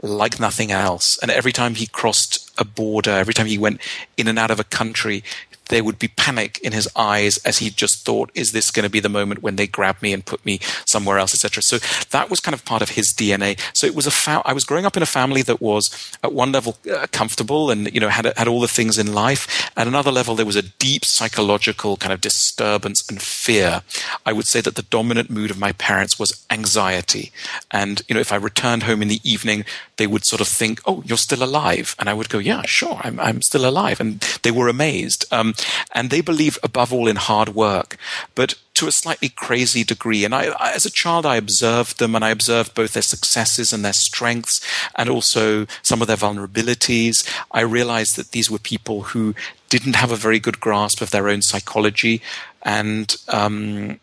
like 0.00 0.38
nothing 0.38 0.70
else. 0.70 1.18
And 1.20 1.30
every 1.30 1.52
time 1.52 1.74
he 1.74 1.86
crossed 1.86 2.48
a 2.58 2.64
border, 2.64 3.10
every 3.10 3.34
time 3.34 3.46
he 3.46 3.58
went 3.58 3.80
in 4.16 4.28
and 4.28 4.38
out 4.38 4.50
of 4.50 4.60
a 4.60 4.64
country, 4.64 5.24
there 5.68 5.84
would 5.84 5.98
be 5.98 6.08
panic 6.08 6.58
in 6.58 6.72
his 6.72 6.88
eyes 6.96 7.38
as 7.38 7.58
he 7.58 7.70
just 7.70 8.04
thought, 8.04 8.30
is 8.34 8.52
this 8.52 8.70
going 8.70 8.84
to 8.84 8.90
be 8.90 9.00
the 9.00 9.08
moment 9.08 9.42
when 9.42 9.56
they 9.56 9.66
grab 9.66 10.00
me 10.02 10.12
and 10.12 10.24
put 10.24 10.44
me 10.44 10.60
somewhere 10.86 11.18
else, 11.18 11.34
etc. 11.34 11.62
So 11.62 11.78
that 12.10 12.30
was 12.30 12.40
kind 12.40 12.54
of 12.54 12.64
part 12.64 12.82
of 12.82 12.90
his 12.90 13.12
DNA. 13.12 13.58
So 13.74 13.86
it 13.86 13.94
was 13.94 14.06
a 14.06 14.10
fa- 14.10 14.42
I 14.44 14.52
was 14.52 14.64
growing 14.64 14.86
up 14.86 14.96
in 14.96 15.02
a 15.02 15.06
family 15.06 15.42
that 15.42 15.60
was 15.60 16.12
at 16.22 16.32
one 16.32 16.52
level 16.52 16.76
uh, 16.92 17.06
comfortable 17.12 17.70
and, 17.70 17.92
you 17.92 18.00
know, 18.00 18.08
had, 18.08 18.26
had 18.36 18.48
all 18.48 18.60
the 18.60 18.68
things 18.68 18.98
in 18.98 19.14
life. 19.14 19.70
At 19.76 19.86
another 19.86 20.10
level, 20.10 20.34
there 20.34 20.46
was 20.46 20.56
a 20.56 20.62
deep 20.62 21.04
psychological 21.04 21.96
kind 21.96 22.12
of 22.12 22.20
disturbance 22.20 23.08
and 23.08 23.20
fear. 23.20 23.82
I 24.26 24.32
would 24.32 24.46
say 24.46 24.60
that 24.60 24.74
the 24.74 24.82
dominant 24.82 25.30
mood 25.30 25.50
of 25.50 25.58
my 25.58 25.72
parents 25.72 26.18
was 26.18 26.44
anxiety. 26.50 27.32
And, 27.70 28.02
you 28.08 28.14
know, 28.14 28.20
if 28.20 28.32
I 28.32 28.36
returned 28.36 28.84
home 28.84 29.02
in 29.02 29.08
the 29.08 29.20
evening, 29.24 29.64
they 29.96 30.06
would 30.06 30.24
sort 30.24 30.40
of 30.40 30.48
think, 30.48 30.80
oh, 30.86 31.02
you're 31.04 31.18
still 31.18 31.42
alive. 31.42 31.94
And 31.98 32.08
I 32.08 32.14
would 32.14 32.28
go, 32.28 32.38
yeah, 32.38 32.62
sure, 32.62 33.00
I'm, 33.02 33.20
I'm 33.20 33.42
still 33.42 33.68
alive. 33.68 34.00
And 34.00 34.20
they 34.42 34.50
were 34.50 34.68
amazed. 34.68 35.24
Um, 35.32 35.54
and 35.92 36.10
they 36.10 36.20
believe 36.20 36.58
above 36.62 36.92
all 36.92 37.08
in 37.08 37.16
hard 37.16 37.50
work, 37.50 37.96
but 38.34 38.54
to 38.74 38.86
a 38.86 38.92
slightly 38.92 39.28
crazy 39.28 39.82
degree. 39.82 40.24
And 40.24 40.34
I, 40.34 40.46
I, 40.58 40.72
as 40.72 40.86
a 40.86 40.90
child, 40.90 41.26
I 41.26 41.36
observed 41.36 41.98
them 41.98 42.14
and 42.14 42.24
I 42.24 42.30
observed 42.30 42.74
both 42.74 42.92
their 42.92 43.02
successes 43.02 43.72
and 43.72 43.84
their 43.84 43.92
strengths 43.92 44.60
and 44.94 45.08
also 45.08 45.66
some 45.82 46.00
of 46.00 46.06
their 46.06 46.16
vulnerabilities. 46.16 47.28
I 47.50 47.60
realized 47.62 48.16
that 48.16 48.30
these 48.30 48.50
were 48.50 48.58
people 48.58 49.02
who 49.02 49.34
didn't 49.68 49.96
have 49.96 50.12
a 50.12 50.16
very 50.16 50.38
good 50.38 50.60
grasp 50.60 51.00
of 51.00 51.10
their 51.10 51.28
own 51.28 51.42
psychology 51.42 52.22
and, 52.62 53.16
um, 53.28 53.98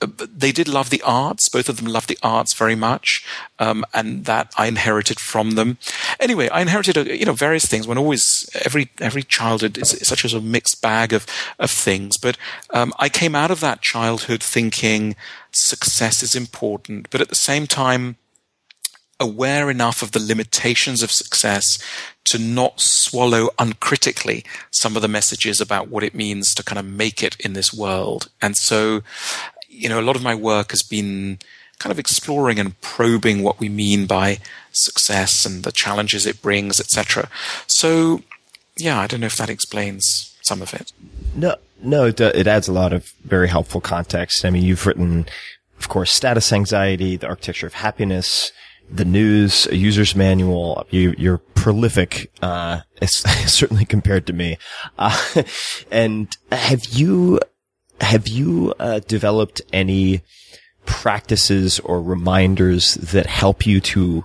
they 0.00 0.52
did 0.52 0.68
love 0.68 0.90
the 0.90 1.02
arts. 1.02 1.48
Both 1.48 1.68
of 1.68 1.76
them 1.76 1.86
loved 1.86 2.08
the 2.08 2.18
arts 2.22 2.54
very 2.54 2.74
much, 2.74 3.24
um, 3.58 3.84
and 3.92 4.24
that 4.24 4.52
I 4.56 4.66
inherited 4.66 5.20
from 5.20 5.52
them. 5.52 5.78
Anyway, 6.18 6.48
I 6.48 6.62
inherited 6.62 6.96
uh, 6.96 7.02
you 7.02 7.26
know 7.26 7.34
various 7.34 7.66
things. 7.66 7.86
When 7.86 7.98
always 7.98 8.48
every 8.64 8.90
every 9.00 9.22
childhood 9.22 9.76
is 9.78 9.98
such 10.02 10.24
a 10.24 10.28
sort 10.28 10.42
of 10.42 10.48
mixed 10.48 10.80
bag 10.80 11.12
of 11.12 11.26
of 11.58 11.70
things. 11.70 12.16
But 12.16 12.38
um, 12.70 12.92
I 12.98 13.08
came 13.08 13.34
out 13.34 13.50
of 13.50 13.60
that 13.60 13.82
childhood 13.82 14.42
thinking 14.42 15.16
success 15.52 16.22
is 16.22 16.34
important, 16.34 17.10
but 17.10 17.20
at 17.20 17.28
the 17.28 17.34
same 17.34 17.66
time 17.66 18.16
aware 19.20 19.70
enough 19.70 20.02
of 20.02 20.12
the 20.12 20.18
limitations 20.18 21.02
of 21.02 21.12
success 21.12 21.78
to 22.24 22.38
not 22.38 22.80
swallow 22.80 23.50
uncritically 23.58 24.44
some 24.70 24.96
of 24.96 25.02
the 25.02 25.08
messages 25.08 25.60
about 25.60 25.88
what 25.88 26.02
it 26.02 26.14
means 26.14 26.54
to 26.54 26.64
kind 26.64 26.78
of 26.78 26.86
make 26.86 27.22
it 27.22 27.36
in 27.38 27.52
this 27.52 27.72
world. 27.72 28.30
And 28.40 28.56
so, 28.56 29.02
you 29.70 29.88
know, 29.88 30.00
a 30.00 30.02
lot 30.02 30.16
of 30.16 30.22
my 30.22 30.34
work 30.34 30.72
has 30.72 30.82
been 30.82 31.38
kind 31.78 31.90
of 31.90 31.98
exploring 31.98 32.58
and 32.58 32.78
probing 32.82 33.42
what 33.42 33.58
we 33.58 33.68
mean 33.68 34.06
by 34.06 34.38
success 34.72 35.46
and 35.46 35.64
the 35.64 35.72
challenges 35.72 36.26
it 36.26 36.42
brings, 36.42 36.78
etc. 36.78 37.28
So, 37.66 38.22
yeah, 38.76 39.00
I 39.00 39.06
don't 39.06 39.20
know 39.20 39.26
if 39.26 39.36
that 39.36 39.48
explains 39.48 40.36
some 40.42 40.60
of 40.60 40.74
it. 40.74 40.92
No, 41.34 41.56
no, 41.82 42.06
it, 42.06 42.20
uh, 42.20 42.32
it 42.34 42.46
adds 42.46 42.68
a 42.68 42.72
lot 42.72 42.92
of 42.92 43.10
very 43.24 43.48
helpful 43.48 43.80
context. 43.80 44.44
I 44.44 44.50
mean, 44.50 44.62
you've 44.62 44.86
written, 44.86 45.26
of 45.78 45.88
course, 45.88 46.12
status 46.12 46.52
anxiety, 46.52 47.16
the 47.16 47.28
architecture 47.28 47.66
of 47.66 47.74
happiness, 47.74 48.52
the 48.90 49.04
news, 49.04 49.66
a 49.68 49.76
user's 49.76 50.14
manual. 50.14 50.86
You, 50.90 51.14
you're 51.16 51.38
prolific, 51.38 52.30
uh, 52.42 52.80
certainly 53.06 53.84
compared 53.84 54.26
to 54.26 54.32
me. 54.32 54.58
Uh, 54.98 55.42
and 55.90 56.36
have 56.52 56.84
you, 56.86 57.40
have 58.00 58.28
you, 58.28 58.74
uh, 58.78 59.00
developed 59.00 59.62
any 59.72 60.22
practices 60.86 61.78
or 61.80 62.02
reminders 62.02 62.94
that 62.94 63.26
help 63.26 63.66
you 63.66 63.80
to 63.80 64.24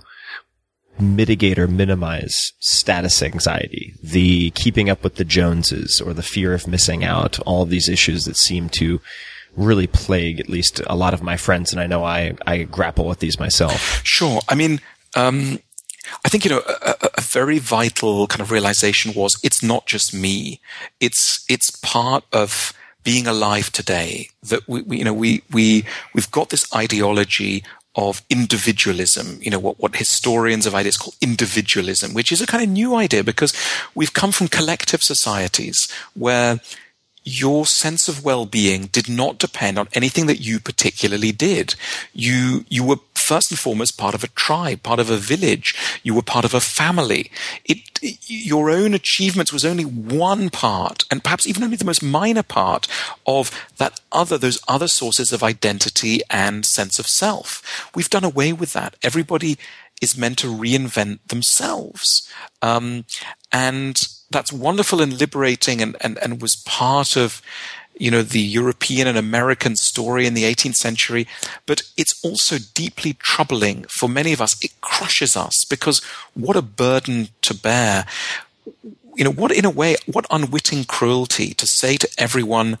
mitigate 0.98 1.58
or 1.58 1.68
minimize 1.68 2.52
status 2.58 3.22
anxiety, 3.22 3.94
the 4.02 4.50
keeping 4.50 4.88
up 4.88 5.02
with 5.02 5.16
the 5.16 5.24
Joneses 5.24 6.00
or 6.00 6.14
the 6.14 6.22
fear 6.22 6.54
of 6.54 6.66
missing 6.66 7.04
out, 7.04 7.38
all 7.40 7.62
of 7.62 7.70
these 7.70 7.88
issues 7.88 8.24
that 8.24 8.36
seem 8.36 8.68
to 8.70 9.00
really 9.56 9.86
plague 9.86 10.38
at 10.40 10.48
least 10.48 10.80
a 10.86 10.96
lot 10.96 11.14
of 11.14 11.22
my 11.22 11.36
friends. 11.36 11.72
And 11.72 11.80
I 11.80 11.86
know 11.86 12.04
I, 12.04 12.34
I 12.46 12.62
grapple 12.64 13.06
with 13.06 13.20
these 13.20 13.38
myself. 13.38 14.02
Sure. 14.04 14.40
I 14.48 14.54
mean, 14.54 14.80
um, 15.14 15.58
I 16.24 16.28
think, 16.28 16.44
you 16.44 16.50
know, 16.50 16.62
a, 16.66 17.08
a, 17.16 17.20
very 17.20 17.58
vital 17.58 18.26
kind 18.26 18.40
of 18.40 18.50
realization 18.50 19.12
was 19.14 19.38
it's 19.42 19.62
not 19.62 19.86
just 19.86 20.14
me. 20.14 20.60
It's, 21.00 21.44
it's 21.48 21.70
part 21.70 22.24
of 22.32 22.72
being 23.06 23.28
alive 23.28 23.70
today 23.70 24.28
that 24.42 24.68
we, 24.68 24.82
we 24.82 24.98
you 24.98 25.04
know, 25.04 25.14
we, 25.14 25.40
we, 25.52 25.84
we've 26.12 26.30
got 26.32 26.50
this 26.50 26.66
ideology 26.74 27.62
of 27.94 28.20
individualism, 28.28 29.38
you 29.40 29.48
know, 29.48 29.60
what, 29.60 29.78
what 29.78 29.94
historians 29.94 30.66
of 30.66 30.74
ideas 30.74 30.96
call 30.96 31.14
individualism, 31.20 32.12
which 32.14 32.32
is 32.32 32.42
a 32.42 32.48
kind 32.48 32.64
of 32.64 32.68
new 32.68 32.96
idea 32.96 33.22
because 33.22 33.54
we've 33.94 34.12
come 34.12 34.32
from 34.32 34.48
collective 34.48 35.04
societies 35.04 35.88
where 36.14 36.58
your 37.28 37.66
sense 37.66 38.08
of 38.08 38.24
well-being 38.24 38.86
did 38.86 39.08
not 39.08 39.36
depend 39.36 39.78
on 39.78 39.88
anything 39.92 40.26
that 40.26 40.40
you 40.40 40.60
particularly 40.60 41.32
did. 41.32 41.74
You, 42.12 42.64
you 42.68 42.84
were 42.84 42.98
first 43.14 43.50
and 43.50 43.58
foremost 43.58 43.98
part 43.98 44.14
of 44.14 44.22
a 44.22 44.28
tribe, 44.28 44.84
part 44.84 45.00
of 45.00 45.10
a 45.10 45.16
village. 45.16 45.74
You 46.04 46.14
were 46.14 46.22
part 46.22 46.44
of 46.44 46.54
a 46.54 46.60
family. 46.60 47.32
It, 47.64 47.80
your 48.28 48.70
own 48.70 48.94
achievements 48.94 49.52
was 49.52 49.64
only 49.64 49.84
one 49.84 50.50
part, 50.50 51.02
and 51.10 51.24
perhaps 51.24 51.48
even 51.48 51.64
only 51.64 51.76
the 51.76 51.84
most 51.84 52.02
minor 52.02 52.44
part 52.44 52.86
of 53.26 53.50
that 53.78 54.00
other, 54.12 54.38
those 54.38 54.60
other 54.68 54.86
sources 54.86 55.32
of 55.32 55.42
identity 55.42 56.20
and 56.30 56.64
sense 56.64 57.00
of 57.00 57.08
self. 57.08 57.90
We've 57.92 58.08
done 58.08 58.24
away 58.24 58.52
with 58.52 58.72
that. 58.74 58.94
Everybody 59.02 59.58
is 60.00 60.16
meant 60.16 60.38
to 60.38 60.46
reinvent 60.46 61.18
themselves. 61.26 62.30
Um, 62.62 63.04
and 63.50 64.00
that's 64.30 64.52
wonderful 64.52 65.00
and 65.00 65.18
liberating 65.18 65.80
and, 65.80 65.96
and, 66.00 66.18
and 66.18 66.42
was 66.42 66.56
part 66.56 67.16
of, 67.16 67.42
you 67.98 68.10
know, 68.10 68.22
the 68.22 68.40
European 68.40 69.06
and 69.06 69.16
American 69.16 69.76
story 69.76 70.26
in 70.26 70.34
the 70.34 70.44
18th 70.44 70.74
century. 70.74 71.26
But 71.64 71.82
it's 71.96 72.22
also 72.24 72.56
deeply 72.74 73.14
troubling 73.14 73.84
for 73.84 74.08
many 74.08 74.32
of 74.32 74.40
us. 74.40 74.62
It 74.62 74.80
crushes 74.80 75.36
us 75.36 75.64
because 75.64 76.02
what 76.34 76.56
a 76.56 76.62
burden 76.62 77.28
to 77.42 77.54
bear. 77.54 78.06
You 79.14 79.24
know, 79.24 79.32
what 79.32 79.50
in 79.50 79.64
a 79.64 79.70
way, 79.70 79.96
what 80.06 80.26
unwitting 80.30 80.84
cruelty 80.84 81.54
to 81.54 81.66
say 81.66 81.96
to 81.96 82.08
everyone, 82.18 82.78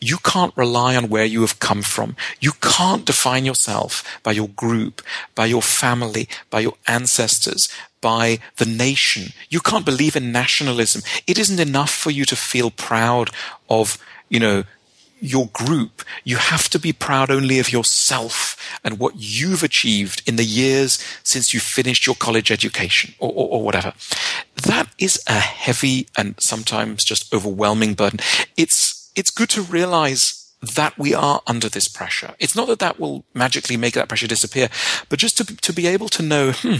you 0.00 0.18
can't 0.18 0.56
rely 0.56 0.96
on 0.96 1.08
where 1.08 1.24
you 1.24 1.40
have 1.40 1.60
come 1.60 1.82
from. 1.82 2.14
You 2.40 2.52
can't 2.60 3.06
define 3.06 3.46
yourself 3.46 4.20
by 4.22 4.32
your 4.32 4.48
group, 4.48 5.00
by 5.34 5.46
your 5.46 5.62
family, 5.62 6.28
by 6.50 6.60
your 6.60 6.74
ancestors, 6.86 7.68
by 8.00 8.38
the 8.56 8.66
nation. 8.66 9.32
You 9.48 9.60
can't 9.60 9.84
believe 9.84 10.16
in 10.16 10.32
nationalism. 10.32 11.02
It 11.26 11.38
isn't 11.38 11.60
enough 11.60 11.90
for 11.90 12.10
you 12.10 12.24
to 12.26 12.36
feel 12.36 12.70
proud 12.70 13.30
of, 13.68 13.98
you 14.28 14.40
know, 14.40 14.64
your 15.20 15.48
group. 15.48 16.02
You 16.24 16.36
have 16.36 16.68
to 16.70 16.78
be 16.78 16.92
proud 16.92 17.30
only 17.30 17.58
of 17.58 17.72
yourself 17.72 18.56
and 18.84 18.98
what 18.98 19.14
you've 19.16 19.62
achieved 19.62 20.22
in 20.26 20.36
the 20.36 20.44
years 20.44 21.04
since 21.22 21.52
you 21.52 21.60
finished 21.60 22.06
your 22.06 22.14
college 22.14 22.50
education 22.50 23.14
or, 23.18 23.30
or, 23.30 23.48
or, 23.50 23.62
whatever. 23.62 23.92
That 24.62 24.88
is 24.98 25.22
a 25.26 25.40
heavy 25.40 26.06
and 26.16 26.36
sometimes 26.38 27.04
just 27.04 27.32
overwhelming 27.34 27.94
burden. 27.94 28.20
It's, 28.56 29.10
it's 29.16 29.30
good 29.30 29.50
to 29.50 29.62
realize 29.62 30.38
that 30.60 30.98
we 30.98 31.14
are 31.14 31.40
under 31.46 31.68
this 31.68 31.86
pressure. 31.86 32.34
It's 32.38 32.56
not 32.56 32.66
that 32.66 32.80
that 32.80 32.98
will 32.98 33.24
magically 33.32 33.76
make 33.76 33.94
that 33.94 34.08
pressure 34.08 34.26
disappear, 34.26 34.68
but 35.08 35.18
just 35.18 35.36
to, 35.38 35.44
to 35.44 35.72
be 35.72 35.86
able 35.86 36.08
to 36.08 36.22
know, 36.22 36.52
hmm, 36.52 36.76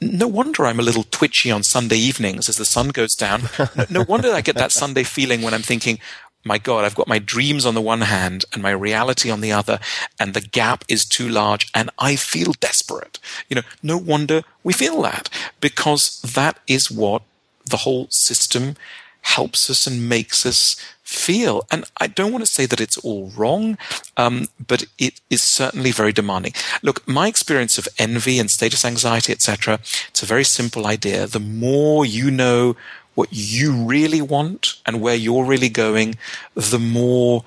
no 0.00 0.28
wonder 0.28 0.66
I'm 0.66 0.80
a 0.80 0.84
little 0.84 1.04
twitchy 1.04 1.50
on 1.50 1.62
Sunday 1.62 1.96
evenings 1.96 2.48
as 2.48 2.56
the 2.56 2.64
sun 2.64 2.88
goes 2.88 3.14
down. 3.14 3.48
no 3.90 4.04
wonder 4.08 4.32
I 4.32 4.40
get 4.40 4.56
that 4.56 4.72
Sunday 4.72 5.02
feeling 5.02 5.42
when 5.42 5.54
I'm 5.54 5.62
thinking, 5.62 5.98
my 6.44 6.58
God, 6.58 6.84
I've 6.84 6.94
got 6.94 7.08
my 7.08 7.18
dreams 7.18 7.64
on 7.64 7.74
the 7.74 7.80
one 7.80 8.02
hand 8.02 8.44
and 8.52 8.62
my 8.62 8.70
reality 8.70 9.30
on 9.30 9.40
the 9.40 9.52
other, 9.52 9.80
and 10.20 10.34
the 10.34 10.42
gap 10.42 10.84
is 10.88 11.06
too 11.06 11.28
large, 11.28 11.70
and 11.74 11.90
I 11.98 12.16
feel 12.16 12.52
desperate. 12.60 13.18
You 13.48 13.56
know, 13.56 13.62
no 13.82 13.96
wonder 13.96 14.42
we 14.62 14.72
feel 14.72 15.00
that 15.02 15.30
because 15.60 16.20
that 16.20 16.58
is 16.66 16.90
what 16.90 17.22
the 17.64 17.78
whole 17.78 18.08
system 18.10 18.76
helps 19.22 19.70
us 19.70 19.86
and 19.86 20.06
makes 20.06 20.44
us 20.44 20.76
feel. 21.04 21.66
And 21.70 21.84
I 21.98 22.06
don't 22.06 22.32
want 22.32 22.44
to 22.44 22.50
say 22.50 22.66
that 22.66 22.80
it's 22.80 22.98
all 22.98 23.30
wrong, 23.36 23.78
um, 24.16 24.48
but 24.66 24.84
it 24.98 25.20
is 25.30 25.42
certainly 25.42 25.92
very 25.92 26.12
demanding. 26.12 26.54
Look, 26.82 27.06
my 27.06 27.28
experience 27.28 27.78
of 27.78 27.86
envy 27.98 28.38
and 28.38 28.50
status 28.50 28.84
anxiety, 28.84 29.32
etc., 29.32 29.74
it's 30.08 30.22
a 30.22 30.26
very 30.26 30.44
simple 30.44 30.86
idea. 30.86 31.26
The 31.26 31.40
more 31.40 32.04
you 32.04 32.30
know 32.30 32.76
what 33.14 33.28
you 33.30 33.72
really 33.72 34.20
want 34.20 34.74
and 34.86 35.00
where 35.00 35.14
you're 35.14 35.44
really 35.44 35.68
going, 35.68 36.16
the 36.54 36.80
more 36.80 37.44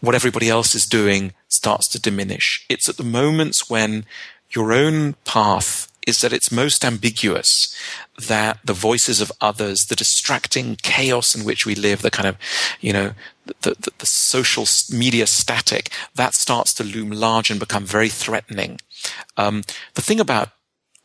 what 0.00 0.14
everybody 0.14 0.48
else 0.48 0.74
is 0.74 0.86
doing 0.86 1.34
starts 1.48 1.86
to 1.88 2.00
diminish. 2.00 2.64
It's 2.68 2.88
at 2.88 2.96
the 2.96 3.04
moments 3.04 3.68
when 3.68 4.06
your 4.50 4.72
own 4.72 5.14
path 5.24 5.89
is 6.06 6.20
that 6.20 6.32
it's 6.32 6.50
most 6.50 6.84
ambiguous 6.84 7.74
that 8.18 8.58
the 8.64 8.72
voices 8.72 9.20
of 9.20 9.32
others, 9.40 9.86
the 9.88 9.96
distracting 9.96 10.76
chaos 10.76 11.34
in 11.34 11.44
which 11.44 11.66
we 11.66 11.74
live, 11.74 12.02
the 12.02 12.10
kind 12.10 12.28
of, 12.28 12.36
you 12.80 12.92
know, 12.92 13.12
the, 13.62 13.74
the, 13.78 13.90
the, 13.98 14.06
social 14.06 14.64
media 14.96 15.26
static, 15.26 15.90
that 16.14 16.34
starts 16.34 16.72
to 16.74 16.84
loom 16.84 17.10
large 17.10 17.50
and 17.50 17.58
become 17.58 17.84
very 17.84 18.08
threatening. 18.08 18.78
Um, 19.36 19.62
the 19.94 20.02
thing 20.02 20.20
about 20.20 20.50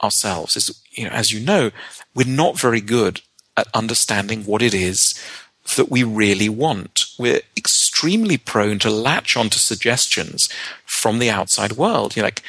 ourselves 0.02 0.56
is, 0.56 0.82
you 0.92 1.06
know, 1.06 1.12
as 1.12 1.32
you 1.32 1.40
know, 1.40 1.72
we're 2.14 2.28
not 2.28 2.60
very 2.60 2.82
good 2.82 3.22
at 3.58 3.68
understanding 3.74 4.44
what 4.44 4.62
it 4.62 4.74
is 4.74 5.20
that 5.76 5.90
we 5.90 6.04
really 6.04 6.50
want. 6.50 7.06
We're 7.18 7.42
extremely 7.58 8.38
prone 8.38 8.80
to 8.80 8.90
latch 8.90 9.36
onto 9.36 9.58
suggestions 9.58 10.48
from 10.86 11.20
the 11.20 11.30
outside 11.30 11.74
world. 11.74 12.16
You 12.16 12.24
like, 12.24 12.44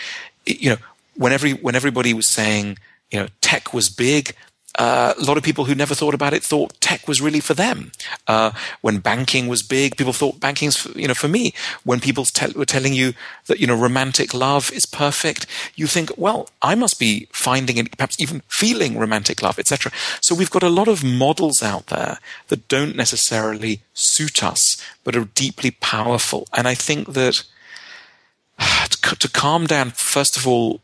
you 0.45 0.71
know, 0.71 0.77
when 1.17 1.33
every, 1.33 1.53
when 1.53 1.75
everybody 1.75 2.15
was 2.15 2.31
saying, 2.31 2.79
you 3.11 3.21
know, 3.21 3.29
tech 3.41 3.73
was 3.73 3.89
big, 3.89 4.35
uh, 4.79 5.15
a 5.19 5.25
lot 5.25 5.39
of 5.39 5.43
people 5.43 5.65
who 5.65 5.75
never 5.75 5.95
thought 5.95 6.15
about 6.15 6.35
it 6.35 6.43
thought 6.43 6.79
tech 6.81 7.09
was 7.09 7.21
really 7.21 7.41
for 7.41 7.55
them. 7.55 7.93
Uh, 8.27 8.51
when 8.83 8.99
banking 8.99 9.49
was 9.49 9.63
big, 9.63 9.97
people 9.97 10.13
thought 10.13 10.39
banking's 10.39 10.77
for, 10.77 10.99
you 10.99 11.09
know 11.09 11.15
for 11.15 11.29
me. 11.29 11.55
When 11.85 11.99
people 12.01 12.25
te- 12.25 12.53
were 12.53 12.67
telling 12.67 12.93
you 12.93 13.15
that 13.47 13.59
you 13.59 13.67
know 13.67 13.75
romantic 13.75 14.35
love 14.35 14.71
is 14.73 14.85
perfect, 14.85 15.47
you 15.75 15.87
think, 15.87 16.11
well, 16.17 16.51
I 16.61 16.75
must 16.75 16.99
be 16.99 17.27
finding 17.33 17.79
and 17.79 17.91
perhaps 17.91 18.21
even 18.21 18.43
feeling 18.49 18.99
romantic 18.99 19.43
love, 19.43 19.59
etc. 19.59 19.93
So 20.21 20.35
we've 20.35 20.51
got 20.51 20.63
a 20.63 20.69
lot 20.69 20.89
of 20.89 21.03
models 21.03 21.63
out 21.63 21.87
there 21.87 22.19
that 22.49 22.69
don't 22.69 22.97
necessarily 22.97 23.81
suit 23.95 24.45
us, 24.45 24.77
but 25.05 25.17
are 25.17 25.25
deeply 25.25 25.71
powerful. 25.71 26.47
And 26.53 26.69
I 26.69 26.75
think 26.75 27.15
that 27.15 27.45
to, 28.91 29.17
to 29.17 29.29
calm 29.31 29.67
down, 29.67 29.91
first 29.91 30.37
of 30.37 30.47
all, 30.47 30.83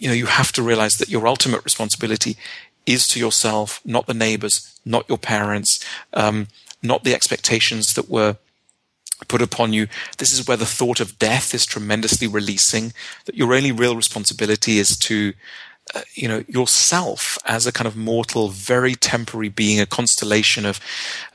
you 0.00 0.08
know, 0.08 0.14
you 0.14 0.26
have 0.26 0.50
to 0.52 0.62
realize 0.62 0.96
that 0.98 1.08
your 1.08 1.26
ultimate 1.26 1.64
responsibility 1.64 2.36
is 2.86 3.06
to 3.08 3.20
yourself, 3.20 3.80
not 3.84 4.06
the 4.06 4.14
neighbors, 4.14 4.78
not 4.84 5.08
your 5.08 5.18
parents, 5.18 5.84
um, 6.14 6.48
not 6.82 7.04
the 7.04 7.14
expectations 7.14 7.94
that 7.94 8.08
were 8.08 8.36
put 9.28 9.42
upon 9.42 9.72
you. 9.72 9.86
This 10.18 10.32
is 10.32 10.48
where 10.48 10.56
the 10.56 10.66
thought 10.66 11.00
of 11.00 11.18
death 11.18 11.54
is 11.54 11.66
tremendously 11.66 12.26
releasing, 12.26 12.92
that 13.26 13.36
your 13.36 13.54
only 13.54 13.70
real 13.70 13.94
responsibility 13.94 14.78
is 14.78 14.96
to, 14.96 15.34
uh, 15.94 16.00
you 16.14 16.26
know, 16.26 16.42
yourself 16.48 17.36
as 17.44 17.66
a 17.66 17.72
kind 17.72 17.86
of 17.86 17.96
mortal, 17.96 18.48
very 18.48 18.94
temporary 18.94 19.50
being, 19.50 19.78
a 19.78 19.86
constellation 19.86 20.64
of, 20.64 20.80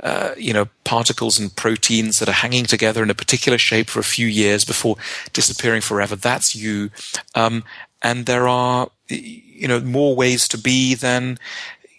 uh, 0.01 0.31
you 0.35 0.51
know, 0.51 0.67
particles 0.83 1.39
and 1.39 1.55
proteins 1.55 2.17
that 2.17 2.29
are 2.29 2.31
hanging 2.31 2.65
together 2.65 3.03
in 3.03 3.11
a 3.11 3.15
particular 3.15 3.59
shape 3.59 3.87
for 3.87 3.99
a 3.99 4.03
few 4.03 4.27
years 4.27 4.65
before 4.65 4.95
disappearing 5.31 5.81
forever. 5.81 6.15
That's 6.15 6.55
you. 6.55 6.89
Um, 7.35 7.63
and 8.05 8.27
there 8.27 8.47
are, 8.47 8.89
you 9.09 9.67
know, 9.67 9.79
more 9.79 10.15
ways 10.15 10.47
to 10.49 10.59
be 10.59 10.93
than, 10.93 11.39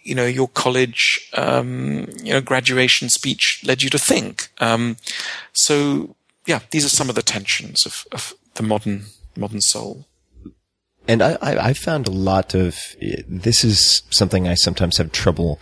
you 0.03 0.15
know, 0.15 0.25
your 0.25 0.47
college, 0.47 1.29
um, 1.33 2.07
you 2.23 2.31
know, 2.31 2.39
graduation 2.39 3.09
speech 3.09 3.61
led 3.65 3.81
you 3.83 3.89
to 3.89 3.99
think. 3.99 4.47
Um, 4.59 4.95
so 5.51 6.15
yeah, 6.45 6.61
these 6.71 6.85
are 6.85 6.95
some 6.99 7.09
of 7.09 7.15
the 7.15 7.21
tensions 7.21 7.85
of, 7.85 8.07
of 8.13 8.33
the 8.53 8.63
modern, 8.63 9.07
modern 9.35 9.59
soul. 9.59 10.05
And 11.09 11.21
I, 11.21 11.37
I, 11.41 11.69
I 11.69 11.73
found 11.73 12.07
a 12.07 12.11
lot 12.11 12.55
of, 12.55 12.95
this 13.27 13.65
is 13.65 14.03
something 14.09 14.47
I 14.47 14.55
sometimes 14.55 14.97
have 14.99 15.11
trouble, 15.11 15.59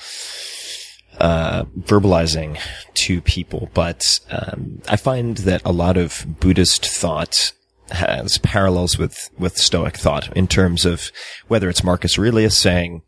uh, 1.17 1.65
verbalizing 1.79 2.59
to 3.05 3.21
people, 3.21 3.71
but 3.73 4.19
um, 4.29 4.83
I 4.87 4.95
find 4.95 5.37
that 5.37 5.61
a 5.65 5.71
lot 5.71 5.97
of 5.97 6.39
Buddhist 6.39 6.85
thought 6.85 7.51
has 7.91 8.37
parallels 8.39 8.97
with, 8.97 9.29
with 9.37 9.57
Stoic 9.57 9.97
thought 9.97 10.35
in 10.35 10.47
terms 10.47 10.85
of 10.85 11.11
whether 11.47 11.69
it's 11.69 11.83
Marcus 11.83 12.17
Aurelius 12.17 12.57
saying 12.57 13.03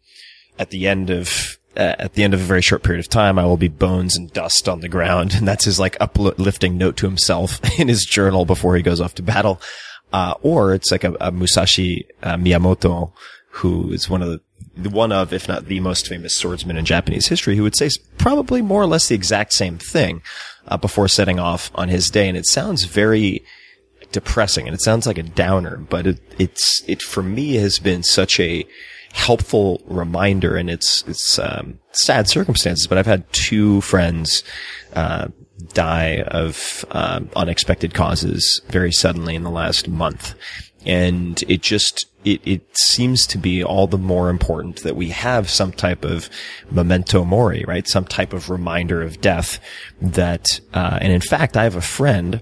at 0.59 0.69
the 0.69 0.88
end 0.88 1.09
of, 1.09 1.57
uh, 1.75 1.95
at 1.99 2.13
the 2.13 2.23
end 2.23 2.34
of 2.34 2.41
a 2.41 2.43
very 2.43 2.61
short 2.61 2.84
period 2.84 2.99
of 2.99 3.09
time, 3.09 3.38
I 3.38 3.45
will 3.45 3.57
be 3.57 3.67
bones 3.67 4.17
and 4.17 4.32
dust 4.32 4.67
on 4.67 4.82
the 4.82 4.89
ground. 4.89 5.34
And 5.38 5.47
that's 5.47 5.65
his 5.65 5.80
like 5.80 5.97
uplifting 5.99 6.78
note 6.78 6.97
to 6.97 7.07
himself 7.07 7.59
in 7.80 7.88
his 7.88 8.05
journal 8.05 8.45
before 8.45 8.75
he 8.75 8.82
goes 8.82 9.01
off 9.01 9.15
to 9.15 9.23
battle. 9.23 9.61
Uh, 10.13 10.36
or 10.41 10.74
it's 10.74 10.91
like 10.91 11.04
a, 11.04 11.16
a 11.20 11.32
Musashi 11.32 12.08
uh, 12.24 12.36
Miyamoto, 12.36 13.12
who 13.49 13.91
is 13.91 14.09
one 14.09 14.21
of 14.21 14.29
the, 14.29 14.89
one 14.89 15.12
of, 15.12 15.33
if 15.33 15.47
not 15.47 15.66
the 15.66 15.79
most 15.79 16.08
famous 16.08 16.36
swordsman 16.36 16.78
in 16.78 16.86
Japanese 16.86 17.28
history, 17.28 17.55
who 17.55 17.63
would 17.63 17.75
say 17.75 17.89
probably 18.17 18.62
more 18.62 18.82
or 18.82 18.86
less 18.86 19.08
the 19.08 19.16
exact 19.16 19.54
same 19.54 19.78
thing, 19.78 20.21
uh, 20.67 20.78
before 20.78 21.08
setting 21.08 21.39
off 21.39 21.71
on 21.75 21.89
his 21.89 22.09
day. 22.09 22.28
And 22.28 22.37
it 22.37 22.45
sounds 22.45 22.86
very, 22.86 23.43
depressing 24.12 24.67
and 24.67 24.74
it 24.74 24.82
sounds 24.82 25.05
like 25.05 25.17
a 25.17 25.24
downer, 25.24 25.78
but 25.78 26.08
it, 26.08 26.20
it's, 26.39 26.84
it 26.88 27.01
for 27.01 27.24
me 27.24 27.55
has 27.55 27.79
been 27.79 28.04
such 28.04 28.39
a 28.39 28.66
helpful 29.13 29.82
reminder 29.86 30.55
and 30.55 30.70
it's, 30.70 31.04
it's, 31.08 31.39
um, 31.39 31.79
sad 31.92 32.28
circumstances, 32.28 32.88
but 32.88 32.97
I've 32.97 33.05
had 33.05 33.32
two 33.34 33.82
friends, 33.82 34.43
uh, 34.93 35.28
die 35.74 36.21
of 36.28 36.86
uh, 36.92 37.21
unexpected 37.36 37.93
causes 37.93 38.62
very 38.70 38.92
suddenly 38.92 39.36
in 39.36 39.43
the 39.43 39.50
last 39.50 39.88
month, 39.88 40.36
and 40.86 41.43
it 41.47 41.62
just 41.62 42.05
it, 42.24 42.42
it 42.46 42.78
seems 42.78 43.25
to 43.28 43.38
be 43.38 43.63
all 43.63 43.88
the 43.88 43.97
more 43.97 44.29
important 44.29 44.84
that 44.84 44.96
we 44.96 45.09
have 45.09 45.50
some 45.50 45.71
type 45.71 46.04
of 46.04 46.29
memento 46.71 47.24
mori, 47.24 47.63
right? 47.67 47.88
Some 47.88 48.05
type 48.05 48.34
of 48.34 48.50
reminder 48.50 49.01
of 49.01 49.21
death. 49.21 49.59
That 50.01 50.46
uh, 50.74 51.00
and 51.01 51.12
in 51.12 51.21
fact, 51.21 51.58
I 51.58 51.63
have 51.63 51.75
a 51.75 51.82
friend 51.82 52.42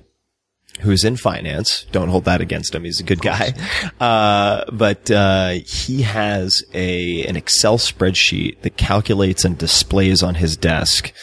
who's 0.82 1.04
in 1.04 1.16
finance. 1.16 1.86
Don't 1.92 2.10
hold 2.10 2.26
that 2.26 2.42
against 2.42 2.76
him. 2.76 2.84
He's 2.84 3.00
a 3.00 3.04
good 3.04 3.22
guy. 3.22 3.54
Uh, 4.00 4.66
but, 4.72 5.10
uh, 5.10 5.52
he 5.66 6.02
has 6.02 6.64
a, 6.74 7.26
an 7.26 7.36
Excel 7.36 7.78
spreadsheet 7.78 8.62
that 8.62 8.78
calculates 8.78 9.46
and 9.46 9.58
displays 9.58 10.22
on 10.22 10.36
his 10.36 10.58
desk 10.58 11.14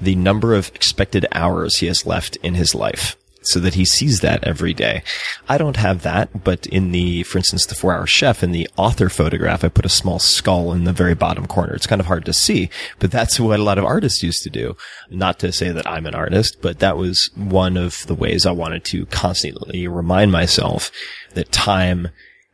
the 0.00 0.16
number 0.16 0.54
of 0.54 0.68
expected 0.74 1.26
hours 1.32 1.76
he 1.76 1.86
has 1.86 2.04
left 2.04 2.36
in 2.36 2.54
his 2.54 2.74
life 2.74 3.16
so 3.46 3.60
that 3.60 3.74
he 3.74 3.84
sees 3.84 4.20
that 4.20 4.44
every 4.44 4.74
day. 4.74 5.02
I 5.48 5.58
don't 5.58 5.76
have 5.76 6.02
that, 6.02 6.44
but 6.44 6.66
in 6.66 6.92
the, 6.92 7.22
for 7.24 7.38
instance, 7.38 7.66
the 7.66 7.74
four 7.74 7.94
hour 7.94 8.06
chef 8.06 8.42
in 8.42 8.52
the 8.52 8.68
author 8.76 9.08
photograph, 9.08 9.64
I 9.64 9.68
put 9.68 9.84
a 9.84 9.90
small 9.90 10.18
skull 10.18 10.72
in 10.72 10.84
the 10.84 10.92
very 10.92 11.14
bottom 11.14 11.46
corner. 11.46 11.74
It's 11.74 11.86
kind 11.86 12.00
of 12.00 12.06
hard 12.06 12.24
to 12.26 12.32
see, 12.32 12.70
but 12.98 13.10
that's 13.10 13.38
what 13.44 13.60
a 13.60 13.62
lot 13.62 13.78
of 13.78 13.84
artists 13.84 14.22
used 14.22 14.42
to 14.44 14.50
do. 14.50 14.76
Not 15.10 15.38
to 15.40 15.52
say 15.52 15.70
that 15.70 15.88
I'm 15.88 16.06
an 16.06 16.14
artist, 16.14 16.58
but 16.60 16.78
that 16.80 16.96
was 16.96 17.30
one 17.34 17.76
of 17.76 18.06
the 18.06 18.14
ways 18.14 18.46
I 18.46 18.52
wanted 18.52 18.84
to 18.86 19.06
constantly 19.06 19.86
remind 19.86 20.32
myself 20.32 20.90
that 21.34 21.52
time 21.52 22.08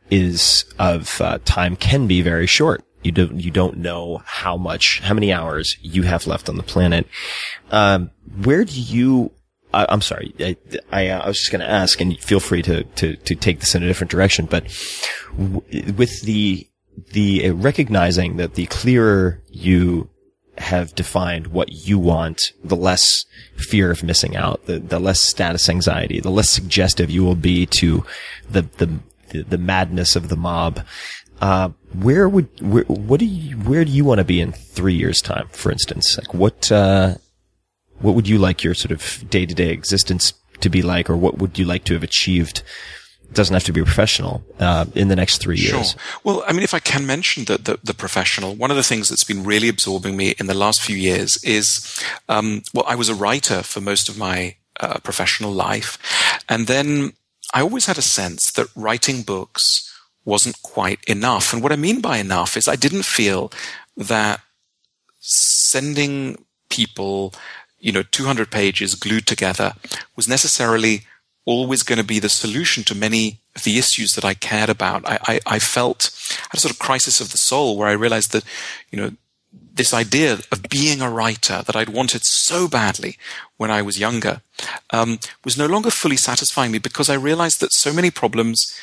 is 0.09 0.65
of, 0.77 1.21
uh, 1.21 1.39
time 1.45 1.75
can 1.75 2.07
be 2.07 2.21
very 2.21 2.47
short. 2.47 2.83
You 3.03 3.11
don't, 3.11 3.39
you 3.39 3.49
don't 3.49 3.77
know 3.77 4.21
how 4.25 4.57
much, 4.57 4.99
how 4.99 5.13
many 5.13 5.33
hours 5.33 5.75
you 5.81 6.03
have 6.03 6.27
left 6.27 6.49
on 6.49 6.57
the 6.57 6.63
planet. 6.63 7.07
Um, 7.71 8.11
where 8.43 8.63
do 8.63 8.79
you 8.79 9.31
I, 9.73 9.93
am 9.93 10.01
sorry. 10.01 10.33
I, 10.39 10.57
I, 10.91 11.09
I, 11.09 11.27
was 11.27 11.37
just 11.37 11.51
going 11.51 11.61
to 11.61 11.69
ask, 11.69 11.99
and 12.01 12.19
feel 12.19 12.39
free 12.39 12.61
to, 12.63 12.83
to, 12.83 13.15
to 13.15 13.35
take 13.35 13.59
this 13.59 13.75
in 13.75 13.83
a 13.83 13.87
different 13.87 14.11
direction. 14.11 14.45
But 14.45 14.65
w- 15.37 15.93
with 15.93 16.21
the 16.21 16.67
the 17.13 17.47
uh, 17.47 17.53
recognizing 17.53 18.37
that 18.37 18.55
the 18.55 18.65
clearer 18.67 19.41
you 19.49 20.09
have 20.57 20.93
defined 20.93 21.47
what 21.47 21.71
you 21.71 21.97
want, 21.97 22.41
the 22.63 22.75
less 22.75 23.25
fear 23.55 23.91
of 23.91 24.03
missing 24.03 24.35
out, 24.35 24.65
the, 24.65 24.79
the 24.79 24.99
less 24.99 25.19
status 25.19 25.69
anxiety, 25.69 26.19
the 26.19 26.29
less 26.29 26.49
suggestive 26.49 27.09
you 27.09 27.23
will 27.23 27.35
be 27.35 27.65
to 27.65 28.05
the 28.49 28.63
the 28.77 28.99
the, 29.29 29.43
the 29.43 29.57
madness 29.57 30.15
of 30.15 30.29
the 30.29 30.35
mob. 30.35 30.85
Uh, 31.39 31.69
where 31.93 32.29
would 32.29 32.49
where, 32.61 32.83
what 32.83 33.19
do 33.19 33.25
you 33.25 33.55
where 33.57 33.83
do 33.85 33.91
you 33.91 34.05
want 34.05 34.19
to 34.19 34.25
be 34.25 34.41
in 34.41 34.51
three 34.51 34.93
years 34.93 35.21
time, 35.21 35.47
for 35.49 35.71
instance? 35.71 36.17
Like 36.17 36.33
what 36.33 36.71
uh, 36.71 37.15
what 38.01 38.15
would 38.15 38.27
you 38.27 38.37
like 38.37 38.63
your 38.63 38.73
sort 38.73 38.91
of 38.91 39.23
day 39.29 39.45
to 39.45 39.53
day 39.53 39.69
existence 39.69 40.33
to 40.59 40.69
be 40.69 40.81
like, 40.81 41.09
or 41.09 41.17
what 41.17 41.37
would 41.37 41.57
you 41.57 41.65
like 41.65 41.83
to 41.85 41.93
have 41.93 42.03
achieved? 42.03 42.63
It 43.23 43.35
doesn't 43.35 43.53
have 43.53 43.63
to 43.63 43.73
be 43.73 43.81
professional 43.81 44.43
uh, 44.59 44.85
in 44.93 45.07
the 45.07 45.15
next 45.15 45.37
three 45.37 45.57
years. 45.57 45.91
Sure. 45.91 46.01
Well, 46.23 46.43
I 46.47 46.51
mean, 46.51 46.63
if 46.63 46.73
I 46.73 46.79
can 46.79 47.05
mention 47.05 47.45
the, 47.45 47.57
the, 47.57 47.79
the 47.83 47.93
professional, 47.93 48.55
one 48.55 48.71
of 48.71 48.77
the 48.77 48.83
things 48.83 49.07
that's 49.07 49.23
been 49.23 49.43
really 49.43 49.69
absorbing 49.69 50.17
me 50.17 50.35
in 50.37 50.47
the 50.47 50.53
last 50.53 50.81
few 50.81 50.97
years 50.97 51.41
is, 51.43 52.03
um, 52.27 52.61
well, 52.73 52.85
I 52.87 52.95
was 52.95 53.09
a 53.09 53.15
writer 53.15 53.63
for 53.63 53.79
most 53.79 54.09
of 54.09 54.17
my 54.17 54.55
uh, 54.79 54.99
professional 54.99 55.51
life, 55.51 55.97
and 56.49 56.67
then 56.67 57.13
I 57.53 57.61
always 57.61 57.85
had 57.85 57.97
a 57.97 58.01
sense 58.01 58.51
that 58.51 58.67
writing 58.75 59.21
books 59.21 59.87
wasn't 60.25 60.61
quite 60.61 61.03
enough. 61.05 61.53
And 61.53 61.63
what 61.63 61.71
I 61.71 61.77
mean 61.77 62.01
by 62.01 62.17
enough 62.17 62.57
is 62.57 62.67
I 62.67 62.75
didn't 62.75 63.03
feel 63.03 63.51
that 63.97 64.41
sending 65.19 66.43
people 66.69 67.33
you 67.81 67.91
know, 67.91 68.03
200 68.03 68.51
pages 68.51 68.95
glued 68.95 69.25
together 69.25 69.73
was 70.15 70.27
necessarily 70.27 71.01
always 71.45 71.83
going 71.83 71.97
to 71.97 72.05
be 72.05 72.19
the 72.19 72.29
solution 72.29 72.83
to 72.83 72.95
many 72.95 73.39
of 73.55 73.63
the 73.63 73.77
issues 73.77 74.13
that 74.13 74.23
I 74.23 74.33
cared 74.35 74.69
about. 74.69 75.05
I, 75.05 75.19
I, 75.23 75.39
I 75.45 75.59
felt 75.59 76.05
a 76.53 76.57
sort 76.57 76.71
of 76.71 76.79
crisis 76.79 77.19
of 77.19 77.31
the 77.31 77.37
soul 77.37 77.77
where 77.77 77.87
I 77.87 77.93
realized 77.93 78.31
that, 78.31 78.43
you 78.91 79.01
know, 79.01 79.11
this 79.73 79.93
idea 79.93 80.33
of 80.51 80.69
being 80.69 81.01
a 81.01 81.09
writer 81.09 81.63
that 81.65 81.75
I'd 81.75 81.89
wanted 81.89 82.21
so 82.23 82.67
badly 82.67 83.17
when 83.57 83.71
I 83.71 83.81
was 83.81 83.99
younger 83.99 84.41
um, 84.91 85.19
was 85.43 85.57
no 85.57 85.65
longer 85.65 85.89
fully 85.89 86.17
satisfying 86.17 86.71
me 86.71 86.77
because 86.77 87.09
I 87.09 87.15
realized 87.15 87.59
that 87.61 87.73
so 87.73 87.91
many 87.91 88.11
problems 88.11 88.77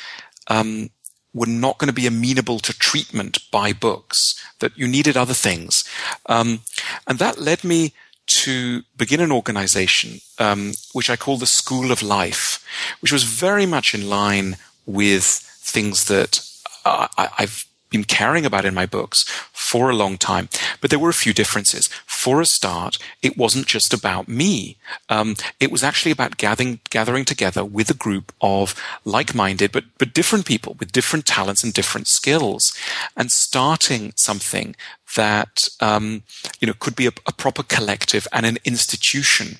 um, 0.47 0.89
were 1.33 1.47
not 1.47 1.77
going 1.77 1.87
to 1.87 1.93
be 1.93 2.07
amenable 2.07 2.59
to 2.59 2.77
treatment 2.77 3.39
by 3.51 3.71
books, 3.71 4.35
that 4.59 4.77
you 4.77 4.87
needed 4.87 5.15
other 5.15 5.33
things. 5.33 5.83
Um, 6.25 6.61
and 7.07 7.19
that 7.19 7.39
led 7.39 7.63
me 7.63 7.93
to 8.29 8.83
begin 8.95 9.19
an 9.19 9.31
organization, 9.31 10.21
um, 10.37 10.73
which 10.93 11.09
I 11.09 11.15
call 11.15 11.37
the 11.37 11.45
School 11.45 11.91
of 11.91 12.03
Life, 12.03 12.63
which 13.01 13.11
was 13.11 13.23
very 13.23 13.65
much 13.65 13.93
in 13.93 14.09
line 14.09 14.57
with 14.85 15.23
things 15.23 16.05
that 16.05 16.39
uh, 16.85 17.07
I, 17.17 17.29
I've 17.39 17.65
been 17.89 18.03
caring 18.03 18.45
about 18.45 18.65
in 18.65 18.73
my 18.73 18.85
books 18.85 19.23
for 19.51 19.89
a 19.89 19.95
long 19.95 20.17
time. 20.17 20.47
But 20.79 20.89
there 20.89 20.99
were 20.99 21.09
a 21.09 21.13
few 21.13 21.33
differences. 21.33 21.87
For 22.05 22.39
a 22.41 22.45
start, 22.45 22.97
it 23.21 23.37
wasn't 23.37 23.65
just 23.65 23.93
about 23.93 24.27
me. 24.27 24.77
Um, 25.09 25.35
it 25.59 25.71
was 25.71 25.83
actually 25.83 26.11
about 26.11 26.37
gathering, 26.37 26.79
gathering 26.89 27.25
together 27.25 27.65
with 27.65 27.89
a 27.89 27.95
group 27.95 28.31
of 28.41 28.75
like-minded, 29.05 29.71
but, 29.71 29.85
but 29.97 30.13
different 30.13 30.45
people 30.45 30.75
with 30.79 30.91
different 30.91 31.25
talents 31.25 31.63
and 31.63 31.73
different 31.73 32.07
skills 32.07 32.73
and 33.17 33.31
starting 33.31 34.13
something 34.15 34.75
that, 35.15 35.67
um, 35.79 36.23
you 36.59 36.67
know, 36.67 36.73
could 36.79 36.95
be 36.95 37.07
a, 37.07 37.11
a 37.25 37.31
proper 37.31 37.63
collective 37.63 38.27
and 38.31 38.45
an 38.45 38.57
institution. 38.65 39.57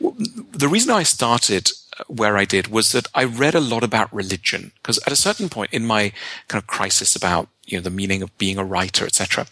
The 0.00 0.68
reason 0.68 0.90
I 0.90 1.02
started 1.02 1.70
where 2.06 2.36
I 2.36 2.44
did 2.44 2.68
was 2.68 2.92
that 2.92 3.08
I 3.14 3.24
read 3.24 3.54
a 3.54 3.60
lot 3.60 3.84
about 3.84 4.12
religion 4.12 4.72
because 4.76 4.98
at 5.06 5.12
a 5.12 5.16
certain 5.16 5.48
point 5.48 5.72
in 5.72 5.86
my 5.86 6.12
kind 6.48 6.60
of 6.60 6.66
crisis 6.66 7.14
about 7.14 7.48
you 7.66 7.78
know 7.78 7.82
the 7.82 7.90
meaning 7.90 8.22
of 8.22 8.36
being 8.36 8.58
a 8.58 8.64
writer, 8.64 9.06
etc., 9.06 9.46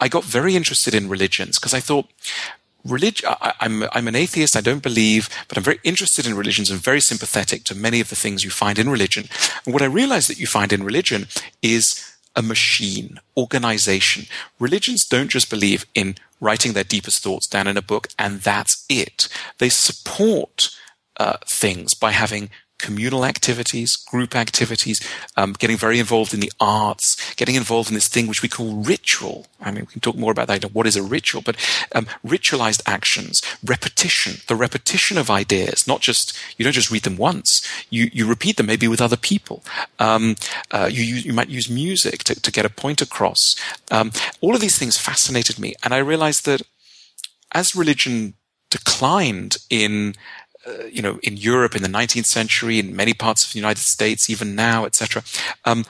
I 0.00 0.08
got 0.08 0.24
very 0.24 0.54
interested 0.54 0.94
in 0.94 1.08
religions 1.08 1.58
because 1.58 1.74
I 1.74 1.80
thought 1.80 2.06
religion. 2.84 3.28
I'm 3.60 3.84
I'm 3.92 4.08
an 4.08 4.14
atheist. 4.14 4.56
I 4.56 4.60
don't 4.60 4.82
believe, 4.82 5.28
but 5.48 5.56
I'm 5.56 5.64
very 5.64 5.80
interested 5.82 6.26
in 6.26 6.36
religions 6.36 6.70
and 6.70 6.80
very 6.80 7.00
sympathetic 7.00 7.64
to 7.64 7.74
many 7.74 8.00
of 8.00 8.08
the 8.08 8.16
things 8.16 8.44
you 8.44 8.50
find 8.50 8.78
in 8.78 8.88
religion. 8.88 9.28
And 9.64 9.72
what 9.72 9.82
I 9.82 9.86
realized 9.86 10.28
that 10.30 10.38
you 10.38 10.46
find 10.46 10.72
in 10.72 10.84
religion 10.84 11.26
is 11.62 12.15
a 12.36 12.42
machine, 12.42 13.18
organization. 13.36 14.26
Religions 14.60 15.04
don't 15.04 15.30
just 15.30 15.50
believe 15.50 15.86
in 15.94 16.16
writing 16.40 16.74
their 16.74 16.84
deepest 16.84 17.22
thoughts 17.22 17.46
down 17.46 17.66
in 17.66 17.76
a 17.76 17.82
book 17.82 18.08
and 18.18 18.40
that's 18.42 18.84
it. 18.88 19.28
They 19.58 19.70
support 19.70 20.68
uh, 21.16 21.38
things 21.46 21.94
by 21.94 22.12
having 22.12 22.50
communal 22.78 23.24
activities, 23.24 23.96
group 23.96 24.34
activities, 24.34 25.00
um, 25.36 25.54
getting 25.54 25.76
very 25.76 25.98
involved 25.98 26.34
in 26.34 26.40
the 26.40 26.52
arts, 26.60 27.34
getting 27.34 27.54
involved 27.54 27.88
in 27.88 27.94
this 27.94 28.08
thing 28.08 28.26
which 28.26 28.42
we 28.42 28.48
call 28.48 28.74
ritual. 28.82 29.46
I 29.60 29.70
mean, 29.70 29.82
we 29.82 29.92
can 29.92 30.00
talk 30.00 30.16
more 30.16 30.32
about 30.32 30.48
that. 30.48 30.74
What 30.74 30.86
is 30.86 30.96
a 30.96 31.02
ritual? 31.02 31.42
But 31.42 31.56
um, 31.94 32.06
ritualized 32.24 32.82
actions, 32.86 33.40
repetition, 33.64 34.42
the 34.46 34.56
repetition 34.56 35.18
of 35.18 35.30
ideas. 35.30 35.86
Not 35.86 36.00
just 36.00 36.38
you 36.56 36.64
don't 36.64 36.72
just 36.72 36.90
read 36.90 37.02
them 37.02 37.16
once. 37.16 37.66
You 37.90 38.10
you 38.12 38.26
repeat 38.26 38.56
them 38.56 38.66
maybe 38.66 38.88
with 38.88 39.00
other 39.00 39.16
people. 39.16 39.64
Um, 39.98 40.36
uh, 40.70 40.88
you 40.90 41.02
you 41.02 41.32
might 41.32 41.48
use 41.48 41.70
music 41.70 42.24
to, 42.24 42.40
to 42.40 42.52
get 42.52 42.66
a 42.66 42.70
point 42.70 43.00
across. 43.00 43.56
Um, 43.90 44.12
all 44.40 44.54
of 44.54 44.60
these 44.60 44.78
things 44.78 44.98
fascinated 44.98 45.58
me, 45.58 45.74
and 45.82 45.94
I 45.94 45.98
realized 45.98 46.44
that 46.46 46.62
as 47.52 47.76
religion 47.76 48.34
declined 48.70 49.56
in 49.70 50.14
uh, 50.66 50.84
you 50.86 51.02
know, 51.02 51.18
in 51.22 51.36
Europe 51.36 51.76
in 51.76 51.82
the 51.82 51.88
19th 51.88 52.26
century, 52.26 52.78
in 52.78 52.96
many 52.96 53.14
parts 53.14 53.44
of 53.44 53.52
the 53.52 53.58
United 53.58 53.82
States, 53.82 54.28
even 54.28 54.54
now, 54.54 54.84
etc. 54.84 55.22
Um, 55.64 55.84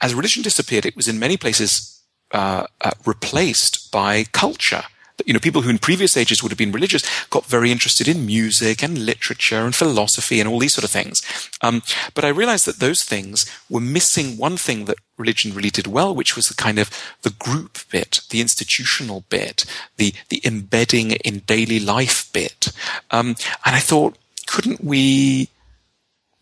as 0.00 0.14
religion 0.14 0.42
disappeared, 0.42 0.86
it 0.86 0.96
was 0.96 1.08
in 1.08 1.18
many 1.18 1.36
places 1.36 2.02
uh, 2.32 2.66
uh, 2.80 2.90
replaced 3.04 3.90
by 3.92 4.24
culture 4.32 4.84
you 5.24 5.32
know, 5.32 5.40
people 5.40 5.62
who 5.62 5.70
in 5.70 5.78
previous 5.78 6.16
ages 6.16 6.42
would 6.42 6.52
have 6.52 6.58
been 6.58 6.72
religious 6.72 7.02
got 7.28 7.46
very 7.46 7.72
interested 7.72 8.06
in 8.08 8.26
music 8.26 8.82
and 8.82 8.98
literature 8.98 9.64
and 9.64 9.74
philosophy 9.74 10.40
and 10.40 10.48
all 10.48 10.58
these 10.58 10.74
sort 10.74 10.84
of 10.84 10.90
things. 10.90 11.22
Um, 11.62 11.82
but 12.14 12.24
I 12.24 12.28
realized 12.28 12.66
that 12.66 12.80
those 12.80 13.02
things 13.02 13.46
were 13.70 13.80
missing 13.80 14.36
one 14.36 14.56
thing 14.56 14.84
that 14.84 14.98
religion 15.16 15.54
really 15.54 15.70
did 15.70 15.86
well, 15.86 16.14
which 16.14 16.36
was 16.36 16.48
the 16.48 16.54
kind 16.54 16.78
of 16.78 16.90
the 17.22 17.30
group 17.30 17.78
bit, 17.90 18.20
the 18.30 18.40
institutional 18.40 19.24
bit, 19.30 19.64
the 19.96 20.12
the 20.28 20.42
embedding 20.44 21.12
in 21.12 21.38
daily 21.40 21.80
life 21.80 22.30
bit. 22.32 22.68
Um, 23.10 23.36
and 23.64 23.74
I 23.74 23.80
thought, 23.80 24.18
couldn't 24.46 24.84
we 24.84 25.48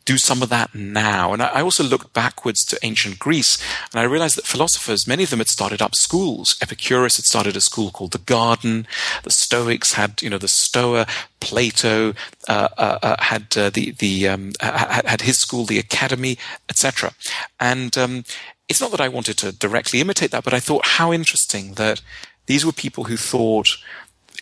do 0.05 0.19
some 0.19 0.43
of 0.43 0.49
that 0.51 0.75
now. 0.75 1.33
And 1.33 1.43
I 1.43 1.63
also 1.63 1.83
looked 1.83 2.13
backwards 2.13 2.65
to 2.67 2.79
ancient 2.83 3.19
Greece 3.19 3.59
and 3.93 4.01
I 4.01 4.05
realized 4.05 4.37
that 4.37 4.47
philosophers, 4.47 5.07
many 5.07 5.23
of 5.23 5.31
them 5.31 5.39
had 5.39 5.49
started 5.49 5.81
up 5.81 5.95
schools. 5.95 6.57
Epicurus 6.61 7.17
had 7.17 7.25
started 7.25 7.57
a 7.57 7.61
school 7.61 7.91
called 7.91 8.13
the 8.13 8.19
Garden. 8.19 8.87
The 9.23 9.31
Stoics 9.31 9.95
had, 9.95 10.21
you 10.23 10.31
know, 10.31 10.39
the 10.39 10.49
Stoa. 10.49 11.07
Plato 11.41 12.15
uh, 12.49 12.69
uh, 12.79 12.99
uh 13.03 13.23
had 13.23 13.55
uh, 13.59 13.69
the 13.69 13.91
the 13.99 14.29
um, 14.29 14.53
had, 14.61 15.21
his 15.21 15.37
school, 15.37 15.67
the 15.67 15.79
Academy, 15.79 16.39
etc. 16.71 17.13
And 17.61 17.99
um, 17.99 18.25
it's 18.67 18.81
not 18.81 18.91
that 18.93 19.01
I 19.03 19.09
wanted 19.09 19.37
to 19.39 19.53
directly 19.53 20.01
imitate 20.01 20.31
that, 20.31 20.45
but 20.45 20.55
I 20.55 20.61
thought 20.61 20.87
how 20.87 21.13
interesting 21.13 21.75
that 21.75 22.01
these 22.47 22.65
were 22.65 22.73
people 22.73 23.05
who 23.05 23.19
thought 23.19 23.69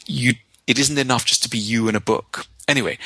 you 0.07 0.35
it 0.67 0.79
isn't 0.79 0.99
enough 0.99 1.25
just 1.25 1.43
to 1.43 1.51
be 1.51 1.59
you 1.59 1.89
in 1.89 1.97
a 1.97 2.01
book. 2.01 2.47
Anyway, 2.69 2.99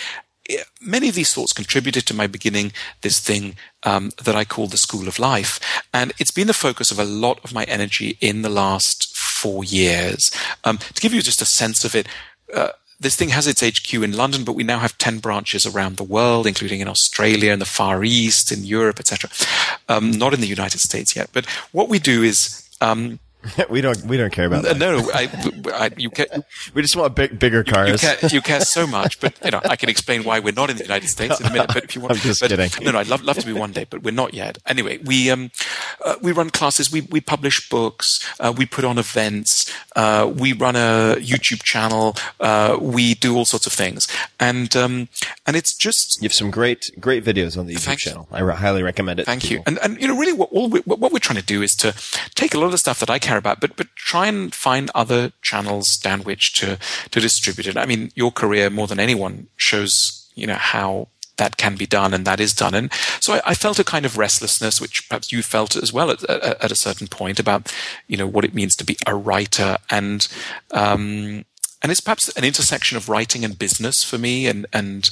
many 0.80 1.08
of 1.08 1.14
these 1.14 1.32
thoughts 1.32 1.52
contributed 1.52 2.06
to 2.06 2.14
my 2.14 2.26
beginning 2.26 2.72
this 3.02 3.20
thing 3.20 3.56
um, 3.82 4.10
that 4.22 4.36
I 4.36 4.44
call 4.44 4.66
the 4.66 4.76
School 4.76 5.08
of 5.08 5.18
Life, 5.18 5.82
and 5.92 6.12
it's 6.18 6.30
been 6.30 6.46
the 6.46 6.54
focus 6.54 6.90
of 6.90 6.98
a 6.98 7.04
lot 7.04 7.40
of 7.44 7.54
my 7.54 7.64
energy 7.64 8.16
in 8.20 8.42
the 8.42 8.48
last 8.48 9.16
four 9.16 9.64
years. 9.64 10.30
Um, 10.64 10.78
to 10.78 11.00
give 11.00 11.12
you 11.12 11.22
just 11.22 11.42
a 11.42 11.46
sense 11.46 11.84
of 11.84 11.94
it. 11.94 12.08
Uh, 12.52 12.70
this 12.98 13.16
thing 13.16 13.28
has 13.28 13.46
its 13.46 13.60
HQ 13.60 13.92
in 13.92 14.16
London, 14.16 14.42
but 14.42 14.54
we 14.54 14.64
now 14.64 14.78
have 14.78 14.96
10 14.96 15.18
branches 15.18 15.66
around 15.66 15.96
the 15.96 16.04
world, 16.04 16.46
including 16.46 16.80
in 16.80 16.88
Australia 16.88 17.52
and 17.52 17.60
the 17.60 17.66
Far 17.66 18.02
East, 18.04 18.50
in 18.50 18.64
Europe, 18.64 18.98
etc. 18.98 19.28
Um, 19.88 20.10
not 20.12 20.32
in 20.32 20.40
the 20.40 20.46
United 20.46 20.80
States 20.80 21.14
yet. 21.14 21.28
But 21.32 21.44
what 21.72 21.90
we 21.90 21.98
do 21.98 22.22
is 22.22 22.66
um, 22.80 23.18
we 23.70 23.80
don't 23.80 24.04
we 24.04 24.16
don't 24.16 24.32
care 24.32 24.46
about 24.46 24.62
that. 24.64 24.76
No, 24.78 24.98
no, 24.98 25.10
I, 25.12 25.28
I, 25.72 25.90
you 25.96 26.10
care, 26.10 26.26
we 26.74 26.82
just 26.82 26.96
want 26.96 27.14
big, 27.14 27.38
bigger 27.38 27.64
cars. 27.64 28.02
You 28.02 28.08
care, 28.08 28.30
you 28.30 28.40
care, 28.40 28.60
so 28.60 28.86
much, 28.86 29.20
but 29.20 29.38
you 29.44 29.50
know, 29.50 29.60
I 29.64 29.76
can 29.76 29.88
explain 29.88 30.24
why 30.24 30.40
we're 30.40 30.52
not 30.52 30.70
in 30.70 30.76
the 30.76 30.82
United 30.82 31.08
States 31.08 31.40
in 31.40 31.46
a 31.46 31.50
minute. 31.50 31.70
But 31.72 31.84
if 31.84 31.94
you 31.94 32.00
want, 32.00 32.12
I'm 32.14 32.18
just 32.18 32.40
but, 32.40 32.50
kidding. 32.50 32.70
No, 32.84 32.92
no, 32.92 32.98
I'd 32.98 33.08
love, 33.08 33.22
love 33.22 33.38
to 33.38 33.46
be 33.46 33.52
one 33.52 33.72
day, 33.72 33.86
but 33.88 34.02
we're 34.02 34.10
not 34.10 34.34
yet. 34.34 34.58
Anyway, 34.66 34.98
we 34.98 35.30
um, 35.30 35.50
uh, 36.04 36.16
we 36.22 36.32
run 36.32 36.50
classes, 36.50 36.90
we 36.90 37.02
we 37.02 37.20
publish 37.20 37.68
books, 37.68 38.26
uh, 38.40 38.52
we 38.56 38.66
put 38.66 38.84
on 38.84 38.98
events, 38.98 39.72
uh, 39.94 40.30
we 40.34 40.52
run 40.52 40.76
a 40.76 41.16
YouTube 41.18 41.62
channel, 41.62 42.16
uh, 42.40 42.78
we 42.80 43.14
do 43.14 43.36
all 43.36 43.44
sorts 43.44 43.66
of 43.66 43.72
things, 43.72 44.06
and 44.40 44.76
um, 44.76 45.08
and 45.46 45.56
it's 45.56 45.74
just 45.74 46.20
You 46.20 46.26
have 46.26 46.32
some 46.32 46.50
great 46.50 46.90
great 47.00 47.24
videos 47.24 47.58
on 47.58 47.66
the 47.66 47.74
YouTube 47.74 47.80
Thank 47.80 47.98
channel. 48.00 48.28
I 48.30 48.42
highly 48.54 48.82
recommend 48.82 49.20
it. 49.20 49.26
Thank 49.26 49.50
you. 49.50 49.62
And 49.66 49.78
and 49.78 50.00
you 50.00 50.08
know, 50.08 50.16
really, 50.16 50.32
what 50.32 50.50
all 50.52 50.68
we, 50.68 50.80
what 50.80 51.12
we're 51.12 51.18
trying 51.18 51.40
to 51.40 51.44
do 51.44 51.62
is 51.62 51.74
to 51.76 51.94
take 52.34 52.54
a 52.54 52.58
lot 52.58 52.66
of 52.66 52.72
the 52.72 52.78
stuff 52.78 53.00
that 53.00 53.10
I 53.10 53.18
care 53.36 53.52
about, 53.52 53.60
but 53.60 53.76
but 53.76 53.88
try 53.96 54.26
and 54.26 54.54
find 54.54 54.90
other 54.94 55.32
channels 55.42 55.96
down 55.96 56.20
which 56.22 56.54
to 56.54 56.78
to 57.10 57.20
distribute 57.20 57.66
it. 57.66 57.76
I 57.76 57.86
mean, 57.86 58.10
your 58.14 58.32
career 58.32 58.70
more 58.70 58.86
than 58.86 59.00
anyone 59.00 59.48
shows 59.56 60.28
you 60.34 60.46
know 60.46 60.54
how 60.54 61.08
that 61.36 61.56
can 61.58 61.76
be 61.76 61.86
done 61.86 62.14
and 62.14 62.24
that 62.26 62.40
is 62.40 62.54
done. 62.54 62.74
And 62.74 62.90
so 63.20 63.34
I, 63.34 63.40
I 63.50 63.54
felt 63.54 63.78
a 63.78 63.84
kind 63.84 64.06
of 64.06 64.16
restlessness, 64.16 64.80
which 64.80 65.06
perhaps 65.06 65.30
you 65.30 65.42
felt 65.42 65.76
as 65.76 65.92
well 65.92 66.10
at, 66.10 66.24
at, 66.24 66.64
at 66.64 66.72
a 66.72 66.76
certain 66.76 67.08
point 67.08 67.38
about 67.38 67.72
you 68.08 68.16
know 68.16 68.26
what 68.26 68.44
it 68.44 68.54
means 68.54 68.74
to 68.76 68.84
be 68.84 68.96
a 69.06 69.14
writer 69.14 69.78
and. 69.90 70.26
Um, 70.70 71.44
and 71.82 71.92
it's 71.92 72.00
perhaps 72.00 72.28
an 72.36 72.44
intersection 72.44 72.96
of 72.96 73.08
writing 73.08 73.44
and 73.44 73.58
business 73.58 74.02
for 74.02 74.18
me 74.18 74.46
and 74.46 74.66
and 74.72 75.10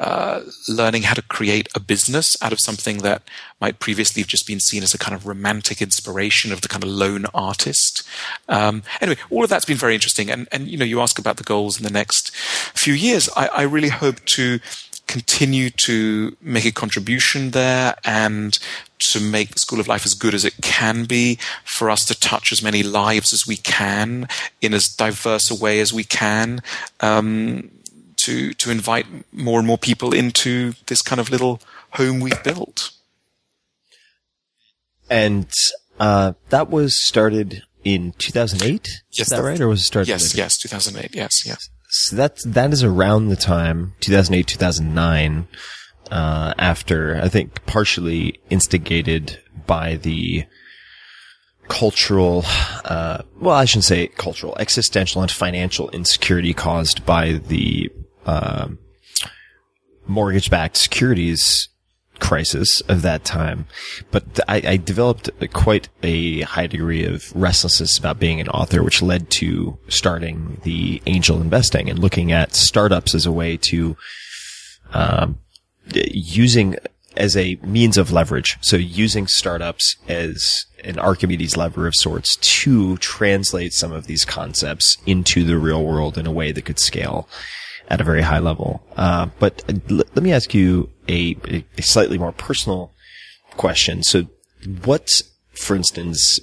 uh, 0.00 0.42
learning 0.68 1.02
how 1.02 1.14
to 1.14 1.22
create 1.22 1.68
a 1.74 1.80
business 1.80 2.36
out 2.42 2.52
of 2.52 2.60
something 2.60 2.98
that 2.98 3.22
might 3.60 3.78
previously 3.78 4.22
have 4.22 4.28
just 4.28 4.46
been 4.46 4.60
seen 4.60 4.82
as 4.82 4.94
a 4.94 4.98
kind 4.98 5.14
of 5.14 5.26
romantic 5.26 5.82
inspiration 5.82 6.52
of 6.52 6.60
the 6.60 6.68
kind 6.68 6.84
of 6.84 6.90
lone 6.90 7.26
artist. 7.34 8.06
Um, 8.48 8.82
anyway 9.00 9.18
all 9.30 9.44
of 9.44 9.50
that's 9.50 9.64
been 9.64 9.76
very 9.76 9.94
interesting. 9.94 10.30
And 10.30 10.48
and 10.52 10.68
you 10.68 10.76
know 10.76 10.84
you 10.84 11.00
ask 11.00 11.18
about 11.18 11.36
the 11.36 11.44
goals 11.44 11.78
in 11.78 11.84
the 11.84 11.90
next 11.92 12.34
few 12.74 12.94
years. 12.94 13.28
I, 13.36 13.48
I 13.48 13.62
really 13.62 13.88
hope 13.88 14.24
to 14.24 14.60
continue 15.06 15.70
to 15.70 16.36
make 16.40 16.64
a 16.64 16.72
contribution 16.72 17.50
there 17.50 17.94
and 18.04 18.58
to 18.98 19.20
make 19.20 19.50
the 19.50 19.58
School 19.58 19.80
of 19.80 19.88
Life 19.88 20.06
as 20.06 20.14
good 20.14 20.34
as 20.34 20.44
it 20.44 20.54
can 20.62 21.04
be, 21.04 21.38
for 21.64 21.90
us 21.90 22.04
to 22.06 22.18
touch 22.18 22.52
as 22.52 22.62
many 22.62 22.82
lives 22.82 23.32
as 23.32 23.46
we 23.46 23.56
can 23.56 24.28
in 24.60 24.74
as 24.74 24.88
diverse 24.88 25.50
a 25.50 25.54
way 25.54 25.80
as 25.80 25.92
we 25.92 26.04
can, 26.04 26.62
um, 27.00 27.70
to 28.16 28.52
to 28.54 28.70
invite 28.70 29.06
more 29.32 29.58
and 29.58 29.66
more 29.66 29.78
people 29.78 30.14
into 30.14 30.74
this 30.86 31.02
kind 31.02 31.20
of 31.20 31.30
little 31.30 31.60
home 31.90 32.20
we've 32.20 32.42
built. 32.42 32.90
And 35.10 35.50
uh, 36.00 36.32
that 36.48 36.70
was 36.70 37.04
started 37.04 37.62
in 37.84 38.12
2008. 38.18 38.88
Yes, 39.12 39.26
is 39.26 39.28
that 39.28 39.42
right, 39.42 39.60
or 39.60 39.68
was 39.68 39.80
it 39.80 39.84
started? 39.84 40.08
Yes, 40.08 40.34
later? 40.34 40.38
yes, 40.38 40.58
2008. 40.58 41.14
Yes, 41.14 41.46
yes. 41.46 41.68
So 41.96 42.16
that 42.16 42.38
that 42.44 42.72
is 42.72 42.82
around 42.82 43.28
the 43.28 43.36
time 43.36 43.94
2008 44.00 44.48
2009 44.48 45.46
uh, 46.10 46.52
after 46.58 47.20
I 47.22 47.28
think 47.28 47.64
partially 47.66 48.40
instigated 48.50 49.38
by 49.64 49.94
the 49.94 50.44
cultural 51.68 52.44
uh, 52.84 53.22
well 53.40 53.54
I 53.54 53.64
shouldn't 53.64 53.84
say 53.84 54.08
cultural 54.08 54.56
existential 54.58 55.22
and 55.22 55.30
financial 55.30 55.88
insecurity 55.90 56.52
caused 56.52 57.06
by 57.06 57.34
the 57.34 57.92
um 58.26 58.80
mortgage 60.08 60.50
backed 60.50 60.76
securities 60.76 61.68
crisis 62.24 62.80
of 62.88 63.02
that 63.02 63.22
time. 63.22 63.66
But 64.10 64.40
I, 64.48 64.62
I 64.66 64.76
developed 64.78 65.28
quite 65.52 65.90
a 66.02 66.40
high 66.40 66.66
degree 66.66 67.04
of 67.04 67.30
restlessness 67.36 67.98
about 67.98 68.18
being 68.18 68.40
an 68.40 68.48
author, 68.48 68.82
which 68.82 69.02
led 69.02 69.30
to 69.32 69.78
starting 69.88 70.58
the 70.64 71.02
angel 71.04 71.42
investing 71.42 71.90
and 71.90 71.98
looking 71.98 72.32
at 72.32 72.54
startups 72.54 73.14
as 73.14 73.26
a 73.26 73.32
way 73.32 73.58
to, 73.68 73.96
um, 74.94 75.38
using 75.92 76.76
as 77.14 77.36
a 77.36 77.56
means 77.56 77.98
of 77.98 78.10
leverage. 78.10 78.56
So 78.62 78.76
using 78.78 79.26
startups 79.26 79.96
as 80.08 80.64
an 80.82 80.98
Archimedes 80.98 81.58
lever 81.58 81.86
of 81.86 81.94
sorts 81.94 82.36
to 82.36 82.96
translate 82.98 83.74
some 83.74 83.92
of 83.92 84.06
these 84.06 84.24
concepts 84.24 84.96
into 85.04 85.44
the 85.44 85.58
real 85.58 85.84
world 85.84 86.16
in 86.16 86.26
a 86.26 86.32
way 86.32 86.52
that 86.52 86.64
could 86.64 86.80
scale 86.80 87.28
at 87.88 88.00
a 88.00 88.04
very 88.04 88.22
high 88.22 88.38
level. 88.38 88.82
Uh, 88.96 89.26
but 89.38 89.62
uh, 89.68 89.74
let 89.90 90.22
me 90.22 90.32
ask 90.32 90.54
you 90.54 90.88
a, 91.08 91.64
a 91.78 91.82
slightly 91.82 92.18
more 92.18 92.32
personal 92.32 92.92
question. 93.56 94.02
So 94.02 94.26
what, 94.84 95.10
for 95.52 95.76
instance, 95.76 96.40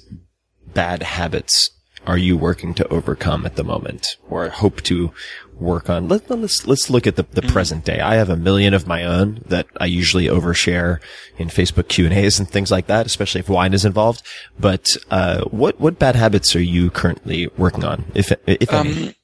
bad 0.74 1.02
habits 1.02 1.70
are 2.06 2.18
you 2.18 2.36
working 2.36 2.74
to 2.74 2.88
overcome 2.88 3.46
at 3.46 3.54
the 3.54 3.62
moment 3.62 4.16
or 4.28 4.48
hope 4.48 4.82
to 4.82 5.12
work 5.54 5.88
on? 5.88 6.08
Let, 6.08 6.28
let's, 6.28 6.66
let's 6.66 6.90
look 6.90 7.06
at 7.06 7.14
the, 7.14 7.22
the 7.30 7.42
present 7.42 7.84
day. 7.84 8.00
I 8.00 8.16
have 8.16 8.28
a 8.28 8.36
million 8.36 8.74
of 8.74 8.88
my 8.88 9.04
own 9.04 9.42
that 9.46 9.66
I 9.80 9.86
usually 9.86 10.26
overshare 10.26 11.00
in 11.38 11.48
Facebook 11.48 11.88
Q 11.88 12.06
and 12.06 12.14
A's 12.14 12.40
and 12.40 12.48
things 12.48 12.72
like 12.72 12.88
that, 12.88 13.06
especially 13.06 13.40
if 13.40 13.48
wine 13.48 13.72
is 13.72 13.84
involved. 13.84 14.22
But, 14.58 14.88
uh, 15.10 15.44
what, 15.44 15.78
what 15.78 16.00
bad 16.00 16.16
habits 16.16 16.56
are 16.56 16.62
you 16.62 16.90
currently 16.90 17.48
working 17.56 17.84
on? 17.84 18.04
If, 18.14 18.32
if 18.46 18.72
any? 18.72 19.14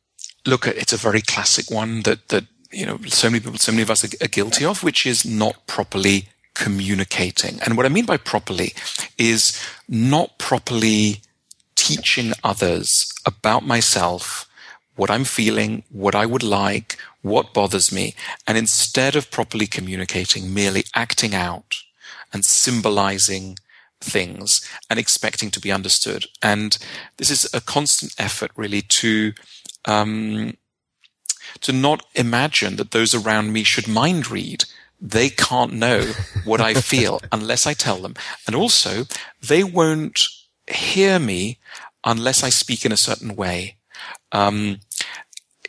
look, 0.46 0.66
it's 0.66 0.92
a 0.92 0.96
very 0.96 1.20
classic 1.20 1.70
one 1.70 2.02
that 2.02 2.28
that 2.28 2.44
you 2.70 2.86
know 2.86 2.98
so 3.06 3.30
many 3.30 3.40
people, 3.40 3.58
so 3.58 3.72
many 3.72 3.82
of 3.82 3.90
us 3.90 4.04
are, 4.04 4.24
are 4.24 4.28
guilty 4.28 4.64
of, 4.64 4.82
which 4.82 5.06
is 5.06 5.24
not 5.24 5.66
properly 5.66 6.28
communicating. 6.54 7.60
And 7.62 7.76
what 7.76 7.86
I 7.86 7.88
mean 7.88 8.04
by 8.04 8.16
properly 8.16 8.74
is 9.16 9.60
not 9.88 10.38
properly 10.38 11.20
teaching 11.74 12.32
others 12.42 13.12
about 13.24 13.64
myself, 13.64 14.48
what 14.96 15.10
I'm 15.10 15.24
feeling, 15.24 15.84
what 15.90 16.14
I 16.14 16.26
would 16.26 16.42
like, 16.42 16.98
what 17.22 17.54
bothers 17.54 17.92
me, 17.92 18.14
and 18.46 18.58
instead 18.58 19.14
of 19.14 19.30
properly 19.30 19.66
communicating, 19.66 20.52
merely 20.52 20.84
acting 20.94 21.34
out 21.34 21.76
and 22.32 22.44
symbolizing 22.44 23.56
things 24.00 24.60
and 24.90 24.98
expecting 24.98 25.50
to 25.50 25.60
be 25.60 25.72
understood. 25.72 26.26
And 26.42 26.76
this 27.16 27.30
is 27.30 27.48
a 27.54 27.60
constant 27.60 28.14
effort 28.18 28.50
really 28.56 28.82
to 29.00 29.32
um, 29.84 30.56
to 31.60 31.72
not 31.72 32.04
imagine 32.14 32.76
that 32.76 32.90
those 32.90 33.14
around 33.14 33.52
me 33.52 33.64
should 33.64 33.88
mind 33.88 34.30
read. 34.30 34.64
They 35.00 35.28
can't 35.28 35.72
know 35.74 36.12
what 36.44 36.60
I 36.60 36.74
feel 36.74 37.20
unless 37.32 37.66
I 37.66 37.74
tell 37.74 37.98
them. 37.98 38.14
And 38.46 38.56
also, 38.56 39.04
they 39.40 39.62
won't 39.62 40.20
hear 40.66 41.18
me 41.18 41.58
unless 42.04 42.42
I 42.42 42.48
speak 42.48 42.84
in 42.84 42.92
a 42.92 42.96
certain 42.96 43.36
way. 43.36 43.76
Um, 44.32 44.80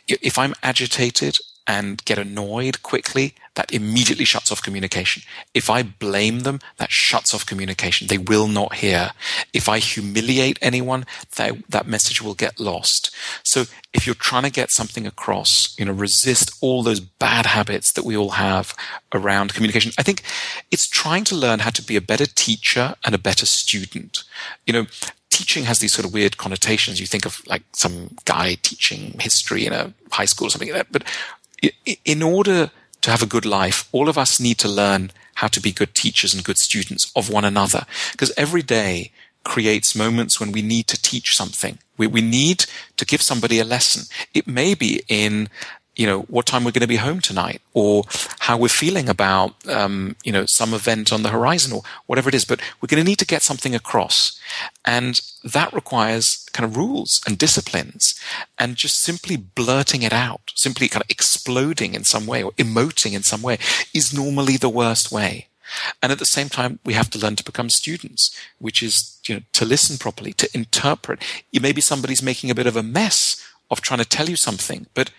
if 0.06 0.38
I'm 0.38 0.54
agitated 0.62 1.38
and 1.70 2.04
get 2.04 2.18
annoyed 2.18 2.82
quickly, 2.82 3.32
that 3.54 3.72
immediately 3.72 4.24
shuts 4.24 4.50
off 4.50 4.60
communication. 4.60 5.22
If 5.54 5.70
I 5.70 5.84
blame 5.84 6.40
them, 6.40 6.58
that 6.78 6.90
shuts 6.90 7.32
off 7.32 7.46
communication. 7.46 8.08
They 8.08 8.18
will 8.18 8.48
not 8.48 8.74
hear. 8.74 9.12
If 9.52 9.68
I 9.68 9.78
humiliate 9.78 10.58
anyone, 10.60 11.06
that, 11.36 11.52
that 11.68 11.86
message 11.86 12.20
will 12.20 12.34
get 12.34 12.58
lost. 12.58 13.14
So 13.44 13.66
if 13.94 14.04
you're 14.04 14.16
trying 14.16 14.42
to 14.42 14.50
get 14.50 14.72
something 14.72 15.06
across, 15.06 15.78
you 15.78 15.84
know, 15.84 15.92
resist 15.92 16.50
all 16.60 16.82
those 16.82 16.98
bad 16.98 17.46
habits 17.46 17.92
that 17.92 18.04
we 18.04 18.16
all 18.16 18.30
have 18.30 18.74
around 19.14 19.54
communication. 19.54 19.92
I 19.96 20.02
think 20.02 20.22
it's 20.72 20.88
trying 20.88 21.22
to 21.24 21.36
learn 21.36 21.60
how 21.60 21.70
to 21.70 21.82
be 21.82 21.94
a 21.94 22.00
better 22.00 22.26
teacher 22.26 22.96
and 23.04 23.14
a 23.14 23.18
better 23.18 23.46
student. 23.46 24.24
You 24.66 24.72
know, 24.72 24.86
teaching 25.30 25.64
has 25.64 25.78
these 25.78 25.92
sort 25.92 26.04
of 26.04 26.12
weird 26.12 26.36
connotations. 26.36 26.98
You 26.98 27.06
think 27.06 27.26
of 27.26 27.46
like 27.46 27.62
some 27.72 28.16
guy 28.24 28.56
teaching 28.60 29.14
history 29.20 29.66
in 29.66 29.72
a 29.72 29.92
high 30.10 30.24
school 30.24 30.48
or 30.48 30.50
something 30.50 30.72
like 30.72 30.78
that. 30.78 30.92
But 30.92 31.04
in 32.04 32.22
order 32.22 32.70
to 33.00 33.10
have 33.10 33.22
a 33.22 33.26
good 33.26 33.46
life, 33.46 33.88
all 33.92 34.08
of 34.08 34.18
us 34.18 34.40
need 34.40 34.58
to 34.58 34.68
learn 34.68 35.10
how 35.34 35.48
to 35.48 35.60
be 35.60 35.72
good 35.72 35.94
teachers 35.94 36.34
and 36.34 36.44
good 36.44 36.58
students 36.58 37.10
of 37.16 37.30
one 37.30 37.44
another. 37.44 37.86
Because 38.12 38.32
every 38.36 38.62
day 38.62 39.12
creates 39.44 39.96
moments 39.96 40.38
when 40.38 40.52
we 40.52 40.62
need 40.62 40.86
to 40.88 41.00
teach 41.00 41.34
something. 41.34 41.78
We, 41.96 42.06
we 42.06 42.20
need 42.20 42.66
to 42.96 43.06
give 43.06 43.22
somebody 43.22 43.58
a 43.58 43.64
lesson. 43.64 44.02
It 44.34 44.46
may 44.46 44.74
be 44.74 45.02
in 45.08 45.48
you 45.96 46.06
know, 46.06 46.20
what 46.22 46.46
time 46.46 46.64
we're 46.64 46.70
going 46.70 46.80
to 46.80 46.86
be 46.86 46.96
home 46.96 47.20
tonight 47.20 47.60
or 47.74 48.04
how 48.40 48.56
we're 48.56 48.68
feeling 48.68 49.08
about, 49.08 49.54
um, 49.68 50.16
you 50.24 50.32
know, 50.32 50.44
some 50.46 50.72
event 50.72 51.12
on 51.12 51.22
the 51.22 51.30
horizon 51.30 51.72
or 51.72 51.82
whatever 52.06 52.28
it 52.28 52.34
is. 52.34 52.44
But 52.44 52.60
we're 52.80 52.86
going 52.86 53.02
to 53.02 53.08
need 53.08 53.18
to 53.18 53.26
get 53.26 53.42
something 53.42 53.74
across. 53.74 54.40
And 54.84 55.20
that 55.44 55.72
requires 55.72 56.46
kind 56.52 56.64
of 56.64 56.76
rules 56.76 57.20
and 57.26 57.36
disciplines 57.36 58.14
and 58.58 58.76
just 58.76 59.00
simply 59.00 59.36
blurting 59.36 60.02
it 60.02 60.12
out, 60.12 60.52
simply 60.54 60.88
kind 60.88 61.02
of 61.02 61.10
exploding 61.10 61.94
in 61.94 62.04
some 62.04 62.26
way 62.26 62.42
or 62.42 62.52
emoting 62.52 63.12
in 63.12 63.22
some 63.22 63.42
way 63.42 63.58
is 63.92 64.14
normally 64.14 64.56
the 64.56 64.68
worst 64.68 65.10
way. 65.12 65.48
And 66.02 66.10
at 66.10 66.18
the 66.18 66.26
same 66.26 66.48
time, 66.48 66.78
we 66.84 66.94
have 66.94 67.10
to 67.10 67.18
learn 67.18 67.36
to 67.36 67.44
become 67.44 67.70
students, 67.70 68.34
which 68.58 68.82
is, 68.82 69.18
you 69.26 69.36
know, 69.36 69.42
to 69.52 69.64
listen 69.64 69.98
properly, 69.98 70.32
to 70.34 70.48
interpret. 70.54 71.22
Maybe 71.52 71.80
somebody's 71.80 72.22
making 72.22 72.50
a 72.50 72.54
bit 72.54 72.66
of 72.66 72.76
a 72.76 72.82
mess 72.82 73.44
of 73.70 73.80
trying 73.80 74.00
to 74.00 74.08
tell 74.08 74.28
you 74.28 74.36
something, 74.36 74.86
but 74.94 75.10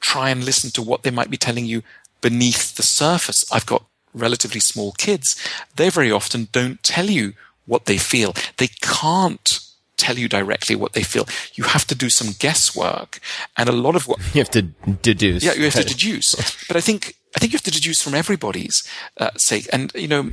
try 0.00 0.30
and 0.30 0.44
listen 0.44 0.70
to 0.72 0.82
what 0.82 1.02
they 1.02 1.10
might 1.10 1.30
be 1.30 1.36
telling 1.36 1.66
you 1.66 1.82
beneath 2.20 2.76
the 2.76 2.82
surface. 2.82 3.44
I've 3.52 3.66
got 3.66 3.84
relatively 4.14 4.60
small 4.60 4.92
kids. 4.92 5.36
They 5.76 5.90
very 5.90 6.10
often 6.10 6.48
don't 6.52 6.82
tell 6.82 7.06
you 7.10 7.34
what 7.66 7.84
they 7.86 7.98
feel. 7.98 8.34
They 8.56 8.68
can't 8.80 9.60
tell 9.96 10.18
you 10.18 10.28
directly 10.28 10.74
what 10.74 10.94
they 10.94 11.02
feel. 11.02 11.26
You 11.54 11.64
have 11.64 11.86
to 11.86 11.94
do 11.94 12.08
some 12.08 12.34
guesswork. 12.38 13.20
And 13.56 13.68
a 13.68 13.72
lot 13.72 13.94
of 13.96 14.08
what 14.08 14.18
You 14.34 14.40
have 14.40 14.50
to 14.50 14.62
deduce. 14.62 15.44
yeah, 15.44 15.52
you 15.52 15.64
have 15.64 15.74
to 15.74 15.84
deduce. 15.96 16.34
But 16.66 16.76
I 16.76 16.80
think 16.80 17.14
I 17.36 17.38
think 17.38 17.52
you 17.52 17.56
have 17.56 17.64
to 17.64 17.70
deduce 17.70 18.02
from 18.02 18.14
everybody's 18.14 18.82
uh, 19.18 19.30
sake. 19.36 19.68
And 19.72 19.92
you 19.94 20.08
know, 20.08 20.30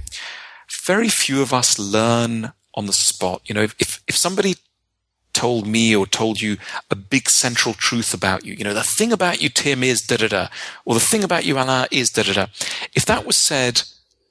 very 0.86 1.10
few 1.10 1.42
of 1.42 1.54
us 1.54 1.78
learn 1.78 2.54
on 2.74 2.86
the 2.86 2.94
spot. 2.94 3.42
You 3.46 3.56
know, 3.56 3.64
if 3.80 4.02
if 4.08 4.16
somebody 4.18 4.56
told 5.38 5.68
me 5.68 5.96
or 5.96 6.08
told 6.08 6.42
you 6.42 6.58
a 6.90 6.96
big 6.96 7.30
central 7.30 7.76
truth 7.76 8.12
about 8.12 8.44
you, 8.44 8.54
you 8.56 8.64
know, 8.64 8.74
the 8.74 8.82
thing 8.82 9.12
about 9.14 9.40
you, 9.40 9.50
Tim, 9.50 9.84
is 9.84 10.02
da 10.02 10.18
da 10.18 10.28
da, 10.28 10.48
or 10.84 10.96
the 10.96 11.00
thing 11.12 11.24
about 11.24 11.46
you, 11.46 11.60
Alain, 11.60 11.86
is 11.92 12.10
da 12.10 12.24
da 12.24 12.34
da. 12.34 12.46
If 12.96 13.06
that 13.06 13.24
was 13.24 13.38
said, 13.38 13.84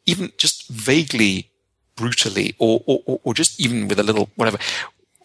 even 0.04 0.32
just 0.36 0.68
vaguely, 0.68 1.48
brutally, 1.94 2.56
or 2.58 2.82
or, 2.86 3.20
or 3.22 3.34
just 3.34 3.60
even 3.60 3.86
with 3.86 4.00
a 4.00 4.02
little 4.02 4.30
whatever, 4.34 4.58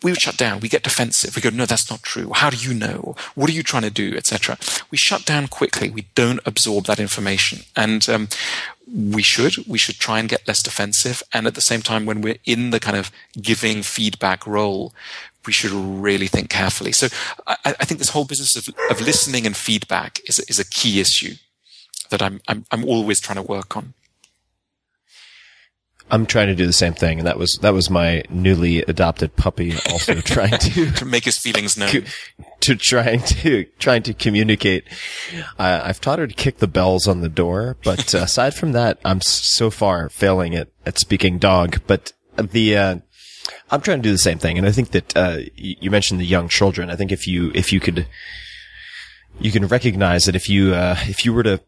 we 0.04 0.12
would 0.12 0.22
shut 0.22 0.38
down. 0.38 0.60
We 0.60 0.70
get 0.70 0.84
defensive. 0.84 1.36
We 1.36 1.42
go, 1.42 1.50
no, 1.50 1.66
that's 1.66 1.90
not 1.90 2.04
true. 2.04 2.32
How 2.32 2.52
do 2.52 2.58
you 2.58 2.76
know? 2.76 3.16
What 3.34 3.50
are 3.50 3.54
you 3.54 3.64
trying 3.64 3.84
to 3.84 3.90
do, 4.04 4.16
etc. 4.16 4.60
We 4.92 5.00
shut 5.00 5.26
down 5.26 5.48
quickly. 5.48 5.90
We 5.90 6.08
don't 6.14 6.46
absorb 6.46 6.86
that 6.86 7.00
information, 7.00 7.64
and 7.76 8.08
um, 8.08 8.28
we 8.88 9.24
should. 9.24 9.68
We 9.68 9.80
should 9.80 10.00
try 10.00 10.20
and 10.20 10.30
get 10.30 10.48
less 10.48 10.62
defensive. 10.62 11.24
And 11.34 11.48
at 11.48 11.56
the 11.56 11.68
same 11.70 11.82
time, 11.82 12.06
when 12.06 12.22
we're 12.22 12.44
in 12.46 12.70
the 12.70 12.80
kind 12.80 12.98
of 12.98 13.12
giving 13.42 13.82
feedback 13.82 14.46
role, 14.46 14.94
we 15.46 15.54
should 15.54 15.72
really 15.72 16.28
think 16.28 16.50
carefully. 16.50 16.92
So 16.92 17.08
I, 17.48 17.58
I 17.66 17.86
think 17.86 18.00
this 18.00 18.10
whole 18.10 18.26
business 18.26 18.56
of, 18.56 18.74
of 18.90 19.02
listening 19.02 19.46
and 19.46 19.56
feedback 19.56 20.20
is 20.28 20.40
is 20.48 20.60
a 20.60 20.66
key 20.66 21.00
issue 21.00 21.36
that 22.10 22.22
I'm 22.22 22.42
I'm, 22.48 22.66
I'm 22.72 22.84
always 22.86 23.20
trying 23.20 23.38
to 23.38 23.42
work 23.44 23.76
on. 23.76 23.94
I'm 26.14 26.26
trying 26.26 26.48
to 26.48 26.56
do 26.56 26.66
the 26.66 26.74
same 26.74 26.94
thing, 26.94 27.20
and 27.20 27.28
that 27.28 27.38
was 27.40 27.58
that 27.62 27.74
was 27.74 27.90
my 27.90 28.24
newly 28.30 28.82
adopted 28.82 29.38
puppy 29.38 29.74
also 29.90 30.16
trying 30.22 30.58
to 30.60 30.92
To 30.96 31.06
make 31.06 31.24
his 31.24 31.38
feelings 31.38 31.78
known. 31.78 32.04
to 32.60 32.76
trying 32.76 33.22
to 33.22 33.64
trying 33.80 34.04
to 34.04 34.14
communicate. 34.14 34.84
I 35.58 35.82
I've 35.88 36.02
taught 36.02 36.20
her 36.20 36.28
to 36.28 36.34
kick 36.34 36.58
the 36.58 36.68
bells 36.68 37.08
on 37.08 37.22
the 37.22 37.30
door, 37.30 37.78
but 37.84 38.14
uh, 38.14 38.18
aside 38.24 38.54
from 38.54 38.74
that, 38.74 39.00
I'm 39.06 39.22
so 39.22 39.70
far 39.70 40.10
failing 40.10 40.54
at 40.54 40.68
at 40.86 41.00
speaking 41.00 41.38
dog. 41.40 41.80
But 41.88 42.12
the 42.36 42.76
uh, 42.78 42.96
I'm 43.72 43.82
trying 43.82 44.00
to 44.00 44.04
do 44.04 44.12
the 44.12 44.18
same 44.18 44.38
thing, 44.38 44.58
and 44.58 44.68
I 44.68 44.72
think 44.72 44.92
that 44.92 45.16
uh, 45.16 45.38
you 45.56 45.90
mentioned 45.90 46.20
the 46.20 46.26
young 46.26 46.50
children. 46.50 46.90
I 46.90 46.96
think 46.96 47.12
if 47.12 47.26
you 47.26 47.52
if 47.56 47.72
you 47.72 47.80
could 47.80 48.06
you 49.40 49.52
can 49.52 49.66
recognize 49.68 50.26
that 50.26 50.36
if 50.36 50.50
you 50.50 50.74
uh, 50.74 50.98
if 51.04 51.24
you 51.24 51.34
were 51.34 51.44
to 51.44 51.62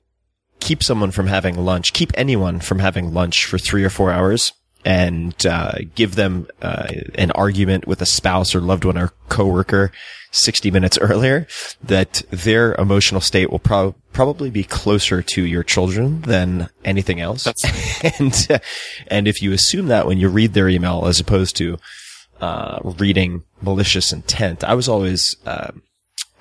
keep 0.59 0.84
someone 0.84 1.11
from 1.11 1.27
having 1.27 1.57
lunch, 1.57 1.93
keep 1.93 2.11
anyone 2.15 2.59
from 2.59 2.80
having 2.80 3.13
lunch 3.13 3.45
for 3.45 3.57
three 3.57 3.84
or 3.84 3.89
four 3.89 4.11
hours, 4.11 4.51
and 4.85 5.45
uh, 5.45 5.73
give 5.95 6.15
them 6.15 6.47
uh, 6.61 6.88
an 7.15 7.31
argument 7.31 7.88
with 7.88 8.01
a 8.01 8.05
spouse 8.05 8.53
or 8.53 8.61
loved 8.61 8.85
one 8.85 8.97
or 8.97 9.14
coworker 9.30 9.91
60 10.31 10.72
minutes 10.72 10.97
earlier, 11.01 11.47
that 11.81 12.23
their 12.30 12.76
emotional 12.76 13.22
state 13.22 13.49
will 13.49 13.60
prob- 13.60 13.95
probably 14.11 14.49
be 14.49 14.64
closer 14.64 15.22
to 15.22 15.43
your 15.43 15.64
children 15.64 16.22
than 16.22 16.69
anything 16.84 17.22
else. 17.22 17.47
and 18.19 18.47
uh, 18.49 18.60
and 19.07 19.27
if 19.27 19.41
you 19.41 19.53
assume 19.53 19.88
that 19.88 20.07
when 20.07 20.18
you 20.18 20.30
read 20.30 20.53
their 20.53 20.69
email 20.69 21.05
as 21.05 21.19
opposed 21.19 21.55
to 21.57 21.77
uh, 22.41 22.80
reading 22.84 23.43
malicious 23.61 24.11
intent, 24.11 24.64
I 24.64 24.73
was 24.73 24.89
always. 24.89 25.35
Uh, 25.45 25.72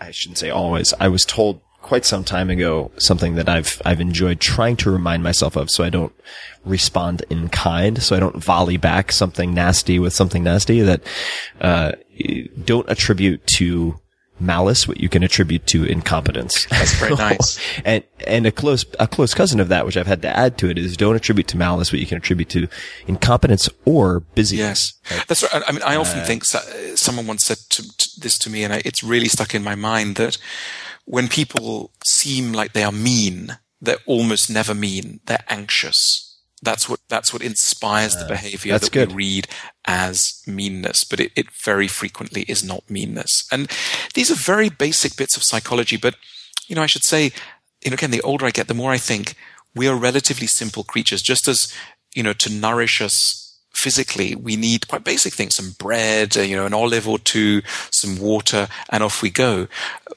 I 0.00 0.10
shouldn't 0.10 0.38
say 0.38 0.50
always. 0.50 0.92
I 0.98 1.06
was 1.06 1.24
told 1.24 1.60
quite 1.82 2.04
some 2.04 2.24
time 2.24 2.48
ago 2.48 2.90
something 2.98 3.34
that 3.34 3.48
I've 3.48 3.82
I've 3.84 4.00
enjoyed 4.00 4.40
trying 4.40 4.76
to 4.78 4.90
remind 4.90 5.22
myself 5.22 5.56
of, 5.56 5.70
so 5.70 5.84
I 5.84 5.90
don't 5.90 6.12
respond 6.64 7.24
in 7.28 7.48
kind, 7.48 8.02
so 8.02 8.16
I 8.16 8.20
don't 8.20 8.36
volley 8.36 8.76
back 8.76 9.12
something 9.12 9.52
nasty 9.52 9.98
with 9.98 10.12
something 10.14 10.44
nasty. 10.44 10.80
That 10.80 11.02
uh, 11.60 11.92
don't 12.64 12.88
attribute 12.88 13.46
to 13.58 13.98
malice 14.40 14.88
what 14.88 14.98
you 15.00 15.08
can 15.08 15.22
attribute 15.22 15.64
to 15.68 15.84
incompetence. 15.84 16.66
That's 16.66 16.94
very 16.94 17.14
nice. 17.28 17.60
and 17.84 18.02
and 18.26 18.46
a 18.46 18.50
close 18.52 18.84
a 18.98 19.06
close 19.06 19.34
cousin 19.34 19.60
of 19.60 19.68
that, 19.68 19.84
which 19.86 19.96
I've 19.96 20.06
had 20.06 20.22
to 20.22 20.28
add 20.36 20.58
to 20.58 20.70
it, 20.70 20.78
is 20.78 20.96
don't 20.96 21.16
attribute 21.16 21.48
to 21.48 21.56
malice 21.56 21.92
what 21.92 22.00
you 22.00 22.06
can 22.06 22.16
attribute 22.18 22.48
to 22.50 22.68
incompetence 23.06 23.68
or 23.84 24.20
busyness. 24.34 24.94
Yes, 25.10 25.26
that's 25.26 25.42
right. 25.42 25.62
I 25.66 25.72
mean, 25.72 25.82
I 25.82 25.96
Uh, 25.96 26.00
often 26.00 26.24
think 26.24 26.44
so- 26.44 26.60
someone 26.96 27.26
once 27.26 27.44
said 27.44 27.58
to, 27.70 27.82
to 27.98 28.08
this 28.20 28.38
to 28.38 28.50
me, 28.50 28.64
and 28.64 28.72
I, 28.72 28.82
it's 28.84 29.02
really 29.02 29.28
stuck 29.28 29.54
in 29.54 29.62
my 29.64 29.74
mind 29.74 30.16
that 30.16 30.38
when 31.04 31.28
people 31.28 31.92
seem 32.04 32.52
like 32.52 32.72
they 32.72 32.84
are 32.84 32.92
mean, 32.92 33.58
they're 33.80 33.98
almost 34.06 34.50
never 34.50 34.74
mean. 34.74 35.20
They're 35.26 35.44
anxious. 35.48 36.28
That's 36.62 36.88
what 36.88 37.00
that's 37.08 37.32
what 37.32 37.42
inspires 37.42 38.14
the 38.14 38.24
uh, 38.24 38.28
behavior 38.28 38.78
that 38.78 38.92
good. 38.92 39.08
we 39.10 39.16
read 39.16 39.48
as 39.84 40.42
meanness, 40.46 41.02
but 41.02 41.18
it, 41.18 41.32
it 41.34 41.50
very 41.50 41.88
frequently 41.88 42.42
is 42.42 42.62
not 42.62 42.88
meanness. 42.88 43.44
And 43.50 43.68
these 44.14 44.30
are 44.30 44.36
very 44.36 44.68
basic 44.68 45.16
bits 45.16 45.36
of 45.36 45.42
psychology. 45.42 45.96
But 45.96 46.14
you 46.68 46.76
know, 46.76 46.82
I 46.82 46.86
should 46.86 47.02
say, 47.02 47.32
you 47.84 47.90
know, 47.90 47.94
again, 47.94 48.12
the 48.12 48.22
older 48.22 48.46
I 48.46 48.52
get, 48.52 48.68
the 48.68 48.74
more 48.74 48.92
I 48.92 48.98
think 48.98 49.34
we 49.74 49.88
are 49.88 49.96
relatively 49.96 50.46
simple 50.46 50.84
creatures. 50.84 51.20
Just 51.20 51.48
as 51.48 51.74
you 52.14 52.22
know, 52.22 52.32
to 52.34 52.52
nourish 52.52 53.00
us 53.00 53.41
physically, 53.82 54.34
we 54.34 54.54
need 54.54 54.86
quite 54.86 55.02
basic 55.02 55.32
things, 55.34 55.56
some 55.56 55.72
bread, 55.78 56.36
uh, 56.36 56.40
you 56.40 56.56
know, 56.56 56.66
an 56.66 56.74
olive 56.74 57.08
or 57.08 57.18
two, 57.18 57.62
some 57.90 58.16
water, 58.16 58.68
and 58.90 59.02
off 59.02 59.22
we 59.22 59.30
go. 59.30 59.66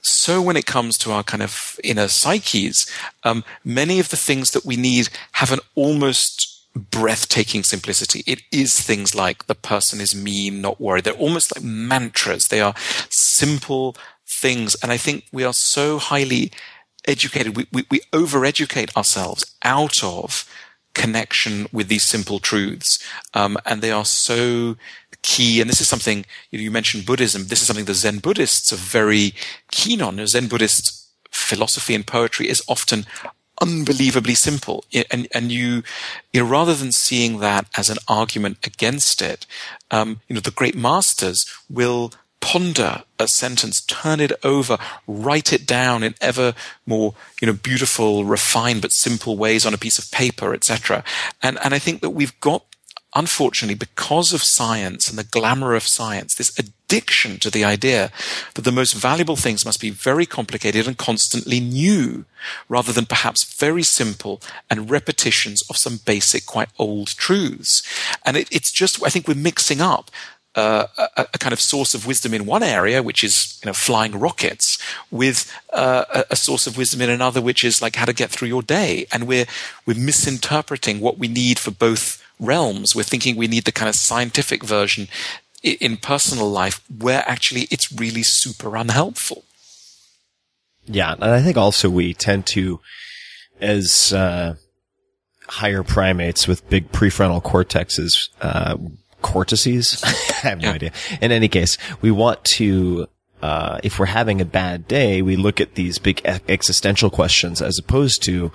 So 0.02 0.42
when 0.42 0.56
it 0.56 0.68
comes 0.68 0.98
to 1.00 1.12
our 1.12 1.24
kind 1.24 1.42
of 1.42 1.80
inner 1.84 2.08
psyches, 2.08 2.86
um, 3.24 3.44
many 3.64 4.00
of 4.00 4.10
the 4.10 4.18
things 4.18 4.52
that 4.52 4.66
we 4.66 4.76
need 4.76 5.10
have 5.34 5.52
an 5.52 5.60
almost 5.74 6.52
breathtaking 6.76 7.64
simplicity. 7.64 8.22
It 8.28 8.42
is 8.52 8.80
things 8.80 9.16
like 9.16 9.48
the 9.48 9.56
person 9.56 10.02
is 10.02 10.14
mean, 10.14 10.62
not 10.62 10.80
worried. 10.80 11.06
They're 11.06 11.14
almost 11.14 11.56
like 11.56 11.64
mantras. 11.64 12.50
They 12.50 12.62
are 12.62 12.76
simple 13.10 13.96
things. 14.28 14.76
And 14.84 14.92
I 14.92 14.98
think 14.98 15.26
we 15.32 15.44
are 15.44 15.54
so 15.54 15.98
highly 15.98 16.52
educated. 17.08 17.56
We, 17.56 17.66
we, 17.72 17.86
we 17.90 18.00
overeducate 18.12 18.96
ourselves 18.96 19.56
out 19.64 20.04
of 20.04 20.48
connection 20.96 21.68
with 21.72 21.88
these 21.88 22.04
simple 22.04 22.40
truths. 22.40 22.98
Um, 23.36 23.58
and 23.66 23.82
they 23.82 23.92
are 23.92 24.06
so 24.06 24.78
key. 25.22 25.62
And 25.62 25.70
this 25.70 25.82
is 25.82 25.88
something, 25.88 26.26
you, 26.50 26.58
know, 26.58 26.64
you 26.64 26.72
mentioned 26.72 27.06
Buddhism. 27.06 27.46
This 27.46 27.62
is 27.62 27.68
something 27.68 27.86
the 27.86 27.94
Zen 27.94 28.20
Buddhists 28.20 28.74
are 28.74 28.78
very 28.78 29.36
keen 29.70 30.02
on. 30.02 30.26
Zen 30.26 30.48
Buddhist 30.48 31.08
philosophy 31.30 31.94
and 31.94 32.08
poetry 32.08 32.50
is 32.50 32.64
often 32.68 33.06
unbelievably 33.62 34.36
simple. 34.36 34.84
And, 35.12 35.28
and 35.34 35.52
you, 35.52 35.84
you 36.34 36.42
know, 36.42 36.50
rather 36.50 36.74
than 36.74 36.92
seeing 36.92 37.40
that 37.40 37.68
as 37.78 37.90
an 37.90 37.98
argument 38.08 38.58
against 38.66 39.22
it, 39.22 39.46
um, 39.92 40.22
you 40.28 40.34
know, 40.34 40.42
the 40.42 40.52
great 40.52 40.76
masters 40.76 41.46
will 41.70 42.12
ponder 42.46 43.04
a 43.18 43.28
sentence, 43.28 43.82
turn 43.82 44.20
it 44.20 44.32
over, 44.44 44.78
write 45.08 45.52
it 45.52 45.66
down 45.66 46.04
in 46.04 46.14
ever 46.22 46.54
more, 46.86 47.16
you 47.42 47.48
know, 47.48 47.54
beautiful, 47.54 48.24
refined 48.24 48.84
but 48.84 48.92
simple 48.92 49.36
ways 49.36 49.66
on 49.66 49.74
a 49.74 49.80
piece 49.80 49.98
of 49.98 50.12
paper, 50.12 50.54
etc. 50.54 51.04
And 51.42 51.58
and 51.64 51.74
I 51.74 51.80
think 51.80 52.02
that 52.02 52.12
we've 52.12 52.40
got 52.40 52.64
unfortunately, 53.16 53.76
because 53.76 54.34
of 54.34 54.44
science 54.44 55.10
and 55.10 55.18
the 55.18 55.24
glamour 55.24 55.74
of 55.74 55.84
science, 55.84 56.36
this 56.36 56.58
addiction 56.60 57.40
to 57.40 57.50
the 57.50 57.64
idea 57.64 58.12
that 58.54 58.64
the 58.64 58.72
most 58.72 58.94
valuable 58.94 59.38
things 59.38 59.66
must 59.66 59.80
be 59.80 59.90
very 59.90 60.26
complicated 60.26 60.86
and 60.86 60.98
constantly 60.98 61.62
new, 61.62 62.26
rather 62.68 62.92
than 62.92 63.06
perhaps 63.06 63.56
very 63.58 63.84
simple 63.84 64.42
and 64.70 64.92
repetitions 64.92 65.64
of 65.70 65.78
some 65.78 66.00
basic, 66.06 66.46
quite 66.46 66.70
old 66.78 67.08
truths. 67.08 67.82
And 68.26 68.36
it, 68.36 68.50
it's 68.52 68.72
just, 68.72 69.02
I 69.04 69.10
think 69.10 69.28
we're 69.28 69.36
mixing 69.36 69.80
up 69.80 70.12
uh, 70.56 70.88
a, 71.18 71.28
a 71.34 71.38
kind 71.38 71.54
of 71.54 71.60
source 71.60 71.94
of 71.94 72.06
wisdom 72.08 72.34
in 72.34 72.46
one 72.46 72.64
area, 72.64 73.04
which 73.04 73.24
is 73.24 73.60
you 73.64 73.68
know 73.68 73.74
flying 73.74 74.18
rockets, 74.20 74.78
with 75.12 75.52
uh, 75.74 76.06
a, 76.14 76.26
a 76.32 76.36
source 76.36 76.66
of 76.68 76.78
wisdom 76.78 77.02
in 77.02 77.10
another, 77.10 77.42
which 77.42 77.64
is 77.64 77.82
like 77.82 77.96
how 77.96 78.06
to 78.06 78.14
get 78.14 78.30
through 78.30 78.48
your 78.48 78.62
day, 78.64 79.06
and 79.12 79.28
we're 79.28 79.46
we're 79.86 79.98
misinterpreting 80.00 81.00
what 81.00 81.18
we 81.18 81.28
need 81.28 81.60
for 81.60 81.72
both 81.72 82.22
realms. 82.40 82.96
We're 82.96 83.04
thinking 83.04 83.36
we 83.36 83.48
need 83.48 83.66
the 83.66 83.72
kind 83.72 83.90
of 83.90 83.96
scientific 83.96 84.64
version 84.64 85.08
i- 85.64 85.78
in 85.80 85.98
personal 85.98 86.50
life, 86.50 86.82
where 87.00 87.24
actually 87.28 87.68
it's 87.72 87.92
really 87.92 88.24
super 88.24 88.76
unhelpful. 88.76 89.44
Yeah, 90.88 91.14
and 91.14 91.24
I 91.24 91.42
think 91.42 91.58
also 91.58 91.90
we 91.90 92.14
tend 92.14 92.46
to, 92.48 92.80
as 93.60 94.14
uh, 94.14 94.56
higher 95.48 95.82
primates 95.84 96.48
with 96.48 96.70
big 96.70 96.92
prefrontal 96.92 97.42
cortexes, 97.42 98.30
uh, 98.42 98.78
cortices. 99.34 100.02
I 100.04 100.48
have 100.50 100.62
no 100.62 100.70
Yeah. 100.70 100.76
idea. 100.76 100.92
In 101.22 101.32
any 101.32 101.48
case, 101.48 101.78
we 102.02 102.12
want 102.12 102.44
to. 102.56 103.08
Uh, 103.42 103.80
if 103.84 104.00
we're 104.00 104.06
having 104.22 104.40
a 104.42 104.46
bad 104.46 104.88
day, 104.88 105.22
we 105.22 105.36
look 105.36 105.60
at 105.62 105.76
these 105.76 106.00
big 106.00 106.22
existential 106.48 107.10
questions 107.10 107.62
as 107.62 107.78
opposed 107.78 108.24
to, 108.24 108.52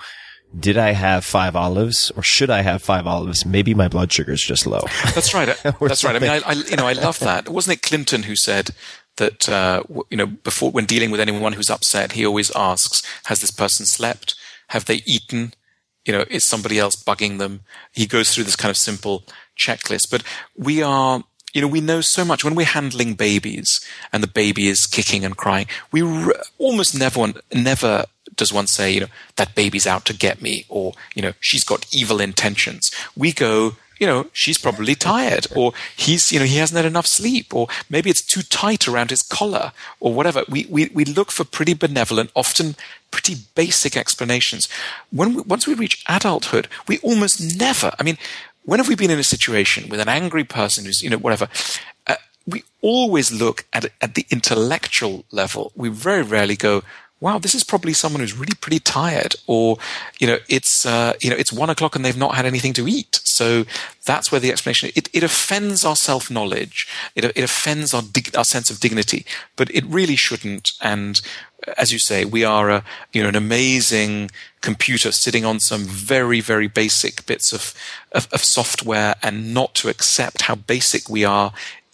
did 0.67 0.77
I 0.77 0.91
have 0.91 1.23
five 1.23 1.55
olives 1.55 2.11
or 2.17 2.23
should 2.23 2.49
I 2.49 2.61
have 2.61 2.81
five 2.81 3.07
olives? 3.07 3.45
Maybe 3.45 3.73
my 3.73 3.87
blood 3.87 4.11
sugar 4.11 4.33
is 4.33 4.41
just 4.43 4.65
low. 4.67 4.81
That's 5.15 5.33
right. 5.33 5.47
That's 5.79 6.03
right. 6.03 6.15
I 6.15 6.19
mean, 6.19 6.31
I, 6.31 6.41
I, 6.45 6.53
you 6.53 6.75
know, 6.75 6.87
I 6.87 6.93
love 6.93 7.19
that. 7.19 7.47
Wasn't 7.47 7.77
it 7.77 7.81
Clinton 7.87 8.23
who 8.23 8.35
said 8.35 8.71
that, 9.15 9.47
uh, 9.47 9.83
you 10.09 10.17
know, 10.17 10.25
before 10.25 10.71
when 10.71 10.85
dealing 10.85 11.11
with 11.11 11.21
anyone 11.21 11.53
who's 11.53 11.69
upset, 11.69 12.13
he 12.13 12.25
always 12.25 12.51
asks, 12.55 13.01
"Has 13.25 13.39
this 13.39 13.51
person 13.51 13.85
slept? 13.85 14.35
Have 14.69 14.85
they 14.85 15.03
eaten? 15.05 15.53
You 16.05 16.11
know, 16.13 16.25
is 16.29 16.43
somebody 16.43 16.79
else 16.79 16.95
bugging 16.95 17.37
them?" 17.37 17.61
He 17.93 18.05
goes 18.07 18.33
through 18.33 18.45
this 18.45 18.55
kind 18.57 18.71
of 18.71 18.77
simple 18.77 19.23
checklist. 19.65 20.09
But 20.09 20.23
we 20.57 20.81
are, 20.81 21.23
you 21.53 21.61
know, 21.61 21.67
we 21.67 21.81
know 21.81 22.01
so 22.01 22.23
much 22.25 22.43
when 22.43 22.55
we're 22.55 22.65
handling 22.65 23.13
babies 23.13 23.85
and 24.11 24.23
the 24.23 24.27
baby 24.27 24.67
is 24.67 24.87
kicking 24.87 25.25
and 25.25 25.37
crying. 25.37 25.67
We 25.91 26.01
r- 26.01 26.35
almost 26.57 26.97
never, 26.97 27.33
never 27.53 28.05
does 28.35 28.53
one 28.53 28.67
say, 28.67 28.91
you 28.91 29.01
know, 29.01 29.07
that 29.35 29.55
baby's 29.55 29.87
out 29.87 30.05
to 30.05 30.13
get 30.13 30.41
me, 30.41 30.65
or 30.69 30.93
you 31.15 31.21
know, 31.21 31.33
she's 31.39 31.63
got 31.63 31.85
evil 31.93 32.19
intentions. 32.19 32.91
We 33.15 33.31
go, 33.31 33.75
you 33.99 34.07
know, 34.07 34.27
she's 34.33 34.57
probably 34.57 34.95
tired, 34.95 35.47
or 35.55 35.73
he's, 35.95 36.31
you 36.31 36.39
know, 36.39 36.45
he 36.45 36.57
hasn't 36.57 36.77
had 36.77 36.85
enough 36.85 37.05
sleep, 37.05 37.53
or 37.53 37.67
maybe 37.89 38.09
it's 38.09 38.25
too 38.25 38.41
tight 38.41 38.87
around 38.87 39.09
his 39.09 39.21
collar, 39.21 39.73
or 39.99 40.13
whatever. 40.13 40.43
We 40.49 40.65
we 40.69 40.89
we 40.93 41.05
look 41.05 41.31
for 41.31 41.43
pretty 41.43 41.73
benevolent, 41.73 42.31
often 42.35 42.75
pretty 43.11 43.35
basic 43.53 43.97
explanations. 43.97 44.67
When 45.11 45.35
we, 45.35 45.41
once 45.43 45.67
we 45.67 45.73
reach 45.73 46.03
adulthood, 46.07 46.67
we 46.87 46.97
almost 46.99 47.59
never. 47.59 47.91
I 47.99 48.03
mean, 48.03 48.17
when 48.63 48.79
have 48.79 48.87
we 48.87 48.95
been 48.95 49.11
in 49.11 49.19
a 49.19 49.23
situation 49.23 49.89
with 49.89 49.99
an 49.99 50.09
angry 50.09 50.43
person 50.43 50.85
who's, 50.85 51.01
you 51.01 51.09
know, 51.09 51.17
whatever? 51.17 51.47
Uh, 52.07 52.15
we 52.47 52.63
always 52.81 53.31
look 53.31 53.65
at 53.73 53.85
at 54.01 54.15
the 54.15 54.25
intellectual 54.29 55.25
level. 55.31 55.71
We 55.75 55.89
very 55.89 56.23
rarely 56.23 56.55
go, 56.55 56.83
wow, 57.21 57.37
this 57.37 57.53
is 57.53 57.63
probably 57.63 57.93
someone 57.93 58.19
who's 58.19 58.37
really 58.37 58.55
pretty 58.59 58.79
tired, 58.79 59.35
or 59.45 59.77
you 60.19 60.25
know, 60.25 60.39
it's 60.49 60.85
uh, 60.85 61.13
you 61.21 61.29
know, 61.29 61.35
it's 61.35 61.53
one 61.53 61.69
o'clock 61.69 61.95
and 61.95 62.03
they've 62.03 62.17
not 62.17 62.35
had 62.35 62.45
anything 62.45 62.73
to 62.73 62.87
eat. 62.87 63.21
So 63.23 63.63
that's 64.05 64.31
where 64.31 64.41
the 64.41 64.51
explanation. 64.51 64.91
It, 64.95 65.07
it 65.13 65.23
offends 65.23 65.85
our 65.85 65.95
self 65.95 66.29
knowledge. 66.31 66.87
It 67.15 67.23
it 67.23 67.43
offends 67.43 67.93
our 67.93 68.01
dig, 68.01 68.35
our 68.35 68.43
sense 68.43 68.69
of 68.71 68.79
dignity, 68.79 69.25
but 69.55 69.73
it 69.73 69.85
really 69.85 70.15
shouldn't. 70.15 70.71
And 70.81 71.21
as 71.77 71.93
you 71.93 71.99
say, 71.99 72.25
we 72.25 72.43
are 72.43 72.69
a 72.71 72.83
you 73.13 73.21
know 73.21 73.29
an 73.29 73.35
amazing 73.35 74.31
computer 74.61 75.11
sitting 75.11 75.45
on 75.45 75.59
some 75.59 75.85
very 75.85 76.41
very 76.41 76.67
basic 76.67 77.25
bits 77.27 77.53
of, 77.53 77.73
of, 78.11 78.27
of 78.33 78.43
software, 78.43 79.15
and 79.21 79.53
not 79.53 79.75
to 79.75 79.89
accept 79.89 80.43
how 80.43 80.55
basic 80.55 81.07
we 81.07 81.23
are 81.23 81.53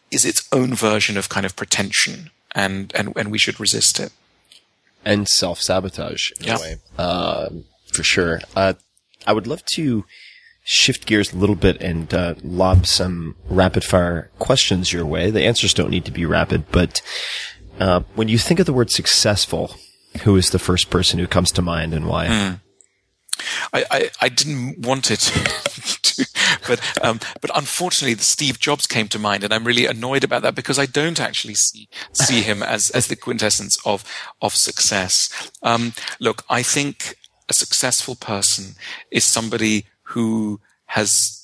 is 0.09 0.23
its 0.23 0.47
own 0.53 0.73
version 0.73 1.17
of 1.17 1.27
kind 1.27 1.45
of 1.45 1.57
pretension, 1.57 2.29
and 2.55 2.93
and 2.95 3.11
and 3.17 3.29
we 3.29 3.37
should 3.37 3.59
resist 3.59 3.99
it. 3.99 4.13
And 5.07 5.27
self 5.27 5.59
sabotage 5.61 6.31
Yeah. 6.39 6.57
way, 6.59 6.75
um, 6.97 7.63
for 7.93 8.03
sure. 8.03 8.41
Uh, 8.55 8.73
I 9.25 9.33
would 9.33 9.47
love 9.47 9.63
to 9.75 10.05
shift 10.63 11.05
gears 11.05 11.31
a 11.33 11.37
little 11.37 11.55
bit 11.55 11.81
and 11.81 12.13
uh, 12.13 12.35
lob 12.43 12.85
some 12.85 13.35
rapid 13.49 13.83
fire 13.83 14.29
questions 14.37 14.91
your 14.91 15.05
way. 15.05 15.31
The 15.31 15.43
answers 15.45 15.73
don't 15.73 15.89
need 15.89 16.05
to 16.05 16.11
be 16.11 16.25
rapid, 16.25 16.65
but 16.71 17.01
uh, 17.79 18.01
when 18.15 18.27
you 18.27 18.37
think 18.37 18.59
of 18.59 18.65
the 18.65 18.73
word 18.73 18.91
successful, 18.91 19.75
who 20.23 20.35
is 20.35 20.49
the 20.49 20.59
first 20.59 20.89
person 20.89 21.19
who 21.19 21.27
comes 21.27 21.51
to 21.53 21.61
mind 21.61 21.93
and 21.93 22.05
why? 22.07 22.59
I, 23.73 23.85
I, 23.91 24.09
I 24.21 24.29
didn't 24.29 24.79
want 24.79 25.11
it 25.11 25.19
to, 26.03 26.27
but 26.67 27.03
um, 27.03 27.19
but 27.41 27.51
unfortunately, 27.55 28.17
Steve 28.17 28.59
Jobs 28.59 28.87
came 28.87 29.07
to 29.09 29.19
mind, 29.19 29.43
and 29.43 29.53
I'm 29.53 29.63
really 29.63 29.85
annoyed 29.85 30.23
about 30.23 30.41
that 30.43 30.55
because 30.55 30.79
I 30.79 30.85
don't 30.85 31.19
actually 31.19 31.55
see 31.55 31.89
see 32.13 32.41
him 32.41 32.63
as 32.63 32.89
as 32.91 33.07
the 33.07 33.15
quintessence 33.15 33.77
of 33.85 34.03
of 34.41 34.53
success. 34.55 35.51
Um, 35.63 35.93
look, 36.19 36.43
I 36.49 36.63
think 36.63 37.15
a 37.49 37.53
successful 37.53 38.15
person 38.15 38.75
is 39.11 39.23
somebody 39.23 39.85
who 40.03 40.59
has 40.87 41.36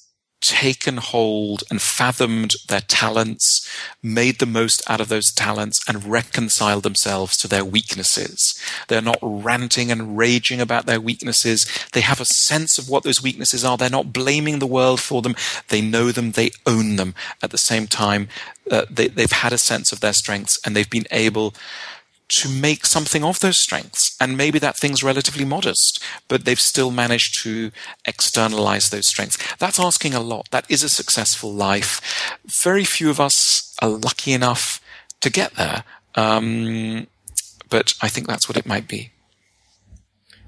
taken 0.43 0.97
hold 0.97 1.63
and 1.69 1.81
fathomed 1.81 2.53
their 2.67 2.81
talents, 2.81 3.67
made 4.03 4.39
the 4.39 4.45
most 4.45 4.81
out 4.89 4.99
of 4.99 5.07
those 5.07 5.31
talents, 5.31 5.79
and 5.87 6.05
reconciled 6.05 6.83
themselves 6.83 7.37
to 7.37 7.47
their 7.47 7.65
weaknesses. 7.65 8.59
They're 8.89 9.01
not 9.01 9.17
ranting 9.21 9.91
and 9.91 10.17
raging 10.17 10.59
about 10.59 10.85
their 10.85 10.99
weaknesses. 10.99 11.65
They 11.93 12.01
have 12.01 12.19
a 12.19 12.25
sense 12.25 12.77
of 12.77 12.89
what 12.89 13.03
those 13.03 13.23
weaknesses 13.23 13.63
are. 13.63 13.77
They're 13.77 13.89
not 13.89 14.13
blaming 14.13 14.59
the 14.59 14.67
world 14.67 14.99
for 14.99 15.21
them. 15.21 15.35
They 15.69 15.81
know 15.81 16.11
them. 16.11 16.31
They 16.31 16.51
own 16.65 16.97
them. 16.97 17.15
At 17.41 17.51
the 17.51 17.57
same 17.57 17.87
time, 17.87 18.27
uh, 18.69 18.85
they, 18.89 19.07
they've 19.07 19.31
had 19.31 19.53
a 19.53 19.57
sense 19.57 19.91
of 19.91 20.01
their 20.01 20.13
strengths 20.13 20.59
and 20.65 20.75
they've 20.75 20.89
been 20.89 21.07
able 21.11 21.53
to 22.29 22.49
make 22.49 22.85
something 22.85 23.23
of 23.23 23.39
those 23.39 23.57
strengths. 23.57 24.15
And 24.19 24.37
maybe 24.37 24.59
that 24.59 24.77
thing's 24.77 25.03
relatively 25.03 25.45
modest, 25.45 26.03
but 26.27 26.45
they've 26.45 26.59
still 26.59 26.91
managed 26.91 27.41
to 27.43 27.71
externalize 28.05 28.89
those 28.89 29.07
strengths. 29.07 29.37
That's 29.57 29.79
asking 29.79 30.13
a 30.13 30.19
lot. 30.19 30.49
That 30.51 30.69
is 30.69 30.83
a 30.83 30.89
successful 30.89 31.53
life. 31.53 32.01
Very 32.45 32.85
few 32.85 33.09
of 33.09 33.19
us 33.19 33.75
are 33.81 33.89
lucky 33.89 34.33
enough 34.33 34.81
to 35.21 35.29
get 35.29 35.55
there. 35.55 35.83
Um, 36.15 37.07
but 37.69 37.93
I 38.01 38.07
think 38.07 38.27
that's 38.27 38.47
what 38.47 38.57
it 38.57 38.65
might 38.65 38.87
be. 38.87 39.11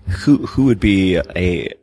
Who 0.07 0.45
who 0.45 0.65
would 0.65 0.79
be 0.79 1.17
a 1.17 1.73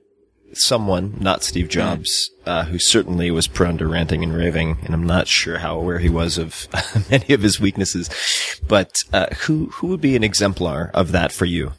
someone, 0.55 1.17
not 1.21 1.43
Steve 1.43 1.69
Jobs, 1.69 2.31
uh, 2.47 2.65
who 2.65 2.79
certainly 2.79 3.31
was 3.31 3.47
prone 3.47 3.79
to 3.79 3.87
ranting 3.87 4.23
and 4.23 4.35
raving, 4.35 4.79
and 4.85 4.95
I'm 4.95 5.07
not 5.07 5.29
sure 5.29 5.59
how 5.59 5.79
aware 5.79 5.99
he 5.99 6.09
was 6.09 6.39
of 6.39 6.69
many 7.11 7.33
of 7.35 7.43
his 7.43 7.61
weaknesses, 7.61 8.11
but 8.67 9.03
uh, 9.13 9.27
who 9.43 9.67
who 9.67 9.89
would 9.89 10.01
be 10.01 10.17
an 10.17 10.25
exemplar 10.25 10.91
of 10.95 11.13
that 11.13 11.33
for 11.33 11.45
you? 11.45 11.73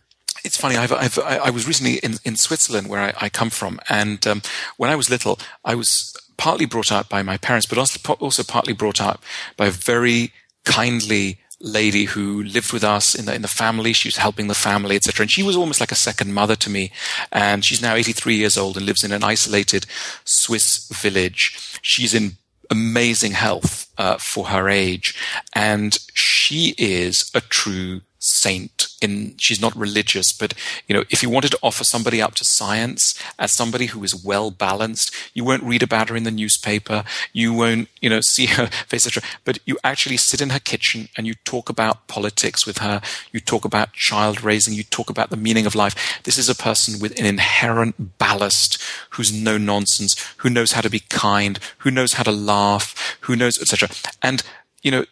It's 0.43 0.57
funny. 0.57 0.75
I've, 0.75 0.91
I've, 0.91 1.17
I 1.19 1.37
I 1.37 1.49
was 1.49 1.67
recently 1.67 1.95
in, 1.97 2.15
in 2.25 2.35
Switzerland, 2.35 2.89
where 2.89 3.01
I, 3.01 3.13
I 3.21 3.29
come 3.29 3.49
from, 3.49 3.79
and 3.89 4.25
um, 4.27 4.41
when 4.77 4.89
I 4.89 4.95
was 4.95 5.09
little, 5.09 5.39
I 5.63 5.75
was 5.75 6.13
partly 6.37 6.65
brought 6.65 6.91
up 6.91 7.09
by 7.09 7.23
my 7.23 7.37
parents, 7.37 7.65
but 7.65 7.77
also, 7.77 8.13
also 8.15 8.43
partly 8.43 8.73
brought 8.73 8.99
up 8.99 9.23
by 9.55 9.67
a 9.67 9.71
very 9.71 10.33
kindly 10.65 11.39
lady 11.63 12.03
who 12.05 12.43
lived 12.43 12.73
with 12.73 12.83
us 12.83 13.15
in 13.15 13.25
the 13.25 13.33
in 13.33 13.41
the 13.41 13.47
family. 13.47 13.93
She 13.93 14.07
was 14.07 14.17
helping 14.17 14.47
the 14.47 14.53
family, 14.53 14.95
etc. 14.97 15.23
And 15.23 15.31
she 15.31 15.41
was 15.41 15.55
almost 15.55 15.79
like 15.79 15.91
a 15.91 15.95
second 15.95 16.33
mother 16.33 16.55
to 16.57 16.69
me. 16.69 16.91
And 17.31 17.65
she's 17.65 17.81
now 17.81 17.95
83 17.95 18.35
years 18.35 18.57
old 18.57 18.77
and 18.77 18.85
lives 18.85 19.03
in 19.03 19.11
an 19.11 19.23
isolated 19.23 19.85
Swiss 20.25 20.87
village. 20.89 21.79
She's 21.81 22.13
in 22.13 22.33
amazing 22.69 23.31
health 23.31 23.91
uh, 23.97 24.17
for 24.17 24.47
her 24.47 24.69
age, 24.69 25.15
and 25.53 25.97
she 26.13 26.75
is 26.77 27.31
a 27.33 27.41
true 27.41 28.01
saint 28.19 28.87
in 29.03 29.35
she's 29.37 29.61
not 29.61 29.75
religious 29.75 30.31
but 30.31 30.53
you 30.87 30.95
know 30.95 31.03
if 31.09 31.21
you 31.21 31.29
wanted 31.29 31.51
to 31.51 31.59
offer 31.61 31.83
somebody 31.83 32.21
up 32.21 32.35
to 32.35 32.45
science 32.45 33.13
as 33.37 33.51
somebody 33.51 33.87
who 33.87 34.03
is 34.03 34.23
well 34.23 34.51
balanced 34.51 35.13
you 35.33 35.43
won't 35.43 35.63
read 35.63 35.83
about 35.83 36.09
her 36.09 36.15
in 36.15 36.23
the 36.23 36.31
newspaper 36.31 37.03
you 37.33 37.53
won't 37.53 37.87
you 38.01 38.09
know 38.09 38.21
see 38.33 38.45
her 38.45 38.67
face 38.87 39.05
etc 39.05 39.27
but 39.43 39.59
you 39.65 39.77
actually 39.83 40.17
sit 40.17 40.41
in 40.41 40.49
her 40.49 40.59
kitchen 40.59 41.09
and 41.17 41.27
you 41.27 41.33
talk 41.45 41.69
about 41.69 42.07
politics 42.07 42.65
with 42.65 42.79
her 42.79 43.01
you 43.31 43.39
talk 43.39 43.65
about 43.65 43.93
child 43.93 44.43
raising 44.43 44.73
you 44.73 44.83
talk 44.83 45.09
about 45.09 45.29
the 45.29 45.37
meaning 45.37 45.65
of 45.65 45.75
life. 45.75 46.21
This 46.23 46.37
is 46.37 46.49
a 46.49 46.55
person 46.55 46.99
with 46.99 47.19
an 47.19 47.25
inherent 47.25 48.17
ballast 48.17 48.81
who's 49.11 49.33
no 49.33 49.57
nonsense 49.57 50.13
who 50.37 50.49
knows 50.49 50.73
how 50.73 50.81
to 50.81 50.89
be 50.89 50.99
kind 50.99 51.59
who 51.79 51.91
knows 51.91 52.13
how 52.13 52.23
to 52.23 52.31
laugh 52.31 53.17
who 53.21 53.35
knows 53.35 53.59
etc 53.59 53.89
and 54.21 54.43
you 54.81 54.91
know 54.91 55.05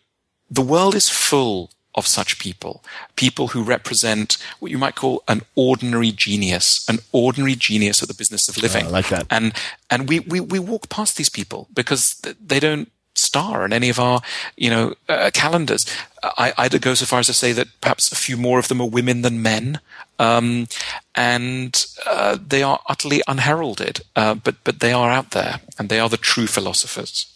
the 0.49 0.61
world 0.61 0.95
is 0.95 1.09
full 1.09 1.71
of 1.95 2.07
such 2.07 2.39
people, 2.39 2.83
people 3.15 3.49
who 3.49 3.63
represent 3.63 4.37
what 4.59 4.71
you 4.71 4.77
might 4.77 4.95
call 4.95 5.23
an 5.27 5.41
ordinary 5.55 6.11
genius, 6.11 6.87
an 6.87 6.99
ordinary 7.11 7.55
genius 7.55 8.01
at 8.01 8.07
the 8.07 8.13
business 8.13 8.47
of 8.47 8.57
living. 8.57 8.85
I 8.85 8.89
like 8.89 9.09
that. 9.09 9.27
And 9.29 9.53
and 9.89 10.07
we 10.07 10.19
we 10.19 10.39
we 10.39 10.59
walk 10.59 10.89
past 10.89 11.17
these 11.17 11.29
people 11.29 11.67
because 11.73 12.21
they 12.21 12.59
don't 12.59 12.89
star 13.13 13.65
in 13.65 13.73
any 13.73 13.89
of 13.89 13.99
our 13.99 14.21
you 14.55 14.69
know 14.69 14.93
uh, 15.09 15.31
calendars. 15.33 15.85
I, 16.23 16.53
I'd 16.57 16.81
go 16.81 16.93
so 16.93 17.05
far 17.05 17.19
as 17.19 17.27
to 17.27 17.33
say 17.33 17.51
that 17.51 17.67
perhaps 17.81 18.11
a 18.11 18.15
few 18.15 18.37
more 18.37 18.59
of 18.59 18.67
them 18.67 18.79
are 18.79 18.87
women 18.87 19.21
than 19.21 19.41
men. 19.41 19.79
Um, 20.19 20.67
and 21.15 21.83
uh, 22.05 22.37
they 22.45 22.61
are 22.61 22.79
utterly 22.87 23.21
unheralded, 23.27 24.01
uh, 24.15 24.35
but 24.35 24.55
but 24.63 24.79
they 24.79 24.93
are 24.93 25.11
out 25.11 25.31
there, 25.31 25.61
and 25.77 25.89
they 25.89 25.99
are 25.99 26.09
the 26.09 26.17
true 26.17 26.47
philosophers. 26.47 27.30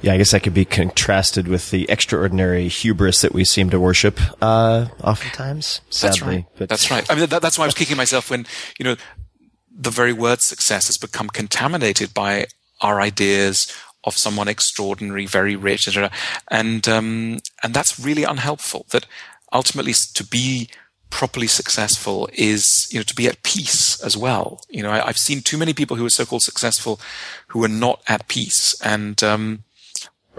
Yeah, 0.00 0.12
I 0.12 0.16
guess 0.16 0.30
that 0.30 0.42
could 0.42 0.54
be 0.54 0.64
contrasted 0.64 1.48
with 1.48 1.70
the 1.70 1.88
extraordinary 1.90 2.68
hubris 2.68 3.20
that 3.22 3.32
we 3.32 3.44
seem 3.44 3.68
to 3.70 3.80
worship, 3.80 4.20
uh, 4.40 4.86
oftentimes, 5.02 5.80
sadly. 5.90 6.46
That's 6.56 6.60
right. 6.60 6.68
That's 6.68 6.90
right. 6.90 7.10
I 7.10 7.14
mean, 7.16 7.28
that, 7.28 7.42
that's 7.42 7.58
why 7.58 7.64
I 7.64 7.66
was 7.66 7.74
kicking 7.74 7.96
myself 7.96 8.30
when, 8.30 8.46
you 8.78 8.84
know, 8.84 8.96
the 9.70 9.90
very 9.90 10.12
word 10.12 10.40
success 10.40 10.86
has 10.86 10.98
become 10.98 11.28
contaminated 11.28 12.14
by 12.14 12.46
our 12.80 13.00
ideas 13.00 13.72
of 14.04 14.16
someone 14.16 14.46
extraordinary, 14.46 15.26
very 15.26 15.56
rich, 15.56 15.88
etc. 15.88 16.10
And, 16.48 16.88
um, 16.88 17.40
and 17.62 17.74
that's 17.74 17.98
really 17.98 18.22
unhelpful 18.22 18.86
that 18.90 19.04
ultimately 19.52 19.94
to 20.14 20.24
be 20.24 20.68
properly 21.10 21.46
successful 21.46 22.28
is 22.34 22.86
you 22.90 22.98
know 22.98 23.02
to 23.02 23.14
be 23.14 23.26
at 23.26 23.42
peace 23.42 24.00
as 24.02 24.16
well. 24.16 24.60
You 24.68 24.82
know, 24.82 24.90
I, 24.90 25.08
I've 25.08 25.18
seen 25.18 25.40
too 25.40 25.56
many 25.56 25.72
people 25.72 25.96
who 25.96 26.04
are 26.04 26.10
so-called 26.10 26.42
successful 26.42 27.00
who 27.48 27.64
are 27.64 27.68
not 27.68 28.02
at 28.06 28.28
peace, 28.28 28.78
and 28.82 29.22
um, 29.22 29.64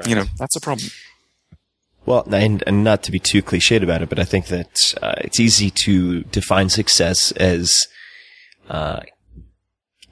you 0.06 0.16
know 0.16 0.26
that's 0.38 0.56
a 0.56 0.62
problem. 0.62 0.90
Well, 2.06 2.28
and, 2.32 2.64
and 2.66 2.84
not 2.84 3.04
to 3.04 3.12
be 3.12 3.20
too 3.20 3.44
cliched 3.44 3.84
about 3.84 4.02
it, 4.02 4.10
but 4.10 4.18
I 4.18 4.24
think 4.24 4.48
that 4.48 4.96
uh, 5.02 5.14
it's 5.20 5.40
easy 5.40 5.70
to 5.70 6.24
define 6.24 6.70
success 6.70 7.32
as 7.34 7.88
uh, 8.68 9.02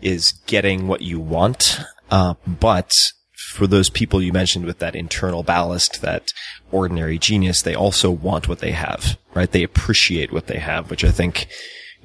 is 0.01 0.31
getting 0.45 0.87
what 0.87 1.01
you 1.01 1.19
want, 1.19 1.79
uh, 2.11 2.35
but 2.45 2.91
for 3.53 3.65
those 3.65 3.89
people 3.89 4.21
you 4.21 4.31
mentioned 4.31 4.65
with 4.65 4.79
that 4.79 4.95
internal 4.95 5.41
ballast, 5.41 6.01
that 6.01 6.27
ordinary 6.71 7.17
genius, 7.17 7.61
they 7.61 7.73
also 7.73 8.11
want 8.11 8.47
what 8.47 8.59
they 8.59 8.71
have, 8.71 9.17
right? 9.33 9.51
They 9.51 9.63
appreciate 9.63 10.31
what 10.31 10.47
they 10.47 10.59
have, 10.59 10.89
which 10.89 11.03
I 11.03 11.11
think 11.11 11.47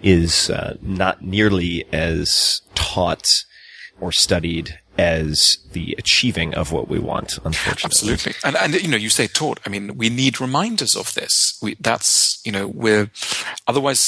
is 0.03 0.49
uh, 0.51 0.77
not 0.81 1.23
nearly 1.23 1.85
as 1.93 2.63
taught 2.75 3.29
or 4.01 4.13
studied 4.13 4.79
as 5.03 5.59
the 5.73 5.95
achieving 5.99 6.55
of 6.55 6.71
what 6.71 6.87
we 6.89 6.99
want, 6.99 7.39
unfortunately. 7.45 8.13
Absolutely. 8.13 8.35
And, 8.45 8.57
and, 8.57 8.75
you 8.75 8.89
know, 8.89 8.97
you 8.97 9.11
say 9.11 9.27
taught. 9.27 9.59
I 9.67 9.69
mean, 9.69 9.97
we 9.97 10.09
need 10.11 10.41
reminders 10.41 10.95
of 10.95 11.15
this. 11.15 11.59
We, 11.63 11.77
that's, 11.81 12.41
you 12.45 12.53
know, 12.53 12.69
we're, 12.69 13.11
otherwise 13.67 14.03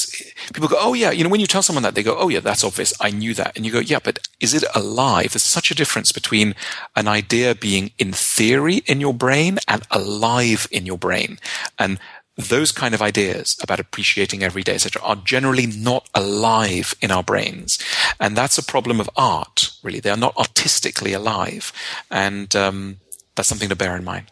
people 0.53 0.69
go, 0.69 0.77
oh 0.79 0.93
yeah, 0.93 1.11
you 1.11 1.23
know, 1.23 1.29
when 1.29 1.41
you 1.41 1.47
tell 1.47 1.63
someone 1.63 1.83
that, 1.83 1.95
they 1.95 2.03
go, 2.03 2.15
oh 2.17 2.29
yeah, 2.29 2.39
that's 2.39 2.63
obvious. 2.63 2.93
I 3.01 3.09
knew 3.09 3.33
that. 3.33 3.55
And 3.55 3.65
you 3.65 3.71
go, 3.71 3.79
yeah, 3.79 3.99
but 4.01 4.19
is 4.39 4.53
it 4.53 4.63
alive? 4.73 5.31
There's 5.33 5.43
such 5.43 5.71
a 5.71 5.75
difference 5.75 6.11
between 6.11 6.55
an 6.95 7.07
idea 7.07 7.55
being 7.55 7.91
in 7.97 8.13
theory 8.13 8.77
in 8.85 9.01
your 9.01 9.13
brain 9.13 9.59
and 9.67 9.81
alive 9.91 10.67
in 10.71 10.85
your 10.85 10.97
brain. 10.97 11.39
And 11.77 11.99
those 12.37 12.71
kind 12.71 12.93
of 12.93 13.01
ideas 13.01 13.55
about 13.63 13.79
appreciating 13.79 14.43
every 14.43 14.63
day, 14.63 14.75
etc., 14.75 15.01
are 15.01 15.15
generally 15.15 15.65
not 15.65 16.09
alive 16.13 16.93
in 17.01 17.11
our 17.11 17.23
brains, 17.23 17.79
and 18.19 18.35
that's 18.35 18.57
a 18.57 18.63
problem 18.63 18.99
of 18.99 19.09
art. 19.15 19.71
Really, 19.83 19.99
they 19.99 20.09
are 20.09 20.17
not 20.17 20.35
artistically 20.37 21.13
alive, 21.13 21.71
and 22.11 22.55
um, 22.55 22.97
that's 23.35 23.49
something 23.49 23.69
to 23.69 23.75
bear 23.75 23.95
in 23.95 24.03
mind. 24.03 24.31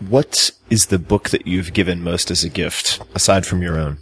What 0.00 0.52
is 0.70 0.86
the 0.86 0.98
book 0.98 1.30
that 1.30 1.46
you've 1.46 1.72
given 1.72 2.02
most 2.02 2.30
as 2.30 2.44
a 2.44 2.48
gift, 2.48 3.00
aside 3.14 3.46
from 3.46 3.62
your 3.62 3.78
own? 3.78 3.98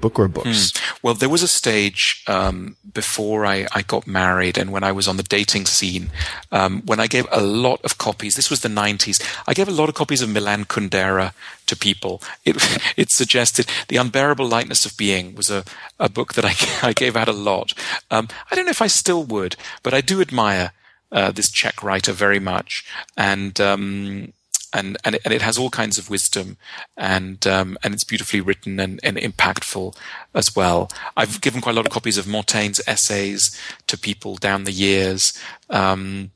Book 0.00 0.18
or 0.18 0.28
books? 0.28 0.72
Well, 1.02 1.14
there 1.14 1.28
was 1.28 1.42
a 1.42 1.48
stage 1.48 2.22
um, 2.26 2.76
before 2.92 3.44
I, 3.44 3.66
I 3.72 3.82
got 3.82 4.06
married 4.06 4.56
and 4.56 4.70
when 4.70 4.84
I 4.84 4.92
was 4.92 5.08
on 5.08 5.16
the 5.16 5.22
dating 5.22 5.66
scene, 5.66 6.10
um, 6.52 6.82
when 6.86 7.00
I 7.00 7.06
gave 7.06 7.26
a 7.30 7.40
lot 7.40 7.80
of 7.84 7.98
copies. 7.98 8.36
This 8.36 8.50
was 8.50 8.60
the 8.60 8.68
90s. 8.68 9.22
I 9.46 9.54
gave 9.54 9.68
a 9.68 9.72
lot 9.72 9.88
of 9.88 9.94
copies 9.94 10.22
of 10.22 10.28
Milan 10.28 10.64
Kundera 10.64 11.32
to 11.66 11.76
people. 11.76 12.22
It, 12.44 12.56
it 12.96 13.10
suggested 13.10 13.66
The 13.88 13.96
Unbearable 13.96 14.46
Lightness 14.46 14.86
of 14.86 14.96
Being 14.96 15.34
was 15.34 15.50
a, 15.50 15.64
a 15.98 16.08
book 16.08 16.34
that 16.34 16.44
I, 16.44 16.54
I 16.88 16.92
gave 16.92 17.16
out 17.16 17.28
a 17.28 17.32
lot. 17.32 17.72
Um, 18.10 18.28
I 18.50 18.54
don't 18.54 18.66
know 18.66 18.70
if 18.70 18.82
I 18.82 18.86
still 18.86 19.24
would, 19.24 19.56
but 19.82 19.94
I 19.94 20.00
do 20.00 20.20
admire 20.20 20.72
uh, 21.10 21.30
this 21.30 21.50
Czech 21.50 21.82
writer 21.82 22.12
very 22.12 22.40
much. 22.40 22.84
And 23.16 23.60
um, 23.60 24.32
and 24.72 24.96
and 25.04 25.14
it, 25.16 25.22
and 25.24 25.34
it 25.34 25.42
has 25.42 25.58
all 25.58 25.70
kinds 25.70 25.98
of 25.98 26.10
wisdom, 26.10 26.56
and 26.96 27.46
um, 27.46 27.78
and 27.82 27.94
it's 27.94 28.04
beautifully 28.04 28.40
written 28.40 28.80
and, 28.80 29.00
and 29.02 29.16
impactful 29.16 29.96
as 30.34 30.54
well. 30.54 30.90
I've 31.16 31.40
given 31.40 31.60
quite 31.60 31.72
a 31.72 31.76
lot 31.76 31.86
of 31.86 31.92
copies 31.92 32.18
of 32.18 32.26
Montaigne's 32.26 32.80
essays 32.86 33.58
to 33.86 33.98
people 33.98 34.36
down 34.36 34.64
the 34.64 34.72
years, 34.72 35.32
um, 35.70 36.30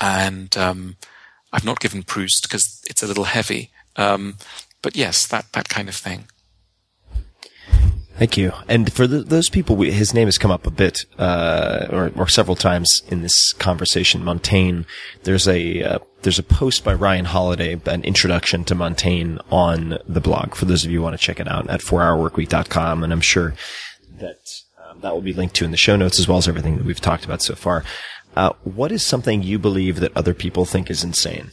and 0.00 0.56
um, 0.56 0.96
I've 1.52 1.64
not 1.64 1.80
given 1.80 2.02
Proust 2.02 2.42
because 2.42 2.82
it's 2.88 3.02
a 3.02 3.06
little 3.06 3.24
heavy. 3.24 3.70
Um, 3.96 4.36
but 4.82 4.96
yes, 4.96 5.26
that 5.26 5.52
that 5.52 5.68
kind 5.68 5.88
of 5.88 5.94
thing. 5.94 6.26
Thank 8.18 8.36
you. 8.36 8.52
And 8.66 8.92
for 8.92 9.06
the, 9.06 9.20
those 9.20 9.48
people, 9.48 9.76
we, 9.76 9.92
his 9.92 10.12
name 10.12 10.26
has 10.26 10.38
come 10.38 10.50
up 10.50 10.66
a 10.66 10.72
bit, 10.72 11.06
uh, 11.18 11.86
or, 11.90 12.10
or 12.16 12.28
several 12.28 12.56
times 12.56 13.02
in 13.06 13.22
this 13.22 13.52
conversation. 13.52 14.24
Montaigne. 14.24 14.82
There's 15.22 15.46
a 15.46 15.84
uh, 15.84 15.98
there's 16.22 16.40
a 16.40 16.42
post 16.42 16.82
by 16.82 16.94
Ryan 16.94 17.26
Holiday, 17.26 17.80
an 17.86 18.02
introduction 18.02 18.64
to 18.64 18.74
Montaigne 18.74 19.38
on 19.52 19.98
the 20.08 20.20
blog. 20.20 20.56
For 20.56 20.64
those 20.64 20.84
of 20.84 20.90
you 20.90 20.98
who 20.98 21.04
want 21.04 21.16
to 21.16 21.24
check 21.24 21.38
it 21.38 21.46
out 21.46 21.70
at 21.70 21.80
4hourworkweek.com, 21.80 23.04
and 23.04 23.12
I'm 23.12 23.20
sure 23.20 23.54
that 24.18 24.40
um, 24.84 25.00
that 25.00 25.14
will 25.14 25.22
be 25.22 25.32
linked 25.32 25.54
to 25.56 25.64
in 25.64 25.70
the 25.70 25.76
show 25.76 25.94
notes 25.94 26.18
as 26.18 26.26
well 26.26 26.38
as 26.38 26.48
everything 26.48 26.76
that 26.76 26.84
we've 26.84 27.00
talked 27.00 27.24
about 27.24 27.40
so 27.40 27.54
far. 27.54 27.84
Uh, 28.34 28.52
what 28.64 28.90
is 28.90 29.06
something 29.06 29.44
you 29.44 29.60
believe 29.60 30.00
that 30.00 30.16
other 30.16 30.34
people 30.34 30.64
think 30.64 30.90
is 30.90 31.04
insane? 31.04 31.52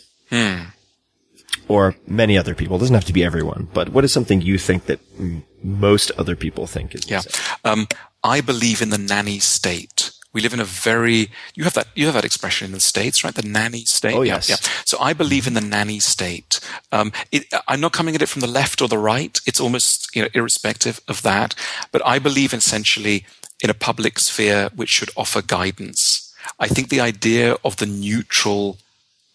Or 1.68 1.96
many 2.08 2.40
other 2.40 2.56
people. 2.56 2.78
It 2.78 2.80
doesn't 2.80 2.96
have 2.96 3.06
to 3.06 3.14
be 3.14 3.24
everyone, 3.24 3.70
but 3.72 3.90
what 3.90 4.04
is 4.04 4.12
something 4.12 4.42
you 4.42 4.58
think 4.58 4.86
that 4.86 5.00
mm, 5.16 5.44
most 5.66 6.12
other 6.12 6.36
people 6.36 6.68
think 6.68 6.94
is 6.94 7.10
Yeah. 7.10 7.22
Um, 7.64 7.88
I 8.24 8.42
believe 8.42 8.82
in 8.82 8.90
the 8.90 8.98
nanny 8.98 9.40
state. 9.40 10.12
We 10.32 10.42
live 10.42 10.54
in 10.54 10.60
a 10.60 10.66
very, 10.66 11.32
you 11.56 11.64
have 11.64 11.74
that, 11.74 11.88
you 11.96 12.06
have 12.06 12.14
that 12.14 12.26
expression 12.26 12.66
in 12.66 12.72
the 12.74 12.82
States, 12.82 13.24
right? 13.24 13.34
The 13.34 13.48
nanny 13.48 13.86
state. 13.86 14.16
Oh, 14.16 14.22
Yeah, 14.22 14.36
yes. 14.36 14.50
Yeah. 14.50 14.58
So 14.86 15.00
I 15.00 15.14
believe 15.14 15.48
in 15.48 15.54
the 15.54 15.62
nanny 15.62 16.00
state. 16.00 16.60
Um, 16.92 17.14
it, 17.32 17.46
I'm 17.68 17.80
not 17.80 17.94
coming 17.94 18.16
at 18.16 18.22
it 18.22 18.30
from 18.30 18.42
the 18.42 18.48
left 18.48 18.82
or 18.82 18.88
the 18.88 18.98
right. 18.98 19.40
It's 19.46 19.62
almost, 19.62 20.14
you 20.16 20.22
know, 20.22 20.28
irrespective 20.34 21.00
of 21.08 21.22
that. 21.22 21.56
But 21.92 22.06
I 22.06 22.20
believe 22.20 22.54
essentially 22.54 23.26
in 23.62 23.70
a 23.70 23.74
public 23.74 24.20
sphere 24.20 24.70
which 24.76 24.90
should 24.90 25.10
offer 25.16 25.42
guidance. 25.42 26.34
I 26.60 26.68
think 26.68 26.90
the 26.90 27.00
idea 27.00 27.56
of 27.64 27.78
the 27.78 27.86
neutral 27.86 28.78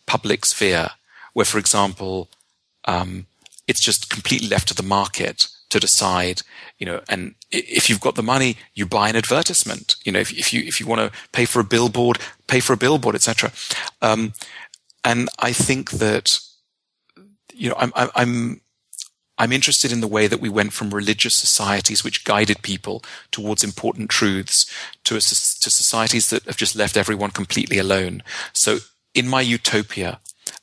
public 0.07 0.45
sphere, 0.45 0.91
where, 1.33 1.47
for 1.47 1.59
example, 1.59 2.29
um, 2.85 3.27
it's 3.67 3.83
just 3.83 4.11
completely 4.11 4.49
left 4.49 4.69
to 4.69 4.75
the 4.75 4.83
market 4.83 5.49
to 5.71 5.81
decide, 5.81 6.43
you 6.79 6.87
know, 6.87 7.01
and 7.09 7.35
if 7.51 7.89
you've 7.89 8.01
got 8.01 8.17
the 8.17 8.23
money, 8.23 8.57
you 8.75 8.87
buy 8.87 9.09
an 9.09 9.17
advertisement. 9.17 9.97
You 10.05 10.13
know, 10.13 10.21
if, 10.21 10.33
if 10.33 10.53
you, 10.53 10.63
if 10.63 10.79
you 10.79 10.87
want 10.87 11.01
to 11.01 11.19
pay 11.33 11.45
for 11.47 11.61
a 11.61 11.65
billboard, 11.65 12.19
pay 12.47 12.61
for 12.61 12.73
a 12.73 12.77
billboard, 12.77 13.15
etc. 13.15 13.53
Um, 14.03 14.35
and 15.05 15.29
I 15.39 15.53
think 15.53 15.93
that, 15.93 16.39
you 17.55 17.71
know, 17.71 17.77
I'm, 17.79 17.93
I'm, 17.97 18.61
I'm, 19.39 19.53
interested 19.53 19.93
in 19.93 20.01
the 20.01 20.09
way 20.09 20.27
that 20.27 20.41
we 20.41 20.49
went 20.49 20.73
from 20.73 20.93
religious 20.93 21.35
societies 21.35 22.05
which 22.05 22.25
guided 22.25 22.63
people 22.63 23.03
towards 23.31 23.65
important 23.65 24.11
truths 24.11 24.71
to, 25.05 25.15
a, 25.15 25.21
to 25.21 25.71
societies 25.71 26.29
that 26.31 26.45
have 26.45 26.57
just 26.57 26.77
left 26.77 26.97
everyone 26.97 27.31
completely 27.31 27.79
alone. 27.79 28.23
So 28.53 28.79
in 29.15 29.29
my 29.29 29.41
utopia, 29.41 30.21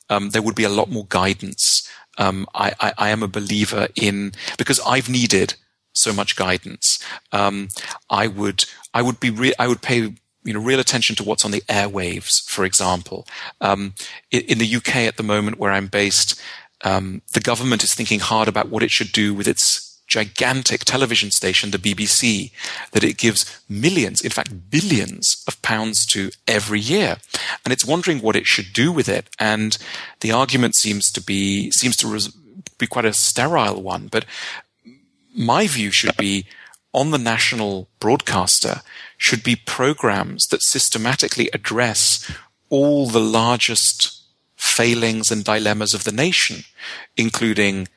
um, 0.08 0.30
there 0.30 0.42
would 0.42 0.54
be 0.54 0.64
a 0.64 0.68
lot 0.68 0.90
more 0.90 1.06
guidance. 1.08 1.87
Um, 2.18 2.46
I, 2.54 2.74
I, 2.80 2.92
I 2.98 3.08
am 3.10 3.22
a 3.22 3.28
believer 3.28 3.88
in 3.94 4.32
because 4.56 4.80
I've 4.86 5.08
needed 5.08 5.54
so 5.92 6.12
much 6.12 6.36
guidance. 6.36 7.02
Um, 7.32 7.68
I 8.10 8.26
would 8.26 8.64
I 8.94 9.02
would 9.02 9.20
be 9.20 9.30
re- 9.30 9.54
I 9.58 9.68
would 9.68 9.82
pay 9.82 10.14
you 10.44 10.54
know 10.54 10.60
real 10.60 10.80
attention 10.80 11.16
to 11.16 11.24
what's 11.24 11.44
on 11.44 11.50
the 11.50 11.62
airwaves, 11.62 12.42
for 12.48 12.64
example. 12.64 13.26
Um, 13.60 13.94
in, 14.30 14.42
in 14.42 14.58
the 14.58 14.76
UK 14.76 14.96
at 14.96 15.16
the 15.16 15.22
moment, 15.22 15.58
where 15.58 15.72
I'm 15.72 15.88
based, 15.88 16.40
um, 16.84 17.22
the 17.32 17.40
government 17.40 17.84
is 17.84 17.94
thinking 17.94 18.20
hard 18.20 18.48
about 18.48 18.68
what 18.68 18.82
it 18.82 18.90
should 18.90 19.12
do 19.12 19.34
with 19.34 19.48
its 19.48 19.87
gigantic 20.08 20.84
television 20.84 21.30
station, 21.30 21.70
the 21.70 21.78
BBC, 21.78 22.50
that 22.92 23.04
it 23.04 23.18
gives 23.18 23.60
millions, 23.68 24.20
in 24.20 24.30
fact, 24.30 24.70
billions 24.70 25.44
of 25.46 25.60
pounds 25.62 26.04
to 26.06 26.30
every 26.46 26.80
year. 26.80 27.18
And 27.64 27.72
it's 27.72 27.84
wondering 27.84 28.20
what 28.20 28.36
it 28.36 28.46
should 28.46 28.72
do 28.72 28.90
with 28.90 29.08
it. 29.08 29.28
And 29.38 29.76
the 30.20 30.32
argument 30.32 30.74
seems 30.74 31.12
to 31.12 31.22
be, 31.22 31.70
seems 31.70 31.96
to 31.98 32.08
res- 32.08 32.34
be 32.78 32.86
quite 32.86 33.04
a 33.04 33.12
sterile 33.12 33.82
one. 33.82 34.08
But 34.08 34.24
my 35.34 35.66
view 35.66 35.90
should 35.90 36.16
be 36.16 36.46
on 36.92 37.10
the 37.10 37.18
national 37.18 37.88
broadcaster 38.00 38.80
should 39.18 39.42
be 39.42 39.56
programs 39.56 40.46
that 40.46 40.62
systematically 40.62 41.50
address 41.52 42.30
all 42.70 43.06
the 43.06 43.20
largest 43.20 44.22
failings 44.56 45.30
and 45.30 45.44
dilemmas 45.44 45.94
of 45.94 46.04
the 46.04 46.12
nation, 46.12 46.64
including 47.16 47.88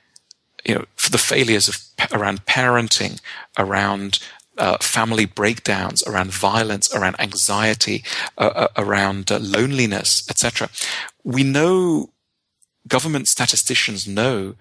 you 0.66 0.76
know, 0.76 0.86
for 0.96 1.10
the 1.10 1.18
failures 1.18 1.68
of 1.68 1.78
around 2.12 2.46
parenting, 2.46 3.20
around 3.58 4.20
uh, 4.58 4.78
family 4.80 5.26
breakdowns, 5.26 6.04
around 6.04 6.32
violence, 6.32 6.94
around 6.94 7.20
anxiety, 7.20 8.04
uh, 8.38 8.52
uh, 8.56 8.68
around 8.78 9.32
uh, 9.32 9.40
loneliness, 9.40 10.28
etc. 10.30 10.70
We 11.24 11.44
know 11.44 12.10
government 12.88 13.28
statisticians 13.28 14.08
know 14.08 14.56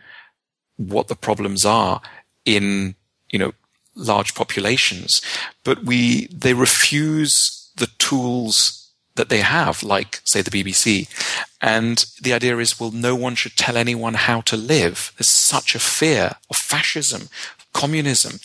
what 0.76 1.08
the 1.08 1.16
problems 1.16 1.64
are 1.64 2.00
in 2.44 2.94
you 3.30 3.38
know 3.38 3.52
large 3.94 4.34
populations, 4.34 5.20
but 5.64 5.84
we 5.84 6.26
they 6.26 6.54
refuse 6.54 7.70
the 7.76 7.88
tools 7.98 8.90
that 9.16 9.28
they 9.28 9.40
have, 9.40 9.82
like 9.82 10.20
say 10.24 10.40
the 10.42 10.50
BBC. 10.50 11.08
And 11.60 12.04
the 12.22 12.32
idea 12.32 12.56
is, 12.58 12.80
well, 12.80 12.90
no 12.90 13.14
one 13.14 13.34
should 13.34 13.56
tell 13.56 13.76
anyone 13.76 14.14
how 14.14 14.40
to 14.42 14.56
live. 14.56 15.12
There's 15.16 15.28
such 15.28 15.74
a 15.74 15.78
fear 15.78 16.36
of 16.48 16.56
fascism, 16.56 17.28
communism. 17.72 18.40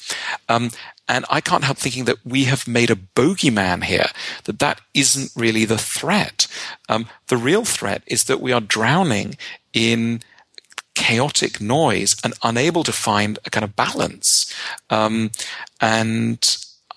Um, 0.49 0.71
and 1.07 1.25
I 1.29 1.39
can't 1.39 1.63
help 1.63 1.77
thinking 1.77 2.05
that 2.05 2.25
we 2.25 2.45
have 2.45 2.67
made 2.67 2.89
a 2.89 2.95
bogeyman 2.95 3.83
here, 3.83 4.07
that 4.45 4.59
that 4.59 4.81
isn't 4.93 5.31
really 5.35 5.65
the 5.65 5.77
threat. 5.77 6.47
Um, 6.89 7.07
the 7.27 7.37
real 7.37 7.63
threat 7.63 8.01
is 8.07 8.23
that 8.25 8.41
we 8.41 8.51
are 8.51 8.61
drowning 8.61 9.37
in 9.71 10.21
chaotic 10.95 11.61
noise 11.61 12.15
and 12.23 12.33
unable 12.41 12.83
to 12.83 12.91
find 12.91 13.37
a 13.45 13.49
kind 13.49 13.63
of 13.63 13.75
balance. 13.75 14.51
Um, 14.89 15.31
and 15.79 16.43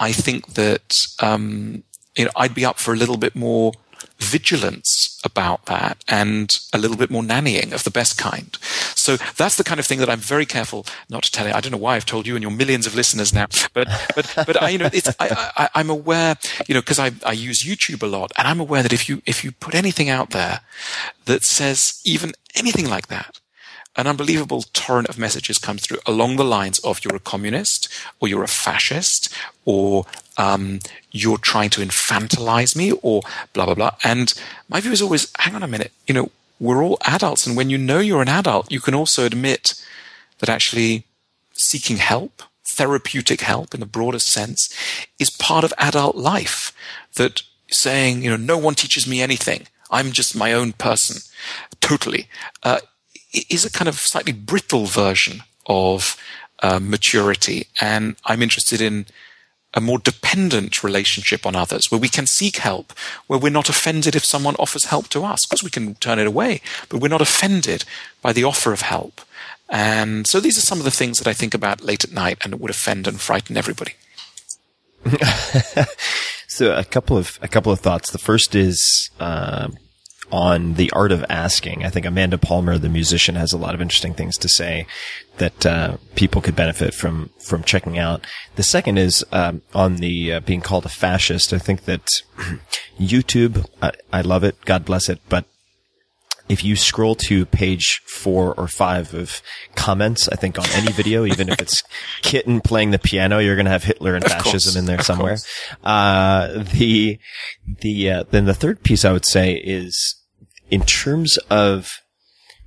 I 0.00 0.12
think 0.12 0.54
that 0.54 0.94
um, 1.20 1.82
you 2.16 2.24
know 2.24 2.30
I'd 2.36 2.54
be 2.54 2.64
up 2.64 2.78
for 2.78 2.94
a 2.94 2.96
little 2.96 3.18
bit 3.18 3.36
more 3.36 3.72
vigilance 4.18 5.20
about 5.24 5.66
that 5.66 6.02
and 6.08 6.58
a 6.72 6.78
little 6.78 6.96
bit 6.96 7.10
more 7.10 7.22
nannying 7.22 7.72
of 7.72 7.84
the 7.84 7.90
best 7.90 8.18
kind. 8.18 8.56
So 8.94 9.16
that's 9.36 9.56
the 9.56 9.64
kind 9.64 9.80
of 9.80 9.86
thing 9.86 9.98
that 10.00 10.10
I'm 10.10 10.18
very 10.18 10.46
careful 10.46 10.86
not 11.08 11.22
to 11.24 11.32
tell 11.32 11.46
you. 11.46 11.52
I 11.52 11.60
don't 11.60 11.72
know 11.72 11.78
why 11.78 11.96
I've 11.96 12.06
told 12.06 12.26
you 12.26 12.34
and 12.34 12.42
your 12.42 12.50
millions 12.50 12.86
of 12.86 12.94
listeners 12.94 13.32
now, 13.32 13.46
but 13.72 13.88
but 14.14 14.32
but 14.46 14.62
I, 14.62 14.70
you 14.70 14.78
know, 14.78 14.90
it's 14.92 15.08
I, 15.20 15.68
I, 15.74 15.80
am 15.80 15.90
aware, 15.90 16.36
you 16.66 16.74
know, 16.74 16.80
because 16.80 16.98
I 16.98 17.12
I 17.24 17.32
use 17.32 17.64
YouTube 17.64 18.02
a 18.02 18.06
lot, 18.06 18.32
and 18.36 18.46
I'm 18.46 18.60
aware 18.60 18.82
that 18.82 18.92
if 18.92 19.08
you 19.08 19.22
if 19.26 19.44
you 19.44 19.52
put 19.52 19.74
anything 19.74 20.08
out 20.08 20.30
there 20.30 20.60
that 21.26 21.44
says 21.44 22.00
even 22.04 22.32
anything 22.54 22.88
like 22.88 23.08
that, 23.08 23.40
an 23.98 24.06
unbelievable 24.06 24.62
torrent 24.72 25.08
of 25.08 25.18
messages 25.18 25.58
comes 25.58 25.82
through 25.82 25.98
along 26.06 26.36
the 26.36 26.44
lines 26.44 26.78
of 26.78 27.04
you're 27.04 27.16
a 27.16 27.20
communist 27.20 27.88
or 28.20 28.28
you're 28.28 28.44
a 28.44 28.48
fascist 28.48 29.34
or 29.64 30.06
um, 30.38 30.78
you're 31.10 31.36
trying 31.36 31.68
to 31.68 31.82
infantilize 31.82 32.76
me 32.76 32.92
or 33.02 33.22
blah 33.52 33.66
blah 33.66 33.74
blah. 33.74 33.90
And 34.04 34.32
my 34.68 34.80
view 34.80 34.92
is 34.92 35.02
always, 35.02 35.30
hang 35.38 35.54
on 35.54 35.64
a 35.64 35.68
minute, 35.68 35.92
you 36.06 36.14
know, 36.14 36.30
we're 36.60 36.82
all 36.82 36.98
adults, 37.06 37.46
and 37.46 37.56
when 37.56 37.70
you 37.70 37.78
know 37.78 37.98
you're 37.98 38.22
an 38.22 38.28
adult, 38.28 38.70
you 38.70 38.80
can 38.80 38.94
also 38.94 39.24
admit 39.24 39.74
that 40.38 40.48
actually 40.48 41.04
seeking 41.52 41.98
help, 41.98 42.42
therapeutic 42.66 43.42
help 43.42 43.74
in 43.74 43.80
the 43.80 43.86
broadest 43.86 44.28
sense, 44.28 44.74
is 45.18 45.30
part 45.30 45.64
of 45.64 45.72
adult 45.78 46.16
life. 46.16 46.72
That 47.14 47.42
saying, 47.70 48.22
you 48.22 48.30
know, 48.30 48.36
no 48.36 48.58
one 48.58 48.74
teaches 48.74 49.06
me 49.06 49.20
anything. 49.20 49.66
I'm 49.90 50.12
just 50.12 50.36
my 50.36 50.52
own 50.52 50.72
person, 50.72 51.22
totally. 51.80 52.28
Uh, 52.62 52.80
is 53.32 53.64
a 53.64 53.70
kind 53.70 53.88
of 53.88 53.96
slightly 53.96 54.32
brittle 54.32 54.86
version 54.86 55.42
of 55.66 56.16
uh, 56.62 56.80
maturity. 56.80 57.66
And 57.80 58.16
I'm 58.24 58.42
interested 58.42 58.80
in 58.80 59.06
a 59.74 59.80
more 59.80 59.98
dependent 59.98 60.82
relationship 60.82 61.44
on 61.44 61.54
others 61.54 61.90
where 61.90 62.00
we 62.00 62.08
can 62.08 62.26
seek 62.26 62.56
help, 62.56 62.92
where 63.26 63.38
we're 63.38 63.50
not 63.50 63.68
offended 63.68 64.16
if 64.16 64.24
someone 64.24 64.56
offers 64.56 64.86
help 64.86 65.08
to 65.08 65.24
us 65.24 65.44
because 65.44 65.62
we 65.62 65.70
can 65.70 65.94
turn 65.96 66.18
it 66.18 66.26
away, 66.26 66.60
but 66.88 67.00
we're 67.00 67.08
not 67.08 67.20
offended 67.20 67.84
by 68.22 68.32
the 68.32 68.44
offer 68.44 68.72
of 68.72 68.80
help. 68.80 69.20
And 69.68 70.26
so 70.26 70.40
these 70.40 70.56
are 70.56 70.62
some 70.62 70.78
of 70.78 70.84
the 70.84 70.90
things 70.90 71.18
that 71.18 71.28
I 71.28 71.34
think 71.34 71.52
about 71.52 71.84
late 71.84 72.02
at 72.02 72.12
night 72.12 72.38
and 72.42 72.54
it 72.54 72.60
would 72.60 72.70
offend 72.70 73.06
and 73.06 73.20
frighten 73.20 73.56
everybody. 73.56 73.92
so 76.48 76.74
a 76.74 76.84
couple 76.84 77.16
of 77.16 77.38
a 77.40 77.48
couple 77.48 77.70
of 77.70 77.80
thoughts. 77.80 78.10
The 78.10 78.18
first 78.18 78.54
is 78.54 79.10
uh, 79.20 79.68
on 80.30 80.74
the 80.74 80.90
art 80.92 81.12
of 81.12 81.24
asking. 81.28 81.84
I 81.84 81.90
think 81.90 82.06
Amanda 82.06 82.38
Palmer, 82.38 82.78
the 82.78 82.88
musician, 82.88 83.34
has 83.34 83.52
a 83.52 83.58
lot 83.58 83.74
of 83.74 83.80
interesting 83.80 84.14
things 84.14 84.36
to 84.38 84.48
say 84.48 84.86
that 85.38 85.64
uh, 85.64 85.96
people 86.14 86.42
could 86.42 86.56
benefit 86.56 86.94
from 86.94 87.30
from 87.38 87.62
checking 87.62 87.98
out. 87.98 88.26
The 88.56 88.62
second 88.62 88.98
is 88.98 89.24
um, 89.32 89.62
on 89.74 89.96
the 89.96 90.34
uh, 90.34 90.40
being 90.40 90.60
called 90.60 90.86
a 90.86 90.90
fascist. 90.90 91.52
I 91.52 91.58
think 91.58 91.84
that 91.84 92.22
YouTube, 93.00 93.66
I, 93.82 93.92
I 94.12 94.20
love 94.20 94.44
it, 94.44 94.56
God 94.64 94.84
bless 94.84 95.08
it, 95.08 95.20
but 95.28 95.44
if 96.48 96.64
you 96.64 96.76
scroll 96.76 97.14
to 97.14 97.44
page 97.46 98.00
four 98.06 98.54
or 98.54 98.68
five 98.68 99.14
of 99.14 99.42
comments, 99.74 100.28
I 100.28 100.36
think 100.36 100.58
on 100.58 100.66
any 100.72 100.92
video, 100.92 101.26
even 101.26 101.48
if 101.48 101.60
it's 101.60 101.82
kitten 102.22 102.60
playing 102.60 102.90
the 102.90 102.98
piano, 102.98 103.38
you're 103.38 103.56
going 103.56 103.66
to 103.66 103.70
have 103.70 103.84
Hitler 103.84 104.14
and 104.14 104.24
fascism 104.24 104.78
in 104.78 104.86
there 104.86 105.02
somewhere. 105.02 105.36
Uh, 105.84 106.64
the, 106.72 107.18
the, 107.82 108.10
uh, 108.10 108.24
then 108.30 108.46
the 108.46 108.54
third 108.54 108.82
piece 108.82 109.04
I 109.04 109.12
would 109.12 109.26
say 109.26 109.54
is 109.54 110.17
in 110.70 110.82
terms 110.82 111.38
of 111.50 112.00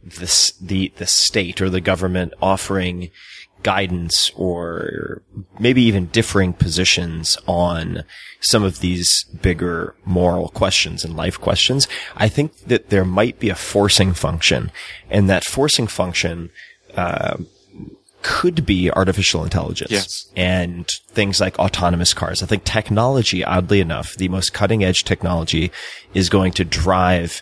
the, 0.04 0.52
the, 0.60 0.94
the 0.98 1.06
state 1.06 1.62
or 1.62 1.70
the 1.70 1.82
government 1.82 2.34
offering 2.42 3.12
guidance 3.64 4.32
or 4.36 5.22
maybe 5.60 5.84
even 5.84 6.08
differing 6.08 6.54
positions 6.54 7.38
on 7.46 8.04
some 8.40 8.64
of 8.64 8.80
these 8.80 9.24
bigger 9.42 9.96
moral 10.04 10.50
questions 10.50 11.06
and 11.06 11.16
life 11.16 11.40
questions, 11.40 11.88
I 12.16 12.28
think 12.28 12.58
that 12.66 12.90
there 12.90 13.06
might 13.06 13.40
be 13.40 13.50
a 13.50 13.56
forcing 13.56 14.14
function 14.14 14.72
and 15.10 15.30
that 15.30 15.46
forcing 15.46 15.88
function, 15.88 16.50
uh, 16.96 17.38
could 18.24 18.66
be 18.66 18.92
artificial 18.92 19.44
intelligence 19.44 19.92
yes. 19.92 20.32
and 20.36 20.88
things 21.08 21.40
like 21.40 21.58
autonomous 21.58 22.14
cars. 22.14 22.44
I 22.44 22.46
think 22.46 22.64
technology, 22.64 23.44
oddly 23.44 23.82
enough, 23.82 24.16
the 24.16 24.30
most 24.30 24.54
cutting 24.54 24.84
edge 24.84 25.04
technology 25.04 25.72
is 26.14 26.30
going 26.30 26.52
to 26.54 26.66
drive 26.66 27.42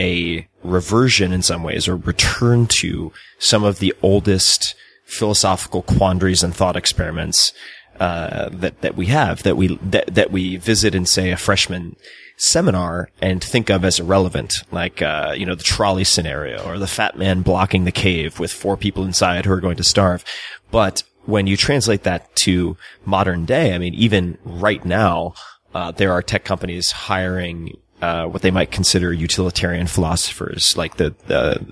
a 0.00 0.48
reversion 0.64 1.32
in 1.32 1.42
some 1.42 1.62
ways 1.62 1.86
or 1.86 1.96
return 1.96 2.66
to 2.66 3.12
some 3.38 3.62
of 3.62 3.78
the 3.78 3.94
oldest 4.02 4.74
philosophical 5.04 5.82
quandaries 5.82 6.42
and 6.42 6.54
thought 6.54 6.76
experiments 6.76 7.52
uh, 8.00 8.48
that 8.50 8.80
that 8.80 8.96
we 8.96 9.06
have 9.06 9.42
that 9.42 9.56
we 9.56 9.76
that 9.82 10.06
that 10.14 10.30
we 10.30 10.56
visit 10.56 10.94
in 10.94 11.04
say 11.04 11.30
a 11.30 11.36
freshman 11.36 11.94
seminar 12.38 13.10
and 13.20 13.44
think 13.44 13.68
of 13.68 13.84
as 13.84 14.00
irrelevant, 14.00 14.54
like 14.72 15.02
uh, 15.02 15.34
you 15.36 15.44
know 15.44 15.54
the 15.54 15.62
trolley 15.62 16.04
scenario 16.04 16.64
or 16.64 16.78
the 16.78 16.86
fat 16.86 17.16
man 17.18 17.42
blocking 17.42 17.84
the 17.84 17.92
cave 17.92 18.40
with 18.40 18.52
four 18.52 18.76
people 18.76 19.04
inside 19.04 19.44
who 19.44 19.52
are 19.52 19.60
going 19.60 19.76
to 19.76 19.84
starve. 19.84 20.24
But 20.70 21.02
when 21.26 21.46
you 21.46 21.56
translate 21.56 22.04
that 22.04 22.34
to 22.36 22.76
modern 23.04 23.44
day, 23.44 23.74
I 23.74 23.78
mean, 23.78 23.94
even 23.94 24.38
right 24.44 24.82
now, 24.84 25.34
uh, 25.74 25.90
there 25.90 26.12
are 26.12 26.22
tech 26.22 26.44
companies 26.44 26.90
hiring 26.90 27.76
uh, 28.00 28.26
what 28.26 28.42
they 28.42 28.50
might 28.50 28.70
consider 28.70 29.12
utilitarian 29.12 29.86
philosophers, 29.86 30.76
like 30.76 30.96
the, 30.96 31.14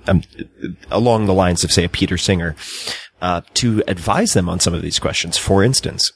um, 0.06 0.22
along 0.90 1.26
the 1.26 1.34
lines 1.34 1.64
of 1.64 1.72
say 1.72 1.84
a 1.84 1.88
Peter 1.88 2.18
Singer, 2.18 2.55
uh, 3.20 3.40
to 3.55 3.82
advise 3.88 4.34
them 4.34 4.48
on 4.48 4.60
some 4.60 4.74
of 4.74 4.82
these 4.82 4.98
questions. 4.98 5.38
For 5.38 5.64
instance, 5.64 6.12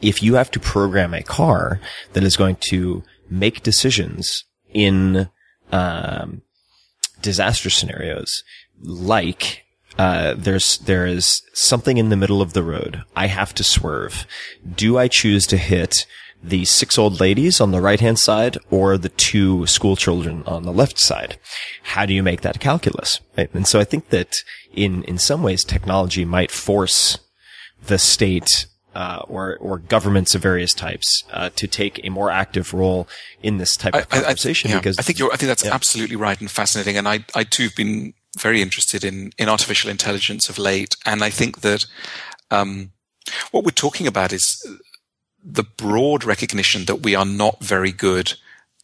if 0.00 0.22
you 0.22 0.34
have 0.34 0.50
to 0.50 0.60
program 0.60 1.14
a 1.14 1.22
car 1.22 1.80
that 2.12 2.24
is 2.24 2.36
going 2.36 2.56
to 2.70 3.02
make 3.30 3.62
decisions 3.62 4.44
in 4.72 5.28
um, 5.70 6.42
disaster 7.20 7.70
scenarios, 7.70 8.42
like 8.82 9.64
uh, 9.98 10.34
there's 10.36 10.78
there 10.78 11.06
is 11.06 11.42
something 11.52 11.98
in 11.98 12.08
the 12.08 12.16
middle 12.16 12.42
of 12.42 12.52
the 12.52 12.62
road. 12.62 13.02
I 13.14 13.26
have 13.26 13.54
to 13.54 13.64
swerve. 13.64 14.26
Do 14.74 14.98
I 14.98 15.08
choose 15.08 15.46
to 15.48 15.56
hit 15.56 16.06
the 16.42 16.64
six 16.64 16.98
old 16.98 17.20
ladies 17.20 17.60
on 17.60 17.70
the 17.70 17.80
right 17.80 18.00
hand 18.00 18.18
side 18.18 18.58
or 18.70 18.98
the 18.98 19.08
two 19.08 19.66
school 19.66 19.96
children 19.96 20.42
on 20.46 20.64
the 20.64 20.72
left 20.72 20.98
side. 20.98 21.38
How 21.82 22.04
do 22.04 22.12
you 22.12 22.22
make 22.22 22.40
that 22.40 22.60
calculus? 22.60 23.20
Right? 23.36 23.52
And 23.54 23.66
so 23.66 23.78
I 23.78 23.84
think 23.84 24.08
that 24.08 24.42
in, 24.72 25.04
in 25.04 25.18
some 25.18 25.42
ways 25.42 25.64
technology 25.64 26.24
might 26.24 26.50
force 26.50 27.18
the 27.86 27.98
state 27.98 28.66
uh, 28.94 29.22
or 29.26 29.56
or 29.58 29.78
governments 29.78 30.34
of 30.34 30.42
various 30.42 30.74
types 30.74 31.24
uh, 31.32 31.50
to 31.56 31.66
take 31.66 32.00
a 32.04 32.10
more 32.10 32.30
active 32.30 32.74
role 32.74 33.08
in 33.42 33.56
this 33.56 33.76
type 33.76 33.94
of 33.94 34.08
conversation. 34.08 34.70
I, 34.70 34.72
I, 34.72 34.76
yeah, 34.76 34.80
because 34.80 34.98
I 34.98 35.02
think 35.02 35.18
you're, 35.18 35.32
I 35.32 35.36
think 35.36 35.48
that's 35.48 35.64
yeah. 35.64 35.74
absolutely 35.74 36.16
right 36.16 36.38
and 36.38 36.50
fascinating. 36.50 36.96
And 36.98 37.08
I 37.08 37.24
I 37.34 37.44
too 37.44 37.64
have 37.64 37.76
been 37.76 38.12
very 38.38 38.60
interested 38.60 39.04
in 39.04 39.32
in 39.38 39.48
artificial 39.48 39.90
intelligence 39.90 40.48
of 40.48 40.58
late, 40.58 40.94
and 41.06 41.24
I 41.24 41.30
think 41.30 41.62
that 41.62 41.86
um, 42.50 42.92
what 43.50 43.64
we're 43.64 43.70
talking 43.70 44.06
about 44.06 44.32
is 44.32 44.62
the 45.42 45.64
broad 45.64 46.24
recognition 46.24 46.84
that 46.84 47.02
we 47.02 47.14
are 47.14 47.24
not 47.24 47.62
very 47.62 47.92
good 47.92 48.34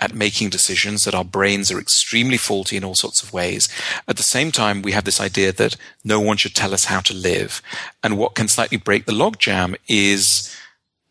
at 0.01 0.15
making 0.15 0.49
decisions, 0.49 1.05
that 1.05 1.15
our 1.15 1.25
brains 1.25 1.71
are 1.71 1.81
extremely 1.81 2.37
faulty 2.37 2.77
in 2.77 2.85
all 2.85 2.95
sorts 2.95 3.23
of 3.23 3.33
ways. 3.33 3.69
At 4.07 4.17
the 4.17 4.23
same 4.23 4.53
time, 4.53 4.83
we 4.83 4.93
have 4.93 5.05
this 5.05 5.21
idea 5.21 5.53
that 5.53 5.77
no 6.05 6.21
one 6.21 6.37
should 6.37 6.55
tell 6.55 6.73
us 6.73 6.85
how 6.85 7.01
to 7.01 7.15
live. 7.15 7.61
And 8.03 8.17
what 8.17 8.35
can 8.35 8.49
slightly 8.49 8.79
break 8.79 9.07
the 9.07 9.13
logjam 9.13 9.75
is 9.89 10.55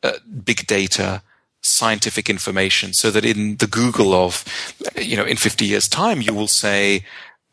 uh, 0.03 0.13
big 0.43 0.67
data, 0.67 1.21
scientific 1.61 2.29
information, 2.29 2.93
so 2.93 3.11
that 3.11 3.25
in 3.25 3.57
the 3.57 3.67
Google 3.67 4.13
of, 4.13 4.45
you 4.95 5.17
know, 5.17 5.25
in 5.25 5.35
50 5.35 5.65
years 5.65 5.89
time, 5.89 6.21
you 6.21 6.33
will 6.33 6.47
say, 6.47 7.03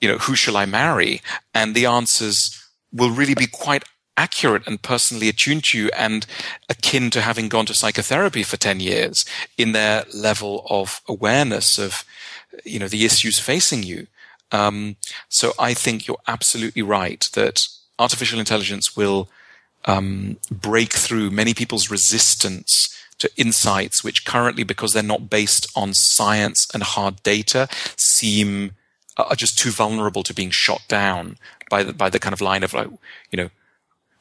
you 0.01 0.09
know, 0.09 0.19
who 0.19 0.37
shall 0.37 0.57
I 0.57 0.66
marry? 0.66 1.21
And 1.53 1.75
the 1.75 1.87
answers 1.87 2.61
will 2.93 3.11
really 3.11 3.35
be 3.35 3.49
quite 3.49 3.85
accurate 4.16 4.66
and 4.66 4.82
personally 4.82 5.28
attuned 5.28 5.65
to 5.65 5.78
you 5.78 5.91
and 5.97 6.27
akin 6.69 7.11
to 7.11 7.20
having 7.20 7.49
gone 7.49 7.66
to 7.66 7.74
psychotherapy 7.74 8.43
for 8.43 8.57
10 8.57 8.81
years 8.81 9.24
in 9.59 9.73
their 9.73 10.05
level 10.15 10.66
of 10.70 11.01
awareness 11.09 11.78
of, 11.78 12.05
you 12.65 12.78
know, 12.78 12.89
the 12.89 13.05
issues 13.05 13.39
facing 13.39 13.82
you. 13.82 14.07
Um, 14.53 14.97
so 15.28 15.53
I 15.59 15.74
think 15.74 16.07
you're 16.07 16.19
absolutely 16.28 16.82
right 16.82 17.24
that 17.32 17.66
artificial 17.99 18.39
intelligence 18.39 18.97
will 18.97 19.28
um, 19.85 20.39
break 20.51 20.93
through 20.93 21.31
many 21.31 21.55
people's 21.55 21.91
resistance 21.91 22.91
to 23.19 23.31
insights 23.36 24.03
which 24.03 24.24
currently, 24.24 24.65
because 24.65 24.93
they're 24.93 25.03
not 25.03 25.31
based 25.31 25.66
on 25.77 25.95
science 25.95 26.66
and 26.73 26.82
hard 26.82 27.23
data, 27.23 27.69
seem 27.97 28.73
are 29.16 29.36
just 29.36 29.57
too 29.57 29.70
vulnerable 29.70 30.24
to 30.24 30.35
being 30.35 30.51
shot 30.51 30.82
down 30.89 31.36
by 31.70 31.85
the 31.85 31.93
by 31.93 32.11
the 32.11 32.19
kind 32.19 32.32
of 32.32 32.41
line 32.41 32.65
of 32.65 32.74
like, 32.74 32.89
you 33.31 33.36
know, 33.36 33.51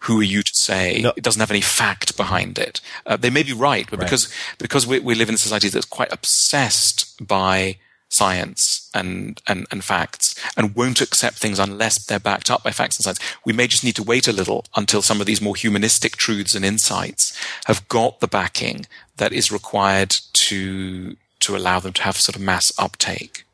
who 0.04 0.20
are 0.20 0.24
you 0.24 0.44
to 0.44 0.52
say? 0.54 1.02
No. 1.02 1.14
It 1.16 1.24
doesn't 1.24 1.40
have 1.40 1.52
any 1.52 1.62
fact 1.62 2.18
behind 2.18 2.58
it. 2.58 2.82
Uh, 3.06 3.18
they 3.18 3.30
may 3.30 3.44
be 3.44 3.54
right, 3.54 3.88
but 3.90 4.00
right. 4.00 4.06
because 4.06 4.34
because 4.58 4.86
we, 4.86 5.00
we 5.00 5.16
live 5.16 5.30
in 5.30 5.36
a 5.36 5.40
society 5.40 5.70
that's 5.70 5.86
quite 5.86 6.12
obsessed 6.12 7.26
by 7.26 7.78
science 8.14 8.90
and, 8.94 9.42
and, 9.48 9.66
and 9.72 9.84
facts 9.84 10.36
and 10.56 10.76
won't 10.76 11.02
accept 11.02 11.38
things 11.38 11.58
unless 11.58 12.06
they're 12.06 12.20
backed 12.20 12.52
up 12.52 12.64
by 12.64 12.72
facts 12.72 12.98
and 12.98 13.04
science. 13.04 13.20
We 13.44 13.54
may 13.54 13.66
just 13.66 13.84
need 13.84 13.96
to 13.96 14.04
wait 14.04 14.28
a 14.28 14.34
little 14.34 14.66
until 14.76 15.02
some 15.02 15.20
of 15.20 15.26
these 15.26 15.42
more 15.42 15.56
humanistic 15.56 16.16
truths 16.16 16.54
and 16.54 16.64
insights 16.64 17.36
have 17.66 17.88
got 17.88 18.20
the 18.20 18.28
backing 18.28 18.86
that 19.18 19.34
is 19.34 19.52
required 19.52 20.16
to, 20.34 21.18
to 21.40 21.56
allow 21.56 21.80
them 21.80 21.94
to 21.94 22.04
have 22.04 22.18
sort 22.18 22.36
of 22.36 22.42
mass 22.42 22.72
uptake. 22.78 23.46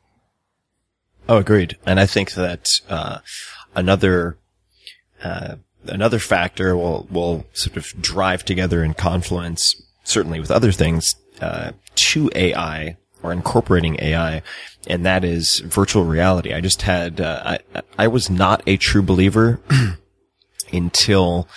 Oh, 1.26 1.38
agreed. 1.38 1.78
And 1.86 1.98
I 1.98 2.06
think 2.06 2.32
that, 2.32 2.68
uh, 2.88 3.18
another, 3.74 4.36
uh, 5.22 5.56
another 5.84 6.18
factor 6.18 6.76
will, 6.76 7.06
will 7.10 7.46
sort 7.52 7.76
of 7.76 7.86
drive 8.00 8.44
together 8.44 8.82
in 8.84 8.94
confluence, 8.94 9.80
certainly 10.04 10.40
with 10.40 10.50
other 10.50 10.72
things, 10.72 11.14
uh, 11.40 11.72
to 11.94 12.30
AI 12.34 12.96
or 13.22 13.32
incorporating 13.32 13.96
AI, 14.00 14.42
and 14.86 15.04
that 15.04 15.24
is 15.24 15.60
virtual 15.60 16.04
reality. 16.04 16.54
I 16.54 16.60
just 16.60 16.82
had, 16.82 17.20
uh, 17.20 17.58
I, 17.74 17.82
I 17.98 18.08
was 18.08 18.30
not 18.30 18.62
a 18.66 18.76
true 18.76 19.02
believer 19.02 19.60
until, 20.72 21.48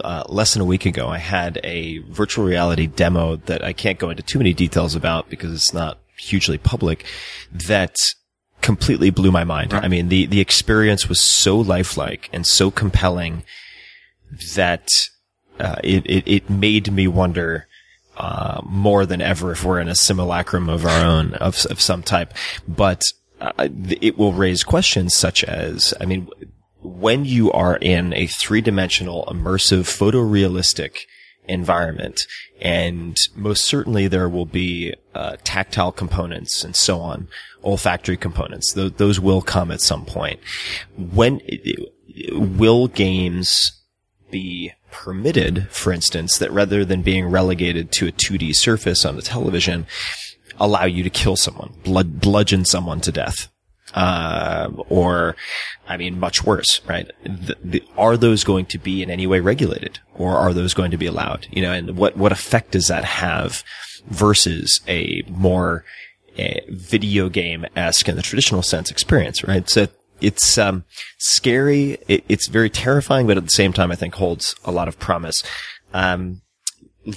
uh, 0.00 0.24
less 0.28 0.52
than 0.52 0.62
a 0.62 0.66
week 0.66 0.84
ago. 0.86 1.08
I 1.08 1.18
had 1.18 1.58
a 1.64 1.98
virtual 1.98 2.44
reality 2.44 2.86
demo 2.86 3.36
that 3.36 3.64
I 3.64 3.72
can't 3.72 3.98
go 3.98 4.10
into 4.10 4.22
too 4.22 4.38
many 4.38 4.52
details 4.52 4.94
about 4.94 5.30
because 5.30 5.54
it's 5.54 5.72
not 5.72 5.98
hugely 6.18 6.58
public 6.58 7.04
that 7.50 7.96
completely 8.60 9.10
blew 9.10 9.30
my 9.30 9.44
mind. 9.44 9.72
I 9.72 9.88
mean, 9.88 10.08
the, 10.08 10.26
the 10.26 10.40
experience 10.40 11.08
was 11.08 11.20
so 11.20 11.56
lifelike 11.56 12.28
and 12.32 12.46
so 12.46 12.70
compelling 12.70 13.44
that, 14.54 14.88
uh, 15.58 15.76
it, 15.82 16.06
it, 16.06 16.24
it 16.26 16.50
made 16.50 16.92
me 16.92 17.06
wonder, 17.08 17.66
uh, 18.16 18.60
more 18.64 19.06
than 19.06 19.20
ever 19.20 19.52
if 19.52 19.64
we're 19.64 19.80
in 19.80 19.88
a 19.88 19.94
simulacrum 19.94 20.68
of 20.68 20.84
our 20.84 21.04
own 21.04 21.34
of, 21.34 21.64
of 21.66 21.80
some 21.80 22.02
type. 22.02 22.34
But 22.68 23.02
uh, 23.40 23.68
it 24.00 24.18
will 24.18 24.32
raise 24.32 24.62
questions 24.62 25.16
such 25.16 25.42
as, 25.44 25.94
I 26.00 26.04
mean, 26.04 26.28
when 26.82 27.24
you 27.24 27.50
are 27.52 27.76
in 27.76 28.12
a 28.14 28.26
three 28.26 28.60
dimensional 28.60 29.24
immersive 29.26 29.84
photorealistic 29.84 30.98
environment 31.46 32.26
and 32.60 33.16
most 33.34 33.64
certainly 33.64 34.06
there 34.06 34.28
will 34.28 34.46
be 34.46 34.94
uh, 35.14 35.36
tactile 35.44 35.92
components 35.92 36.62
and 36.62 36.76
so 36.76 37.00
on 37.00 37.28
olfactory 37.64 38.16
components 38.16 38.72
Th- 38.72 38.94
those 38.96 39.18
will 39.18 39.42
come 39.42 39.70
at 39.70 39.80
some 39.80 40.04
point 40.04 40.40
when 40.96 41.40
will 42.32 42.88
games 42.88 43.72
be 44.30 44.72
permitted, 44.90 45.68
for 45.70 45.92
instance, 45.92 46.38
that 46.38 46.50
rather 46.52 46.84
than 46.84 47.02
being 47.02 47.26
relegated 47.26 47.92
to 47.92 48.08
a 48.08 48.12
2D 48.12 48.54
surface 48.54 49.04
on 49.04 49.16
the 49.16 49.22
television, 49.22 49.86
allow 50.58 50.84
you 50.84 51.02
to 51.02 51.10
kill 51.10 51.36
someone, 51.36 51.74
blood, 51.84 52.20
bludgeon 52.20 52.64
someone 52.64 53.00
to 53.00 53.12
death. 53.12 53.48
Uh, 53.94 54.70
or, 54.88 55.34
I 55.88 55.96
mean, 55.96 56.20
much 56.20 56.44
worse, 56.44 56.80
right? 56.86 57.10
The, 57.24 57.56
the, 57.62 57.84
are 57.98 58.16
those 58.16 58.44
going 58.44 58.66
to 58.66 58.78
be 58.78 59.02
in 59.02 59.10
any 59.10 59.26
way 59.26 59.40
regulated 59.40 59.98
or 60.14 60.36
are 60.36 60.54
those 60.54 60.74
going 60.74 60.92
to 60.92 60.96
be 60.96 61.06
allowed? 61.06 61.48
You 61.50 61.62
know, 61.62 61.72
and 61.72 61.96
what, 61.96 62.16
what 62.16 62.30
effect 62.30 62.70
does 62.70 62.86
that 62.86 63.04
have 63.04 63.64
versus 64.06 64.80
a 64.88 65.22
more 65.28 65.84
a 66.38 66.64
video 66.68 67.28
game-esque 67.28 68.08
in 68.08 68.16
the 68.16 68.22
traditional 68.22 68.62
sense 68.62 68.90
experience, 68.90 69.42
right? 69.44 69.68
So 69.68 69.88
it's 70.20 70.58
um, 70.58 70.84
scary. 71.18 71.98
It, 72.08 72.24
it's 72.28 72.48
very 72.48 72.70
terrifying, 72.70 73.26
but 73.26 73.36
at 73.36 73.44
the 73.44 73.50
same 73.50 73.72
time, 73.72 73.90
I 73.90 73.96
think 73.96 74.14
holds 74.14 74.54
a 74.64 74.70
lot 74.70 74.88
of 74.88 74.98
promise. 74.98 75.42
Um, 75.92 76.42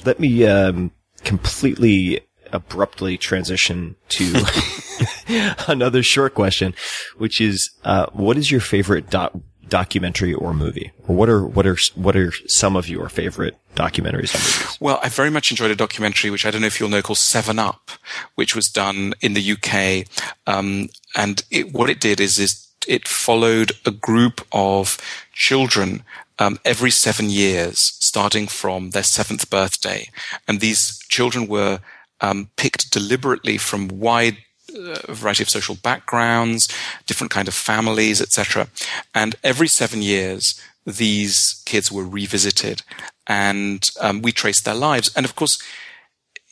let 0.05 0.19
me 0.19 0.45
um, 0.45 0.91
completely 1.23 2.22
abruptly 2.51 3.18
transition 3.18 3.95
to 4.10 4.45
another 5.68 6.03
short 6.03 6.34
question, 6.34 6.73
which 7.18 7.41
is, 7.41 7.72
uh, 7.84 8.07
what 8.14 8.38
is 8.38 8.51
your 8.51 8.61
favorite 8.61 9.10
doc- 9.10 9.34
documentary 9.73 10.35
or 10.35 10.53
movie, 10.53 10.91
or 11.07 11.15
what 11.15 11.27
are 11.27 11.43
what 11.43 11.65
are 11.65 11.77
what 11.95 12.15
are 12.15 12.31
some 12.45 12.75
of 12.75 12.87
your 12.87 13.09
favorite 13.09 13.57
documentaries? 13.75 14.31
Well, 14.79 14.99
I 15.01 15.09
very 15.09 15.31
much 15.31 15.49
enjoyed 15.49 15.71
a 15.71 15.75
documentary 15.75 16.29
which 16.29 16.45
I 16.45 16.51
don't 16.51 16.61
know 16.61 16.67
if 16.67 16.79
you'll 16.79 16.89
know 16.89 17.01
called 17.01 17.17
Seven 17.17 17.57
Up, 17.57 17.89
which 18.35 18.55
was 18.55 18.67
done 18.67 19.13
in 19.19 19.33
the 19.33 19.51
UK, 19.53 20.05
um, 20.45 20.89
and 21.15 21.43
it, 21.49 21.73
what 21.73 21.89
it 21.89 21.99
did 21.99 22.19
is 22.19 22.37
is 22.37 22.67
it 22.87 23.07
followed 23.07 23.71
a 23.83 23.89
group 23.89 24.45
of 24.51 24.99
children 25.31 26.03
um, 26.37 26.59
every 26.63 26.91
seven 26.91 27.31
years, 27.31 27.79
starting 27.99 28.45
from 28.45 28.91
their 28.91 29.09
seventh 29.17 29.49
birthday, 29.49 30.07
and 30.47 30.59
these 30.59 30.99
children 31.09 31.47
were 31.47 31.79
um, 32.21 32.51
picked 32.57 32.91
deliberately 32.91 33.57
from 33.57 33.87
wide 33.87 34.37
uh, 34.73 35.13
variety 35.13 35.43
of 35.43 35.49
social 35.49 35.75
backgrounds, 35.75 36.67
different 37.05 37.31
kind 37.31 37.47
of 37.47 37.53
families, 37.53 38.21
etc. 38.21 38.67
And 39.13 39.35
every 39.43 39.67
seven 39.67 40.01
years, 40.01 40.59
these 40.85 41.61
kids 41.65 41.91
were 41.91 42.03
revisited, 42.03 42.83
and 43.27 43.83
um, 44.01 44.21
we 44.21 44.31
traced 44.31 44.65
their 44.65 44.75
lives. 44.75 45.11
And 45.15 45.25
of 45.25 45.35
course, 45.35 45.61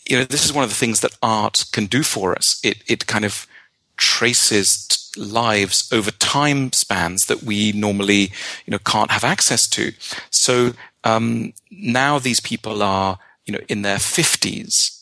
you 0.07 0.17
know, 0.17 0.23
this 0.23 0.45
is 0.45 0.53
one 0.53 0.63
of 0.63 0.69
the 0.69 0.75
things 0.75 1.01
that 1.01 1.17
art 1.21 1.65
can 1.71 1.85
do 1.85 2.03
for 2.03 2.35
us. 2.35 2.59
It 2.63 2.83
it 2.87 3.07
kind 3.07 3.25
of 3.25 3.47
traces 3.97 4.87
lives 5.17 5.91
over 5.91 6.11
time 6.11 6.71
spans 6.71 7.25
that 7.27 7.43
we 7.43 7.71
normally, 7.73 8.31
you 8.65 8.71
know, 8.71 8.79
can't 8.79 9.11
have 9.11 9.23
access 9.23 9.67
to. 9.67 9.91
So 10.29 10.73
um, 11.03 11.53
now 11.69 12.17
these 12.17 12.39
people 12.39 12.81
are, 12.81 13.19
you 13.45 13.53
know, 13.53 13.61
in 13.67 13.81
their 13.81 13.99
fifties 13.99 15.00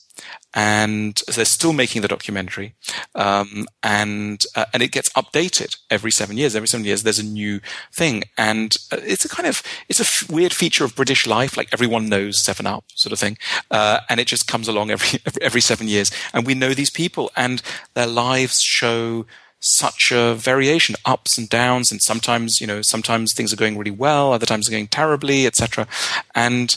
and 0.53 1.21
they're 1.27 1.45
still 1.45 1.73
making 1.73 2.01
the 2.01 2.07
documentary, 2.07 2.73
um, 3.13 3.67
and 3.83 4.43
uh, 4.55 4.65
and 4.73 4.81
it 4.81 4.91
gets 4.91 5.09
updated 5.09 5.77
every 5.91 6.11
seven 6.11 6.37
years. 6.37 6.55
Every 6.55 6.67
seven 6.67 6.85
years, 6.85 7.03
there's 7.03 7.19
a 7.19 7.25
new 7.25 7.61
thing, 7.93 8.23
and 8.37 8.75
uh, 8.91 8.97
it's 9.01 9.25
a 9.25 9.29
kind 9.29 9.47
of 9.47 9.61
it's 9.87 9.99
a 9.99 10.03
f- 10.03 10.29
weird 10.29 10.53
feature 10.53 10.83
of 10.83 10.95
British 10.95 11.27
life. 11.27 11.55
Like 11.55 11.69
everyone 11.71 12.09
knows 12.09 12.39
Seven 12.39 12.65
Up, 12.65 12.85
sort 12.95 13.13
of 13.13 13.19
thing, 13.19 13.37
uh, 13.69 13.99
and 14.09 14.19
it 14.19 14.27
just 14.27 14.47
comes 14.47 14.67
along 14.67 14.89
every, 14.91 15.19
every 15.41 15.61
seven 15.61 15.87
years, 15.87 16.11
and 16.33 16.47
we 16.47 16.55
know 16.55 16.73
these 16.73 16.89
people, 16.89 17.29
and 17.35 17.61
their 17.93 18.07
lives 18.07 18.59
show 18.59 19.25
such 19.59 20.11
a 20.11 20.33
variation, 20.35 20.95
ups 21.05 21.37
and 21.37 21.47
downs, 21.49 21.91
and 21.91 22.01
sometimes 22.01 22.59
you 22.59 22.65
know 22.65 22.81
sometimes 22.81 23.33
things 23.33 23.53
are 23.53 23.57
going 23.57 23.77
really 23.77 23.91
well, 23.91 24.33
other 24.33 24.47
times 24.47 24.67
are 24.67 24.71
going 24.71 24.87
terribly, 24.87 25.45
etc. 25.45 25.87
And 26.33 26.75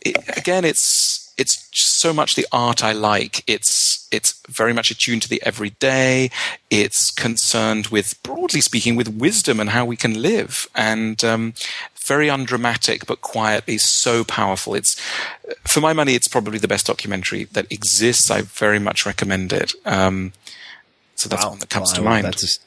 it, 0.00 0.16
again, 0.36 0.64
it's 0.64 1.21
it's 1.38 1.68
so 1.72 2.12
much 2.12 2.34
the 2.34 2.46
art 2.52 2.82
I 2.84 2.92
like. 2.92 3.42
It's 3.46 4.06
it's 4.12 4.40
very 4.48 4.72
much 4.72 4.90
attuned 4.90 5.22
to 5.22 5.28
the 5.28 5.42
everyday. 5.42 6.30
It's 6.70 7.10
concerned 7.10 7.86
with, 7.86 8.22
broadly 8.22 8.60
speaking, 8.60 8.94
with 8.96 9.08
wisdom 9.08 9.58
and 9.58 9.70
how 9.70 9.84
we 9.86 9.96
can 9.96 10.20
live, 10.20 10.68
and 10.74 11.22
um, 11.24 11.54
very 12.04 12.28
undramatic 12.28 13.06
but 13.06 13.20
quietly 13.22 13.78
so 13.78 14.24
powerful. 14.24 14.74
It's 14.74 15.00
for 15.66 15.80
my 15.80 15.92
money, 15.92 16.14
it's 16.14 16.28
probably 16.28 16.58
the 16.58 16.68
best 16.68 16.86
documentary 16.86 17.44
that 17.44 17.70
exists. 17.72 18.30
I 18.30 18.42
very 18.42 18.78
much 18.78 19.06
recommend 19.06 19.52
it. 19.52 19.72
Um, 19.86 20.32
so 21.14 21.28
that's 21.28 21.44
Wow. 21.44 21.50
one 21.50 21.58
that 21.60 21.70
comes 21.70 21.90
Well, 21.92 22.02
to 22.02 22.02
mind. 22.02 22.24
That's 22.26 22.42
a, 22.58 22.60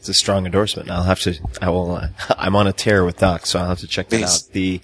it's 0.00 0.08
a 0.08 0.14
strong 0.14 0.46
endorsement. 0.46 0.90
I'll 0.90 1.02
have 1.04 1.20
to. 1.20 1.38
I 1.62 1.70
will. 1.70 1.94
Uh, 1.94 2.08
I'm 2.36 2.56
on 2.56 2.66
a 2.66 2.72
tear 2.72 3.04
with 3.04 3.18
Doc, 3.18 3.46
so 3.46 3.58
I'll 3.60 3.68
have 3.68 3.80
to 3.80 3.86
check 3.86 4.08
that 4.08 4.16
Please. 4.18 4.46
out. 4.46 4.52
The 4.52 4.80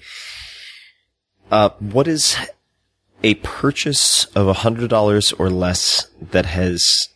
uh, 1.51 1.69
what 1.79 2.07
is 2.07 2.37
a 3.23 3.35
purchase 3.35 4.25
of 4.35 4.47
a 4.47 4.53
hundred 4.53 4.89
dollars 4.89 5.31
or 5.33 5.49
less 5.49 6.07
that 6.19 6.45
has 6.47 7.09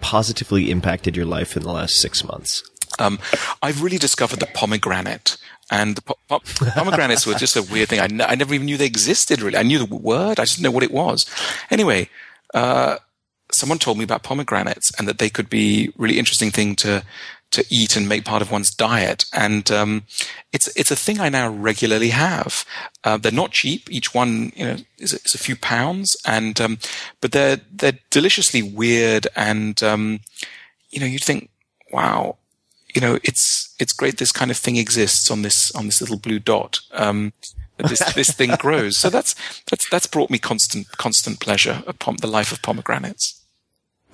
positively 0.00 0.70
impacted 0.70 1.16
your 1.16 1.26
life 1.26 1.56
in 1.56 1.62
the 1.62 1.72
last 1.72 1.94
six 1.94 2.24
months? 2.24 2.62
Um, 2.98 3.18
I've 3.62 3.82
really 3.82 3.98
discovered 3.98 4.40
the 4.40 4.46
pomegranate. 4.46 5.36
And 5.70 5.96
the 5.96 6.02
po- 6.02 6.18
po- 6.28 6.40
pomegranates 6.74 7.26
were 7.26 7.34
just 7.34 7.54
a 7.54 7.62
weird 7.62 7.90
thing. 7.90 8.00
I, 8.00 8.04
n- 8.04 8.22
I 8.22 8.34
never 8.34 8.54
even 8.54 8.64
knew 8.64 8.78
they 8.78 8.86
existed, 8.86 9.42
really. 9.42 9.58
I 9.58 9.62
knew 9.62 9.78
the 9.78 9.94
word, 9.94 10.40
I 10.40 10.44
just 10.44 10.56
didn't 10.56 10.64
know 10.64 10.70
what 10.70 10.82
it 10.82 10.90
was. 10.90 11.26
Anyway, 11.70 12.08
uh, 12.54 12.96
someone 13.52 13.78
told 13.78 13.98
me 13.98 14.04
about 14.04 14.22
pomegranates 14.22 14.90
and 14.98 15.06
that 15.06 15.18
they 15.18 15.28
could 15.28 15.50
be 15.50 15.92
really 15.98 16.18
interesting 16.18 16.50
thing 16.50 16.74
to 16.76 17.02
to 17.50 17.64
eat 17.70 17.96
and 17.96 18.08
make 18.08 18.24
part 18.24 18.42
of 18.42 18.50
one's 18.50 18.70
diet. 18.70 19.24
And 19.32 19.70
um, 19.70 20.04
it's 20.52 20.68
it's 20.76 20.90
a 20.90 20.96
thing 20.96 21.20
I 21.20 21.28
now 21.28 21.50
regularly 21.50 22.10
have. 22.10 22.64
Uh, 23.04 23.16
they're 23.16 23.32
not 23.32 23.52
cheap. 23.52 23.90
Each 23.90 24.14
one, 24.14 24.52
you 24.54 24.64
know, 24.64 24.76
is, 24.98 25.14
is 25.14 25.34
a 25.34 25.38
few 25.38 25.56
pounds, 25.56 26.16
and 26.26 26.60
um, 26.60 26.78
but 27.20 27.32
they're 27.32 27.60
they're 27.72 27.98
deliciously 28.10 28.62
weird. 28.62 29.26
And 29.36 29.82
um, 29.82 30.20
you 30.90 31.00
know, 31.00 31.06
you'd 31.06 31.24
think, 31.24 31.50
wow, 31.92 32.36
you 32.94 33.00
know, 33.00 33.18
it's 33.24 33.74
it's 33.78 33.92
great 33.92 34.18
this 34.18 34.32
kind 34.32 34.50
of 34.50 34.56
thing 34.56 34.76
exists 34.76 35.30
on 35.30 35.42
this 35.42 35.70
on 35.72 35.86
this 35.86 36.00
little 36.00 36.18
blue 36.18 36.38
dot. 36.38 36.80
Um, 36.92 37.32
this 37.78 38.00
this 38.14 38.32
thing 38.32 38.54
grows. 38.58 38.96
So 38.96 39.10
that's 39.10 39.34
that's 39.70 39.88
that's 39.88 40.06
brought 40.06 40.30
me 40.30 40.38
constant 40.38 40.90
constant 40.92 41.40
pleasure. 41.40 41.82
upon 41.86 42.16
the 42.16 42.26
life 42.26 42.52
of 42.52 42.62
pomegranates. 42.62 43.37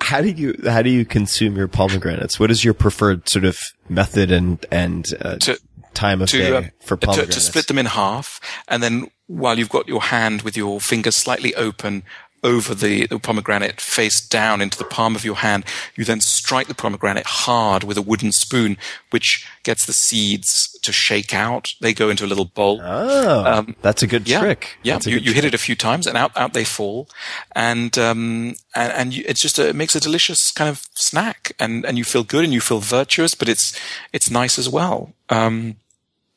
How 0.05 0.21
do 0.21 0.29
you 0.29 0.55
how 0.65 0.83
do 0.83 0.91
you 0.91 1.05
consume 1.05 1.57
your 1.57 1.69
pomegranates? 1.69 2.39
What 2.39 2.51
is 2.51 2.65
your 2.65 2.75
preferred 2.75 3.29
sort 3.29 3.45
of 3.45 3.59
method 3.89 4.31
and 4.31 4.65
and 4.71 5.07
uh, 5.21 5.37
To- 5.37 5.59
time 5.95 6.21
of 6.21 6.29
to, 6.29 6.39
day 6.39 6.57
um, 6.57 6.71
for 6.81 6.97
to, 6.97 7.07
pomegranates? 7.07 7.37
to 7.37 7.41
split 7.41 7.67
them 7.69 7.79
in 7.79 7.87
half, 7.87 8.41
and 8.69 8.83
then 8.83 9.11
while 9.27 9.59
you've 9.59 9.71
got 9.71 9.89
your 9.89 10.03
hand 10.03 10.43
with 10.43 10.57
your 10.57 10.81
fingers 10.81 11.17
slightly 11.17 11.55
open 11.55 12.03
over 12.43 12.75
the, 12.75 13.07
the 13.07 13.19
pomegranate 13.19 13.81
face 13.81 14.21
down 14.21 14.61
into 14.61 14.77
the 14.77 14.85
palm 14.85 15.17
of 15.17 15.25
your 15.25 15.37
hand. 15.37 15.65
You 15.97 16.05
then 16.05 16.21
strike 16.21 16.67
the 16.67 16.75
pomegranate 16.75 17.25
hard 17.25 17.85
with 17.85 17.97
a 17.97 18.03
wooden 18.03 18.33
spoon, 18.33 18.77
which 19.11 19.47
gets 19.63 19.87
the 19.87 19.95
seeds 19.95 20.74
to 20.85 20.93
shake 20.93 21.35
out. 21.35 21.75
They 21.81 21.93
go 21.93 22.09
into 22.11 22.25
a 22.25 22.29
little 22.33 22.45
bowl. 22.47 22.81
Oh, 22.83 23.67
that's 23.83 24.03
a 24.03 24.07
good 24.07 24.29
Yeah, 24.29 24.41
trick. 24.41 24.79
yeah. 24.83 24.99
You, 25.05 25.19
you 25.19 25.33
hit 25.33 25.43
trick. 25.43 25.53
it 25.53 25.55
a 25.55 25.59
few 25.59 25.75
times, 25.77 26.07
and 26.07 26.17
out 26.17 26.33
out 26.37 26.53
they 26.55 26.65
fall, 26.65 27.09
and 27.53 27.97
um 27.99 28.55
and, 28.75 28.93
and 28.93 29.15
you, 29.15 29.25
it's 29.27 29.41
just 29.41 29.59
a, 29.59 29.69
it 29.69 29.77
makes 29.77 29.95
a 29.97 30.01
delicious 30.01 30.51
kind 30.53 30.71
of 30.71 30.87
snack, 30.95 31.53
and 31.59 31.85
and 31.85 31.99
you 31.99 32.05
feel 32.05 32.25
good 32.25 32.45
and 32.45 32.53
you 32.53 32.61
feel 32.61 32.81
virtuous, 32.81 33.35
but 33.35 33.49
it's 33.49 33.79
it's 34.13 34.31
nice 34.31 34.59
as 34.59 34.69
well. 34.69 35.13
Um, 35.29 35.77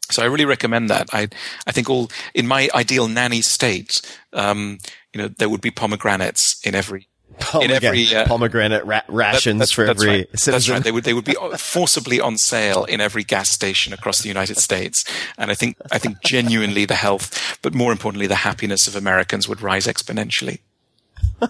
so 0.10 0.24
I 0.24 0.28
really 0.28 0.46
recommend 0.46 0.90
that. 0.90 1.10
I 1.14 1.28
I 1.66 1.72
think 1.72 1.90
all 1.90 2.10
in 2.34 2.48
my 2.48 2.70
ideal 2.74 3.08
nanny 3.08 3.42
state, 3.42 4.02
um, 4.34 4.80
you 5.14 5.22
know, 5.22 5.28
there 5.28 5.50
would 5.50 5.62
be 5.62 5.72
pomegranates 5.72 6.60
in 6.66 6.76
every 6.76 7.08
Pomegranate, 7.40 7.84
every, 7.84 8.16
uh, 8.16 8.26
pomegranate 8.26 8.86
ra- 8.86 9.02
rations 9.08 9.60
that- 9.60 9.70
for 9.72 9.86
that's 9.86 10.02
every 10.02 10.18
right. 10.20 10.28
That's 10.32 10.44
citizen. 10.44 10.74
right. 10.76 10.84
They 10.84 10.92
would 10.92 11.04
they 11.04 11.14
would 11.14 11.26
be 11.26 11.36
forcibly 11.58 12.20
on 12.20 12.38
sale 12.38 12.84
in 12.86 13.00
every 13.02 13.24
gas 13.24 13.50
station 13.50 13.94
across 13.94 14.22
the 14.22 14.28
United 14.28 14.58
States, 14.58 15.06
and 15.38 15.50
I 15.52 15.54
think 15.56 15.78
I 15.92 15.98
think 15.98 16.22
genuinely 16.24 16.86
the 16.86 16.96
health, 16.96 17.58
but 17.62 17.74
more 17.74 17.92
importantly 17.92 18.28
the 18.28 18.36
happiness 18.36 18.88
of 18.88 18.96
Americans 18.96 19.48
would 19.48 19.62
rise 19.62 19.88
exponentially. 19.88 20.60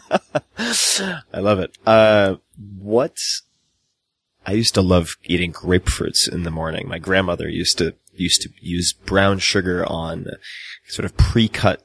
I 0.57 1.39
love 1.39 1.59
it. 1.59 1.77
Uh, 1.85 2.35
what? 2.79 3.17
I 4.45 4.53
used 4.53 4.73
to 4.75 4.81
love 4.81 5.17
eating 5.25 5.51
grapefruits 5.51 6.31
in 6.31 6.43
the 6.43 6.51
morning. 6.51 6.87
My 6.87 6.99
grandmother 6.99 7.49
used 7.49 7.77
to 7.79 7.95
used 8.13 8.41
to 8.41 8.49
use 8.59 8.93
brown 8.93 9.37
sugar 9.39 9.85
on 9.85 10.25
sort 10.87 11.05
of 11.05 11.15
pre-cut 11.17 11.83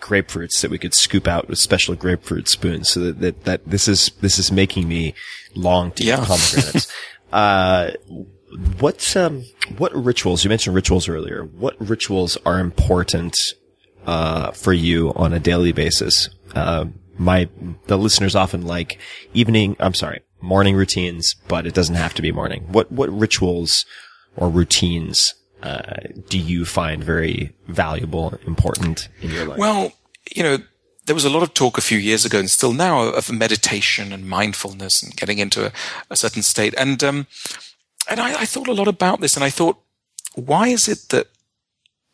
grapefruits 0.00 0.60
that 0.60 0.70
we 0.70 0.78
could 0.78 0.94
scoop 0.94 1.26
out 1.28 1.48
with 1.48 1.58
special 1.58 1.94
grapefruit 1.94 2.48
spoons. 2.48 2.88
So 2.90 3.00
that 3.00 3.20
that, 3.20 3.44
that 3.44 3.66
this 3.66 3.88
is 3.88 4.10
this 4.20 4.38
is 4.38 4.50
making 4.52 4.88
me 4.88 5.14
long 5.54 5.92
to 5.92 6.04
Yeah. 6.04 6.22
eat 6.22 6.26
pomegranates. 6.28 6.92
uh, 7.32 7.90
what 8.80 9.16
um 9.16 9.44
what 9.78 9.94
rituals? 9.94 10.44
You 10.44 10.48
mentioned 10.48 10.74
rituals 10.74 11.08
earlier. 11.08 11.44
What 11.44 11.76
rituals 11.80 12.36
are 12.44 12.58
important 12.58 13.34
uh, 14.06 14.50
for 14.52 14.72
you 14.72 15.12
on 15.14 15.32
a 15.32 15.38
daily 15.38 15.72
basis. 15.72 16.28
Uh, 16.54 16.86
my 17.18 17.48
the 17.86 17.98
listeners 17.98 18.34
often 18.34 18.66
like 18.66 18.98
evening. 19.34 19.76
I'm 19.78 19.94
sorry, 19.94 20.22
morning 20.40 20.74
routines, 20.74 21.34
but 21.48 21.66
it 21.66 21.74
doesn't 21.74 21.94
have 21.96 22.14
to 22.14 22.22
be 22.22 22.32
morning. 22.32 22.64
What 22.72 22.90
what 22.90 23.08
rituals 23.10 23.84
or 24.36 24.48
routines 24.48 25.34
uh, 25.62 26.08
do 26.28 26.38
you 26.38 26.64
find 26.64 27.02
very 27.04 27.52
valuable, 27.68 28.38
important 28.46 29.08
in 29.20 29.30
your 29.30 29.46
life? 29.46 29.58
Well, 29.58 29.92
you 30.34 30.42
know, 30.42 30.58
there 31.06 31.14
was 31.14 31.24
a 31.24 31.30
lot 31.30 31.42
of 31.42 31.54
talk 31.54 31.78
a 31.78 31.82
few 31.82 31.98
years 31.98 32.24
ago, 32.24 32.38
and 32.38 32.50
still 32.50 32.72
now, 32.72 33.02
of 33.02 33.32
meditation 33.32 34.12
and 34.12 34.28
mindfulness 34.28 35.02
and 35.02 35.16
getting 35.16 35.38
into 35.38 35.66
a, 35.66 35.72
a 36.10 36.16
certain 36.16 36.42
state. 36.42 36.74
And 36.76 37.02
um, 37.02 37.26
and 38.08 38.20
I, 38.20 38.42
I 38.42 38.44
thought 38.44 38.68
a 38.68 38.72
lot 38.72 38.88
about 38.88 39.20
this, 39.20 39.34
and 39.34 39.44
I 39.44 39.50
thought, 39.50 39.78
why 40.34 40.68
is 40.68 40.88
it 40.88 41.08
that 41.08 41.28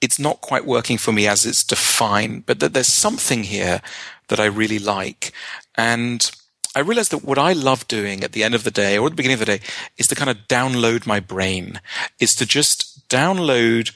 it's 0.01 0.19
not 0.19 0.41
quite 0.41 0.67
working 0.67 0.99
for 0.99 1.13
me 1.13 1.27
as 1.27 1.47
it's 1.47 1.65
defined, 1.65 2.47
but 2.47 2.61
that 2.61 2.75
there's 2.75 2.93
something 2.93 3.45
here 3.45 3.81
that 4.29 4.41
I 4.41 4.47
really 4.47 4.79
like, 4.79 5.33
and 5.75 6.31
I 6.75 6.81
realized 6.81 7.11
that 7.13 7.25
what 7.25 7.39
I 7.39 7.55
love 7.55 7.89
doing 7.89 8.23
at 8.23 8.33
the 8.33 8.45
end 8.45 8.55
of 8.55 8.63
the 8.63 8.71
day 8.71 8.99
or 8.99 9.07
at 9.07 9.11
the 9.11 9.17
beginning 9.17 9.41
of 9.41 9.41
the 9.41 9.47
day 9.47 9.61
is 9.97 10.07
to 10.09 10.15
kind 10.15 10.29
of 10.29 10.47
download 10.47 11.07
my 11.07 11.21
brain, 11.21 11.81
is 12.21 12.35
to 12.35 12.45
just 12.45 12.96
download 13.09 13.93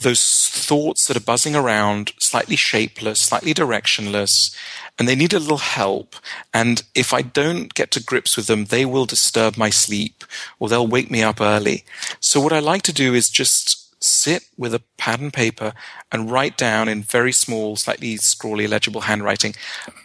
those 0.00 0.48
thoughts 0.48 1.06
that 1.06 1.16
are 1.16 1.20
buzzing 1.20 1.54
around, 1.54 2.12
slightly 2.18 2.56
shapeless, 2.56 3.20
slightly 3.20 3.54
directionless, 3.54 4.54
and 4.98 5.08
they 5.08 5.14
need 5.14 5.32
a 5.32 5.38
little 5.38 5.58
help. 5.58 6.16
And 6.52 6.82
if 6.94 7.12
I 7.12 7.22
don't 7.22 7.72
get 7.74 7.90
to 7.92 8.02
grips 8.02 8.36
with 8.36 8.46
them, 8.46 8.66
they 8.66 8.84
will 8.84 9.06
disturb 9.06 9.56
my 9.56 9.70
sleep 9.70 10.24
or 10.58 10.68
they'll 10.68 10.86
wake 10.86 11.10
me 11.10 11.22
up 11.22 11.40
early. 11.40 11.84
So 12.20 12.40
what 12.40 12.52
I 12.52 12.58
like 12.58 12.82
to 12.82 12.92
do 12.92 13.14
is 13.14 13.28
just 13.28 13.80
sit 14.04 14.44
with 14.58 14.74
a 14.74 14.82
pad 14.98 15.20
and 15.20 15.32
paper 15.32 15.72
and 16.12 16.30
write 16.30 16.56
down 16.56 16.88
in 16.88 17.02
very 17.02 17.32
small, 17.32 17.76
slightly 17.76 18.16
scrawly, 18.16 18.66
legible 18.66 19.02
handwriting 19.02 19.54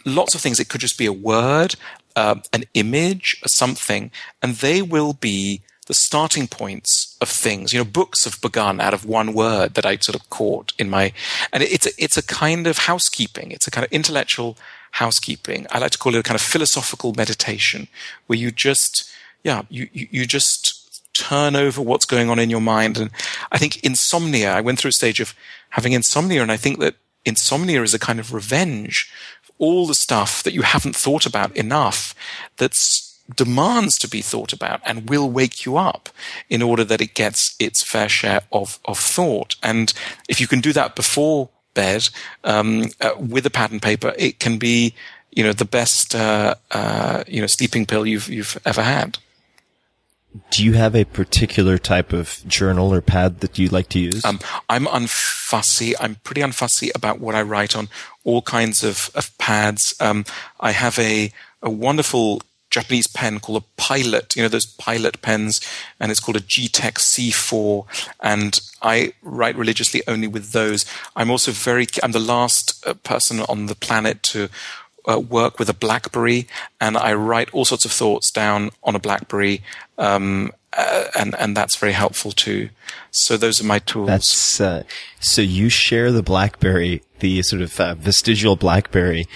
lots 0.04 0.34
of 0.34 0.40
things. 0.40 0.60
It 0.60 0.68
could 0.68 0.80
just 0.80 0.98
be 0.98 1.06
a 1.06 1.12
word, 1.12 1.76
um, 2.16 2.42
an 2.52 2.64
image, 2.74 3.40
something, 3.46 4.10
and 4.42 4.56
they 4.56 4.82
will 4.82 5.12
be 5.12 5.62
the 5.90 5.94
starting 5.94 6.46
points 6.46 7.16
of 7.20 7.28
things. 7.28 7.72
You 7.72 7.80
know, 7.80 7.84
books 7.84 8.24
have 8.24 8.40
begun 8.40 8.80
out 8.80 8.94
of 8.94 9.04
one 9.04 9.34
word 9.34 9.74
that 9.74 9.84
I 9.84 9.96
sort 9.96 10.14
of 10.14 10.30
caught 10.30 10.72
in 10.78 10.88
my, 10.88 11.12
and 11.52 11.64
it's 11.64 11.84
a, 11.84 11.90
it's 11.98 12.16
a 12.16 12.22
kind 12.22 12.68
of 12.68 12.78
housekeeping. 12.78 13.50
It's 13.50 13.66
a 13.66 13.72
kind 13.72 13.84
of 13.84 13.90
intellectual 13.90 14.56
housekeeping. 14.92 15.66
I 15.72 15.80
like 15.80 15.90
to 15.90 15.98
call 15.98 16.14
it 16.14 16.20
a 16.20 16.22
kind 16.22 16.36
of 16.36 16.42
philosophical 16.42 17.12
meditation 17.16 17.88
where 18.28 18.38
you 18.38 18.52
just, 18.52 19.10
yeah, 19.42 19.62
you, 19.68 19.88
you, 19.92 20.06
you 20.12 20.26
just 20.26 21.02
turn 21.12 21.56
over 21.56 21.82
what's 21.82 22.04
going 22.04 22.30
on 22.30 22.38
in 22.38 22.50
your 22.50 22.60
mind. 22.60 22.96
And 22.96 23.10
I 23.50 23.58
think 23.58 23.82
insomnia, 23.82 24.52
I 24.52 24.60
went 24.60 24.78
through 24.78 24.90
a 24.90 24.92
stage 24.92 25.18
of 25.18 25.34
having 25.70 25.92
insomnia 25.92 26.40
and 26.40 26.52
I 26.52 26.56
think 26.56 26.78
that 26.78 26.94
insomnia 27.24 27.82
is 27.82 27.94
a 27.94 27.98
kind 27.98 28.20
of 28.20 28.32
revenge 28.32 29.12
for 29.42 29.54
all 29.58 29.88
the 29.88 29.94
stuff 29.96 30.44
that 30.44 30.54
you 30.54 30.62
haven't 30.62 30.94
thought 30.94 31.26
about 31.26 31.56
enough 31.56 32.14
that's 32.58 33.09
demands 33.36 33.98
to 33.98 34.08
be 34.08 34.22
thought 34.22 34.52
about 34.52 34.80
and 34.84 35.08
will 35.08 35.30
wake 35.30 35.64
you 35.64 35.76
up 35.76 36.08
in 36.48 36.62
order 36.62 36.84
that 36.84 37.00
it 37.00 37.14
gets 37.14 37.54
its 37.58 37.82
fair 37.82 38.08
share 38.08 38.42
of, 38.52 38.78
of 38.84 38.98
thought. 38.98 39.56
And 39.62 39.92
if 40.28 40.40
you 40.40 40.46
can 40.46 40.60
do 40.60 40.72
that 40.72 40.96
before 40.96 41.48
bed 41.74 42.08
um, 42.44 42.86
uh, 43.00 43.10
with 43.18 43.46
a 43.46 43.50
pad 43.50 43.70
and 43.70 43.80
paper, 43.80 44.14
it 44.18 44.40
can 44.40 44.58
be, 44.58 44.94
you 45.30 45.44
know, 45.44 45.52
the 45.52 45.64
best, 45.64 46.14
uh, 46.14 46.54
uh, 46.70 47.24
you 47.26 47.40
know, 47.40 47.46
sleeping 47.46 47.86
pill 47.86 48.06
you've 48.06 48.28
you've 48.28 48.58
ever 48.64 48.82
had. 48.82 49.18
do 50.50 50.64
you 50.64 50.74
have 50.74 50.94
a 50.94 51.04
particular 51.04 51.78
type 51.78 52.12
of 52.12 52.42
journal 52.46 52.92
or 52.92 53.00
pad 53.00 53.40
that 53.40 53.58
you 53.58 53.68
like 53.68 53.88
to 53.90 53.98
use? 53.98 54.24
Um, 54.24 54.38
I'm 54.68 54.86
unfussy. 54.86 55.94
I'm 55.98 56.16
pretty 56.16 56.40
unfussy 56.40 56.90
about 56.94 57.20
what 57.20 57.34
I 57.34 57.42
write 57.42 57.76
on 57.76 57.88
all 58.24 58.42
kinds 58.42 58.84
of, 58.84 59.10
of 59.14 59.36
pads. 59.38 59.94
Um, 60.00 60.24
I 60.60 60.72
have 60.72 60.98
a, 60.98 61.32
a 61.62 61.70
wonderful 61.70 62.42
Japanese 62.70 63.06
pen 63.06 63.40
called 63.40 63.62
a 63.62 63.66
Pilot, 63.76 64.36
you 64.36 64.42
know, 64.42 64.48
those 64.48 64.66
Pilot 64.66 65.20
pens, 65.22 65.60
and 65.98 66.10
it's 66.10 66.20
called 66.20 66.36
a 66.36 66.40
G-Tech 66.40 66.94
C4, 66.94 67.84
and 68.20 68.60
I 68.80 69.12
write 69.22 69.56
religiously 69.56 70.02
only 70.06 70.28
with 70.28 70.52
those. 70.52 70.86
I'm 71.16 71.30
also 71.30 71.50
very, 71.50 71.86
I'm 72.02 72.12
the 72.12 72.20
last 72.20 72.86
uh, 72.86 72.94
person 72.94 73.40
on 73.40 73.66
the 73.66 73.74
planet 73.74 74.22
to 74.24 74.48
uh, 75.08 75.18
work 75.18 75.58
with 75.58 75.68
a 75.68 75.74
BlackBerry, 75.74 76.46
and 76.80 76.96
I 76.96 77.14
write 77.14 77.52
all 77.52 77.64
sorts 77.64 77.84
of 77.84 77.92
thoughts 77.92 78.30
down 78.30 78.70
on 78.84 78.94
a 78.94 78.98
BlackBerry, 78.98 79.62
um, 79.98 80.52
uh, 80.72 81.06
and 81.18 81.34
and 81.36 81.56
that's 81.56 81.76
very 81.76 81.92
helpful 81.92 82.32
too. 82.32 82.70
So 83.10 83.36
those 83.36 83.60
are 83.60 83.64
my 83.64 83.80
tools. 83.80 84.06
That's 84.06 84.60
uh, 84.60 84.84
so 85.18 85.42
you 85.42 85.68
share 85.68 86.12
the 86.12 86.22
BlackBerry, 86.22 87.02
the 87.18 87.42
sort 87.42 87.62
of 87.62 87.80
uh, 87.80 87.94
vestigial 87.94 88.56
BlackBerry, 88.56 89.26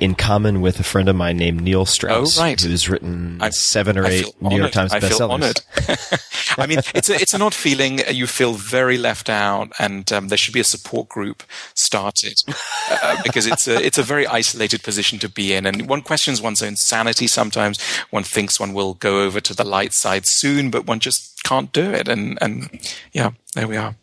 in 0.00 0.14
common 0.14 0.60
with 0.60 0.80
a 0.80 0.82
friend 0.82 1.08
of 1.08 1.16
mine 1.16 1.36
named 1.36 1.60
Neil 1.62 1.84
Strauss, 1.86 2.38
Oh, 2.38 2.42
right. 2.42 2.60
who's 2.60 2.88
written 2.88 3.38
I- 3.40 3.50
seven 3.50 3.98
or 3.98 4.06
I 4.06 4.10
eight 4.10 4.42
New 4.42 4.56
York. 4.56 4.72
Times 4.72 4.92
I 4.92 5.00
feel 5.00 5.18
bestsellers. 5.18 6.56
I 6.58 6.66
mean, 6.66 6.78
it's 6.94 7.08
a, 7.08 7.14
it's 7.14 7.34
an 7.34 7.42
odd 7.42 7.54
feeling. 7.54 8.00
You 8.10 8.26
feel 8.26 8.54
very 8.54 8.98
left 8.98 9.28
out, 9.28 9.70
and 9.78 10.10
um, 10.12 10.28
there 10.28 10.38
should 10.38 10.54
be 10.54 10.60
a 10.60 10.64
support 10.64 11.08
group 11.08 11.42
started 11.74 12.42
uh, 12.90 13.20
because 13.22 13.46
it's 13.46 13.68
a 13.68 13.80
it's 13.84 13.98
a 13.98 14.02
very 14.02 14.26
isolated 14.26 14.82
position 14.82 15.18
to 15.20 15.28
be 15.28 15.52
in, 15.54 15.66
and 15.66 15.88
one 15.88 16.02
questions 16.02 16.42
one's 16.42 16.62
own 16.62 16.76
sanity. 16.76 17.26
Sometimes 17.26 17.80
one 18.10 18.24
thinks 18.24 18.58
one 18.58 18.72
will 18.72 18.94
go 18.94 19.22
over 19.22 19.40
to 19.40 19.54
the 19.54 19.64
light 19.64 19.92
side 19.92 20.26
soon, 20.26 20.70
but 20.70 20.86
one 20.86 20.98
just 20.98 21.42
can't 21.44 21.72
do 21.72 21.90
it. 21.92 22.08
And 22.08 22.36
and 22.40 22.68
yeah, 23.12 23.30
there 23.54 23.68
we 23.68 23.76
are. 23.76 23.94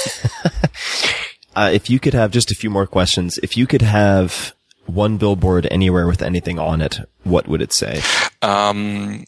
Uh, 1.56 1.68
if 1.72 1.90
you 1.90 1.98
could 1.98 2.14
have 2.14 2.30
just 2.30 2.52
a 2.52 2.54
few 2.54 2.70
more 2.70 2.86
questions, 2.86 3.36
if 3.42 3.56
you 3.56 3.66
could 3.66 3.82
have 3.82 4.54
one 4.86 5.16
billboard 5.16 5.66
anywhere 5.70 6.07
with 6.07 6.23
anything 6.23 6.59
on 6.59 6.81
it, 6.81 6.98
what 7.24 7.47
would 7.48 7.62
it 7.62 7.73
say? 7.73 8.02
Um, 8.43 9.24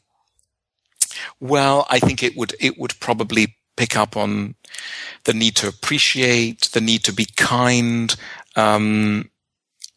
well, 1.40 1.86
I 1.90 1.98
think 1.98 2.22
it 2.22 2.36
would 2.36 2.54
it 2.60 2.78
would 2.78 2.98
probably 3.00 3.56
pick 3.76 3.96
up 3.96 4.16
on 4.16 4.54
the 5.24 5.32
need 5.32 5.56
to 5.56 5.68
appreciate, 5.68 6.70
the 6.72 6.80
need 6.80 7.04
to 7.04 7.12
be 7.12 7.26
kind. 7.36 8.14
Um, 8.56 9.30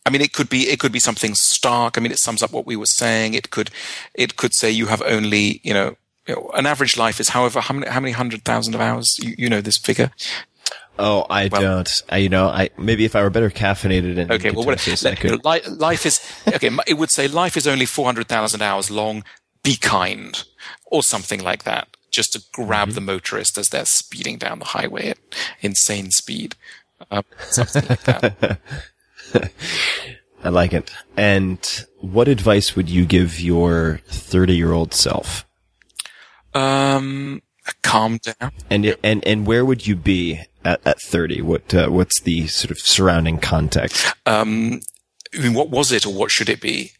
I 0.06 0.10
mean, 0.12 0.22
it 0.22 0.34
could 0.34 0.50
be 0.50 0.70
it 0.70 0.80
could 0.80 0.92
be 0.92 1.00
something 1.00 1.34
stark. 1.36 1.98
I 1.98 2.02
mean, 2.02 2.12
it 2.12 2.20
sums 2.20 2.44
up 2.44 2.52
what 2.52 2.66
we 2.66 2.76
were 2.76 2.86
saying. 2.86 3.34
It 3.34 3.50
could 3.50 3.72
it 4.14 4.36
could 4.36 4.54
say 4.54 4.70
you 4.70 4.88
have 4.88 5.02
only 5.04 5.62
you 5.64 5.74
know. 5.74 5.98
An 6.56 6.66
average 6.66 6.98
life 6.98 7.20
is 7.20 7.30
however 7.30 7.62
how 7.62 7.76
many 7.76 7.88
how 7.88 8.00
many 8.00 8.12
hundred 8.12 8.44
thousand 8.44 8.74
of 8.74 8.82
hours 8.82 9.20
you, 9.22 9.36
you 9.38 9.48
know 9.48 9.62
this 9.62 9.78
figure 9.78 10.10
Oh, 10.98 11.26
I 11.30 11.48
Well- 11.52 11.62
don't. 11.62 11.90
I, 12.10 12.18
you 12.18 12.30
know, 12.30 12.48
I 12.48 12.70
maybe 12.78 13.04
if 13.06 13.16
I 13.16 13.22
were 13.24 13.30
better 13.30 13.50
caffeinated 13.50 14.18
and 14.18 14.32
Okay, 14.32 14.52
well, 14.52 14.66
what, 14.66 14.88
let- 15.04 15.20
could. 15.20 15.44
li- 15.46 15.62
life 15.76 16.06
is 16.06 16.20
okay. 16.48 16.70
It 16.88 16.94
would 16.96 17.12
say 17.12 17.28
life 17.28 17.58
is 17.58 17.68
only 17.68 17.86
four 17.86 18.06
hundred 18.06 18.28
thousand 18.28 18.62
hours 18.62 18.90
long. 18.90 19.24
Be 19.64 19.76
kind, 19.76 20.44
or 20.86 21.02
something 21.02 21.42
like 21.44 21.64
that, 21.64 21.88
just 22.12 22.34
to 22.34 22.42
grab 22.54 22.90
Mm-hmm. 22.90 22.96
the 22.96 23.02
motorist 23.02 23.58
as 23.58 23.70
they're 23.70 23.86
speeding 23.86 24.38
down 24.38 24.60
the 24.60 24.66
highway 24.66 25.10
at 25.10 25.18
insane 25.62 26.12
speed. 26.12 26.56
Uh, 27.12 27.24
something 27.50 27.84
like 27.90 28.04
that. 28.04 28.60
I 30.44 30.50
like 30.50 30.72
it. 30.74 30.92
And 31.18 31.60
what 32.00 32.28
advice 32.28 32.76
would 32.76 32.90
you 32.90 33.06
give 33.06 33.40
your 33.40 34.02
30 34.08 34.56
year 34.56 34.72
old 34.72 34.94
self? 34.94 35.46
Um, 36.54 37.42
calm 37.82 38.20
down. 38.20 38.52
And, 38.70 38.96
and, 39.04 39.26
and 39.26 39.48
where 39.48 39.66
would 39.66 39.88
you 39.88 39.96
be 39.96 40.42
at, 40.64 40.86
at 40.86 41.02
30? 41.02 41.42
What, 41.42 41.74
uh, 41.74 41.90
what's 41.90 42.22
the 42.22 42.48
sort 42.48 42.72
of 42.72 42.80
surrounding 42.80 43.40
context? 43.40 44.08
Um, 44.26 44.82
I 45.34 45.40
mean, 45.40 45.54
what 45.54 45.70
was 45.70 45.92
it 45.92 46.06
or 46.06 46.14
what 46.14 46.32
should 46.32 46.50
it 46.50 46.62
be? 46.62 46.92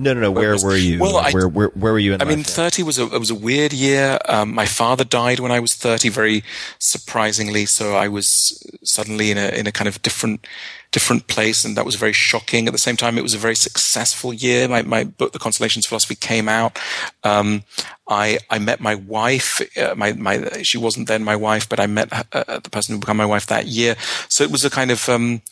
No, 0.00 0.14
no, 0.14 0.20
no. 0.20 0.30
Where 0.30 0.52
was- 0.52 0.64
were 0.64 0.76
you? 0.76 1.00
well, 1.00 1.16
I- 1.16 1.32
where, 1.32 1.48
where, 1.48 1.68
where 1.74 1.92
were 1.92 1.98
you 1.98 2.14
in 2.14 2.22
I 2.22 2.24
mean? 2.24 2.44
30 2.44 2.84
was 2.84 3.00
a, 3.00 3.12
it 3.12 3.18
was 3.18 3.30
a 3.30 3.34
weird 3.34 3.72
year. 3.72 4.16
Um, 4.28 4.54
my 4.54 4.64
father 4.64 5.02
died 5.02 5.40
when 5.40 5.50
I 5.50 5.58
was 5.58 5.74
30, 5.74 6.08
very 6.08 6.44
surprisingly. 6.78 7.66
So 7.66 7.96
I 7.96 8.06
was 8.06 8.64
suddenly 8.84 9.32
in 9.32 9.38
a, 9.38 9.48
in 9.48 9.66
a 9.66 9.72
kind 9.72 9.88
of 9.88 10.00
different, 10.02 10.46
different 10.92 11.26
place. 11.26 11.64
And 11.64 11.76
that 11.76 11.84
was 11.84 11.96
very 11.96 12.12
shocking. 12.12 12.68
At 12.68 12.72
the 12.72 12.78
same 12.78 12.96
time, 12.96 13.18
it 13.18 13.22
was 13.22 13.34
a 13.34 13.38
very 13.38 13.56
successful 13.56 14.32
year. 14.32 14.68
My, 14.68 14.82
my 14.82 15.02
book, 15.02 15.32
The 15.32 15.40
Consolations 15.40 15.84
Philosophy 15.84 16.14
came 16.14 16.48
out. 16.48 16.78
Um, 17.24 17.64
I, 18.08 18.38
I 18.50 18.60
met 18.60 18.80
my 18.80 18.94
wife, 18.94 19.60
uh, 19.76 19.94
my, 19.96 20.12
my, 20.12 20.62
she 20.62 20.78
wasn't 20.78 21.08
then 21.08 21.24
my 21.24 21.34
wife, 21.36 21.68
but 21.68 21.80
I 21.80 21.86
met 21.86 22.08
uh, 22.32 22.60
the 22.60 22.70
person 22.70 22.94
who 22.94 23.00
became 23.00 23.16
my 23.16 23.26
wife 23.26 23.46
that 23.46 23.66
year. 23.66 23.96
So 24.28 24.44
it 24.44 24.52
was 24.52 24.64
a 24.64 24.70
kind 24.70 24.92
of, 24.92 25.08
um, 25.08 25.42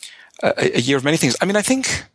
a, 0.41 0.77
a 0.77 0.79
year 0.79 0.95
of 0.95 1.03
many 1.03 1.17
things. 1.17 1.35
I 1.41 1.45
mean, 1.45 1.57
I 1.57 1.61
think, 1.61 2.05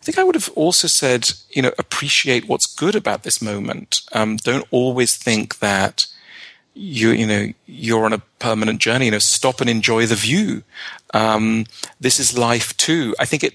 I 0.00 0.04
think 0.04 0.18
I 0.18 0.24
would 0.24 0.34
have 0.34 0.50
also 0.54 0.88
said, 0.88 1.30
you 1.50 1.62
know, 1.62 1.72
appreciate 1.78 2.48
what's 2.48 2.66
good 2.66 2.94
about 2.94 3.24
this 3.24 3.42
moment. 3.42 4.00
Um, 4.12 4.36
don't 4.36 4.66
always 4.70 5.16
think 5.16 5.58
that 5.58 6.06
you, 6.74 7.10
you 7.10 7.26
know, 7.26 7.52
you're 7.66 8.04
on 8.04 8.12
a 8.12 8.22
permanent 8.38 8.80
journey. 8.80 9.06
You 9.06 9.10
know, 9.10 9.18
stop 9.18 9.60
and 9.60 9.68
enjoy 9.68 10.06
the 10.06 10.14
view. 10.14 10.62
Um, 11.12 11.66
this 12.00 12.20
is 12.20 12.38
life 12.38 12.76
too. 12.76 13.14
I 13.18 13.24
think 13.24 13.42
it, 13.42 13.54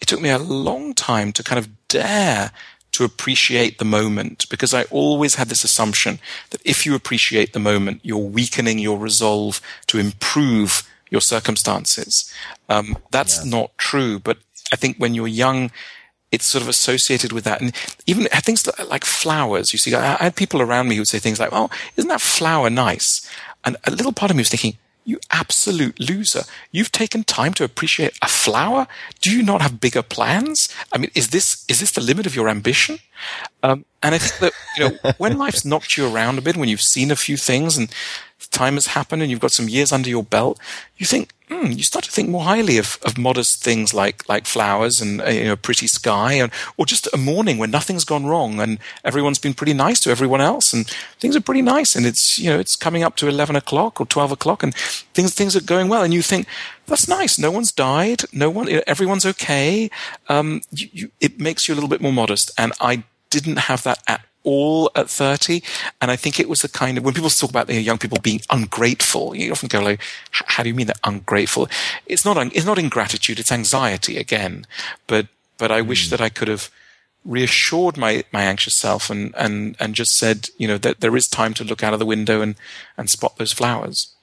it 0.00 0.08
took 0.08 0.20
me 0.20 0.30
a 0.30 0.38
long 0.38 0.92
time 0.92 1.32
to 1.32 1.42
kind 1.42 1.58
of 1.58 1.68
dare 1.88 2.50
to 2.92 3.04
appreciate 3.04 3.78
the 3.78 3.84
moment 3.84 4.48
because 4.48 4.72
I 4.72 4.84
always 4.84 5.34
had 5.34 5.48
this 5.48 5.64
assumption 5.64 6.18
that 6.50 6.62
if 6.64 6.86
you 6.86 6.94
appreciate 6.94 7.52
the 7.52 7.58
moment, 7.58 8.00
you're 8.02 8.18
weakening 8.18 8.78
your 8.78 8.98
resolve 8.98 9.60
to 9.88 9.98
improve 9.98 10.82
your 11.10 11.20
circumstances. 11.20 12.32
Um, 12.68 12.96
that's 13.10 13.44
not 13.44 13.76
true, 13.78 14.18
but 14.18 14.38
I 14.72 14.76
think 14.76 14.96
when 14.96 15.14
you're 15.14 15.28
young, 15.28 15.70
it's 16.32 16.46
sort 16.46 16.62
of 16.62 16.68
associated 16.68 17.32
with 17.32 17.44
that. 17.44 17.60
And 17.60 17.74
even 18.06 18.26
things 18.26 18.68
like 18.88 19.04
flowers, 19.04 19.72
you 19.72 19.78
see, 19.78 19.94
I 19.94 20.16
had 20.16 20.36
people 20.36 20.60
around 20.60 20.88
me 20.88 20.96
who 20.96 21.02
would 21.02 21.08
say 21.08 21.18
things 21.18 21.40
like, 21.40 21.50
Oh, 21.52 21.70
isn't 21.96 22.08
that 22.08 22.20
flower 22.20 22.68
nice? 22.68 23.28
And 23.64 23.76
a 23.84 23.90
little 23.90 24.12
part 24.12 24.30
of 24.30 24.36
me 24.36 24.40
was 24.42 24.48
thinking, 24.48 24.78
you 25.06 25.20
absolute 25.30 25.98
loser. 26.00 26.42
You've 26.72 26.90
taken 26.90 27.22
time 27.22 27.54
to 27.54 27.64
appreciate 27.64 28.18
a 28.20 28.28
flower. 28.28 28.88
Do 29.20 29.30
you 29.30 29.42
not 29.42 29.62
have 29.62 29.80
bigger 29.80 30.02
plans? 30.02 30.68
I 30.92 30.98
mean, 30.98 31.10
is 31.14 31.28
this, 31.28 31.64
is 31.68 31.78
this 31.78 31.92
the 31.92 32.00
limit 32.00 32.26
of 32.26 32.34
your 32.34 32.48
ambition? 32.48 32.98
Um, 33.62 33.84
and 34.02 34.16
I 34.16 34.18
think 34.18 34.40
that, 34.40 34.52
you 34.76 34.88
know, 34.88 35.12
when 35.18 35.38
life's 35.38 35.64
knocked 35.64 35.96
you 35.96 36.12
around 36.12 36.38
a 36.38 36.42
bit, 36.42 36.56
when 36.56 36.68
you've 36.68 36.82
seen 36.82 37.12
a 37.12 37.16
few 37.16 37.36
things 37.36 37.78
and 37.78 37.88
time 38.50 38.74
has 38.74 38.88
happened 38.88 39.22
and 39.22 39.30
you've 39.30 39.40
got 39.40 39.52
some 39.52 39.68
years 39.68 39.92
under 39.92 40.10
your 40.10 40.24
belt, 40.24 40.58
you 40.96 41.06
think, 41.06 41.32
hmm, 41.48 41.66
you 41.70 41.82
start 41.82 42.04
to 42.04 42.10
think 42.10 42.28
more 42.28 42.42
highly 42.42 42.78
of, 42.78 42.98
of 43.04 43.16
modest 43.16 43.62
things 43.62 43.94
like, 43.94 44.28
like 44.28 44.46
flowers 44.46 45.00
and 45.00 45.20
a 45.20 45.34
you 45.34 45.44
know, 45.44 45.56
pretty 45.56 45.86
sky 45.86 46.32
and, 46.32 46.50
or 46.76 46.86
just 46.86 47.08
a 47.12 47.16
morning 47.16 47.58
when 47.58 47.70
nothing's 47.70 48.04
gone 48.04 48.26
wrong 48.26 48.60
and 48.60 48.78
everyone's 49.04 49.38
been 49.38 49.54
pretty 49.54 49.74
nice 49.74 50.00
to 50.00 50.10
everyone 50.10 50.40
else 50.40 50.72
and 50.72 50.88
things 51.20 51.36
are 51.36 51.40
pretty 51.40 51.62
nice 51.62 51.94
and 51.94 52.04
it's, 52.04 52.38
you 52.38 52.50
know, 52.50 52.58
it's 52.58 52.74
coming 52.74 53.02
up 53.02 53.16
to 53.16 53.28
11 53.28 53.54
o'clock 53.54 54.00
or 54.00 54.06
12 54.06 54.32
o'clock 54.32 54.62
and 54.62 54.74
things, 54.74 55.34
things 55.34 55.54
are 55.54 55.60
going 55.60 55.88
well. 55.88 56.02
And 56.02 56.12
you 56.12 56.22
think, 56.22 56.46
that's 56.86 57.08
nice. 57.08 57.38
No 57.38 57.50
one's 57.50 57.72
died. 57.72 58.22
No 58.32 58.48
one, 58.50 58.68
everyone's 58.86 59.26
okay. 59.26 59.90
Um, 60.28 60.62
you, 60.70 60.88
you, 60.92 61.10
it 61.20 61.40
makes 61.40 61.68
you 61.68 61.74
a 61.74 61.76
little 61.76 61.90
bit 61.90 62.00
more 62.00 62.12
modest. 62.12 62.50
And 62.56 62.72
I 62.80 63.04
didn't 63.30 63.58
have 63.58 63.82
that 63.82 64.02
at 64.06 64.22
all 64.46 64.90
at 64.94 65.10
30. 65.10 65.62
And 66.00 66.10
I 66.10 66.16
think 66.16 66.40
it 66.40 66.48
was 66.48 66.64
a 66.64 66.68
kind 66.68 66.96
of, 66.96 67.04
when 67.04 67.12
people 67.12 67.28
talk 67.28 67.50
about 67.50 67.68
you 67.68 67.74
know, 67.74 67.80
young 67.80 67.98
people 67.98 68.18
being 68.22 68.40
ungrateful, 68.48 69.34
you 69.34 69.52
often 69.52 69.68
go 69.68 69.80
like, 69.80 70.00
how 70.30 70.62
do 70.62 70.70
you 70.70 70.74
mean 70.74 70.86
they're 70.86 70.94
ungrateful? 71.04 71.68
It's 72.06 72.24
not, 72.24 72.38
un- 72.38 72.52
it's 72.54 72.64
not 72.64 72.78
ingratitude, 72.78 73.38
it's 73.38 73.52
anxiety 73.52 74.16
again. 74.16 74.66
But, 75.06 75.26
but 75.58 75.70
I 75.70 75.82
wish 75.82 76.06
hmm. 76.06 76.10
that 76.12 76.20
I 76.22 76.30
could 76.30 76.48
have 76.48 76.70
reassured 77.24 77.98
my, 77.98 78.24
my 78.32 78.42
anxious 78.42 78.78
self 78.78 79.10
and, 79.10 79.34
and, 79.36 79.76
and 79.80 79.94
just 79.94 80.12
said, 80.12 80.48
you 80.56 80.68
know, 80.68 80.78
that 80.78 81.00
there 81.00 81.16
is 81.16 81.26
time 81.26 81.52
to 81.54 81.64
look 81.64 81.82
out 81.82 81.92
of 81.92 81.98
the 81.98 82.06
window 82.06 82.40
and, 82.40 82.54
and 82.96 83.10
spot 83.10 83.36
those 83.36 83.52
flowers. 83.52 84.14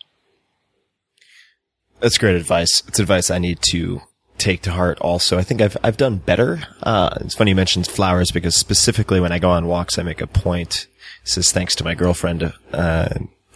That's 2.00 2.18
great 2.18 2.36
advice. 2.36 2.82
It's 2.88 3.00
advice 3.00 3.30
I 3.30 3.40
need 3.40 3.60
to 3.72 4.02
take 4.38 4.62
to 4.64 4.72
heart 4.72 5.00
also. 5.00 5.38
I 5.38 5.44
think 5.44 5.62
I've, 5.62 5.78
I've 5.84 5.98
done 5.98 6.18
better. 6.18 6.62
Uh, 6.82 7.16
it's 7.22 7.36
funny 7.36 7.52
you 7.52 7.56
mentioned 7.56 7.88
flowers 7.88 8.32
because 8.32 8.56
specifically 8.56 9.20
when 9.20 9.32
I 9.32 9.40
go 9.40 9.50
on 9.50 9.68
walks, 9.68 9.98
I 9.98 10.04
make 10.04 10.22
a 10.22 10.28
point. 10.28 10.88
This 11.24 11.38
is 11.38 11.52
thanks 11.52 11.76
to 11.76 11.84
my 11.84 11.94
girlfriend, 11.96 12.52
uh, 12.74 13.10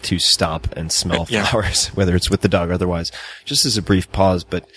to 0.03 0.19
stop 0.19 0.67
and 0.77 0.91
smell 0.91 1.25
Yeah. 1.29 1.45
flowers, 1.45 1.87
whether 1.95 2.15
it's 2.15 2.29
with 2.29 2.41
the 2.41 2.47
dog 2.49 2.69
or 2.69 2.73
otherwise, 2.73 3.11
just 3.45 3.65
as 3.65 3.77
a 3.77 3.81
brief 3.81 4.11
pause. 4.11 4.43
But, 4.43 4.69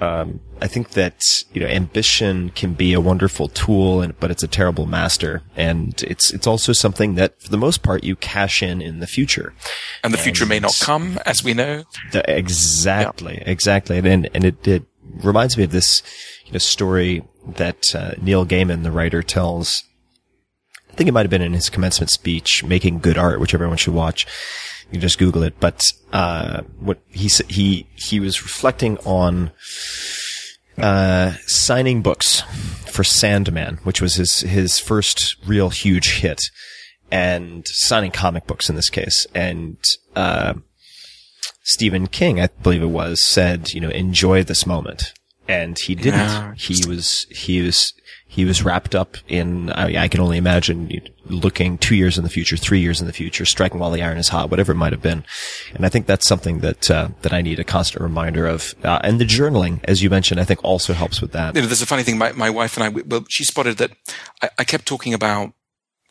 um, 0.00 0.40
I 0.60 0.66
think 0.66 0.90
that, 0.90 1.22
you 1.52 1.60
know, 1.60 1.68
ambition 1.68 2.50
can 2.50 2.74
be 2.74 2.92
a 2.92 3.00
wonderful 3.00 3.46
tool 3.46 4.02
and, 4.02 4.18
but 4.18 4.30
it's 4.32 4.42
a 4.42 4.48
terrible 4.48 4.86
master. 4.86 5.42
And 5.56 6.02
it's, 6.02 6.34
it's 6.34 6.48
also 6.48 6.72
something 6.72 7.14
that 7.14 7.40
for 7.40 7.48
the 7.48 7.56
most 7.56 7.82
part 7.84 8.02
you 8.02 8.16
cash 8.16 8.60
in 8.62 8.82
in 8.82 8.98
the 8.98 9.06
future. 9.06 9.54
And 10.02 10.12
the 10.12 10.18
future 10.18 10.44
may 10.46 10.58
not 10.58 10.76
come, 10.82 11.18
as 11.24 11.44
we 11.44 11.54
know. 11.54 11.84
The- 12.10 12.28
exactly, 12.36 13.40
exactly, 13.46 13.98
and 13.98 14.28
and 14.34 14.44
it, 14.44 14.66
it 14.66 14.82
reminds 15.22 15.56
me 15.56 15.64
of 15.64 15.70
this 15.70 16.02
you 16.46 16.52
know 16.52 16.58
story 16.58 17.24
that 17.46 17.94
uh, 17.94 18.12
Neil 18.20 18.46
Gaiman, 18.46 18.82
the 18.82 18.92
writer, 18.92 19.22
tells. 19.22 19.84
I 20.90 20.96
think 20.96 21.08
it 21.08 21.12
might 21.12 21.22
have 21.22 21.30
been 21.30 21.42
in 21.42 21.54
his 21.54 21.70
commencement 21.70 22.10
speech, 22.10 22.64
"Making 22.64 23.00
Good 23.00 23.18
Art," 23.18 23.40
which 23.40 23.54
everyone 23.54 23.76
should 23.76 23.94
watch. 23.94 24.26
You 24.86 24.92
can 24.92 25.00
just 25.00 25.18
Google 25.18 25.42
it. 25.42 25.58
But 25.60 25.84
uh, 26.12 26.62
what 26.78 27.00
he 27.08 27.28
he 27.48 27.86
he 27.94 28.20
was 28.20 28.42
reflecting 28.42 28.98
on 28.98 29.50
uh, 30.78 31.32
signing 31.46 32.02
books 32.02 32.42
for 32.86 33.04
Sandman, 33.04 33.78
which 33.82 34.00
was 34.00 34.14
his 34.14 34.40
his 34.40 34.78
first 34.78 35.36
real 35.46 35.70
huge 35.70 36.20
hit, 36.20 36.40
and 37.10 37.66
signing 37.66 38.10
comic 38.10 38.46
books 38.46 38.68
in 38.68 38.76
this 38.76 38.90
case, 38.90 39.26
and. 39.34 39.78
Stephen 41.64 42.06
King, 42.06 42.40
I 42.40 42.48
believe 42.62 42.82
it 42.82 42.86
was, 42.86 43.24
said, 43.24 43.72
you 43.72 43.80
know, 43.80 43.88
enjoy 43.88 44.44
this 44.44 44.66
moment. 44.66 45.12
And 45.48 45.78
he 45.78 45.94
didn't. 45.94 46.20
Yeah. 46.20 46.54
He 46.56 46.86
was, 46.86 47.26
he 47.30 47.60
was, 47.60 47.92
he 48.26 48.44
was 48.44 48.62
wrapped 48.62 48.94
up 48.94 49.16
in, 49.28 49.70
I, 49.70 50.04
I 50.04 50.08
can 50.08 50.20
only 50.20 50.38
imagine 50.38 50.90
looking 51.26 51.78
two 51.78 51.94
years 51.94 52.16
in 52.18 52.24
the 52.24 52.30
future, 52.30 52.56
three 52.56 52.80
years 52.80 53.00
in 53.00 53.06
the 53.06 53.12
future, 53.12 53.44
striking 53.44 53.78
while 53.78 53.90
the 53.90 54.02
iron 54.02 54.18
is 54.18 54.28
hot, 54.28 54.50
whatever 54.50 54.72
it 54.72 54.76
might 54.76 54.92
have 54.92 55.02
been. 55.02 55.24
And 55.74 55.84
I 55.84 55.88
think 55.88 56.06
that's 56.06 56.26
something 56.26 56.60
that, 56.60 56.90
uh, 56.90 57.08
that 57.22 57.32
I 57.32 57.42
need 57.42 57.58
a 57.60 57.64
constant 57.64 58.02
reminder 58.02 58.46
of. 58.46 58.74
Uh, 58.82 59.00
and 59.02 59.20
the 59.20 59.24
journaling, 59.26 59.80
as 59.84 60.02
you 60.02 60.10
mentioned, 60.10 60.40
I 60.40 60.44
think 60.44 60.64
also 60.64 60.92
helps 60.92 61.20
with 61.20 61.32
that. 61.32 61.54
you 61.54 61.62
know, 61.62 61.66
there's 61.66 61.82
a 61.82 61.86
funny 61.86 62.02
thing. 62.02 62.18
My, 62.18 62.32
my 62.32 62.50
wife 62.50 62.76
and 62.76 62.84
I, 62.84 63.02
well, 63.06 63.24
she 63.28 63.44
spotted 63.44 63.76
that 63.78 63.92
I, 64.42 64.50
I 64.60 64.64
kept 64.64 64.86
talking 64.86 65.14
about 65.14 65.52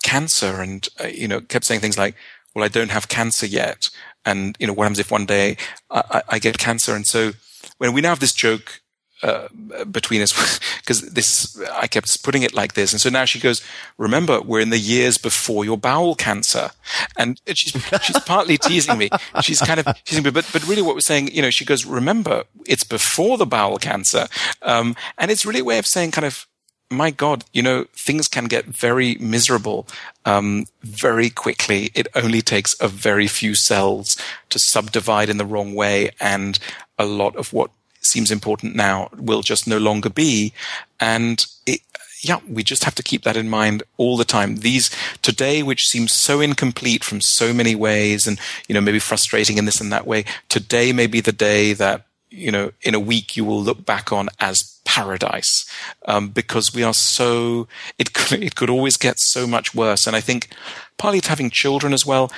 cancer 0.04 0.62
and, 0.62 0.88
uh, 1.04 1.08
you 1.08 1.28
know, 1.28 1.42
kept 1.42 1.66
saying 1.66 1.82
things 1.82 1.98
like, 1.98 2.16
well, 2.56 2.64
I 2.64 2.68
don't 2.68 2.92
have 2.92 3.08
cancer 3.08 3.48
yet. 3.48 3.90
And, 4.26 4.56
you 4.60 4.68
know, 4.68 4.74
what 4.74 4.84
happens 4.84 5.00
if 5.00 5.12
one 5.12 5.26
day 5.26 5.58
I, 5.90 6.22
I, 6.30 6.40
get 6.40 6.58
cancer? 6.58 6.96
And 6.96 7.06
so 7.06 7.34
when 7.78 7.94
we 7.94 8.02
now 8.02 8.10
have 8.10 8.20
this 8.20 8.34
joke, 8.34 8.82
uh, 9.24 9.48
between 9.90 10.22
us, 10.22 10.60
because 10.82 11.02
this, 11.14 11.58
I 11.72 11.88
kept 11.88 12.24
putting 12.24 12.44
it 12.44 12.54
like 12.54 12.74
this. 12.74 12.92
And 12.92 13.00
so 13.00 13.10
now 13.10 13.24
she 13.24 13.40
goes, 13.40 13.62
remember, 13.98 14.42
we're 14.42 14.60
in 14.60 14.70
the 14.70 14.78
years 14.78 15.18
before 15.18 15.64
your 15.64 15.78
bowel 15.78 16.14
cancer. 16.14 16.72
And 17.16 17.40
she's, 17.48 17.72
she's 18.02 18.20
partly 18.26 18.58
teasing 18.58 18.98
me. 18.98 19.10
She's 19.42 19.62
kind 19.62 19.80
of 19.80 19.88
teasing 20.04 20.26
me, 20.26 20.32
but, 20.32 20.50
but 20.52 20.68
really 20.68 20.82
what 20.82 20.96
we're 20.96 21.02
saying, 21.02 21.30
you 21.34 21.42
know, 21.42 21.52
she 21.52 21.64
goes, 21.64 21.86
remember, 21.86 22.44
it's 22.66 22.84
before 22.84 23.38
the 23.38 23.46
bowel 23.46 23.78
cancer. 23.78 24.28
Um, 24.62 24.96
and 25.18 25.32
it's 25.32 25.46
really 25.46 25.62
a 25.62 25.66
way 25.66 25.78
of 25.78 25.86
saying 25.86 26.12
kind 26.12 26.26
of, 26.26 26.46
my 26.92 27.10
God, 27.10 27.46
you 27.54 27.64
know, 27.64 27.86
things 27.94 28.28
can 28.28 28.46
get 28.46 28.66
very 28.66 29.16
miserable 29.16 29.88
um, 30.26 30.66
very 30.82 31.30
quickly. 31.30 31.92
It 31.94 32.08
only 32.16 32.42
takes 32.42 32.76
a 32.80 32.88
very 32.88 33.28
few 33.28 33.56
cells 33.56 34.18
to 34.50 34.60
subdivide 34.60 35.30
in 35.30 35.38
the 35.38 35.46
wrong 35.46 35.74
way, 35.74 36.12
and 36.20 36.60
a 36.98 37.06
lot 37.06 37.36
of 37.36 37.54
what 37.54 37.72
seems 38.02 38.32
important 38.32 38.76
now 38.76 39.10
will 39.18 39.42
just 39.42 39.68
no 39.68 39.78
longer 39.78 40.10
be. 40.10 40.54
And 41.00 41.44
it, 41.66 41.82
yeah, 42.22 42.40
we 42.48 42.64
just 42.64 42.84
have 42.86 42.96
to 42.96 43.04
keep 43.04 43.24
that 43.24 43.38
in 43.38 43.50
mind 43.50 43.84
all 43.98 44.18
the 44.18 44.26
time. 44.26 44.58
These 44.58 44.90
today, 45.22 45.62
which 45.62 45.88
seems 45.88 46.14
so 46.14 46.40
incomplete 46.40 47.04
from 47.04 47.22
so 47.22 47.54
many 47.54 47.76
ways, 47.76 48.26
and 48.28 48.40
you 48.68 48.74
know, 48.74 48.82
maybe 48.82 49.00
frustrating 49.00 49.58
in 49.58 49.66
this 49.66 49.82
and 49.82 49.92
that 49.92 50.08
way. 50.08 50.26
Today 50.50 50.94
may 50.94 51.08
be 51.08 51.20
the 51.22 51.32
day 51.32 51.74
that 51.74 52.06
you 52.34 52.52
know, 52.52 52.72
in 52.82 52.96
a 52.96 53.00
week 53.00 53.38
you 53.38 53.46
will 53.46 53.62
look 53.62 53.86
back 53.86 54.12
on 54.12 54.30
as 54.40 54.80
paradise, 54.86 55.66
um, 56.06 56.30
because 56.30 56.74
we 56.74 56.84
are 56.84 56.94
so, 56.94 57.68
it 58.00 58.14
could, 58.14 58.44
it 58.48 58.56
could 58.56 58.70
always 58.70 58.98
get 58.98 59.20
so 59.20 59.46
much 59.46 59.76
worse. 59.76 60.08
And 60.08 60.16
I 60.16 60.22
think 60.22 60.50
partly 60.98 61.20
it's 61.20 61.28
having 61.28 61.50
children 61.50 61.94
as 61.94 62.06
well. 62.06 62.32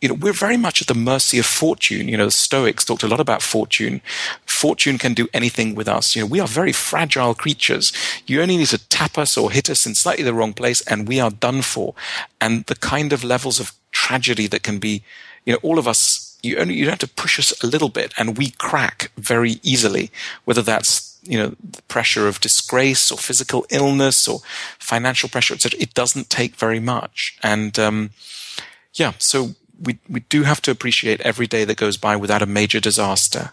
you 0.00 0.08
know, 0.08 0.14
we're 0.14 0.32
very 0.32 0.56
much 0.56 0.80
at 0.80 0.86
the 0.86 0.94
mercy 0.94 1.38
of 1.38 1.46
fortune. 1.46 2.08
You 2.08 2.16
know, 2.16 2.26
the 2.26 2.30
Stoics 2.30 2.84
talked 2.84 3.02
a 3.02 3.08
lot 3.08 3.18
about 3.20 3.42
fortune. 3.42 4.00
Fortune 4.46 4.96
can 4.96 5.12
do 5.12 5.26
anything 5.32 5.74
with 5.74 5.88
us. 5.88 6.14
You 6.14 6.22
know, 6.22 6.26
we 6.26 6.40
are 6.40 6.46
very 6.46 6.72
fragile 6.72 7.34
creatures. 7.34 7.92
You 8.26 8.40
only 8.40 8.56
need 8.58 8.68
to 8.68 8.88
tap 8.88 9.18
us 9.18 9.36
or 9.36 9.50
hit 9.50 9.68
us 9.68 9.86
in 9.86 9.94
slightly 9.94 10.22
the 10.22 10.34
wrong 10.34 10.52
place 10.52 10.80
and 10.82 11.08
we 11.08 11.18
are 11.18 11.30
done 11.30 11.62
for. 11.62 11.94
And 12.40 12.64
the 12.66 12.76
kind 12.76 13.12
of 13.12 13.24
levels 13.24 13.58
of 13.58 13.72
tragedy 13.90 14.46
that 14.48 14.62
can 14.62 14.78
be, 14.78 15.02
you 15.44 15.52
know, 15.52 15.58
all 15.62 15.78
of 15.78 15.88
us, 15.88 16.27
you 16.42 16.56
only, 16.58 16.74
you 16.74 16.88
have 16.88 16.98
to 16.98 17.08
push 17.08 17.38
us 17.38 17.52
a 17.62 17.66
little 17.66 17.88
bit 17.88 18.12
and 18.16 18.38
we 18.38 18.50
crack 18.50 19.10
very 19.16 19.60
easily, 19.62 20.10
whether 20.44 20.62
that's, 20.62 21.18
you 21.22 21.38
know, 21.38 21.54
the 21.62 21.82
pressure 21.82 22.28
of 22.28 22.40
disgrace 22.40 23.10
or 23.10 23.18
physical 23.18 23.66
illness 23.70 24.28
or 24.28 24.40
financial 24.78 25.28
pressure, 25.28 25.54
etc. 25.54 25.78
It 25.80 25.94
doesn't 25.94 26.30
take 26.30 26.56
very 26.56 26.80
much. 26.80 27.38
And, 27.42 27.78
um, 27.78 28.10
yeah, 28.94 29.12
so 29.18 29.54
we 29.80 29.98
we 30.08 30.20
do 30.20 30.42
have 30.42 30.60
to 30.62 30.70
appreciate 30.70 31.20
every 31.20 31.46
day 31.46 31.64
that 31.64 31.76
goes 31.76 31.96
by 31.96 32.16
without 32.16 32.42
a 32.42 32.46
major 32.46 32.80
disaster. 32.80 33.52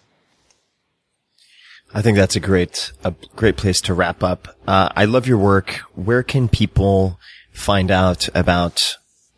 I 1.93 2.01
think 2.01 2.17
that's 2.17 2.35
a 2.35 2.39
great 2.39 2.91
a 3.03 3.13
great 3.35 3.57
place 3.57 3.79
to 3.81 3.93
wrap 3.93 4.23
up. 4.23 4.55
Uh, 4.67 4.89
I 4.95 5.05
love 5.05 5.27
your 5.27 5.37
work. 5.37 5.81
Where 5.93 6.23
can 6.23 6.49
people 6.49 7.19
find 7.51 7.91
out 7.91 8.27
about 8.35 8.97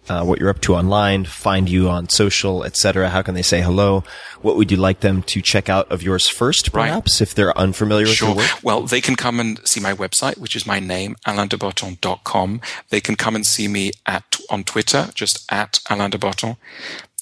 Uh, 0.09 0.23
what 0.23 0.39
you're 0.39 0.49
up 0.49 0.61
to 0.61 0.75
online, 0.75 1.25
find 1.25 1.69
you 1.69 1.89
on 1.89 2.09
social, 2.09 2.63
etc.? 2.63 3.09
How 3.09 3.21
can 3.21 3.35
they 3.35 3.41
say 3.41 3.61
hello? 3.61 4.03
What 4.41 4.55
would 4.55 4.71
you 4.71 4.77
like 4.77 5.01
them 5.01 5.23
to 5.23 5.41
check 5.41 5.69
out 5.69 5.91
of 5.91 6.01
yours 6.01 6.27
first, 6.27 6.71
perhaps, 6.71 7.19
right. 7.19 7.27
if 7.27 7.35
they're 7.35 7.57
unfamiliar 7.57 8.05
sure. 8.07 8.29
with 8.29 8.37
your 8.37 8.45
work? 8.45 8.63
Well, 8.63 8.81
they 8.83 9.01
can 9.01 9.15
come 9.15 9.39
and 9.39 9.65
see 9.67 9.79
my 9.79 9.93
website, 9.93 10.37
which 10.37 10.55
is 10.55 10.65
my 10.65 10.79
name, 10.79 11.15
alaindebotton.com. 11.25 12.61
They 12.89 13.01
can 13.01 13.15
come 13.15 13.35
and 13.35 13.45
see 13.45 13.67
me 13.67 13.91
at 14.05 14.37
on 14.49 14.63
Twitter, 14.63 15.09
just 15.13 15.45
at 15.51 15.79
Alain 15.89 16.09
de 16.09 16.17
Botton. 16.17 16.57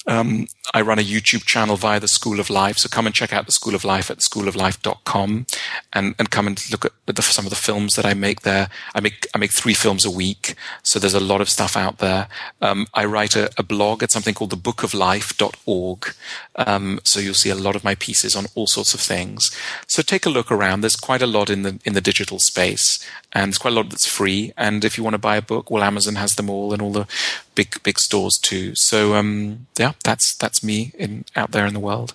Um, 0.07 0.48
I 0.73 0.82
run 0.82 0.99
a 0.99 1.03
YouTube 1.03 1.45
channel 1.45 1.77
via 1.77 1.99
the 1.99 2.07
School 2.07 2.40
of 2.40 2.49
Life. 2.49 2.77
So 2.77 2.90
come 2.90 3.06
and 3.06 3.15
check 3.15 3.34
out 3.34 3.45
the 3.45 3.52
School 3.52 3.76
of 3.76 3.86
Life 3.86 4.11
at 4.11 4.19
schooloflife.com 4.19 5.45
and, 5.94 6.15
and 6.19 6.30
come 6.30 6.48
and 6.48 6.72
look 6.72 6.86
at 6.86 6.91
the, 7.06 7.22
some 7.22 7.45
of 7.45 7.49
the 7.49 7.56
films 7.56 7.95
that 7.95 8.06
I 8.06 8.14
make 8.14 8.41
there. 8.41 8.69
I 8.94 8.99
make, 8.99 9.27
I 9.34 9.38
make 9.38 9.52
three 9.52 9.73
films 9.73 10.06
a 10.06 10.11
week. 10.11 10.56
So 10.84 10.99
there's 10.99 11.14
a 11.14 11.19
lot 11.19 11.41
of 11.41 11.49
stuff 11.49 11.77
out 11.77 11.99
there. 11.99 12.27
Um, 12.61 12.88
I 12.94 13.06
write 13.06 13.36
a, 13.36 13.49
a, 13.57 13.64
blog 13.64 14.03
at 14.03 14.11
something 14.11 14.34
called 14.34 14.52
the 14.52 14.57
bookoflife.org. 14.57 16.14
Um, 16.56 16.99
so 17.03 17.19
you'll 17.19 17.34
see 17.34 17.49
a 17.49 17.56
lot 17.56 17.76
of 17.76 17.84
my 17.84 17.95
pieces 17.95 18.36
on 18.36 18.45
all 18.53 18.68
sorts 18.68 18.94
of 18.94 18.99
things. 18.99 19.56
So 19.88 20.02
take 20.02 20.26
a 20.26 20.30
look 20.30 20.52
around. 20.52 20.82
There's 20.82 20.95
quite 20.95 21.22
a 21.22 21.27
lot 21.27 21.49
in 21.49 21.64
the, 21.64 21.80
in 21.86 21.94
the 21.94 22.02
digital 22.02 22.40
space 22.40 22.99
and 23.32 23.49
there's 23.49 23.57
quite 23.57 23.73
a 23.73 23.76
lot 23.76 23.90
that's 23.90 24.06
free. 24.06 24.53
And 24.57 24.86
if 24.86 24.98
you 24.98 25.03
want 25.03 25.14
to 25.15 25.19
buy 25.19 25.36
a 25.36 25.41
book, 25.41 25.69
well, 25.69 25.84
Amazon 25.84 26.15
has 26.15 26.36
them 26.36 26.49
all 26.49 26.73
and 26.73 26.82
all 26.82 26.91
the 26.91 27.07
big, 27.56 27.82
big 27.84 27.99
stores 27.99 28.38
too. 28.41 28.73
So, 28.76 29.15
um, 29.15 29.68
yeah, 29.80 29.94
that's, 30.03 30.36
that's 30.36 30.64
me 30.64 30.91
in, 30.98 31.26
out 31.36 31.52
there 31.52 31.65
in 31.65 31.73
the 31.73 31.80
world. 31.80 32.14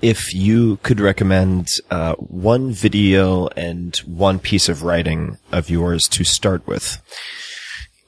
If 0.00 0.32
you 0.32 0.78
could 0.84 1.00
recommend 1.00 1.68
uh, 1.90 2.14
one 2.14 2.70
video 2.70 3.48
and 3.48 3.96
one 4.06 4.38
piece 4.38 4.68
of 4.68 4.84
writing 4.84 5.38
of 5.50 5.68
yours 5.68 6.06
to 6.10 6.22
start 6.22 6.64
with, 6.66 7.02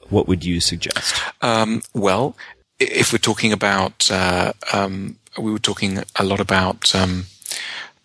what 0.09 0.27
would 0.27 0.45
you 0.45 0.61
suggest? 0.61 1.21
Um, 1.41 1.81
well, 1.93 2.35
if 2.79 3.11
we're 3.11 3.19
talking 3.19 3.51
about, 3.51 4.09
uh, 4.09 4.53
um, 4.73 5.17
we 5.37 5.51
were 5.51 5.59
talking 5.59 5.99
a 6.15 6.23
lot 6.23 6.39
about 6.39 6.95
um, 6.95 7.25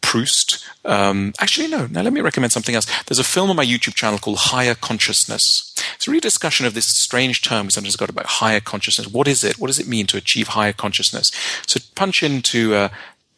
Proust. 0.06 0.64
Um, 0.84 1.32
actually, 1.40 1.66
no. 1.66 1.88
Now, 1.88 2.02
let 2.02 2.12
me 2.12 2.20
recommend 2.20 2.52
something 2.52 2.76
else. 2.76 2.86
There's 3.06 3.18
a 3.18 3.24
film 3.24 3.50
on 3.50 3.56
my 3.56 3.66
YouTube 3.66 3.96
channel 3.96 4.20
called 4.20 4.38
Higher 4.38 4.76
Consciousness. 4.76 5.74
It's 5.96 6.06
a 6.06 6.12
really 6.12 6.20
discussion 6.20 6.64
of 6.64 6.74
this 6.74 6.86
strange 6.86 7.42
term 7.42 7.66
we 7.66 7.72
sometimes 7.72 7.96
got 7.96 8.08
about 8.08 8.26
higher 8.26 8.60
consciousness. 8.60 9.08
What 9.08 9.26
is 9.26 9.42
it? 9.42 9.58
What 9.58 9.66
does 9.66 9.80
it 9.80 9.88
mean 9.88 10.06
to 10.06 10.16
achieve 10.16 10.48
higher 10.48 10.72
consciousness? 10.72 11.32
So 11.66 11.80
punch 11.96 12.22
into 12.22 12.76
uh, 12.76 12.90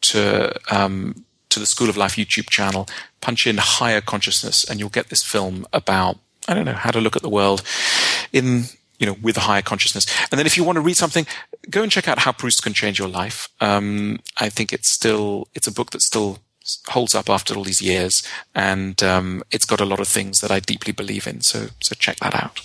to 0.02 0.54
um, 0.70 1.24
to 1.48 1.58
the 1.58 1.64
School 1.64 1.88
of 1.88 1.96
Life 1.96 2.16
YouTube 2.16 2.50
channel, 2.50 2.86
punch 3.22 3.46
in 3.46 3.56
higher 3.56 4.02
consciousness, 4.02 4.62
and 4.68 4.78
you'll 4.78 4.90
get 4.90 5.08
this 5.08 5.22
film 5.22 5.64
about 5.72 6.18
I 6.46 6.52
don't 6.52 6.66
know 6.66 6.74
how 6.74 6.90
to 6.90 7.00
look 7.00 7.16
at 7.16 7.22
the 7.22 7.30
world 7.30 7.62
in 8.30 8.64
you 8.98 9.06
know 9.06 9.16
with 9.22 9.38
a 9.38 9.48
higher 9.48 9.62
consciousness. 9.62 10.04
And 10.30 10.38
then 10.38 10.44
if 10.44 10.58
you 10.58 10.64
want 10.64 10.76
to 10.76 10.82
read 10.82 10.98
something, 10.98 11.26
go 11.70 11.82
and 11.82 11.90
check 11.90 12.08
out 12.08 12.18
How 12.18 12.32
Proust 12.32 12.62
Can 12.62 12.74
Change 12.74 12.98
Your 12.98 13.08
Life. 13.08 13.48
Um, 13.58 14.20
I 14.36 14.50
think 14.50 14.70
it's 14.70 14.92
still 14.92 15.48
it's 15.54 15.66
a 15.66 15.72
book 15.72 15.92
that 15.92 16.02
still 16.02 16.40
holds 16.88 17.14
up 17.14 17.28
after 17.28 17.54
all 17.54 17.64
these 17.64 17.82
years, 17.82 18.22
and 18.54 19.02
um, 19.02 19.42
it's 19.50 19.64
got 19.64 19.80
a 19.80 19.84
lot 19.84 20.00
of 20.00 20.08
things 20.08 20.38
that 20.40 20.50
I 20.50 20.60
deeply 20.60 20.92
believe 20.92 21.26
in. 21.26 21.42
So 21.42 21.68
so 21.80 21.94
check 21.98 22.18
that 22.18 22.34
out. 22.34 22.60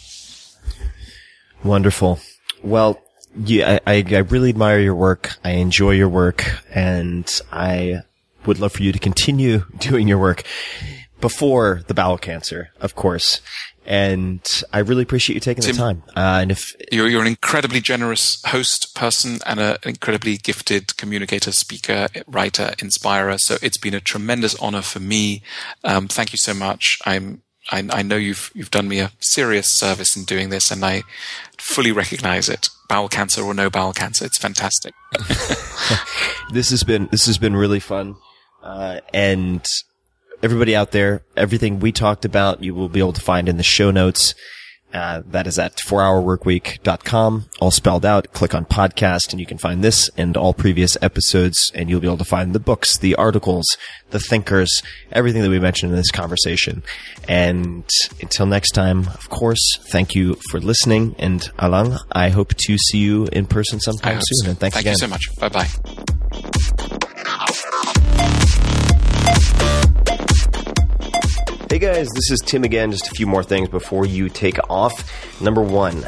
Wonderful. 1.63 2.19
Well, 2.61 3.01
yeah, 3.35 3.79
I, 3.87 4.03
I 4.09 4.17
really 4.17 4.49
admire 4.49 4.79
your 4.79 4.95
work. 4.95 5.37
I 5.43 5.51
enjoy 5.51 5.91
your 5.91 6.09
work, 6.09 6.63
and 6.73 7.29
I 7.51 8.01
would 8.45 8.59
love 8.59 8.73
for 8.73 8.83
you 8.83 8.91
to 8.91 8.99
continue 8.99 9.65
doing 9.77 10.07
your 10.07 10.19
work 10.19 10.43
before 11.21 11.83
the 11.87 11.93
bowel 11.93 12.17
cancer, 12.17 12.71
of 12.81 12.95
course. 12.95 13.39
And 13.85 14.63
I 14.71 14.79
really 14.79 15.03
appreciate 15.03 15.35
you 15.35 15.39
taking 15.41 15.63
Tim, 15.63 15.75
the 15.75 15.81
time. 15.81 16.03
Uh, 16.15 16.39
and 16.41 16.51
if 16.51 16.73
you're, 16.91 17.07
you're 17.07 17.21
an 17.21 17.27
incredibly 17.27 17.81
generous 17.81 18.41
host, 18.45 18.95
person, 18.95 19.39
and 19.45 19.59
an 19.59 19.77
incredibly 19.83 20.37
gifted 20.37 20.95
communicator, 20.97 21.51
speaker, 21.51 22.07
writer, 22.27 22.73
inspirer. 22.79 23.37
So 23.37 23.57
it's 23.61 23.77
been 23.77 23.93
a 23.93 23.99
tremendous 23.99 24.55
honor 24.55 24.81
for 24.81 24.99
me. 24.99 25.41
Um, 25.83 26.07
thank 26.07 26.31
you 26.31 26.37
so 26.37 26.53
much. 26.53 26.99
I'm 27.05 27.41
I, 27.71 27.87
I, 27.91 28.01
know 28.01 28.17
you've 28.17 28.51
you've 28.53 28.71
done 28.71 28.87
me 28.87 28.99
a 28.99 29.11
serious 29.19 29.67
service 29.67 30.17
in 30.17 30.25
doing 30.25 30.49
this, 30.49 30.69
and 30.69 30.83
I 30.83 31.03
fully 31.57 31.91
recognize 31.91 32.49
it. 32.49 32.69
Bowel 32.89 33.07
cancer 33.07 33.41
or 33.41 33.53
no 33.53 33.69
bowel 33.69 33.93
cancer, 33.93 34.25
it's 34.25 34.37
fantastic. 34.37 34.93
this 36.51 36.69
has 36.71 36.83
been 36.83 37.07
this 37.11 37.25
has 37.25 37.37
been 37.37 37.55
really 37.55 37.79
fun, 37.79 38.15
uh, 38.61 38.99
and 39.13 39.65
everybody 40.43 40.75
out 40.75 40.91
there, 40.91 41.23
everything 41.35 41.79
we 41.79 41.91
talked 41.91 42.25
about, 42.25 42.61
you 42.63 42.75
will 42.75 42.89
be 42.89 42.99
able 42.99 43.13
to 43.13 43.21
find 43.21 43.49
in 43.49 43.57
the 43.57 43.63
show 43.63 43.89
notes. 43.89 44.35
Uh, 44.93 45.23
that 45.25 45.47
is 45.47 45.57
at 45.57 45.75
4hourworkweek.com, 45.77 47.45
all 47.59 47.71
spelled 47.71 48.05
out. 48.05 48.31
Click 48.31 48.53
on 48.53 48.63
podcast 48.63 49.31
and 49.31 49.39
you 49.39 49.45
can 49.47 49.57
find 49.57 49.83
this 49.83 50.07
and 50.17 50.37
all 50.37 50.53
previous 50.53 50.95
episodes 51.01 51.71
and 51.73 51.89
you'll 51.89 51.99
be 51.99 52.05
able 52.05 52.19
to 52.19 52.23
find 52.23 52.53
the 52.53 52.59
books, 52.59 52.95
the 52.99 53.15
articles, 53.15 53.65
the 54.11 54.19
thinkers, 54.19 54.83
everything 55.11 55.41
that 55.41 55.49
we 55.49 55.57
mentioned 55.59 55.91
in 55.91 55.97
this 55.97 56.11
conversation. 56.11 56.83
And 57.27 57.89
until 58.21 58.45
next 58.45 58.73
time, 58.73 59.07
of 59.07 59.29
course, 59.31 59.79
thank 59.89 60.13
you 60.13 60.37
for 60.51 60.59
listening. 60.59 61.15
And 61.17 61.49
Alain, 61.57 61.97
I 62.11 62.29
hope 62.29 62.53
to 62.53 62.77
see 62.77 62.99
you 62.99 63.25
in 63.31 63.47
person 63.47 63.79
sometime 63.79 64.19
soon. 64.21 64.45
So. 64.45 64.49
And 64.51 64.59
thanks 64.59 64.75
thank 64.75 64.85
again. 64.85 64.93
you 64.93 64.97
so 64.99 65.07
much. 65.07 65.23
Bye 65.39 65.49
bye. 65.49 66.99
Hey 71.73 71.79
guys, 71.79 72.07
this 72.13 72.29
is 72.29 72.39
Tim 72.39 72.63
again. 72.63 72.91
Just 72.91 73.07
a 73.07 73.15
few 73.15 73.25
more 73.25 73.43
things 73.43 73.67
before 73.67 74.05
you 74.05 74.29
take 74.29 74.59
off. 74.69 75.41
Number 75.41 75.63
one, 75.63 76.07